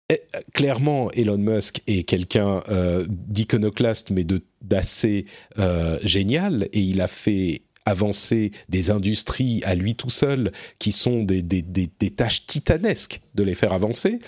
eh, 0.10 0.22
clairement 0.54 1.12
Elon 1.12 1.38
Musk 1.38 1.82
est 1.88 2.04
quelqu'un 2.04 2.62
euh, 2.70 3.06
d'iconoclaste 3.10 4.10
mais 4.10 4.26
d'assez 4.62 5.26
euh, 5.58 6.00
génial 6.04 6.68
et 6.74 6.80
il 6.80 7.00
a 7.02 7.08
fait 7.08 7.62
avancer 7.86 8.52
des 8.70 8.92
industries 8.92 9.62
à 9.64 9.76
lui 9.76 9.96
tout 9.96 10.10
seul 10.10 10.52
qui 10.80 10.92
sont 10.92 11.24
des, 11.24 11.42
des, 11.42 11.62
des, 11.62 11.90
des 12.00 12.12
tâches 12.12 12.46
titanesques 12.46 13.22
de 13.36 13.44
les 13.44 13.56
faire 13.56 13.74
avancer. 13.74 14.20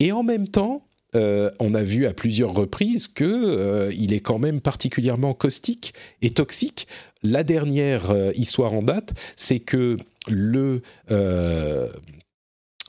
Et 0.00 0.12
en 0.12 0.22
même 0.22 0.48
temps, 0.48 0.86
euh, 1.14 1.50
on 1.58 1.74
a 1.74 1.82
vu 1.82 2.06
à 2.06 2.12
plusieurs 2.12 2.54
reprises 2.54 3.08
que 3.08 3.24
euh, 3.24 3.92
il 3.96 4.12
est 4.12 4.20
quand 4.20 4.38
même 4.38 4.60
particulièrement 4.60 5.34
caustique 5.34 5.92
et 6.22 6.30
toxique. 6.30 6.86
La 7.22 7.42
dernière 7.42 8.10
euh, 8.10 8.30
histoire 8.34 8.72
en 8.72 8.82
date, 8.82 9.12
c'est 9.36 9.58
que 9.58 9.96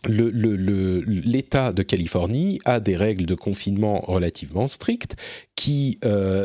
l'État 0.08 1.74
de 1.74 1.84
Californie 1.84 2.60
a 2.66 2.80
des 2.80 2.96
règles 2.96 3.26
de 3.26 3.36
confinement 3.36 4.02
relativement 4.02 4.68
strictes 4.68 5.16
qui 5.56 6.00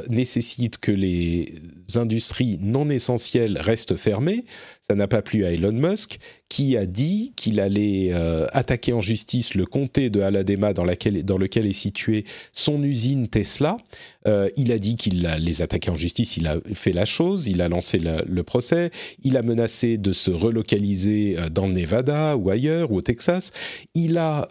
nécessitent 0.09 0.79
que 0.79 0.93
les 0.93 1.55
industries 1.95 2.59
non 2.61 2.91
essentielles 2.91 3.59
restent 3.59 3.97
fermées. 3.97 4.45
Ça 4.89 4.95
n'a 4.95 5.09
pas 5.09 5.21
plu 5.21 5.45
à 5.45 5.51
Elon 5.51 5.73
Musk, 5.73 6.21
qui 6.49 6.77
a 6.77 6.87
dit 6.87 7.33
qu'il 7.35 7.59
allait 7.59 8.11
euh, 8.13 8.47
attaquer 8.53 8.93
en 8.93 9.01
justice 9.01 9.55
le 9.55 9.67
comté 9.67 10.11
de 10.11 10.21
Alabama 10.21 10.73
dans, 10.73 10.85
lequel 10.85 11.67
est 11.67 11.73
située 11.73 12.25
son 12.53 12.85
usine 12.85 13.27
Tesla. 13.27 13.79
Euh, 14.29 14.49
il 14.57 14.71
a 14.71 14.79
dit 14.79 14.95
qu'il 14.95 15.29
les 15.41 15.63
attaquer 15.63 15.91
en 15.91 15.97
justice, 15.97 16.37
il 16.37 16.47
a 16.47 16.59
fait 16.73 16.93
la 16.93 17.05
chose, 17.05 17.49
il 17.49 17.63
a 17.63 17.69
lancé 17.69 17.99
la- 17.99 18.23
le 18.23 18.43
procès, 18.45 18.93
il 19.25 19.37
a 19.37 19.43
menacé 19.43 19.97
de 19.97 20.13
se 20.13 20.31
relocaliser 20.31 21.37
euh, 21.37 21.49
dans 21.49 21.67
le 21.67 21.73
Nevada 21.73 22.37
ou 22.37 22.49
ailleurs, 22.51 22.93
ou 22.93 22.99
au 22.99 23.03
Texas. 23.03 23.51
Il 23.97 24.19
a, 24.19 24.49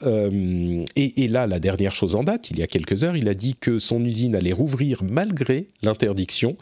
et, 0.98 1.28
là, 1.30 1.48
la 1.48 1.60
dernière 1.60 1.96
chose 1.96 2.16
en 2.16 2.24
date, 2.24 2.52
il 2.52 2.60
y 2.60 2.64
a 2.64 2.68
quelques 2.68 3.06
heures, 3.06 3.16
il 3.16 3.30
a 3.30 3.34
dit 3.34 3.56
que 3.56 3.80
son 3.80 4.04
usine 4.04 4.36
allait 4.36 4.52
rouvrir 4.54 5.02
malgré 5.02 5.68
l'interdiction 5.82 6.58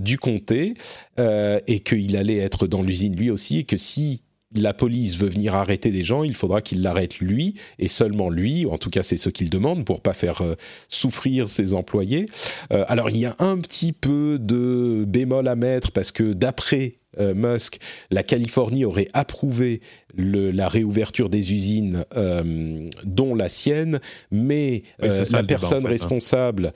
du 0.00 0.18
comté 0.18 0.74
euh, 1.18 1.60
et 1.66 1.80
qu'il 1.80 2.16
allait 2.16 2.36
être 2.36 2.66
dans 2.66 2.82
l'usine 2.82 3.16
lui 3.16 3.30
aussi 3.30 3.58
et 3.58 3.64
que 3.64 3.76
si 3.76 4.22
la 4.54 4.72
police 4.72 5.16
veut 5.18 5.28
venir 5.28 5.54
arrêter 5.54 5.90
des 5.90 6.04
gens, 6.04 6.22
il 6.22 6.34
faudra 6.34 6.62
qu'il 6.62 6.82
l'arrête 6.82 7.18
lui 7.18 7.54
et 7.78 7.88
seulement 7.88 8.30
lui, 8.30 8.66
en 8.66 8.78
tout 8.78 8.90
cas 8.90 9.02
c'est 9.02 9.16
ce 9.16 9.28
qu'il 9.28 9.50
demande 9.50 9.84
pour 9.84 10.00
pas 10.00 10.12
faire 10.12 10.42
euh, 10.42 10.54
souffrir 10.88 11.48
ses 11.48 11.74
employés. 11.74 12.26
Euh, 12.72 12.84
alors 12.88 13.10
il 13.10 13.18
y 13.18 13.26
a 13.26 13.34
un 13.38 13.58
petit 13.58 13.92
peu 13.92 14.38
de 14.40 15.04
bémol 15.06 15.48
à 15.48 15.56
mettre 15.56 15.90
parce 15.90 16.12
que 16.12 16.32
d'après 16.32 16.94
euh, 17.18 17.34
Musk, 17.34 17.78
la 18.10 18.22
Californie 18.22 18.84
aurait 18.84 19.08
approuvé 19.12 19.80
le- 20.16 20.50
la 20.50 20.68
réouverture 20.68 21.28
des 21.28 21.52
usines, 21.52 22.04
euh, 22.16 22.88
dont 23.04 23.34
la 23.34 23.48
sienne, 23.48 24.00
mais 24.30 24.82
Oui, 25.02 25.08
euh, 25.08 25.18
la 25.30 25.42
débat, 25.42 25.44
personne 25.44 25.78
en 25.78 25.80
fait, 25.82 25.86
hein. 25.86 25.90
responsable 25.90 26.72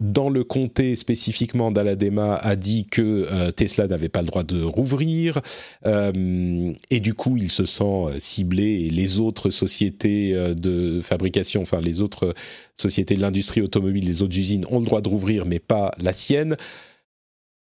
dans 0.00 0.28
le 0.28 0.44
comté 0.44 0.96
spécifiquement 0.96 1.70
d'Alabama 1.70 2.34
a 2.36 2.56
dit 2.56 2.86
que 2.86 3.50
Tesla 3.52 3.86
n'avait 3.86 4.08
pas 4.08 4.20
le 4.22 4.26
droit 4.28 4.42
de 4.44 4.62
rouvrir 4.62 5.40
et 5.84 7.00
du 7.00 7.14
coup 7.14 7.36
il 7.36 7.50
se 7.50 7.66
sent 7.66 8.04
ciblé 8.18 8.64
et 8.86 8.90
les 8.90 9.20
autres 9.20 9.50
sociétés 9.50 10.34
de 10.56 11.00
fabrication, 11.02 11.62
enfin 11.62 11.80
les 11.80 12.00
autres 12.00 12.34
sociétés 12.76 13.14
de 13.14 13.20
l'industrie 13.20 13.60
automobile, 13.60 14.04
les 14.04 14.22
autres 14.22 14.36
usines 14.38 14.64
ont 14.70 14.78
le 14.80 14.84
droit 14.86 15.00
de 15.00 15.08
rouvrir 15.08 15.46
mais 15.46 15.58
pas 15.58 15.92
la 16.00 16.12
sienne. 16.12 16.56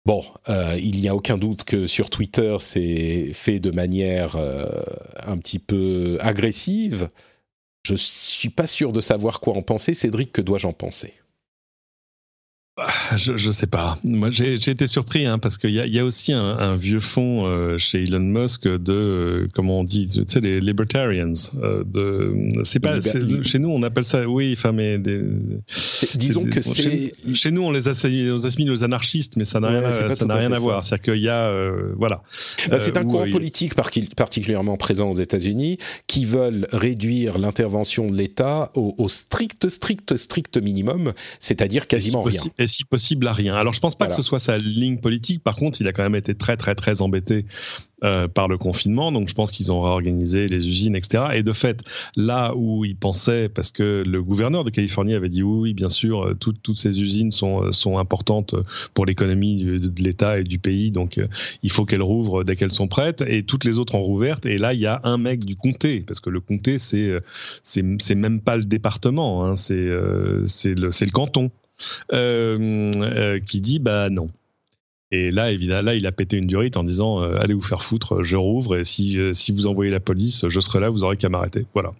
Bon, 0.07 0.25
euh, 0.49 0.79
il 0.81 1.01
n'y 1.01 1.09
a 1.09 1.17
aucun 1.17 1.37
doute 1.37 1.65
que 1.65 1.89
sur 1.89 2.11
Twitter, 2.11 2.57
c'est 2.61 3.33
fait 3.35 3.59
de 3.59 3.73
manière 3.73 4.37
euh, 4.37 4.65
un 5.27 5.37
petit 5.37 5.59
peu 5.59 6.17
agressive. 6.21 7.11
Je 7.85 7.97
suis 7.97 8.51
pas 8.51 8.69
sûr 8.69 8.93
de 8.93 9.01
savoir 9.01 9.41
quoi 9.41 9.55
en 9.55 9.63
penser. 9.63 9.95
Cédric, 9.95 10.31
que 10.31 10.43
dois-je 10.43 10.69
en 10.69 10.73
penser? 10.73 11.15
Je, 13.17 13.39
je 13.39 13.51
sais 13.51 13.67
pas. 13.67 13.97
Moi, 14.05 14.29
j'ai 14.29 14.55
été 14.57 14.87
surpris 14.87 15.25
hein, 15.25 15.39
parce 15.39 15.57
qu'il 15.57 15.71
y 15.71 15.81
a, 15.81 15.87
il 15.87 15.95
y 15.95 15.99
a 15.99 16.05
aussi 16.05 16.35
un, 16.35 16.45
un 16.59 16.77
vieux 16.77 17.01
fond 17.01 17.47
euh, 17.47 17.79
chez 17.79 18.03
Elon 18.03 18.21
Musk 18.21 18.65
de 18.69 18.93
euh, 18.93 19.49
comment 19.55 19.81
on 19.81 19.85
dit, 19.85 20.09
tu 20.09 20.23
sais, 20.27 20.41
les 20.41 20.61
libertarians. 20.61 21.33
euh, 21.63 21.85
de, 21.87 22.35
c'est 22.65 22.79
pas, 22.81 22.99
chez 23.43 23.59
nous, 23.59 23.71
on 23.71 23.83
appelle 23.83 24.05
ça, 24.05 24.29
oui, 24.29 24.55
enfin, 24.59 24.73
mais 24.73 24.99
des, 24.99 25.23
Disons 26.17 26.45
que 26.45 26.61
c'est 26.61 27.15
chez 27.33 27.51
nous, 27.51 27.63
on 27.63 27.71
les 27.73 27.89
assimile, 27.89 28.71
aux 28.71 28.85
anarchistes, 28.85 29.37
mais 29.39 29.45
ça 29.47 29.59
n'a 29.59 29.71
Ouais, 29.71 29.79
rien, 29.79 29.89
à- 29.89 30.15
ça 30.15 30.27
n'a 30.27 30.35
rien 30.35 30.51
voir. 30.59 30.85
C'est-à-dire 30.85 31.15
qu'il 31.15 31.23
y 31.23 31.31
a, 31.31 31.51
voilà. 31.97 32.23
Bah, 32.71 32.79
c'est 32.79 32.99
un 32.99 33.05
courant 33.05 33.31
politique 33.31 33.73
particulièrement 34.15 34.77
présent 34.77 35.11
aux 35.11 35.17
États-Unis 35.17 35.79
qui 36.09 36.27
veulent 36.27 36.67
réduire 36.73 37.39
l'intervention 37.39 38.11
de 38.11 38.17
l'État 38.17 38.71
au, 38.75 38.95
au 38.99 39.09
strict, 39.09 39.71
strict, 39.71 40.19
strict 40.19 40.59
minimum, 40.59 41.15
c'est-à-dire 41.41 41.87
quasiment 41.87 42.23
rien. 42.23 42.43
Et 42.67 42.69
si 42.69 42.85
possible, 42.85 43.29
à 43.29 43.33
rien. 43.33 43.55
Alors, 43.55 43.73
je 43.73 43.79
pense 43.79 43.95
pas 43.95 44.07
Voilà. 44.07 44.17
que 44.17 44.23
ce 44.23 44.27
soit 44.27 44.41
sa 44.41 44.59
ligne 44.59 44.99
politique. 44.99 45.41
Par 45.41 45.55
contre, 45.55 45.81
il 45.81 45.87
a 45.87 45.93
quand 45.93 46.03
même 46.03 46.17
été 46.17 46.35
très, 46.35 46.57
très, 46.57 46.75
très 46.75 47.01
embêté 47.01 47.47
euh, 48.03 48.27
par 48.27 48.49
le 48.49 48.59
confinement. 48.59 49.13
Donc, 49.13 49.29
je 49.29 49.35
pense 49.35 49.53
qu'ils 49.53 49.71
ont 49.71 49.81
réorganisé 49.81 50.49
les 50.49 50.67
usines, 50.67 50.97
etc. 50.97 51.27
Et 51.35 51.45
de 51.45 51.53
fait, 51.53 51.85
là 52.17 52.55
où 52.57 52.85
ils 52.85 52.97
pensaient, 52.97 53.49
parce 53.49 53.71
que 53.71 54.03
le 54.05 54.21
gouverneur 54.21 54.65
de 54.65 54.71
Californie 54.71 55.15
avait 55.15 55.29
dit 55.29 55.45
oui, 55.45 55.61
oui, 55.61 55.75
bien 55.75 55.89
sûr, 55.89 56.25
euh, 56.25 56.35
toutes, 56.35 56.61
toutes 56.61 56.79
ces 56.79 57.01
usines 57.01 57.31
sont, 57.31 57.63
euh, 57.63 57.71
sont 57.71 57.99
importantes 57.99 58.57
pour 58.95 59.07
l'économie 59.07 59.63
de, 59.63 60.03
l'État 60.03 60.41
et 60.41 60.43
du 60.43 60.59
pays. 60.59 60.91
Donc, 60.91 61.19
euh, 61.19 61.29
il 61.63 61.71
faut 61.71 61.85
qu'elles 61.85 62.03
rouvrent 62.03 62.43
dès 62.43 62.57
qu'elles 62.57 62.73
sont 62.73 62.89
prêtes. 62.89 63.23
Et 63.29 63.45
toutes 63.45 63.65
les 63.65 63.79
autres 63.79 63.95
ont 63.95 64.03
rouvert. 64.03 64.41
Et 64.45 64.59
là, 64.59 64.75
il 64.75 64.81
y 64.81 64.87
a 64.87 65.01
un 65.05 65.19
mec 65.19 65.45
du 65.45 65.55
comté, 65.55 66.01
parce 66.01 66.19
que 66.19 66.31
le 66.31 66.41
comté, 66.41 66.81
c'est 66.81 67.13
c'est 67.63 68.15
même 68.15 68.41
pas 68.41 68.57
le 68.57 68.65
département, 68.65 69.45
hein, 69.45 69.57
c'est 69.57 69.75
euh, 69.75 70.43
le, 70.65 70.89
le 70.89 71.11
canton 71.13 71.51
qui 72.11 73.61
dit 73.61 73.79
bah 73.79 74.11
non. 74.11 74.29
Et 75.13 75.31
là, 75.31 75.53
évidemment, 75.53 75.83
là, 75.83 75.95
il 75.95 76.05
a 76.07 76.11
pété 76.11 76.37
une 76.37 76.49
durite 76.49 76.77
en 76.77 76.83
disant 76.83 77.23
euh, 77.23 77.39
allez 77.39 77.55
vous 77.55 77.63
faire 77.63 77.83
foutre, 77.83 78.23
je 78.23 78.37
rouvre 78.37 78.77
et 78.77 78.83
si 78.83 79.21
euh, 79.21 79.33
si 79.33 79.53
vous 79.53 79.69
envoyez 79.69 79.93
la 79.93 80.01
police, 80.01 80.49
je 80.49 80.61
serai 80.61 80.81
là, 80.81 80.91
vous 80.91 81.05
aurez 81.05 81.17
qu'à 81.17 81.29
m'arrêter. 81.29 81.65
Voilà. 81.75 81.93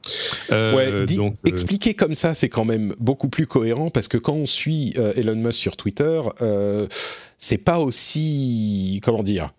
Euh, 0.51 0.75
Ouais, 0.75 1.07
donc, 1.15 1.35
euh, 1.35 1.49
expliquer 1.49 1.95
comme 1.95 2.15
ça, 2.15 2.35
c'est 2.35 2.49
quand 2.49 2.65
même 2.65 2.95
beaucoup 2.99 3.29
plus 3.29 3.47
cohérent 3.47 3.91
parce 3.91 4.09
que 4.09 4.19
quand 4.19 4.35
on 4.35 4.47
suit 4.47 4.93
euh, 4.99 5.13
Elon 5.15 5.37
Musk 5.37 5.59
sur 5.59 5.77
Twitter, 5.77 6.21
euh, 6.43 6.89
c'est 7.39 7.59
pas 7.59 7.79
aussi 7.79 9.01
comment 9.05 9.23
dire. 9.23 9.53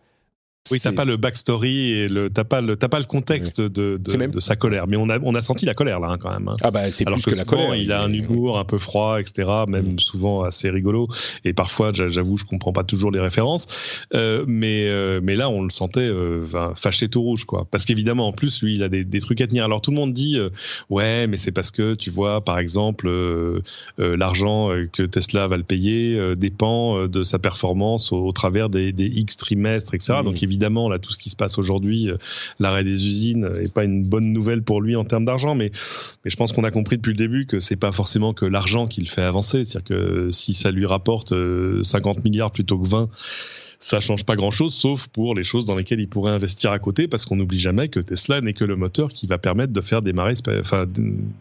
Oui, 0.71 0.79
t'as 0.81 0.91
pas 0.91 1.05
le 1.05 1.17
backstory 1.17 1.91
et 1.91 2.09
le 2.09 2.29
t'as 2.29 2.43
pas 2.43 2.61
le 2.61 2.75
t'as 2.75 2.87
pas 2.87 2.99
le 2.99 3.05
contexte 3.05 3.61
de 3.61 3.97
de, 3.97 4.17
même- 4.17 4.31
de 4.31 4.39
sa 4.39 4.55
colère, 4.55 4.87
mais 4.87 4.97
on 4.97 5.09
a 5.09 5.19
on 5.21 5.35
a 5.35 5.41
senti 5.41 5.65
la 5.65 5.73
colère 5.73 5.99
là 5.99 6.09
hein, 6.09 6.17
quand 6.17 6.31
même. 6.31 6.47
hein. 6.47 6.55
Ah 6.61 6.71
bah 6.71 6.89
c'est 6.91 7.05
plus 7.05 7.23
que, 7.23 7.29
que, 7.31 7.35
la 7.35 7.43
souvent, 7.45 7.67
colère. 7.67 7.75
il 7.75 7.91
a 7.91 8.01
un 8.01 8.11
humour 8.13 8.57
un 8.59 8.65
peu 8.65 8.77
froid, 8.77 9.19
etc. 9.19 9.49
Même 9.67 9.93
Mm. 9.93 9.99
souvent 9.99 10.43
assez 10.43 10.69
rigolo. 10.69 11.07
Et 11.45 11.53
parfois, 11.53 11.91
j'a- 11.93 12.09
j'avoue, 12.09 12.37
je 12.37 12.45
comprends 12.45 12.73
pas 12.73 12.83
toujours 12.83 13.11
les 13.11 13.19
références. 13.19 13.67
Euh, 14.13 14.43
mais 14.47 14.87
euh, 14.87 15.19
mais 15.23 15.35
là, 15.35 15.49
on 15.49 15.61
le 15.63 15.69
sentait 15.69 15.99
euh, 16.01 16.45
fâché 16.75 17.07
tout 17.07 17.21
rouge, 17.21 17.45
quoi. 17.45 17.65
Parce 17.71 17.85
qu'évidemment, 17.85 18.27
en 18.27 18.33
plus, 18.33 18.61
lui, 18.61 18.75
il 18.75 18.83
a 18.83 18.89
des, 18.89 19.03
des 19.03 19.19
trucs 19.19 19.41
à 19.41 19.47
tenir. 19.47 19.65
Alors 19.65 19.81
tout 19.81 19.91
le 19.91 19.95
monde 19.97 20.13
dit, 20.13 20.37
euh, 20.37 20.49
ouais, 20.89 21.27
mais 21.27 21.37
c'est 21.37 21.51
parce 21.51 21.71
que 21.71 21.93
tu 21.95 22.09
vois, 22.09 22.41
par 22.43 22.59
exemple, 22.59 23.07
euh, 23.07 23.61
euh, 23.99 24.15
l'argent 24.17 24.69
que 24.93 25.03
Tesla 25.03 25.47
va 25.47 25.57
le 25.57 25.63
payer 25.63 26.17
euh, 26.17 26.35
dépend 26.35 27.07
de 27.07 27.23
sa 27.23 27.39
performance 27.39 28.11
au, 28.11 28.25
au 28.25 28.31
travers 28.31 28.69
des, 28.69 28.91
des 28.91 29.05
X 29.07 29.37
trimestres, 29.37 29.93
etc. 29.93 30.15
Mm. 30.21 30.23
Donc 30.25 30.43
évidemment, 30.43 30.56
là, 30.57 30.99
tout 30.99 31.11
ce 31.11 31.17
qui 31.17 31.29
se 31.29 31.35
passe 31.35 31.57
aujourd'hui, 31.57 32.09
euh, 32.09 32.17
l'arrêt 32.59 32.83
des 32.83 33.07
usines 33.07 33.49
est 33.61 33.71
pas 33.71 33.83
une 33.83 34.03
bonne 34.03 34.33
nouvelle 34.33 34.63
pour 34.63 34.81
lui 34.81 34.95
en 34.95 35.05
termes 35.05 35.25
d'argent, 35.25 35.55
mais 35.55 35.71
mais 36.23 36.31
je 36.31 36.35
pense 36.35 36.51
qu'on 36.51 36.63
a 36.63 36.71
compris 36.71 36.97
depuis 36.97 37.11
le 37.11 37.17
début 37.17 37.45
que 37.45 37.59
c'est 37.59 37.75
pas 37.75 37.91
forcément 37.91 38.33
que 38.33 38.45
l'argent 38.45 38.87
qui 38.87 39.01
le 39.01 39.07
fait 39.07 39.21
avancer. 39.21 39.65
C'est-à-dire 39.65 39.83
que 39.83 40.29
si 40.31 40.53
ça 40.53 40.71
lui 40.71 40.85
rapporte 40.85 41.31
euh, 41.31 41.83
50 41.83 42.23
milliards 42.23 42.51
plutôt 42.51 42.77
que 42.77 42.87
20, 42.87 43.09
ça 43.79 43.99
change 43.99 44.25
pas 44.25 44.35
grand-chose, 44.35 44.73
sauf 44.73 45.07
pour 45.07 45.35
les 45.35 45.43
choses 45.43 45.65
dans 45.65 45.75
lesquelles 45.75 45.99
ils 45.99 46.09
pourraient 46.09 46.31
investir 46.31 46.71
à 46.71 46.79
côté, 46.79 47.07
parce 47.07 47.25
qu'on 47.25 47.35
n'oublie 47.35 47.59
jamais 47.59 47.89
que 47.89 47.99
Tesla 47.99 48.41
n'est 48.41 48.53
que 48.53 48.63
le 48.63 48.75
moteur 48.75 49.09
qui 49.09 49.27
va 49.27 49.37
permettre 49.37 49.73
de 49.73 49.81
faire 49.81 50.01
démarrer, 50.01 50.33
enfin, 50.59 50.85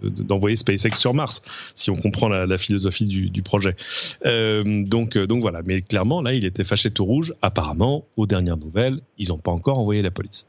d'envoyer 0.03 0.57
SpaceX 0.57 0.97
sur 0.99 1.15
Mars, 1.15 1.43
si 1.75 1.91
on 1.91 1.97
comprend 1.97 2.29
la, 2.29 2.59
philosophie 2.59 3.05
du, 3.05 3.43
projet. 3.43 3.77
Euh, 4.25 4.85
donc, 4.85 5.17
donc 5.17 5.41
voilà. 5.43 5.63
Mais 5.65 5.83
clairement, 5.83 6.23
là, 6.23 6.33
il 6.33 6.45
était 6.45 6.65
fâché 6.65 6.91
tout 6.91 7.05
rouge. 7.05 7.35
Apparemment, 7.43 8.05
aux 8.17 8.27
dernières 8.27 8.57
nouvelles, 8.57 9.01
ils 9.19 9.29
n'ont 9.29 9.39
pas 9.39 9.53
encore 9.53 9.79
envoyé 9.79 10.03
la 10.03 10.11
police. 10.11 10.47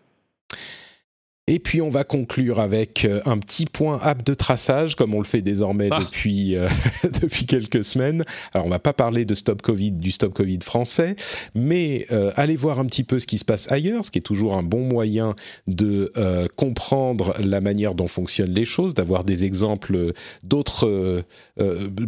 Et 1.49 1.59
puis 1.59 1.81
on 1.81 1.87
va 1.87 2.03
conclure 2.03 2.59
avec 2.59 3.05
euh, 3.05 3.21
un 3.25 3.37
petit 3.37 3.65
point 3.65 3.99
app 4.03 4.21
de 4.21 4.33
traçage, 4.33 4.95
comme 4.95 5.15
on 5.15 5.19
le 5.19 5.25
fait 5.25 5.41
désormais 5.41 5.87
ah. 5.91 5.99
depuis 5.99 6.57
euh, 6.57 6.67
depuis 7.21 7.45
quelques 7.45 7.85
semaines. 7.85 8.25
Alors 8.53 8.67
on 8.67 8.69
va 8.69 8.79
pas 8.79 8.91
parler 8.91 9.23
de 9.23 9.33
Stop 9.33 9.61
Covid, 9.61 9.91
du 9.91 10.11
Stop 10.11 10.33
Covid 10.33 10.59
français, 10.61 11.15
mais 11.55 12.05
euh, 12.11 12.31
allez 12.35 12.57
voir 12.57 12.79
un 12.79 12.85
petit 12.85 13.05
peu 13.05 13.17
ce 13.19 13.25
qui 13.25 13.37
se 13.37 13.45
passe 13.45 13.71
ailleurs, 13.71 14.03
ce 14.03 14.11
qui 14.11 14.19
est 14.19 14.21
toujours 14.21 14.55
un 14.55 14.63
bon 14.63 14.81
moyen 14.81 15.35
de 15.67 16.11
comprendre 16.55 17.33
la 17.39 17.61
manière 17.61 17.95
dont 17.95 18.07
fonctionnent 18.07 18.53
les 18.53 18.65
choses, 18.65 18.93
d'avoir 18.93 19.23
des 19.23 19.45
exemples 19.45 20.13
d'autres 20.43 21.23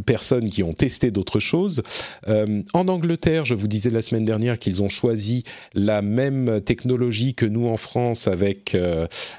personnes 0.06 0.50
qui 0.50 0.64
ont 0.64 0.74
testé 0.74 1.12
d'autres 1.12 1.40
choses. 1.40 1.84
en 2.28 2.88
Angleterre, 2.88 3.46
je 3.46 3.56
vous 3.56 3.68
disais 3.68 3.90
la 3.90 4.02
semaine 4.02 4.26
dernière 4.26 4.60
qu'ils 4.60 4.82
ont 4.82 4.90
choisi 4.90 5.44
la 5.74 6.02
même 6.02 6.62
technologie 6.62 7.34
que 7.34 7.46
nous 7.46 7.68
en 7.68 7.78
France 7.78 8.28
avec 8.28 8.76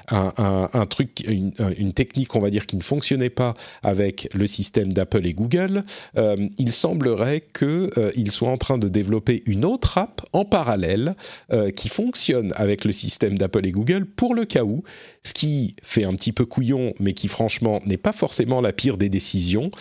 un, 0.09 0.85
truc, 0.85 1.23
une, 1.27 1.93
technique, 1.93 2.35
on 2.35 2.39
va 2.39 2.49
dire, 2.49 2.65
qui 2.65 2.77
ne 2.77 2.81
fonctionnait 2.81 3.29
pas 3.29 3.53
avec 3.83 4.29
le 4.33 4.47
système 4.47 4.93
d'Apple 4.93 5.25
et 5.25 5.33
Google, 5.33 5.83
euh, 6.17 6.47
il 6.57 6.71
semblerait 6.71 7.43
qu'ils 7.53 7.89
euh, 7.97 8.29
soient 8.29 8.49
en 8.49 8.57
train 8.57 8.77
de 8.77 8.87
développer 8.87 9.43
une 9.45 9.65
autre 9.65 9.97
app 9.97 10.21
en 10.33 10.45
parallèle 10.45 11.15
euh, 11.51 11.71
qui 11.71 11.89
fonctionne 11.89 12.53
avec 12.55 12.85
le 12.85 12.91
système 12.91 13.37
d'Apple 13.37 13.65
et 13.65 13.71
Google 13.71 14.05
pour 14.05 14.35
le 14.35 14.45
cas 14.45 14.63
où, 14.63 14.83
ce 15.23 15.33
qui 15.33 15.75
fait 15.83 16.05
un 16.05 16.15
petit 16.15 16.31
peu 16.31 16.45
couillon, 16.45 16.93
mais 16.99 17.13
qui 17.13 17.27
franchement 17.27 17.81
n'est 17.85 17.97
pas 17.97 18.13
forcément 18.13 18.61
la 18.61 18.73
pire 18.73 18.97
des 18.97 19.09
décisions. 19.09 19.71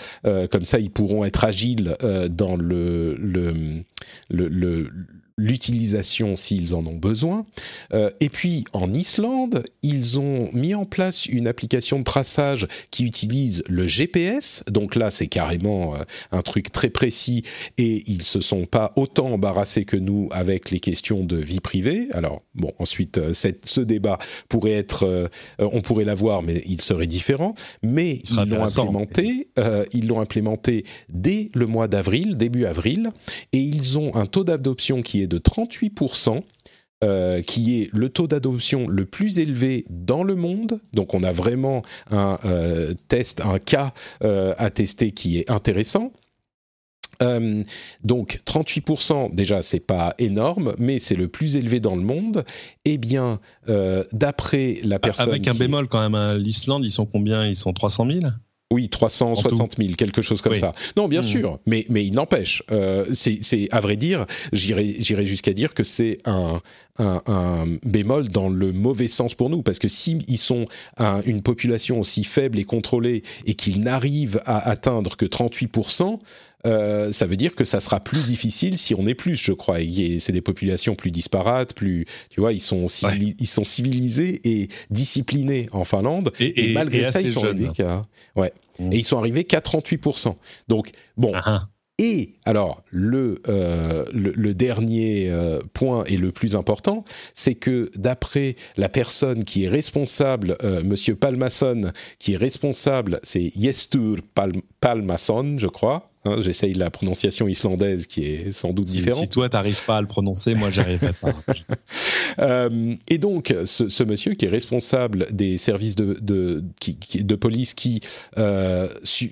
comme 0.50 0.64
ça, 0.64 0.78
ils 0.78 0.90
pourront 0.90 1.24
être 1.24 1.44
agiles 1.44 1.96
dans 2.30 2.56
le, 2.56 3.14
le, 3.16 3.72
le 4.28 4.90
l'utilisation 5.36 6.36
s'ils 6.36 6.74
en 6.74 6.86
ont 6.86 6.96
besoin. 6.96 7.46
Euh, 7.92 8.10
et 8.20 8.28
puis 8.28 8.64
en 8.72 8.92
Islande, 8.92 9.62
ils 9.82 10.20
ont 10.20 10.50
mis 10.52 10.74
en 10.74 10.84
place 10.84 11.26
une 11.26 11.46
application 11.46 11.98
de 11.98 12.04
traçage 12.04 12.66
qui 12.90 13.04
utilise 13.04 13.62
le 13.68 13.86
GPS. 13.86 14.62
Donc 14.70 14.94
là, 14.94 15.10
c'est 15.10 15.26
carrément 15.26 15.94
euh, 15.94 15.98
un 16.32 16.42
truc 16.42 16.72
très 16.72 16.90
précis 16.90 17.42
et 17.78 18.02
ils 18.06 18.22
se 18.22 18.40
sont 18.40 18.66
pas 18.66 18.92
autant 18.96 19.32
embarrassés 19.32 19.84
que 19.84 19.96
nous 19.96 20.28
avec 20.32 20.70
les 20.70 20.80
questions 20.80 21.24
de 21.24 21.36
vie 21.36 21.60
privée. 21.60 22.08
Alors 22.12 22.42
bon, 22.54 22.72
ensuite, 22.78 23.18
euh, 23.18 23.32
cette, 23.32 23.66
ce 23.68 23.80
débat 23.80 24.18
pourrait 24.48 24.72
être, 24.72 25.30
on 25.58 25.80
pourrait 25.80 26.04
l'avoir, 26.04 26.42
mais 26.42 26.62
il 26.66 26.80
serait 26.82 27.06
différent. 27.06 27.54
Mais 27.82 28.20
ils 28.30 28.48
l'ont 28.48 28.64
implémenté. 28.64 29.48
ils 29.92 30.06
l'ont 30.06 30.20
implémenté 30.20 30.84
dès 31.08 31.50
le 31.54 31.66
mois 31.66 31.88
d'avril, 31.88 32.36
début 32.36 32.66
avril, 32.66 33.10
et 33.52 33.58
ils 33.58 33.98
ont 33.98 34.14
un 34.14 34.26
taux 34.26 34.44
d'adoption 34.44 35.02
qui 35.02 35.22
est 35.22 35.29
de 35.30 35.38
38%. 35.38 36.42
Euh, 37.02 37.40
qui 37.40 37.80
est 37.80 37.90
le 37.94 38.10
taux 38.10 38.26
d'adoption 38.26 38.86
le 38.86 39.06
plus 39.06 39.38
élevé 39.38 39.86
dans 39.88 40.22
le 40.22 40.34
monde. 40.34 40.80
Donc 40.92 41.14
on 41.14 41.22
a 41.22 41.32
vraiment 41.32 41.80
un 42.10 42.38
euh, 42.44 42.92
test, 43.08 43.40
un 43.40 43.58
cas 43.58 43.94
euh, 44.22 44.52
à 44.58 44.68
tester 44.68 45.12
qui 45.12 45.38
est 45.38 45.50
intéressant. 45.50 46.12
donc 48.04 48.42
38%, 48.44 49.34
déjà 49.34 49.62
c'est 49.62 49.80
pas 49.80 50.14
énorme, 50.18 50.74
mais 50.78 50.98
c'est 50.98 51.14
le 51.14 51.28
plus 51.28 51.56
élevé 51.56 51.80
dans 51.80 51.96
le 51.96 52.02
monde. 52.02 52.44
Eh 52.84 52.98
bien, 52.98 53.40
d'après 54.12 54.76
la 54.82 54.98
personne... 54.98 55.30
Avec 55.30 55.48
un 55.48 55.54
bémol 55.54 55.88
quand 55.88 56.02
même, 56.02 56.14
hein. 56.14 56.36
l'Islande, 56.36 56.84
ils 56.84 56.90
sont 56.90 57.06
combien? 57.06 57.46
Ils 57.46 57.56
sont 57.56 57.72
300 57.72 58.08
000 58.08 58.20
oui, 58.72 58.88
360 58.88 59.76
000, 59.78 59.94
quelque 59.94 60.22
chose 60.22 60.40
comme 60.40 60.56
ça. 60.56 60.72
Non, 60.96 61.08
bien 61.08 61.22
hmm. 61.22 61.26
sûr, 61.26 61.58
mais, 61.66 61.86
mais 61.88 62.04
il 62.04 62.12
n'empêche. 62.12 62.62
Euh, 62.70 63.04
c'est, 63.12 63.68
à 63.72 63.80
vrai 63.80 63.96
dire, 63.96 64.26
j'irai 64.52 65.26
jusqu'à 65.26 65.52
dire 65.52 65.74
que 65.74 65.82
c'est 65.82 66.18
un, 66.24 66.60
un, 66.98 67.22
un, 67.26 67.64
bémol 67.84 68.28
dans 68.28 68.48
le 68.48 68.72
mauvais 68.72 69.08
sens 69.08 69.34
pour 69.34 69.50
nous, 69.50 69.62
parce 69.62 69.78
que 69.78 69.88
s'ils 69.88 70.22
ils 70.28 70.38
sont 70.38 70.66
une 71.24 71.42
population 71.42 72.00
aussi 72.00 72.24
faible 72.24 72.58
et 72.58 72.64
contrôlée 72.64 73.22
et 73.46 73.54
qu'ils 73.54 73.80
n'arrivent 73.80 74.40
à 74.44 74.68
atteindre 74.68 75.16
que 75.16 75.26
38% 75.26 76.18
euh, 76.66 77.10
ça 77.10 77.26
veut 77.26 77.36
dire 77.36 77.54
que 77.54 77.64
ça 77.64 77.80
sera 77.80 78.00
plus 78.00 78.22
difficile 78.24 78.78
si 78.78 78.94
on 78.94 79.06
est 79.06 79.14
plus, 79.14 79.36
je 79.36 79.52
crois. 79.52 79.78
C'est 80.18 80.32
des 80.32 80.40
populations 80.40 80.94
plus 80.94 81.10
disparates, 81.10 81.74
plus, 81.74 82.06
tu 82.28 82.40
vois, 82.40 82.52
ils 82.52 82.60
sont, 82.60 82.86
ils 83.38 83.46
sont 83.46 83.64
civilisés 83.64 84.40
et 84.44 84.68
disciplinés 84.90 85.68
en 85.72 85.84
Finlande. 85.84 86.32
Et, 86.38 86.72
malgré 86.72 87.10
ça, 87.10 87.20
ils 87.20 87.30
sont 87.30 87.44
arrivés 87.44 87.70
qu'à, 87.74 88.04
ouais. 88.36 88.52
Mmh. 88.78 88.92
Et 88.92 88.98
ils 88.98 89.04
sont 89.04 89.18
arrivés 89.18 89.44
qu'à 89.44 89.60
38%. 89.60 90.36
Donc, 90.68 90.90
bon. 91.16 91.32
Ah, 91.34 91.42
ah. 91.46 91.68
Et 92.02 92.36
alors, 92.46 92.82
le, 92.90 93.42
euh, 93.46 94.06
le, 94.14 94.54
dernier 94.54 95.28
euh, 95.28 95.60
point 95.74 96.02
et 96.04 96.16
le 96.16 96.32
plus 96.32 96.56
important, 96.56 97.04
c'est 97.34 97.54
que 97.54 97.90
d'après 97.94 98.56
la 98.78 98.88
personne 98.88 99.44
qui 99.44 99.64
est 99.64 99.68
responsable, 99.68 100.56
euh, 100.64 100.82
Monsieur 100.82 101.14
Palmason, 101.14 101.92
qui 102.18 102.32
est 102.32 102.38
responsable, 102.38 103.20
c'est 103.22 103.52
Yestur 103.54 104.16
Palmason, 104.80 105.58
je 105.58 105.66
crois, 105.66 106.10
Hein, 106.26 106.36
J'essaye 106.40 106.74
la 106.74 106.90
prononciation 106.90 107.48
islandaise 107.48 108.06
qui 108.06 108.26
est 108.26 108.52
sans 108.52 108.74
doute 108.74 108.84
différente. 108.84 109.22
Si 109.22 109.28
toi, 109.28 109.48
t'arrives 109.48 109.82
pas 109.86 109.96
à 109.96 110.00
le 110.02 110.06
prononcer, 110.06 110.54
moi, 110.54 110.68
j'arriverai 110.68 111.14
pas. 111.14 111.32
euh, 112.40 112.94
et 113.08 113.16
donc, 113.16 113.54
ce, 113.64 113.88
ce, 113.88 114.04
monsieur 114.04 114.34
qui 114.34 114.44
est 114.44 114.50
responsable 114.50 115.26
des 115.30 115.56
services 115.56 115.94
de, 115.94 116.18
de, 116.20 116.62
qui, 116.78 117.24
de 117.24 117.34
police 117.36 117.72
qui, 117.72 118.00
euh, 118.36 118.86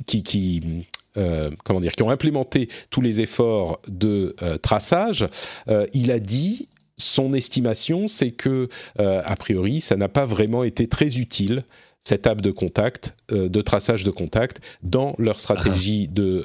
qui, 0.07 0.23
qui 0.23 0.87
euh, 1.19 1.51
comment 1.65 1.81
dire, 1.81 1.93
qui 1.93 2.03
ont 2.03 2.11
implémenté 2.11 2.69
tous 2.91 3.01
les 3.01 3.21
efforts 3.21 3.81
de 3.89 4.37
euh, 4.43 4.57
traçage, 4.57 5.27
euh, 5.69 5.87
il 5.93 6.11
a 6.11 6.21
dit 6.21 6.69
son 6.97 7.33
estimation, 7.33 8.09
c'est 8.09 8.33
que 8.33 8.69
a 8.99 9.37
priori, 9.37 9.81
ça 9.81 9.97
n'a 9.97 10.09
pas 10.09 10.27
vraiment 10.27 10.65
été 10.65 10.89
très 10.89 11.19
utile 11.19 11.65
cette 12.01 12.27
app 12.27 12.41
de 12.41 12.51
contact, 12.51 13.17
de 13.31 13.63
traçage 13.63 14.03
de 14.03 14.11
contact, 14.11 14.61
dans 14.83 15.15
leur 15.17 15.39
stratégie 15.39 16.09
ah. 16.09 16.15
de, 16.15 16.45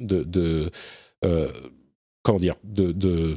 de, 0.00 0.24
de 0.24 0.72
comment 2.24 2.40
dire, 2.40 2.56
de, 2.64 2.90
de, 2.90 3.34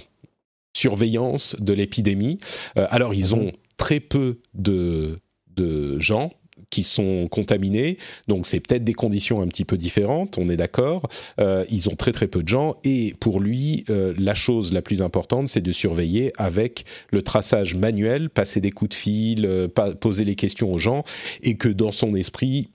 surveillance 0.75 1.55
de 1.59 1.73
l'épidémie. 1.73 2.39
alors, 2.75 3.13
ils 3.13 3.35
mhm. 3.35 3.41
ont 3.41 3.51
très 3.77 3.99
peu 3.99 4.39
de, 4.55 5.17
de 5.55 5.99
gens 5.99 6.31
qui 6.71 6.81
sont 6.81 7.27
contaminés. 7.29 7.99
Donc 8.27 8.47
c'est 8.47 8.59
peut-être 8.59 8.83
des 8.83 8.93
conditions 8.93 9.41
un 9.43 9.47
petit 9.47 9.65
peu 9.65 9.77
différentes, 9.77 10.39
on 10.39 10.49
est 10.49 10.57
d'accord. 10.57 11.07
Euh, 11.39 11.63
ils 11.69 11.89
ont 11.89 11.95
très 11.95 12.11
très 12.11 12.27
peu 12.27 12.41
de 12.41 12.47
gens 12.47 12.77
et 12.83 13.13
pour 13.19 13.39
lui, 13.39 13.83
euh, 13.91 14.15
la 14.17 14.33
chose 14.33 14.73
la 14.73 14.81
plus 14.81 15.03
importante, 15.03 15.47
c'est 15.47 15.61
de 15.61 15.71
surveiller 15.71 16.31
avec 16.37 16.85
le 17.11 17.21
traçage 17.21 17.75
manuel, 17.75 18.31
passer 18.31 18.61
des 18.61 18.71
coups 18.71 18.89
de 18.89 18.95
fil, 18.95 19.45
euh, 19.45 19.67
poser 19.67 20.23
les 20.23 20.35
questions 20.35 20.73
aux 20.73 20.79
gens 20.79 21.03
et 21.43 21.55
que 21.55 21.69
dans 21.69 21.91
son 21.91 22.15
esprit, 22.15 22.69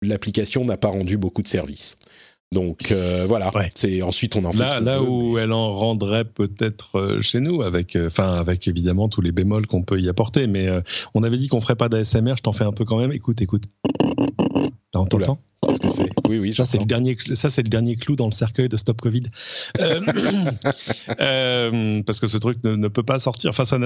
l'application 0.00 0.64
n'a 0.64 0.76
pas 0.76 0.88
rendu 0.88 1.18
beaucoup 1.18 1.42
de 1.42 1.48
services. 1.48 1.98
Donc 2.54 2.92
euh, 2.92 3.26
voilà, 3.28 3.52
c'est 3.74 4.00
ensuite 4.00 4.36
on 4.36 4.44
en 4.44 4.52
fait 4.52 4.58
là, 4.58 4.80
là 4.80 5.02
où 5.02 5.38
elle 5.38 5.52
en 5.52 5.72
rendrait 5.72 6.24
peut-être 6.24 6.98
euh, 6.98 7.20
chez 7.20 7.40
nous 7.40 7.62
avec 7.62 7.96
euh, 7.96 8.08
avec 8.16 8.68
évidemment 8.68 9.08
tous 9.08 9.20
les 9.20 9.32
bémols 9.32 9.66
qu'on 9.66 9.82
peut 9.82 10.00
y 10.00 10.08
apporter. 10.08 10.46
Mais 10.46 10.68
on 11.14 11.24
avait 11.24 11.36
dit 11.36 11.48
qu'on 11.48 11.60
ferait 11.60 11.74
pas 11.74 11.88
d'ASMR, 11.88 12.36
je 12.36 12.42
t'en 12.42 12.52
fais 12.52 12.64
un 12.64 12.72
peu 12.72 12.84
quand 12.84 12.96
même. 12.96 13.12
Écoute, 13.12 13.42
écoute. 13.42 13.64
Là, 14.94 15.00
on 15.00 15.06
t'entend 15.06 15.38
Qu'est-ce 15.66 15.80
que 15.80 15.90
c'est 15.90 16.10
Oui, 16.28 16.38
oui. 16.38 16.54
Ça, 16.54 16.64
c'est 16.64 16.78
le 16.78 16.84
dernier. 16.84 17.16
Ça, 17.34 17.50
c'est 17.50 17.62
le 17.62 17.68
dernier 17.68 17.96
clou 17.96 18.16
dans 18.16 18.26
le 18.26 18.32
cercueil 18.32 18.68
de 18.68 18.76
Stop 18.76 19.00
Covid. 19.00 19.24
Euh, 19.80 20.00
euh, 21.20 22.02
parce 22.04 22.20
que 22.20 22.26
ce 22.26 22.38
truc 22.38 22.62
ne, 22.64 22.88
peut 22.88 23.02
pas 23.02 23.18
sortir. 23.18 23.50
Enfin, 23.50 23.64
ça 23.64 23.76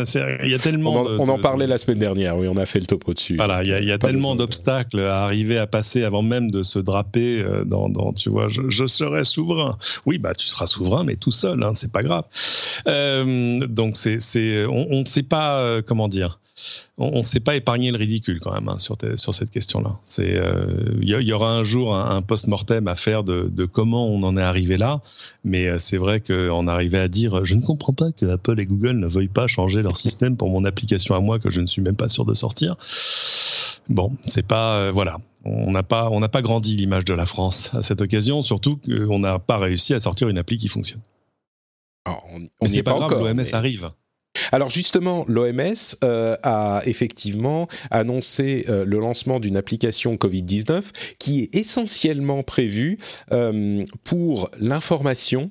Il 0.44 0.50
y 0.50 0.54
a 0.54 0.58
tellement. 0.58 1.02
On, 1.18 1.28
en, 1.28 1.38
parlait 1.38 1.66
la 1.66 1.78
semaine 1.78 1.98
dernière. 1.98 2.36
Oui, 2.36 2.48
on 2.48 2.56
a 2.56 2.66
fait 2.66 2.80
le 2.80 2.86
topo 2.86 3.14
dessus. 3.14 3.36
Voilà, 3.36 3.62
il 3.62 3.84
y 3.84 3.92
a, 3.92 3.98
tellement 3.98 4.36
d'obstacles 4.36 5.00
à 5.00 5.24
arriver 5.24 5.58
à 5.58 5.66
passer 5.66 6.02
avant 6.04 6.22
même 6.22 6.50
de 6.50 6.62
se 6.62 6.78
draper 6.78 7.42
euh, 7.42 7.64
dans. 7.64 7.88
dans 7.88 8.12
tu 8.12 8.30
vois, 8.30 8.48
je, 8.48 8.86
serai 8.86 9.24
souverain. 9.24 9.78
Oui, 10.06 10.18
bah, 10.18 10.34
tu 10.34 10.48
seras 10.48 10.66
souverain, 10.66 11.04
mais 11.04 11.16
tout 11.16 11.30
seul. 11.30 11.62
Hein, 11.62 11.72
c'est 11.74 11.92
pas 11.92 12.02
grave. 12.02 12.24
donc, 13.68 13.96
c'est, 13.96 14.20
c'est, 14.20 14.66
on 14.66 15.00
ne 15.00 15.06
sait 15.06 15.22
pas 15.22 15.82
comment 15.82 16.08
dire 16.08 16.38
on 16.98 17.18
ne 17.18 17.22
s'est 17.22 17.40
pas 17.40 17.56
épargné 17.56 17.90
le 17.90 17.98
ridicule 17.98 18.40
quand 18.40 18.52
même 18.52 18.68
hein, 18.68 18.78
sur, 18.78 18.96
sur 19.16 19.34
cette 19.34 19.50
question-là. 19.50 19.98
C'est 20.04 20.40
il 21.00 21.08
y, 21.08 21.32
aura 21.32 21.52
un 21.52 21.62
jour 21.62 21.94
un, 21.94 22.22
post-mortem 22.22 22.88
à 22.88 22.96
faire 22.96 23.24
de, 23.24 23.66
comment 23.66 24.08
on 24.08 24.22
en 24.22 24.36
est 24.36 24.42
arrivé 24.42 24.76
là, 24.76 25.00
mais 25.44 25.66
euh, 25.66 25.78
c'est 25.78 25.96
vrai 25.96 26.20
qu'on 26.20 26.68
arrivait 26.68 26.98
à 26.98 27.08
dire 27.08 27.44
je 27.44 27.54
ne 27.54 27.62
comprends 27.62 27.92
pas 27.92 28.12
que 28.12 28.26
Apple 28.26 28.60
et 28.60 28.66
Google 28.66 28.98
ne 28.98 29.06
veuillent 29.06 29.28
pas 29.28 29.46
changer 29.46 29.82
leur 29.82 29.96
système 29.96 30.36
pour 30.36 30.48
mon 30.48 30.64
application 30.64 31.14
à 31.14 31.20
moi 31.20 31.38
que 31.38 31.50
je 31.50 31.60
ne 31.60 31.66
suis 31.66 31.82
même 31.82 31.96
pas 31.96 32.08
sûr 32.08 32.24
de 32.24 32.34
sortir. 32.34 32.76
Bon, 33.88 34.12
c'est 34.24 34.46
pas 34.46 34.76
euh, 34.76 34.92
voilà, 34.92 35.18
on 35.44 35.70
n'a 35.70 35.82
pas 35.82 36.10
on 36.10 36.20
n'a 36.20 36.28
pas 36.28 36.42
grandi 36.42 36.76
l'image 36.76 37.04
de 37.04 37.14
la 37.14 37.26
France 37.26 37.70
à 37.74 37.82
cette 37.82 38.00
occasion, 38.00 38.42
surtout 38.42 38.78
qu'on 38.78 39.18
n'a 39.18 39.38
pas 39.38 39.58
réussi 39.58 39.94
à 39.94 40.00
sortir 40.00 40.28
une 40.28 40.38
appli 40.38 40.58
qui 40.58 40.68
fonctionne. 40.68 41.00
on 42.06 42.68
n'est 42.68 42.82
pas, 42.82 42.94
grave, 42.94 43.18
l'OMS 43.18 43.44
arrive. 43.52 43.90
Alors 44.52 44.70
justement, 44.70 45.24
l'OMS 45.28 45.96
euh, 46.04 46.36
a 46.42 46.82
effectivement 46.86 47.68
annoncé 47.90 48.64
euh, 48.68 48.84
le 48.84 48.98
lancement 48.98 49.40
d'une 49.40 49.56
application 49.56 50.16
Covid-19 50.16 50.82
qui 51.18 51.42
est 51.42 51.54
essentiellement 51.54 52.42
prévue 52.42 52.98
euh, 53.32 53.84
pour 54.04 54.50
l'information 54.58 55.48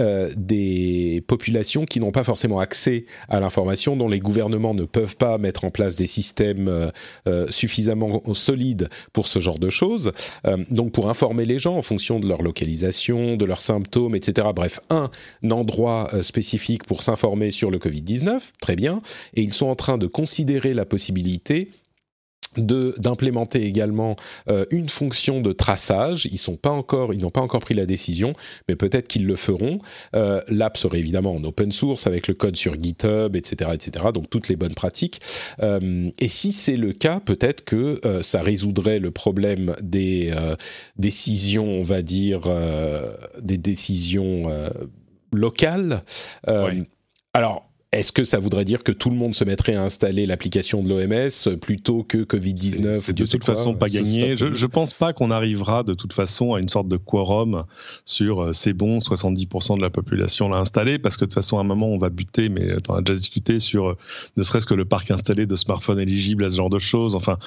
euh, 0.00 0.28
des 0.36 1.22
populations 1.28 1.84
qui 1.84 2.00
n'ont 2.00 2.10
pas 2.10 2.24
forcément 2.24 2.58
accès 2.58 3.06
à 3.28 3.38
l'information, 3.38 3.96
dont 3.96 4.08
les 4.08 4.18
gouvernements 4.18 4.74
ne 4.74 4.82
peuvent 4.82 5.16
pas 5.16 5.38
mettre 5.38 5.64
en 5.64 5.70
place 5.70 5.94
des 5.94 6.08
systèmes 6.08 6.66
euh, 6.66 6.90
euh, 7.28 7.46
suffisamment 7.48 8.20
solides 8.32 8.88
pour 9.12 9.28
ce 9.28 9.38
genre 9.38 9.60
de 9.60 9.70
choses. 9.70 10.10
donc 10.70 10.90
pour 10.90 11.08
informer 11.08 11.44
les 11.44 11.60
gens 11.60 11.76
en 11.76 11.82
fonction 11.82 12.18
de 12.18 12.26
leur 12.26 12.42
localisation, 12.42 13.36
de 13.36 13.44
leurs 13.44 13.60
symptômes, 13.60 14.16
etc. 14.16 14.48
Bref, 14.52 14.80
un 14.90 15.10
endroit 15.48 16.10
spécifique 16.22 16.84
pour 16.84 17.02
s'informer 17.02 17.52
sur 17.52 17.70
le 17.70 17.78
Covid-19, 17.78 18.40
très 18.60 18.74
bien. 18.74 18.98
Et 19.34 19.42
ils 19.42 19.52
sont 19.52 19.66
en 19.66 19.76
train 19.76 19.96
de 19.96 20.08
considérer 20.08 20.74
la 20.74 20.86
possibilité 20.86 21.70
d'implémenter 22.56 23.64
également 23.64 24.16
euh, 24.48 24.64
une 24.70 24.88
fonction 24.88 25.40
de 25.40 25.52
traçage. 25.52 26.26
Ils 26.26 26.38
sont 26.38 26.56
pas 26.56 26.70
encore, 26.70 27.14
ils 27.14 27.20
n'ont 27.20 27.30
pas 27.30 27.40
encore 27.40 27.60
pris 27.60 27.74
la 27.74 27.86
décision, 27.86 28.34
mais 28.68 28.76
peut-être 28.76 29.08
qu'ils 29.08 29.26
le 29.26 29.36
feront. 29.36 29.78
Euh, 30.14 30.40
L'app 30.48 30.76
serait 30.76 30.98
évidemment 30.98 31.34
en 31.34 31.44
open 31.44 31.72
source 31.72 32.06
avec 32.06 32.28
le 32.28 32.34
code 32.34 32.56
sur 32.56 32.80
GitHub, 32.80 33.36
etc., 33.36 33.70
etc. 33.74 34.06
Donc 34.12 34.30
toutes 34.30 34.48
les 34.48 34.56
bonnes 34.56 34.74
pratiques. 34.74 35.20
Euh, 35.62 36.10
et 36.18 36.28
si 36.28 36.52
c'est 36.52 36.76
le 36.76 36.92
cas, 36.92 37.20
peut-être 37.20 37.64
que 37.64 38.00
euh, 38.04 38.22
ça 38.22 38.42
résoudrait 38.42 38.98
le 38.98 39.10
problème 39.10 39.74
des 39.80 40.32
décisions, 40.96 41.66
on 41.66 41.82
va 41.82 42.02
dire, 42.02 42.42
des 43.40 43.58
décisions 43.58 44.50
locales. 45.32 46.02
Alors 47.32 47.68
est-ce 47.98 48.12
que 48.12 48.24
ça 48.24 48.38
voudrait 48.38 48.64
dire 48.64 48.82
que 48.82 48.92
tout 48.92 49.10
le 49.10 49.16
monde 49.16 49.34
se 49.34 49.44
mettrait 49.44 49.74
à 49.74 49.82
installer 49.82 50.26
l'application 50.26 50.82
de 50.82 50.88
l'OMS 50.88 51.56
plutôt 51.58 52.02
que 52.02 52.18
Covid-19 52.18 52.94
C'est 52.94 53.12
de 53.12 53.26
toute 53.26 53.44
façon 53.44 53.74
pas 53.74 53.88
gagné. 53.88 54.36
Je, 54.36 54.46
ne 54.46 54.66
pense 54.66 54.92
pas 54.92 55.12
qu'on 55.12 55.30
arrivera 55.30 55.82
de 55.82 55.94
toute 55.94 56.12
façon 56.12 56.54
à 56.54 56.60
une 56.60 56.68
sorte 56.68 56.88
de 56.88 56.96
quorum 56.96 57.64
sur 58.04 58.42
euh, 58.42 58.52
c'est 58.52 58.72
bon, 58.72 58.98
70% 58.98 59.76
de 59.76 59.82
la 59.82 59.90
population 59.90 60.48
l'a 60.48 60.58
installé, 60.58 60.98
parce 60.98 61.16
que 61.16 61.24
de 61.24 61.26
toute 61.26 61.34
façon 61.34 61.58
à 61.58 61.60
un 61.60 61.64
moment 61.64 61.88
on 61.88 61.98
va 61.98 62.10
buter, 62.10 62.48
mais 62.48 62.74
on 62.88 62.94
a 62.94 63.02
déjà 63.02 63.18
discuté 63.18 63.60
sur 63.60 63.90
euh, 63.90 63.96
ne 64.36 64.42
serait-ce 64.42 64.66
que 64.66 64.74
le 64.74 64.84
parc 64.84 65.10
installé 65.10 65.46
de 65.46 65.56
smartphones 65.56 66.00
éligibles 66.00 66.44
à 66.44 66.50
ce 66.50 66.56
genre 66.56 66.70
de 66.70 66.78
choses. 66.78 67.14
Enfin, 67.14 67.38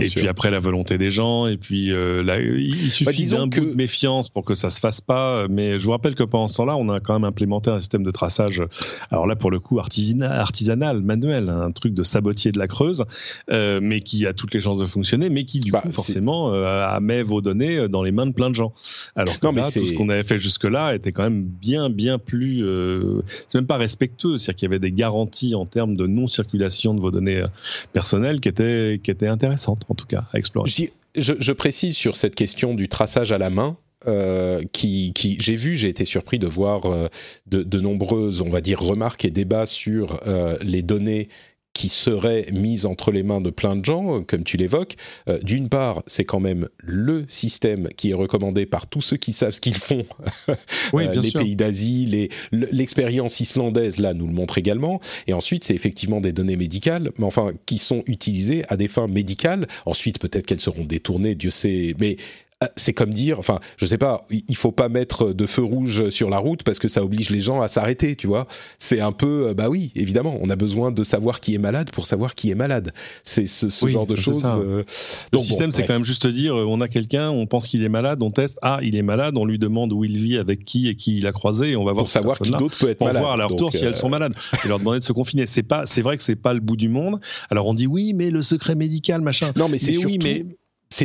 et 0.00 0.08
puis 0.08 0.28
après 0.28 0.50
la 0.50 0.60
volonté 0.60 0.98
des 0.98 1.10
gens, 1.10 1.46
et 1.46 1.56
puis 1.56 1.92
euh, 1.92 2.22
il 2.58 3.04
bah, 3.04 3.12
suffit 3.12 3.26
d'un 3.26 3.46
bout 3.46 3.66
de 3.66 3.74
méfiance 3.74 4.28
pour 4.28 4.44
que 4.44 4.54
ça 4.54 4.70
se 4.70 4.80
fasse 4.80 5.00
pas. 5.00 5.46
Mais 5.48 5.78
je 5.78 5.84
vous 5.84 5.92
rappelle 5.92 6.14
que 6.14 6.24
pendant 6.24 6.48
ce 6.48 6.56
temps-là, 6.56 6.76
on 6.76 6.88
a 6.88 6.98
quand 6.98 7.14
même 7.14 7.24
implémenté 7.24 7.70
un 7.70 7.80
système 7.80 8.02
de 8.02 8.10
traçage. 8.10 8.62
Alors 9.10 9.26
là, 9.26 9.36
pour 9.36 9.50
le 9.50 9.60
coup, 9.60 9.78
artisanal, 9.78 11.02
manuel, 11.02 11.48
un 11.48 11.70
truc 11.70 11.94
de 11.94 12.02
sabotier 12.02 12.52
de 12.52 12.58
la 12.58 12.66
Creuse, 12.66 13.04
euh, 13.50 13.80
mais 13.82 14.00
qui 14.00 14.26
a 14.26 14.32
toutes 14.32 14.54
les 14.54 14.60
chances 14.60 14.78
de 14.78 14.86
fonctionner, 14.86 15.30
mais 15.30 15.44
qui 15.44 15.60
du 15.60 15.70
bah, 15.70 15.80
coup 15.82 15.90
forcément 15.90 16.52
euh, 16.52 17.00
met 17.00 17.22
vos 17.22 17.40
données 17.40 17.78
euh, 17.78 17.88
dans 17.88 18.02
les 18.02 18.12
mains 18.12 18.26
de 18.26 18.32
plein 18.32 18.50
de 18.50 18.54
gens. 18.54 18.72
Alors 19.16 19.38
que 19.38 19.46
là, 19.46 19.62
tout 19.62 19.86
ce 19.86 19.92
qu'on 19.94 20.08
avait 20.08 20.22
fait 20.22 20.38
jusque-là 20.38 20.94
était 20.94 21.12
quand 21.12 21.22
même 21.22 21.44
bien, 21.44 21.90
bien 21.90 22.18
plus. 22.18 22.64
c'est 23.48 23.58
même 23.58 23.66
pas 23.66 23.76
respectueux, 23.76 24.36
c'est-à-dire 24.36 24.56
qu'il 24.56 24.66
y 24.66 24.70
avait 24.70 24.78
des 24.78 24.92
garanties 24.92 25.54
en 25.54 25.66
termes 25.66 25.96
de 25.96 26.06
non-circulation 26.06 26.94
de 26.94 27.00
vos 27.00 27.10
données 27.10 27.42
personnelles 27.92 28.40
qui 28.40 28.48
étaient, 28.48 29.00
qui 29.02 29.10
étaient 29.10 29.26
intéressantes 29.26 29.84
en 29.88 29.94
tout 29.94 30.06
cas 30.06 30.24
à 30.32 30.38
explorer. 30.38 30.70
Je, 31.16 31.52
précise 31.52 31.96
sur 31.96 32.16
cette 32.16 32.34
question 32.34 32.74
du 32.74 32.88
traçage 32.88 33.32
à 33.32 33.38
la 33.38 33.50
main. 33.50 33.76
Euh, 34.06 34.62
qui, 34.72 35.12
j'ai 35.40 35.56
vu, 35.56 35.74
j'ai 35.74 35.88
été 35.88 36.04
surpris 36.04 36.38
de 36.38 36.46
voir 36.46 36.86
euh, 36.86 37.08
de, 37.46 37.64
de, 37.64 37.80
nombreuses, 37.80 38.42
on 38.42 38.48
va 38.48 38.60
dire, 38.60 38.80
remarques 38.80 39.24
et 39.24 39.30
débats 39.30 39.66
sur 39.66 40.20
euh, 40.28 40.56
les 40.62 40.82
données 40.82 41.28
qui 41.72 41.88
seraient 41.88 42.46
mises 42.52 42.86
entre 42.86 43.12
les 43.12 43.22
mains 43.22 43.40
de 43.40 43.50
plein 43.50 43.76
de 43.76 43.84
gens, 43.84 44.22
comme 44.24 44.42
tu 44.42 44.56
l'évoques. 44.56 44.96
D'une 45.42 45.68
part, 45.68 46.02
c'est 46.06 46.24
quand 46.24 46.40
même 46.40 46.68
le 46.78 47.24
système 47.28 47.88
qui 47.96 48.10
est 48.10 48.14
recommandé 48.14 48.66
par 48.66 48.88
tous 48.88 49.00
ceux 49.00 49.16
qui 49.16 49.32
savent 49.32 49.52
ce 49.52 49.60
qu'ils 49.60 49.78
font. 49.78 50.04
Oui, 50.92 51.06
les 51.14 51.30
sûr. 51.30 51.40
pays 51.40 51.56
d'Asie, 51.56 52.30
l'expérience 52.50 53.40
islandaise, 53.40 53.98
là, 53.98 54.14
nous 54.14 54.26
le 54.26 54.32
montre 54.32 54.58
également. 54.58 55.00
Et 55.26 55.32
ensuite, 55.32 55.64
c'est 55.64 55.74
effectivement 55.74 56.20
des 56.20 56.32
données 56.32 56.56
médicales, 56.56 57.10
mais 57.18 57.26
enfin, 57.26 57.52
qui 57.66 57.78
sont 57.78 58.02
utilisées 58.06 58.64
à 58.68 58.76
des 58.76 58.88
fins 58.88 59.06
médicales. 59.06 59.66
Ensuite, 59.86 60.18
peut-être 60.18 60.46
qu'elles 60.46 60.60
seront 60.60 60.84
détournées, 60.84 61.34
Dieu 61.34 61.50
sait. 61.50 61.94
Mais 61.98 62.16
euh, 62.16 62.47
c'est 62.74 62.92
comme 62.92 63.10
dire, 63.10 63.38
enfin, 63.38 63.60
je 63.76 63.86
sais 63.86 63.98
pas, 63.98 64.26
il 64.30 64.56
faut 64.56 64.72
pas 64.72 64.88
mettre 64.88 65.32
de 65.32 65.46
feu 65.46 65.62
rouge 65.62 66.08
sur 66.10 66.28
la 66.28 66.38
route 66.38 66.64
parce 66.64 66.80
que 66.80 66.88
ça 66.88 67.04
oblige 67.04 67.30
les 67.30 67.38
gens 67.38 67.60
à 67.60 67.68
s'arrêter, 67.68 68.16
tu 68.16 68.26
vois. 68.26 68.48
C'est 68.78 69.00
un 69.00 69.12
peu, 69.12 69.48
euh, 69.48 69.54
bah 69.54 69.68
oui, 69.68 69.92
évidemment, 69.94 70.36
on 70.42 70.50
a 70.50 70.56
besoin 70.56 70.90
de 70.90 71.04
savoir 71.04 71.38
qui 71.38 71.54
est 71.54 71.58
malade 71.58 71.90
pour 71.92 72.06
savoir 72.06 72.34
qui 72.34 72.50
est 72.50 72.56
malade. 72.56 72.92
C'est 73.22 73.46
ce, 73.46 73.68
genre 73.86 74.08
de 74.08 74.16
choses. 74.16 74.42
Euh, 74.44 74.82
le 75.32 75.38
système, 75.38 75.70
c'est 75.70 75.86
quand 75.86 75.92
même 75.92 76.04
juste 76.04 76.26
dire, 76.26 76.56
on 76.56 76.80
a 76.80 76.88
quelqu'un, 76.88 77.30
on 77.30 77.46
pense 77.46 77.68
qu'il 77.68 77.84
est 77.84 77.88
malade, 77.88 78.22
on 78.22 78.30
teste, 78.30 78.58
ah, 78.62 78.78
il 78.82 78.96
est 78.96 79.02
malade, 79.02 79.36
on 79.36 79.44
lui 79.44 79.58
demande 79.58 79.92
où 79.92 80.02
il 80.04 80.18
vit, 80.18 80.36
avec 80.36 80.64
qui 80.64 80.88
et 80.88 80.96
qui 80.96 81.18
il 81.18 81.28
a 81.28 81.32
croisé, 81.32 81.70
et 81.70 81.76
on 81.76 81.84
va 81.84 81.92
voir 81.92 82.04
pour 82.04 82.10
savoir 82.10 82.38
qui 82.40 82.50
d'autre 82.50 82.76
peut 82.76 82.90
être 82.90 83.00
malade. 83.00 83.22
Voir 83.22 83.32
à 83.32 83.36
leur 83.36 83.54
tour 83.54 83.72
si 83.72 83.84
elles 83.84 83.96
sont 83.96 84.08
malades 84.08 84.34
et 84.64 84.68
leur 84.68 84.80
demander 84.80 84.98
de 84.98 85.04
se 85.04 85.12
confiner. 85.12 85.46
C'est 85.46 85.62
pas, 85.62 85.86
c'est 85.86 86.02
vrai 86.02 86.16
que 86.16 86.24
c'est 86.24 86.36
pas 86.36 86.54
le 86.54 86.60
bout 86.60 86.76
du 86.76 86.88
monde. 86.88 87.20
Alors 87.50 87.66
on 87.66 87.74
dit 87.74 87.86
oui, 87.86 88.14
mais 88.14 88.30
le 88.30 88.42
secret 88.42 88.74
médical, 88.74 89.20
machin. 89.20 89.52
Non, 89.54 89.68
mais 89.68 89.78
c'est 89.78 89.96
oui, 90.04 90.18
mais 90.22 90.44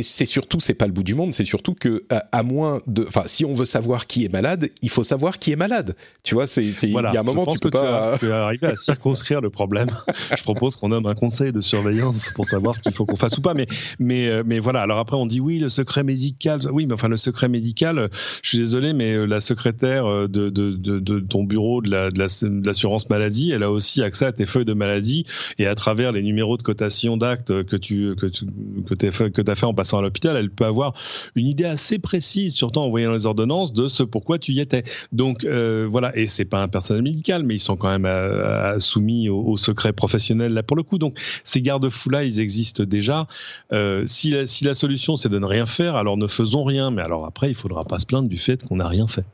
c'est 0.02 0.26
surtout, 0.26 0.60
c'est 0.60 0.74
pas 0.74 0.86
le 0.86 0.92
bout 0.92 1.02
du 1.02 1.14
monde, 1.14 1.32
c'est 1.32 1.44
surtout 1.44 1.74
que, 1.74 2.04
à, 2.08 2.42
moins 2.42 2.80
de. 2.86 3.04
Enfin, 3.06 3.22
si 3.26 3.44
on 3.44 3.52
veut 3.52 3.64
savoir 3.64 4.06
qui 4.06 4.24
est 4.24 4.32
malade, 4.32 4.70
il 4.82 4.90
faut 4.90 5.04
savoir 5.04 5.38
qui 5.38 5.52
est 5.52 5.56
malade. 5.56 5.94
Tu 6.22 6.34
vois, 6.34 6.46
c'est 6.46 6.64
il 6.64 6.90
y 6.90 6.96
a 6.96 7.20
un 7.20 7.22
moment 7.22 7.46
tu 7.46 7.58
peux 7.58 7.70
pas. 7.70 8.16
Tu 8.18 8.30
arriver 8.30 8.66
à 8.68 8.76
circonscrire 8.76 9.40
le 9.40 9.50
problème. 9.50 9.90
Je 10.36 10.42
propose 10.42 10.76
qu'on 10.76 10.88
nomme 10.88 11.06
un 11.06 11.14
conseil 11.14 11.52
de 11.52 11.60
surveillance 11.60 12.30
pour 12.34 12.46
savoir 12.46 12.74
ce 12.74 12.80
qu'il 12.80 12.92
faut 12.92 13.06
qu'on 13.06 13.16
fasse 13.16 13.38
ou 13.38 13.42
pas. 13.42 13.54
Mais, 13.54 13.66
mais, 13.98 14.28
euh, 14.28 14.42
mais 14.44 14.58
voilà. 14.58 14.82
Alors 14.82 14.98
après, 14.98 15.16
on 15.16 15.26
dit 15.26 15.40
oui, 15.40 15.58
le 15.58 15.68
secret 15.68 16.02
médical. 16.02 16.60
Oui, 16.72 16.86
mais 16.86 16.94
enfin, 16.94 17.08
le 17.08 17.16
secret 17.16 17.48
médical, 17.48 18.10
je 18.42 18.48
suis 18.48 18.58
désolé, 18.58 18.92
mais 18.92 19.14
euh, 19.14 19.26
la 19.26 19.40
secrétaire 19.40 20.06
euh, 20.06 20.28
de, 20.28 20.50
de, 20.50 20.72
de, 20.72 20.98
de 20.98 21.20
ton 21.20 21.44
bureau 21.44 21.82
de 21.82 21.90
l'assurance 21.90 23.06
la, 23.08 23.16
maladie, 23.16 23.52
elle 23.52 23.62
a 23.62 23.70
aussi 23.70 24.02
accès 24.02 24.26
à 24.26 24.32
tes 24.32 24.46
feuilles 24.46 24.64
de 24.64 24.72
maladie 24.72 25.26
et 25.58 25.66
à 25.66 25.74
travers 25.74 26.12
les 26.12 26.22
numéros 26.22 26.56
de 26.56 26.62
cotation 26.62 27.16
d'actes 27.16 27.64
que 27.64 27.76
tu, 27.76 28.14
que 28.16 28.26
tu, 28.26 28.46
que 28.86 29.06
as 29.06 29.12
fait, 29.12 29.30
que 29.30 29.50
as 29.50 29.54
fait 29.54 29.66
en 29.66 29.74
à 29.92 30.02
l'hôpital, 30.02 30.36
elle 30.36 30.50
peut 30.50 30.64
avoir 30.64 30.94
une 31.34 31.46
idée 31.46 31.64
assez 31.64 31.98
précise, 31.98 32.54
surtout 32.54 32.80
en 32.80 32.90
voyant 32.90 33.12
les 33.12 33.26
ordonnances, 33.26 33.72
de 33.72 33.88
ce 33.88 34.02
pourquoi 34.02 34.38
tu 34.38 34.52
y 34.52 34.60
étais. 34.60 34.84
Donc 35.12 35.44
euh, 35.44 35.86
voilà, 35.90 36.16
et 36.16 36.26
c'est 36.26 36.44
pas 36.44 36.62
un 36.62 36.68
personnel 36.68 37.02
médical, 37.02 37.42
mais 37.44 37.56
ils 37.56 37.60
sont 37.60 37.76
quand 37.76 37.88
même 37.88 38.06
euh, 38.06 38.78
soumis 38.78 39.28
au, 39.28 39.56
secret 39.56 39.92
professionnel 39.92 40.52
là 40.52 40.62
pour 40.62 40.76
le 40.76 40.82
coup. 40.82 40.98
Donc 40.98 41.18
ces 41.44 41.62
garde-fous 41.62 42.10
là, 42.10 42.24
ils 42.24 42.40
existent 42.40 42.84
déjà. 42.84 43.26
Euh, 43.72 44.04
si, 44.06 44.30
la, 44.30 44.46
si 44.46 44.64
la 44.64 44.74
solution 44.74 45.16
c'est 45.16 45.28
de 45.28 45.38
ne 45.38 45.46
rien 45.46 45.66
faire, 45.66 45.96
alors 45.96 46.16
ne 46.16 46.26
faisons 46.26 46.64
rien. 46.64 46.90
Mais 46.90 47.02
alors 47.02 47.24
après, 47.26 47.50
il 47.50 47.54
faudra 47.54 47.84
pas 47.84 47.98
se 47.98 48.06
plaindre 48.06 48.28
du 48.28 48.38
fait 48.38 48.66
qu'on 48.66 48.76
n'a 48.76 48.88
rien 48.88 49.06
fait. 49.08 49.24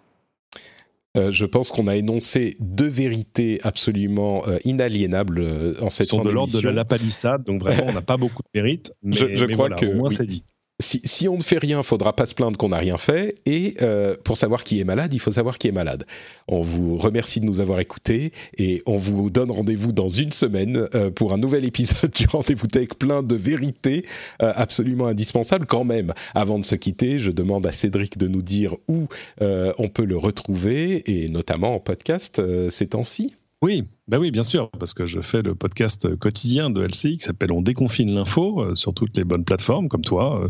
Je 1.16 1.44
pense 1.44 1.70
qu'on 1.70 1.88
a 1.88 1.96
énoncé 1.96 2.56
deux 2.60 2.88
vérités 2.88 3.60
absolument 3.62 4.44
inaliénables 4.64 5.76
en 5.80 5.90
cette 5.90 6.06
Ils 6.06 6.10
sont 6.10 6.22
de 6.22 6.30
l'ordre 6.30 6.60
de 6.60 6.68
la 6.68 6.84
palissade, 6.84 7.44
donc 7.44 7.62
vraiment 7.62 7.84
on 7.88 7.92
n'a 7.92 8.02
pas 8.02 8.16
beaucoup 8.16 8.42
de 8.42 8.60
mérite, 8.60 8.92
mais 9.02 9.16
je, 9.16 9.44
crois 9.46 9.70
que 9.70 9.86
au 9.86 9.94
moins 9.94 10.10
c'est 10.10 10.26
dit 10.26 10.44
si, 10.80 11.28
on 11.28 11.36
ne 11.36 11.42
fait 11.42 11.58
rien, 11.58 11.82
faudra 11.82 12.14
pas 12.14 12.26
se 12.26 12.34
plaindre 12.34 12.56
qu'on 12.56 12.70
n'a 12.70 12.78
rien 12.78 12.98
fait. 12.98 13.36
Et 13.46 13.74
euh, 13.82 14.14
pour 14.24 14.36
savoir 14.36 14.64
qui 14.64 14.80
est 14.80 14.84
malade, 14.84 15.12
il 15.14 15.20
faut 15.20 15.32
savoir 15.32 15.58
qui 15.58 15.68
est 15.68 15.72
malade. 15.72 16.06
On 16.48 16.62
vous 16.62 16.98
remercie 16.98 17.40
de 17.40 17.44
nous 17.44 17.60
avoir 17.60 17.80
écoutés 17.80 18.32
et 18.58 18.82
on 18.86 18.98
vous 18.98 19.30
donne 19.30 19.50
rendez-vous 19.50 19.92
dans 19.92 20.08
une 20.08 20.32
semaine 20.32 20.88
euh, 20.94 21.10
pour 21.10 21.32
un 21.32 21.38
nouvel 21.38 21.64
épisode 21.64 22.10
du 22.16 22.26
Rendez-vous 22.26 22.66
Tech 22.66 22.88
plein 22.98 23.22
de 23.22 23.34
vérités 23.34 24.04
euh, 24.42 24.52
absolument 24.56 25.06
indispensables. 25.06 25.66
Quand 25.66 25.84
même, 25.84 26.12
avant 26.34 26.58
de 26.58 26.64
se 26.64 26.74
quitter, 26.74 27.18
je 27.18 27.30
demande 27.30 27.66
à 27.66 27.72
Cédric 27.72 28.18
de 28.18 28.28
nous 28.28 28.42
dire 28.42 28.74
où 28.88 29.06
on 29.40 29.88
peut 29.88 30.04
le 30.04 30.16
retrouver 30.16 31.02
et 31.10 31.28
notamment 31.28 31.74
en 31.74 31.80
podcast 31.80 32.40
ces 32.70 32.88
temps-ci. 32.88 33.34
Oui, 33.62 33.84
bah 34.08 34.18
oui, 34.18 34.30
bien 34.30 34.42
sûr, 34.42 34.70
parce 34.70 34.94
que 34.94 35.04
je 35.04 35.20
fais 35.20 35.42
le 35.42 35.54
podcast 35.54 36.16
quotidien 36.16 36.70
de 36.70 36.82
LCI 36.82 37.18
qui 37.18 37.24
s'appelle 37.24 37.52
On 37.52 37.60
déconfine 37.60 38.14
l'info 38.14 38.62
euh, 38.62 38.74
sur 38.74 38.94
toutes 38.94 39.14
les 39.18 39.24
bonnes 39.24 39.44
plateformes 39.44 39.90
comme 39.90 40.00
toi. 40.00 40.48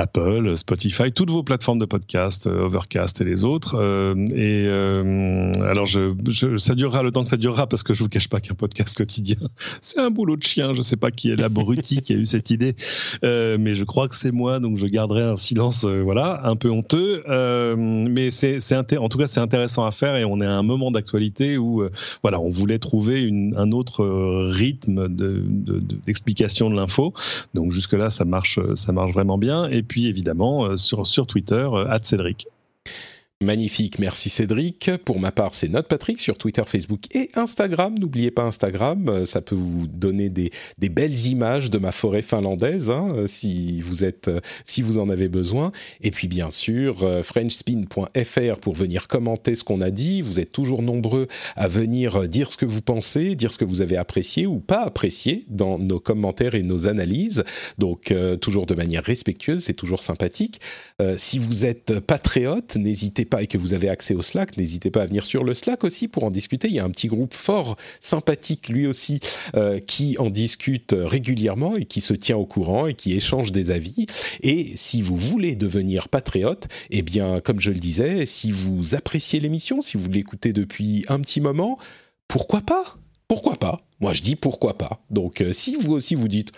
Apple, 0.00 0.56
Spotify, 0.56 1.12
toutes 1.12 1.28
vos 1.28 1.42
plateformes 1.42 1.78
de 1.78 1.84
podcast, 1.84 2.46
euh, 2.46 2.64
Overcast 2.64 3.20
et 3.20 3.24
les 3.24 3.44
autres. 3.44 3.74
Euh, 3.78 4.14
et 4.34 4.64
euh, 4.66 5.52
alors, 5.60 5.84
je, 5.84 6.56
ça 6.56 6.74
durera 6.74 7.02
le 7.02 7.10
temps 7.10 7.22
que 7.22 7.28
ça 7.28 7.36
durera 7.36 7.66
parce 7.66 7.82
que 7.82 7.92
je 7.92 8.02
vous 8.02 8.08
cache 8.08 8.28
pas 8.28 8.40
qu'un 8.40 8.54
podcast 8.54 8.96
quotidien, 8.96 9.36
c'est 9.82 10.00
un 10.00 10.10
boulot 10.10 10.36
de 10.36 10.42
chien. 10.42 10.72
Je 10.72 10.80
sais 10.80 10.96
pas 10.96 11.10
qui 11.10 11.30
est 11.30 11.36
l'abruti 11.36 12.00
qui 12.00 12.14
a 12.14 12.16
eu 12.16 12.24
cette 12.24 12.48
idée, 12.48 12.74
mais 13.22 13.74
je 13.74 13.84
crois 13.84 14.08
que 14.08 14.16
c'est 14.16 14.32
moi, 14.32 14.58
donc 14.58 14.78
je 14.78 14.86
garderai 14.86 15.22
un 15.22 15.36
silence, 15.36 15.84
voilà, 15.84 16.40
un 16.44 16.56
peu 16.56 16.70
honteux. 16.70 17.22
mais 17.76 18.30
c'est, 18.30 18.58
en 18.96 19.08
tout 19.10 19.18
cas, 19.18 19.26
c'est 19.26 19.40
intéressant 19.40 19.84
à 19.84 19.90
faire 19.90 20.16
et 20.16 20.24
on 20.24 20.40
est 20.40 20.46
à 20.46 20.54
un 20.54 20.62
moment 20.62 20.90
d'actualité 20.90 21.58
où, 21.58 21.84
voilà, 22.22 22.40
on 22.40 22.48
voulait 22.48 22.78
trouver 22.78 23.20
une, 23.20 23.54
un 23.58 23.72
autre 23.72 24.02
rythme 24.48 25.08
de, 25.08 25.44
d'explication 26.06 26.70
de, 26.70 26.76
l'info. 26.76 27.12
Donc 27.52 27.70
jusque 27.70 27.92
là, 27.92 28.08
ça 28.08 28.24
marche, 28.24 28.58
ça 28.76 28.92
marche 28.92 29.12
vraiment 29.12 29.36
bien. 29.36 29.68
Puis 29.90 30.06
évidemment 30.06 30.66
euh, 30.66 30.76
sur, 30.76 31.26
Twitter, 31.26 31.68
euh, 31.72 31.98
Cédric. 32.00 32.46
Magnifique, 33.42 33.98
merci 33.98 34.28
Cédric. 34.28 34.90
Pour 35.06 35.18
ma 35.18 35.32
part, 35.32 35.54
c'est 35.54 35.70
Note 35.70 35.88
Patrick 35.88 36.20
sur 36.20 36.36
Twitter, 36.36 36.62
Facebook 36.66 37.04
et 37.16 37.30
Instagram. 37.34 37.98
N'oubliez 37.98 38.30
pas 38.30 38.42
Instagram, 38.42 39.08
euh, 39.08 39.24
ça 39.24 39.40
peut 39.40 39.54
vous 39.54 39.86
donner 39.86 40.28
des, 40.28 40.50
des 40.76 40.90
belles 40.90 41.26
images 41.26 41.70
de 41.70 41.78
ma 41.78 41.90
forêt 41.90 42.20
finlandaise 42.20 42.90
hein, 42.90 43.10
euh, 43.14 43.26
si 43.26 43.80
vous 43.80 44.04
êtes, 44.04 44.28
euh, 44.28 44.40
si 44.66 44.82
vous 44.82 44.98
en 44.98 45.08
avez 45.08 45.28
besoin. 45.28 45.72
Et 46.02 46.10
puis 46.10 46.28
bien 46.28 46.50
sûr, 46.50 46.98
FrenchSpin.fr 47.24 48.58
pour 48.60 48.74
venir 48.74 49.08
commenter 49.08 49.54
ce 49.54 49.64
qu'on 49.64 49.80
a 49.80 49.90
dit. 49.90 50.20
Vous 50.20 50.38
êtes 50.38 50.52
toujours 50.52 50.82
nombreux 50.82 51.26
à 51.56 51.66
venir 51.66 52.28
dire 52.28 52.52
ce 52.52 52.58
que 52.58 52.66
vous 52.66 52.82
pensez, 52.82 53.36
dire 53.36 53.54
ce 53.54 53.56
que 53.56 53.64
vous 53.64 53.80
avez 53.80 53.96
apprécié 53.96 54.46
ou 54.46 54.58
pas 54.58 54.82
apprécié 54.82 55.46
dans 55.48 55.78
nos 55.78 55.98
commentaires 55.98 56.54
et 56.54 56.62
nos 56.62 56.88
analyses. 56.88 57.42
Donc 57.78 58.12
toujours 58.42 58.66
de 58.66 58.74
manière 58.74 59.02
respectueuse, 59.02 59.62
c'est 59.62 59.72
toujours 59.72 60.02
sympathique. 60.02 60.60
si 61.16 61.38
vous 61.38 61.64
êtes 61.64 62.00
patriote, 62.00 62.76
n'hésitez 62.76 63.24
et 63.38 63.46
que 63.46 63.58
vous 63.58 63.74
avez 63.74 63.88
accès 63.88 64.14
au 64.14 64.22
Slack, 64.22 64.56
n'hésitez 64.56 64.90
pas 64.90 65.02
à 65.02 65.06
venir 65.06 65.24
sur 65.24 65.44
le 65.44 65.54
Slack 65.54 65.84
aussi 65.84 66.08
pour 66.08 66.24
en 66.24 66.30
discuter. 66.30 66.68
Il 66.68 66.74
y 66.74 66.80
a 66.80 66.84
un 66.84 66.90
petit 66.90 67.08
groupe 67.08 67.34
fort 67.34 67.76
sympathique 68.00 68.68
lui 68.68 68.86
aussi 68.86 69.20
euh, 69.56 69.78
qui 69.78 70.18
en 70.18 70.30
discute 70.30 70.94
régulièrement 70.98 71.76
et 71.76 71.84
qui 71.84 72.00
se 72.00 72.14
tient 72.14 72.36
au 72.36 72.46
courant 72.46 72.86
et 72.86 72.94
qui 72.94 73.14
échange 73.14 73.52
des 73.52 73.70
avis. 73.70 74.06
Et 74.42 74.72
si 74.76 75.02
vous 75.02 75.16
voulez 75.16 75.56
devenir 75.56 76.08
patriote, 76.08 76.68
eh 76.90 77.02
bien, 77.02 77.40
comme 77.40 77.60
je 77.60 77.70
le 77.70 77.78
disais, 77.78 78.26
si 78.26 78.50
vous 78.50 78.94
appréciez 78.94 79.40
l'émission, 79.40 79.80
si 79.80 79.96
vous 79.96 80.08
l'écoutez 80.08 80.52
depuis 80.52 81.04
un 81.08 81.20
petit 81.20 81.40
moment, 81.40 81.78
pourquoi 82.28 82.60
pas? 82.60 82.96
Pourquoi 83.30 83.54
pas? 83.54 83.78
Moi, 84.00 84.12
je 84.12 84.22
dis 84.22 84.34
pourquoi 84.34 84.76
pas. 84.76 85.04
Donc, 85.08 85.40
euh, 85.40 85.52
si 85.52 85.76
vous 85.76 85.92
aussi 85.92 86.16
vous 86.16 86.26
dites, 86.26 86.50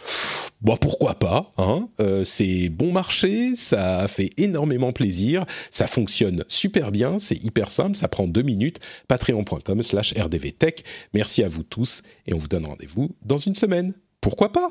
bah 0.62 0.76
pourquoi 0.80 1.18
pas, 1.18 1.52
hein, 1.58 1.90
euh, 2.00 2.24
c'est 2.24 2.70
bon 2.70 2.92
marché, 2.92 3.54
ça 3.56 4.08
fait 4.08 4.30
énormément 4.38 4.90
plaisir, 4.90 5.44
ça 5.70 5.86
fonctionne 5.86 6.46
super 6.48 6.90
bien, 6.90 7.18
c'est 7.18 7.36
hyper 7.44 7.70
simple, 7.70 7.94
ça 7.94 8.08
prend 8.08 8.26
deux 8.26 8.40
minutes. 8.40 8.80
Patreon.com/slash 9.06 10.14
rdvtech. 10.16 10.82
Merci 11.12 11.42
à 11.42 11.50
vous 11.50 11.62
tous 11.62 12.02
et 12.26 12.32
on 12.32 12.38
vous 12.38 12.48
donne 12.48 12.64
rendez-vous 12.64 13.10
dans 13.22 13.36
une 13.36 13.54
semaine. 13.54 13.92
Pourquoi 14.22 14.50
pas? 14.50 14.70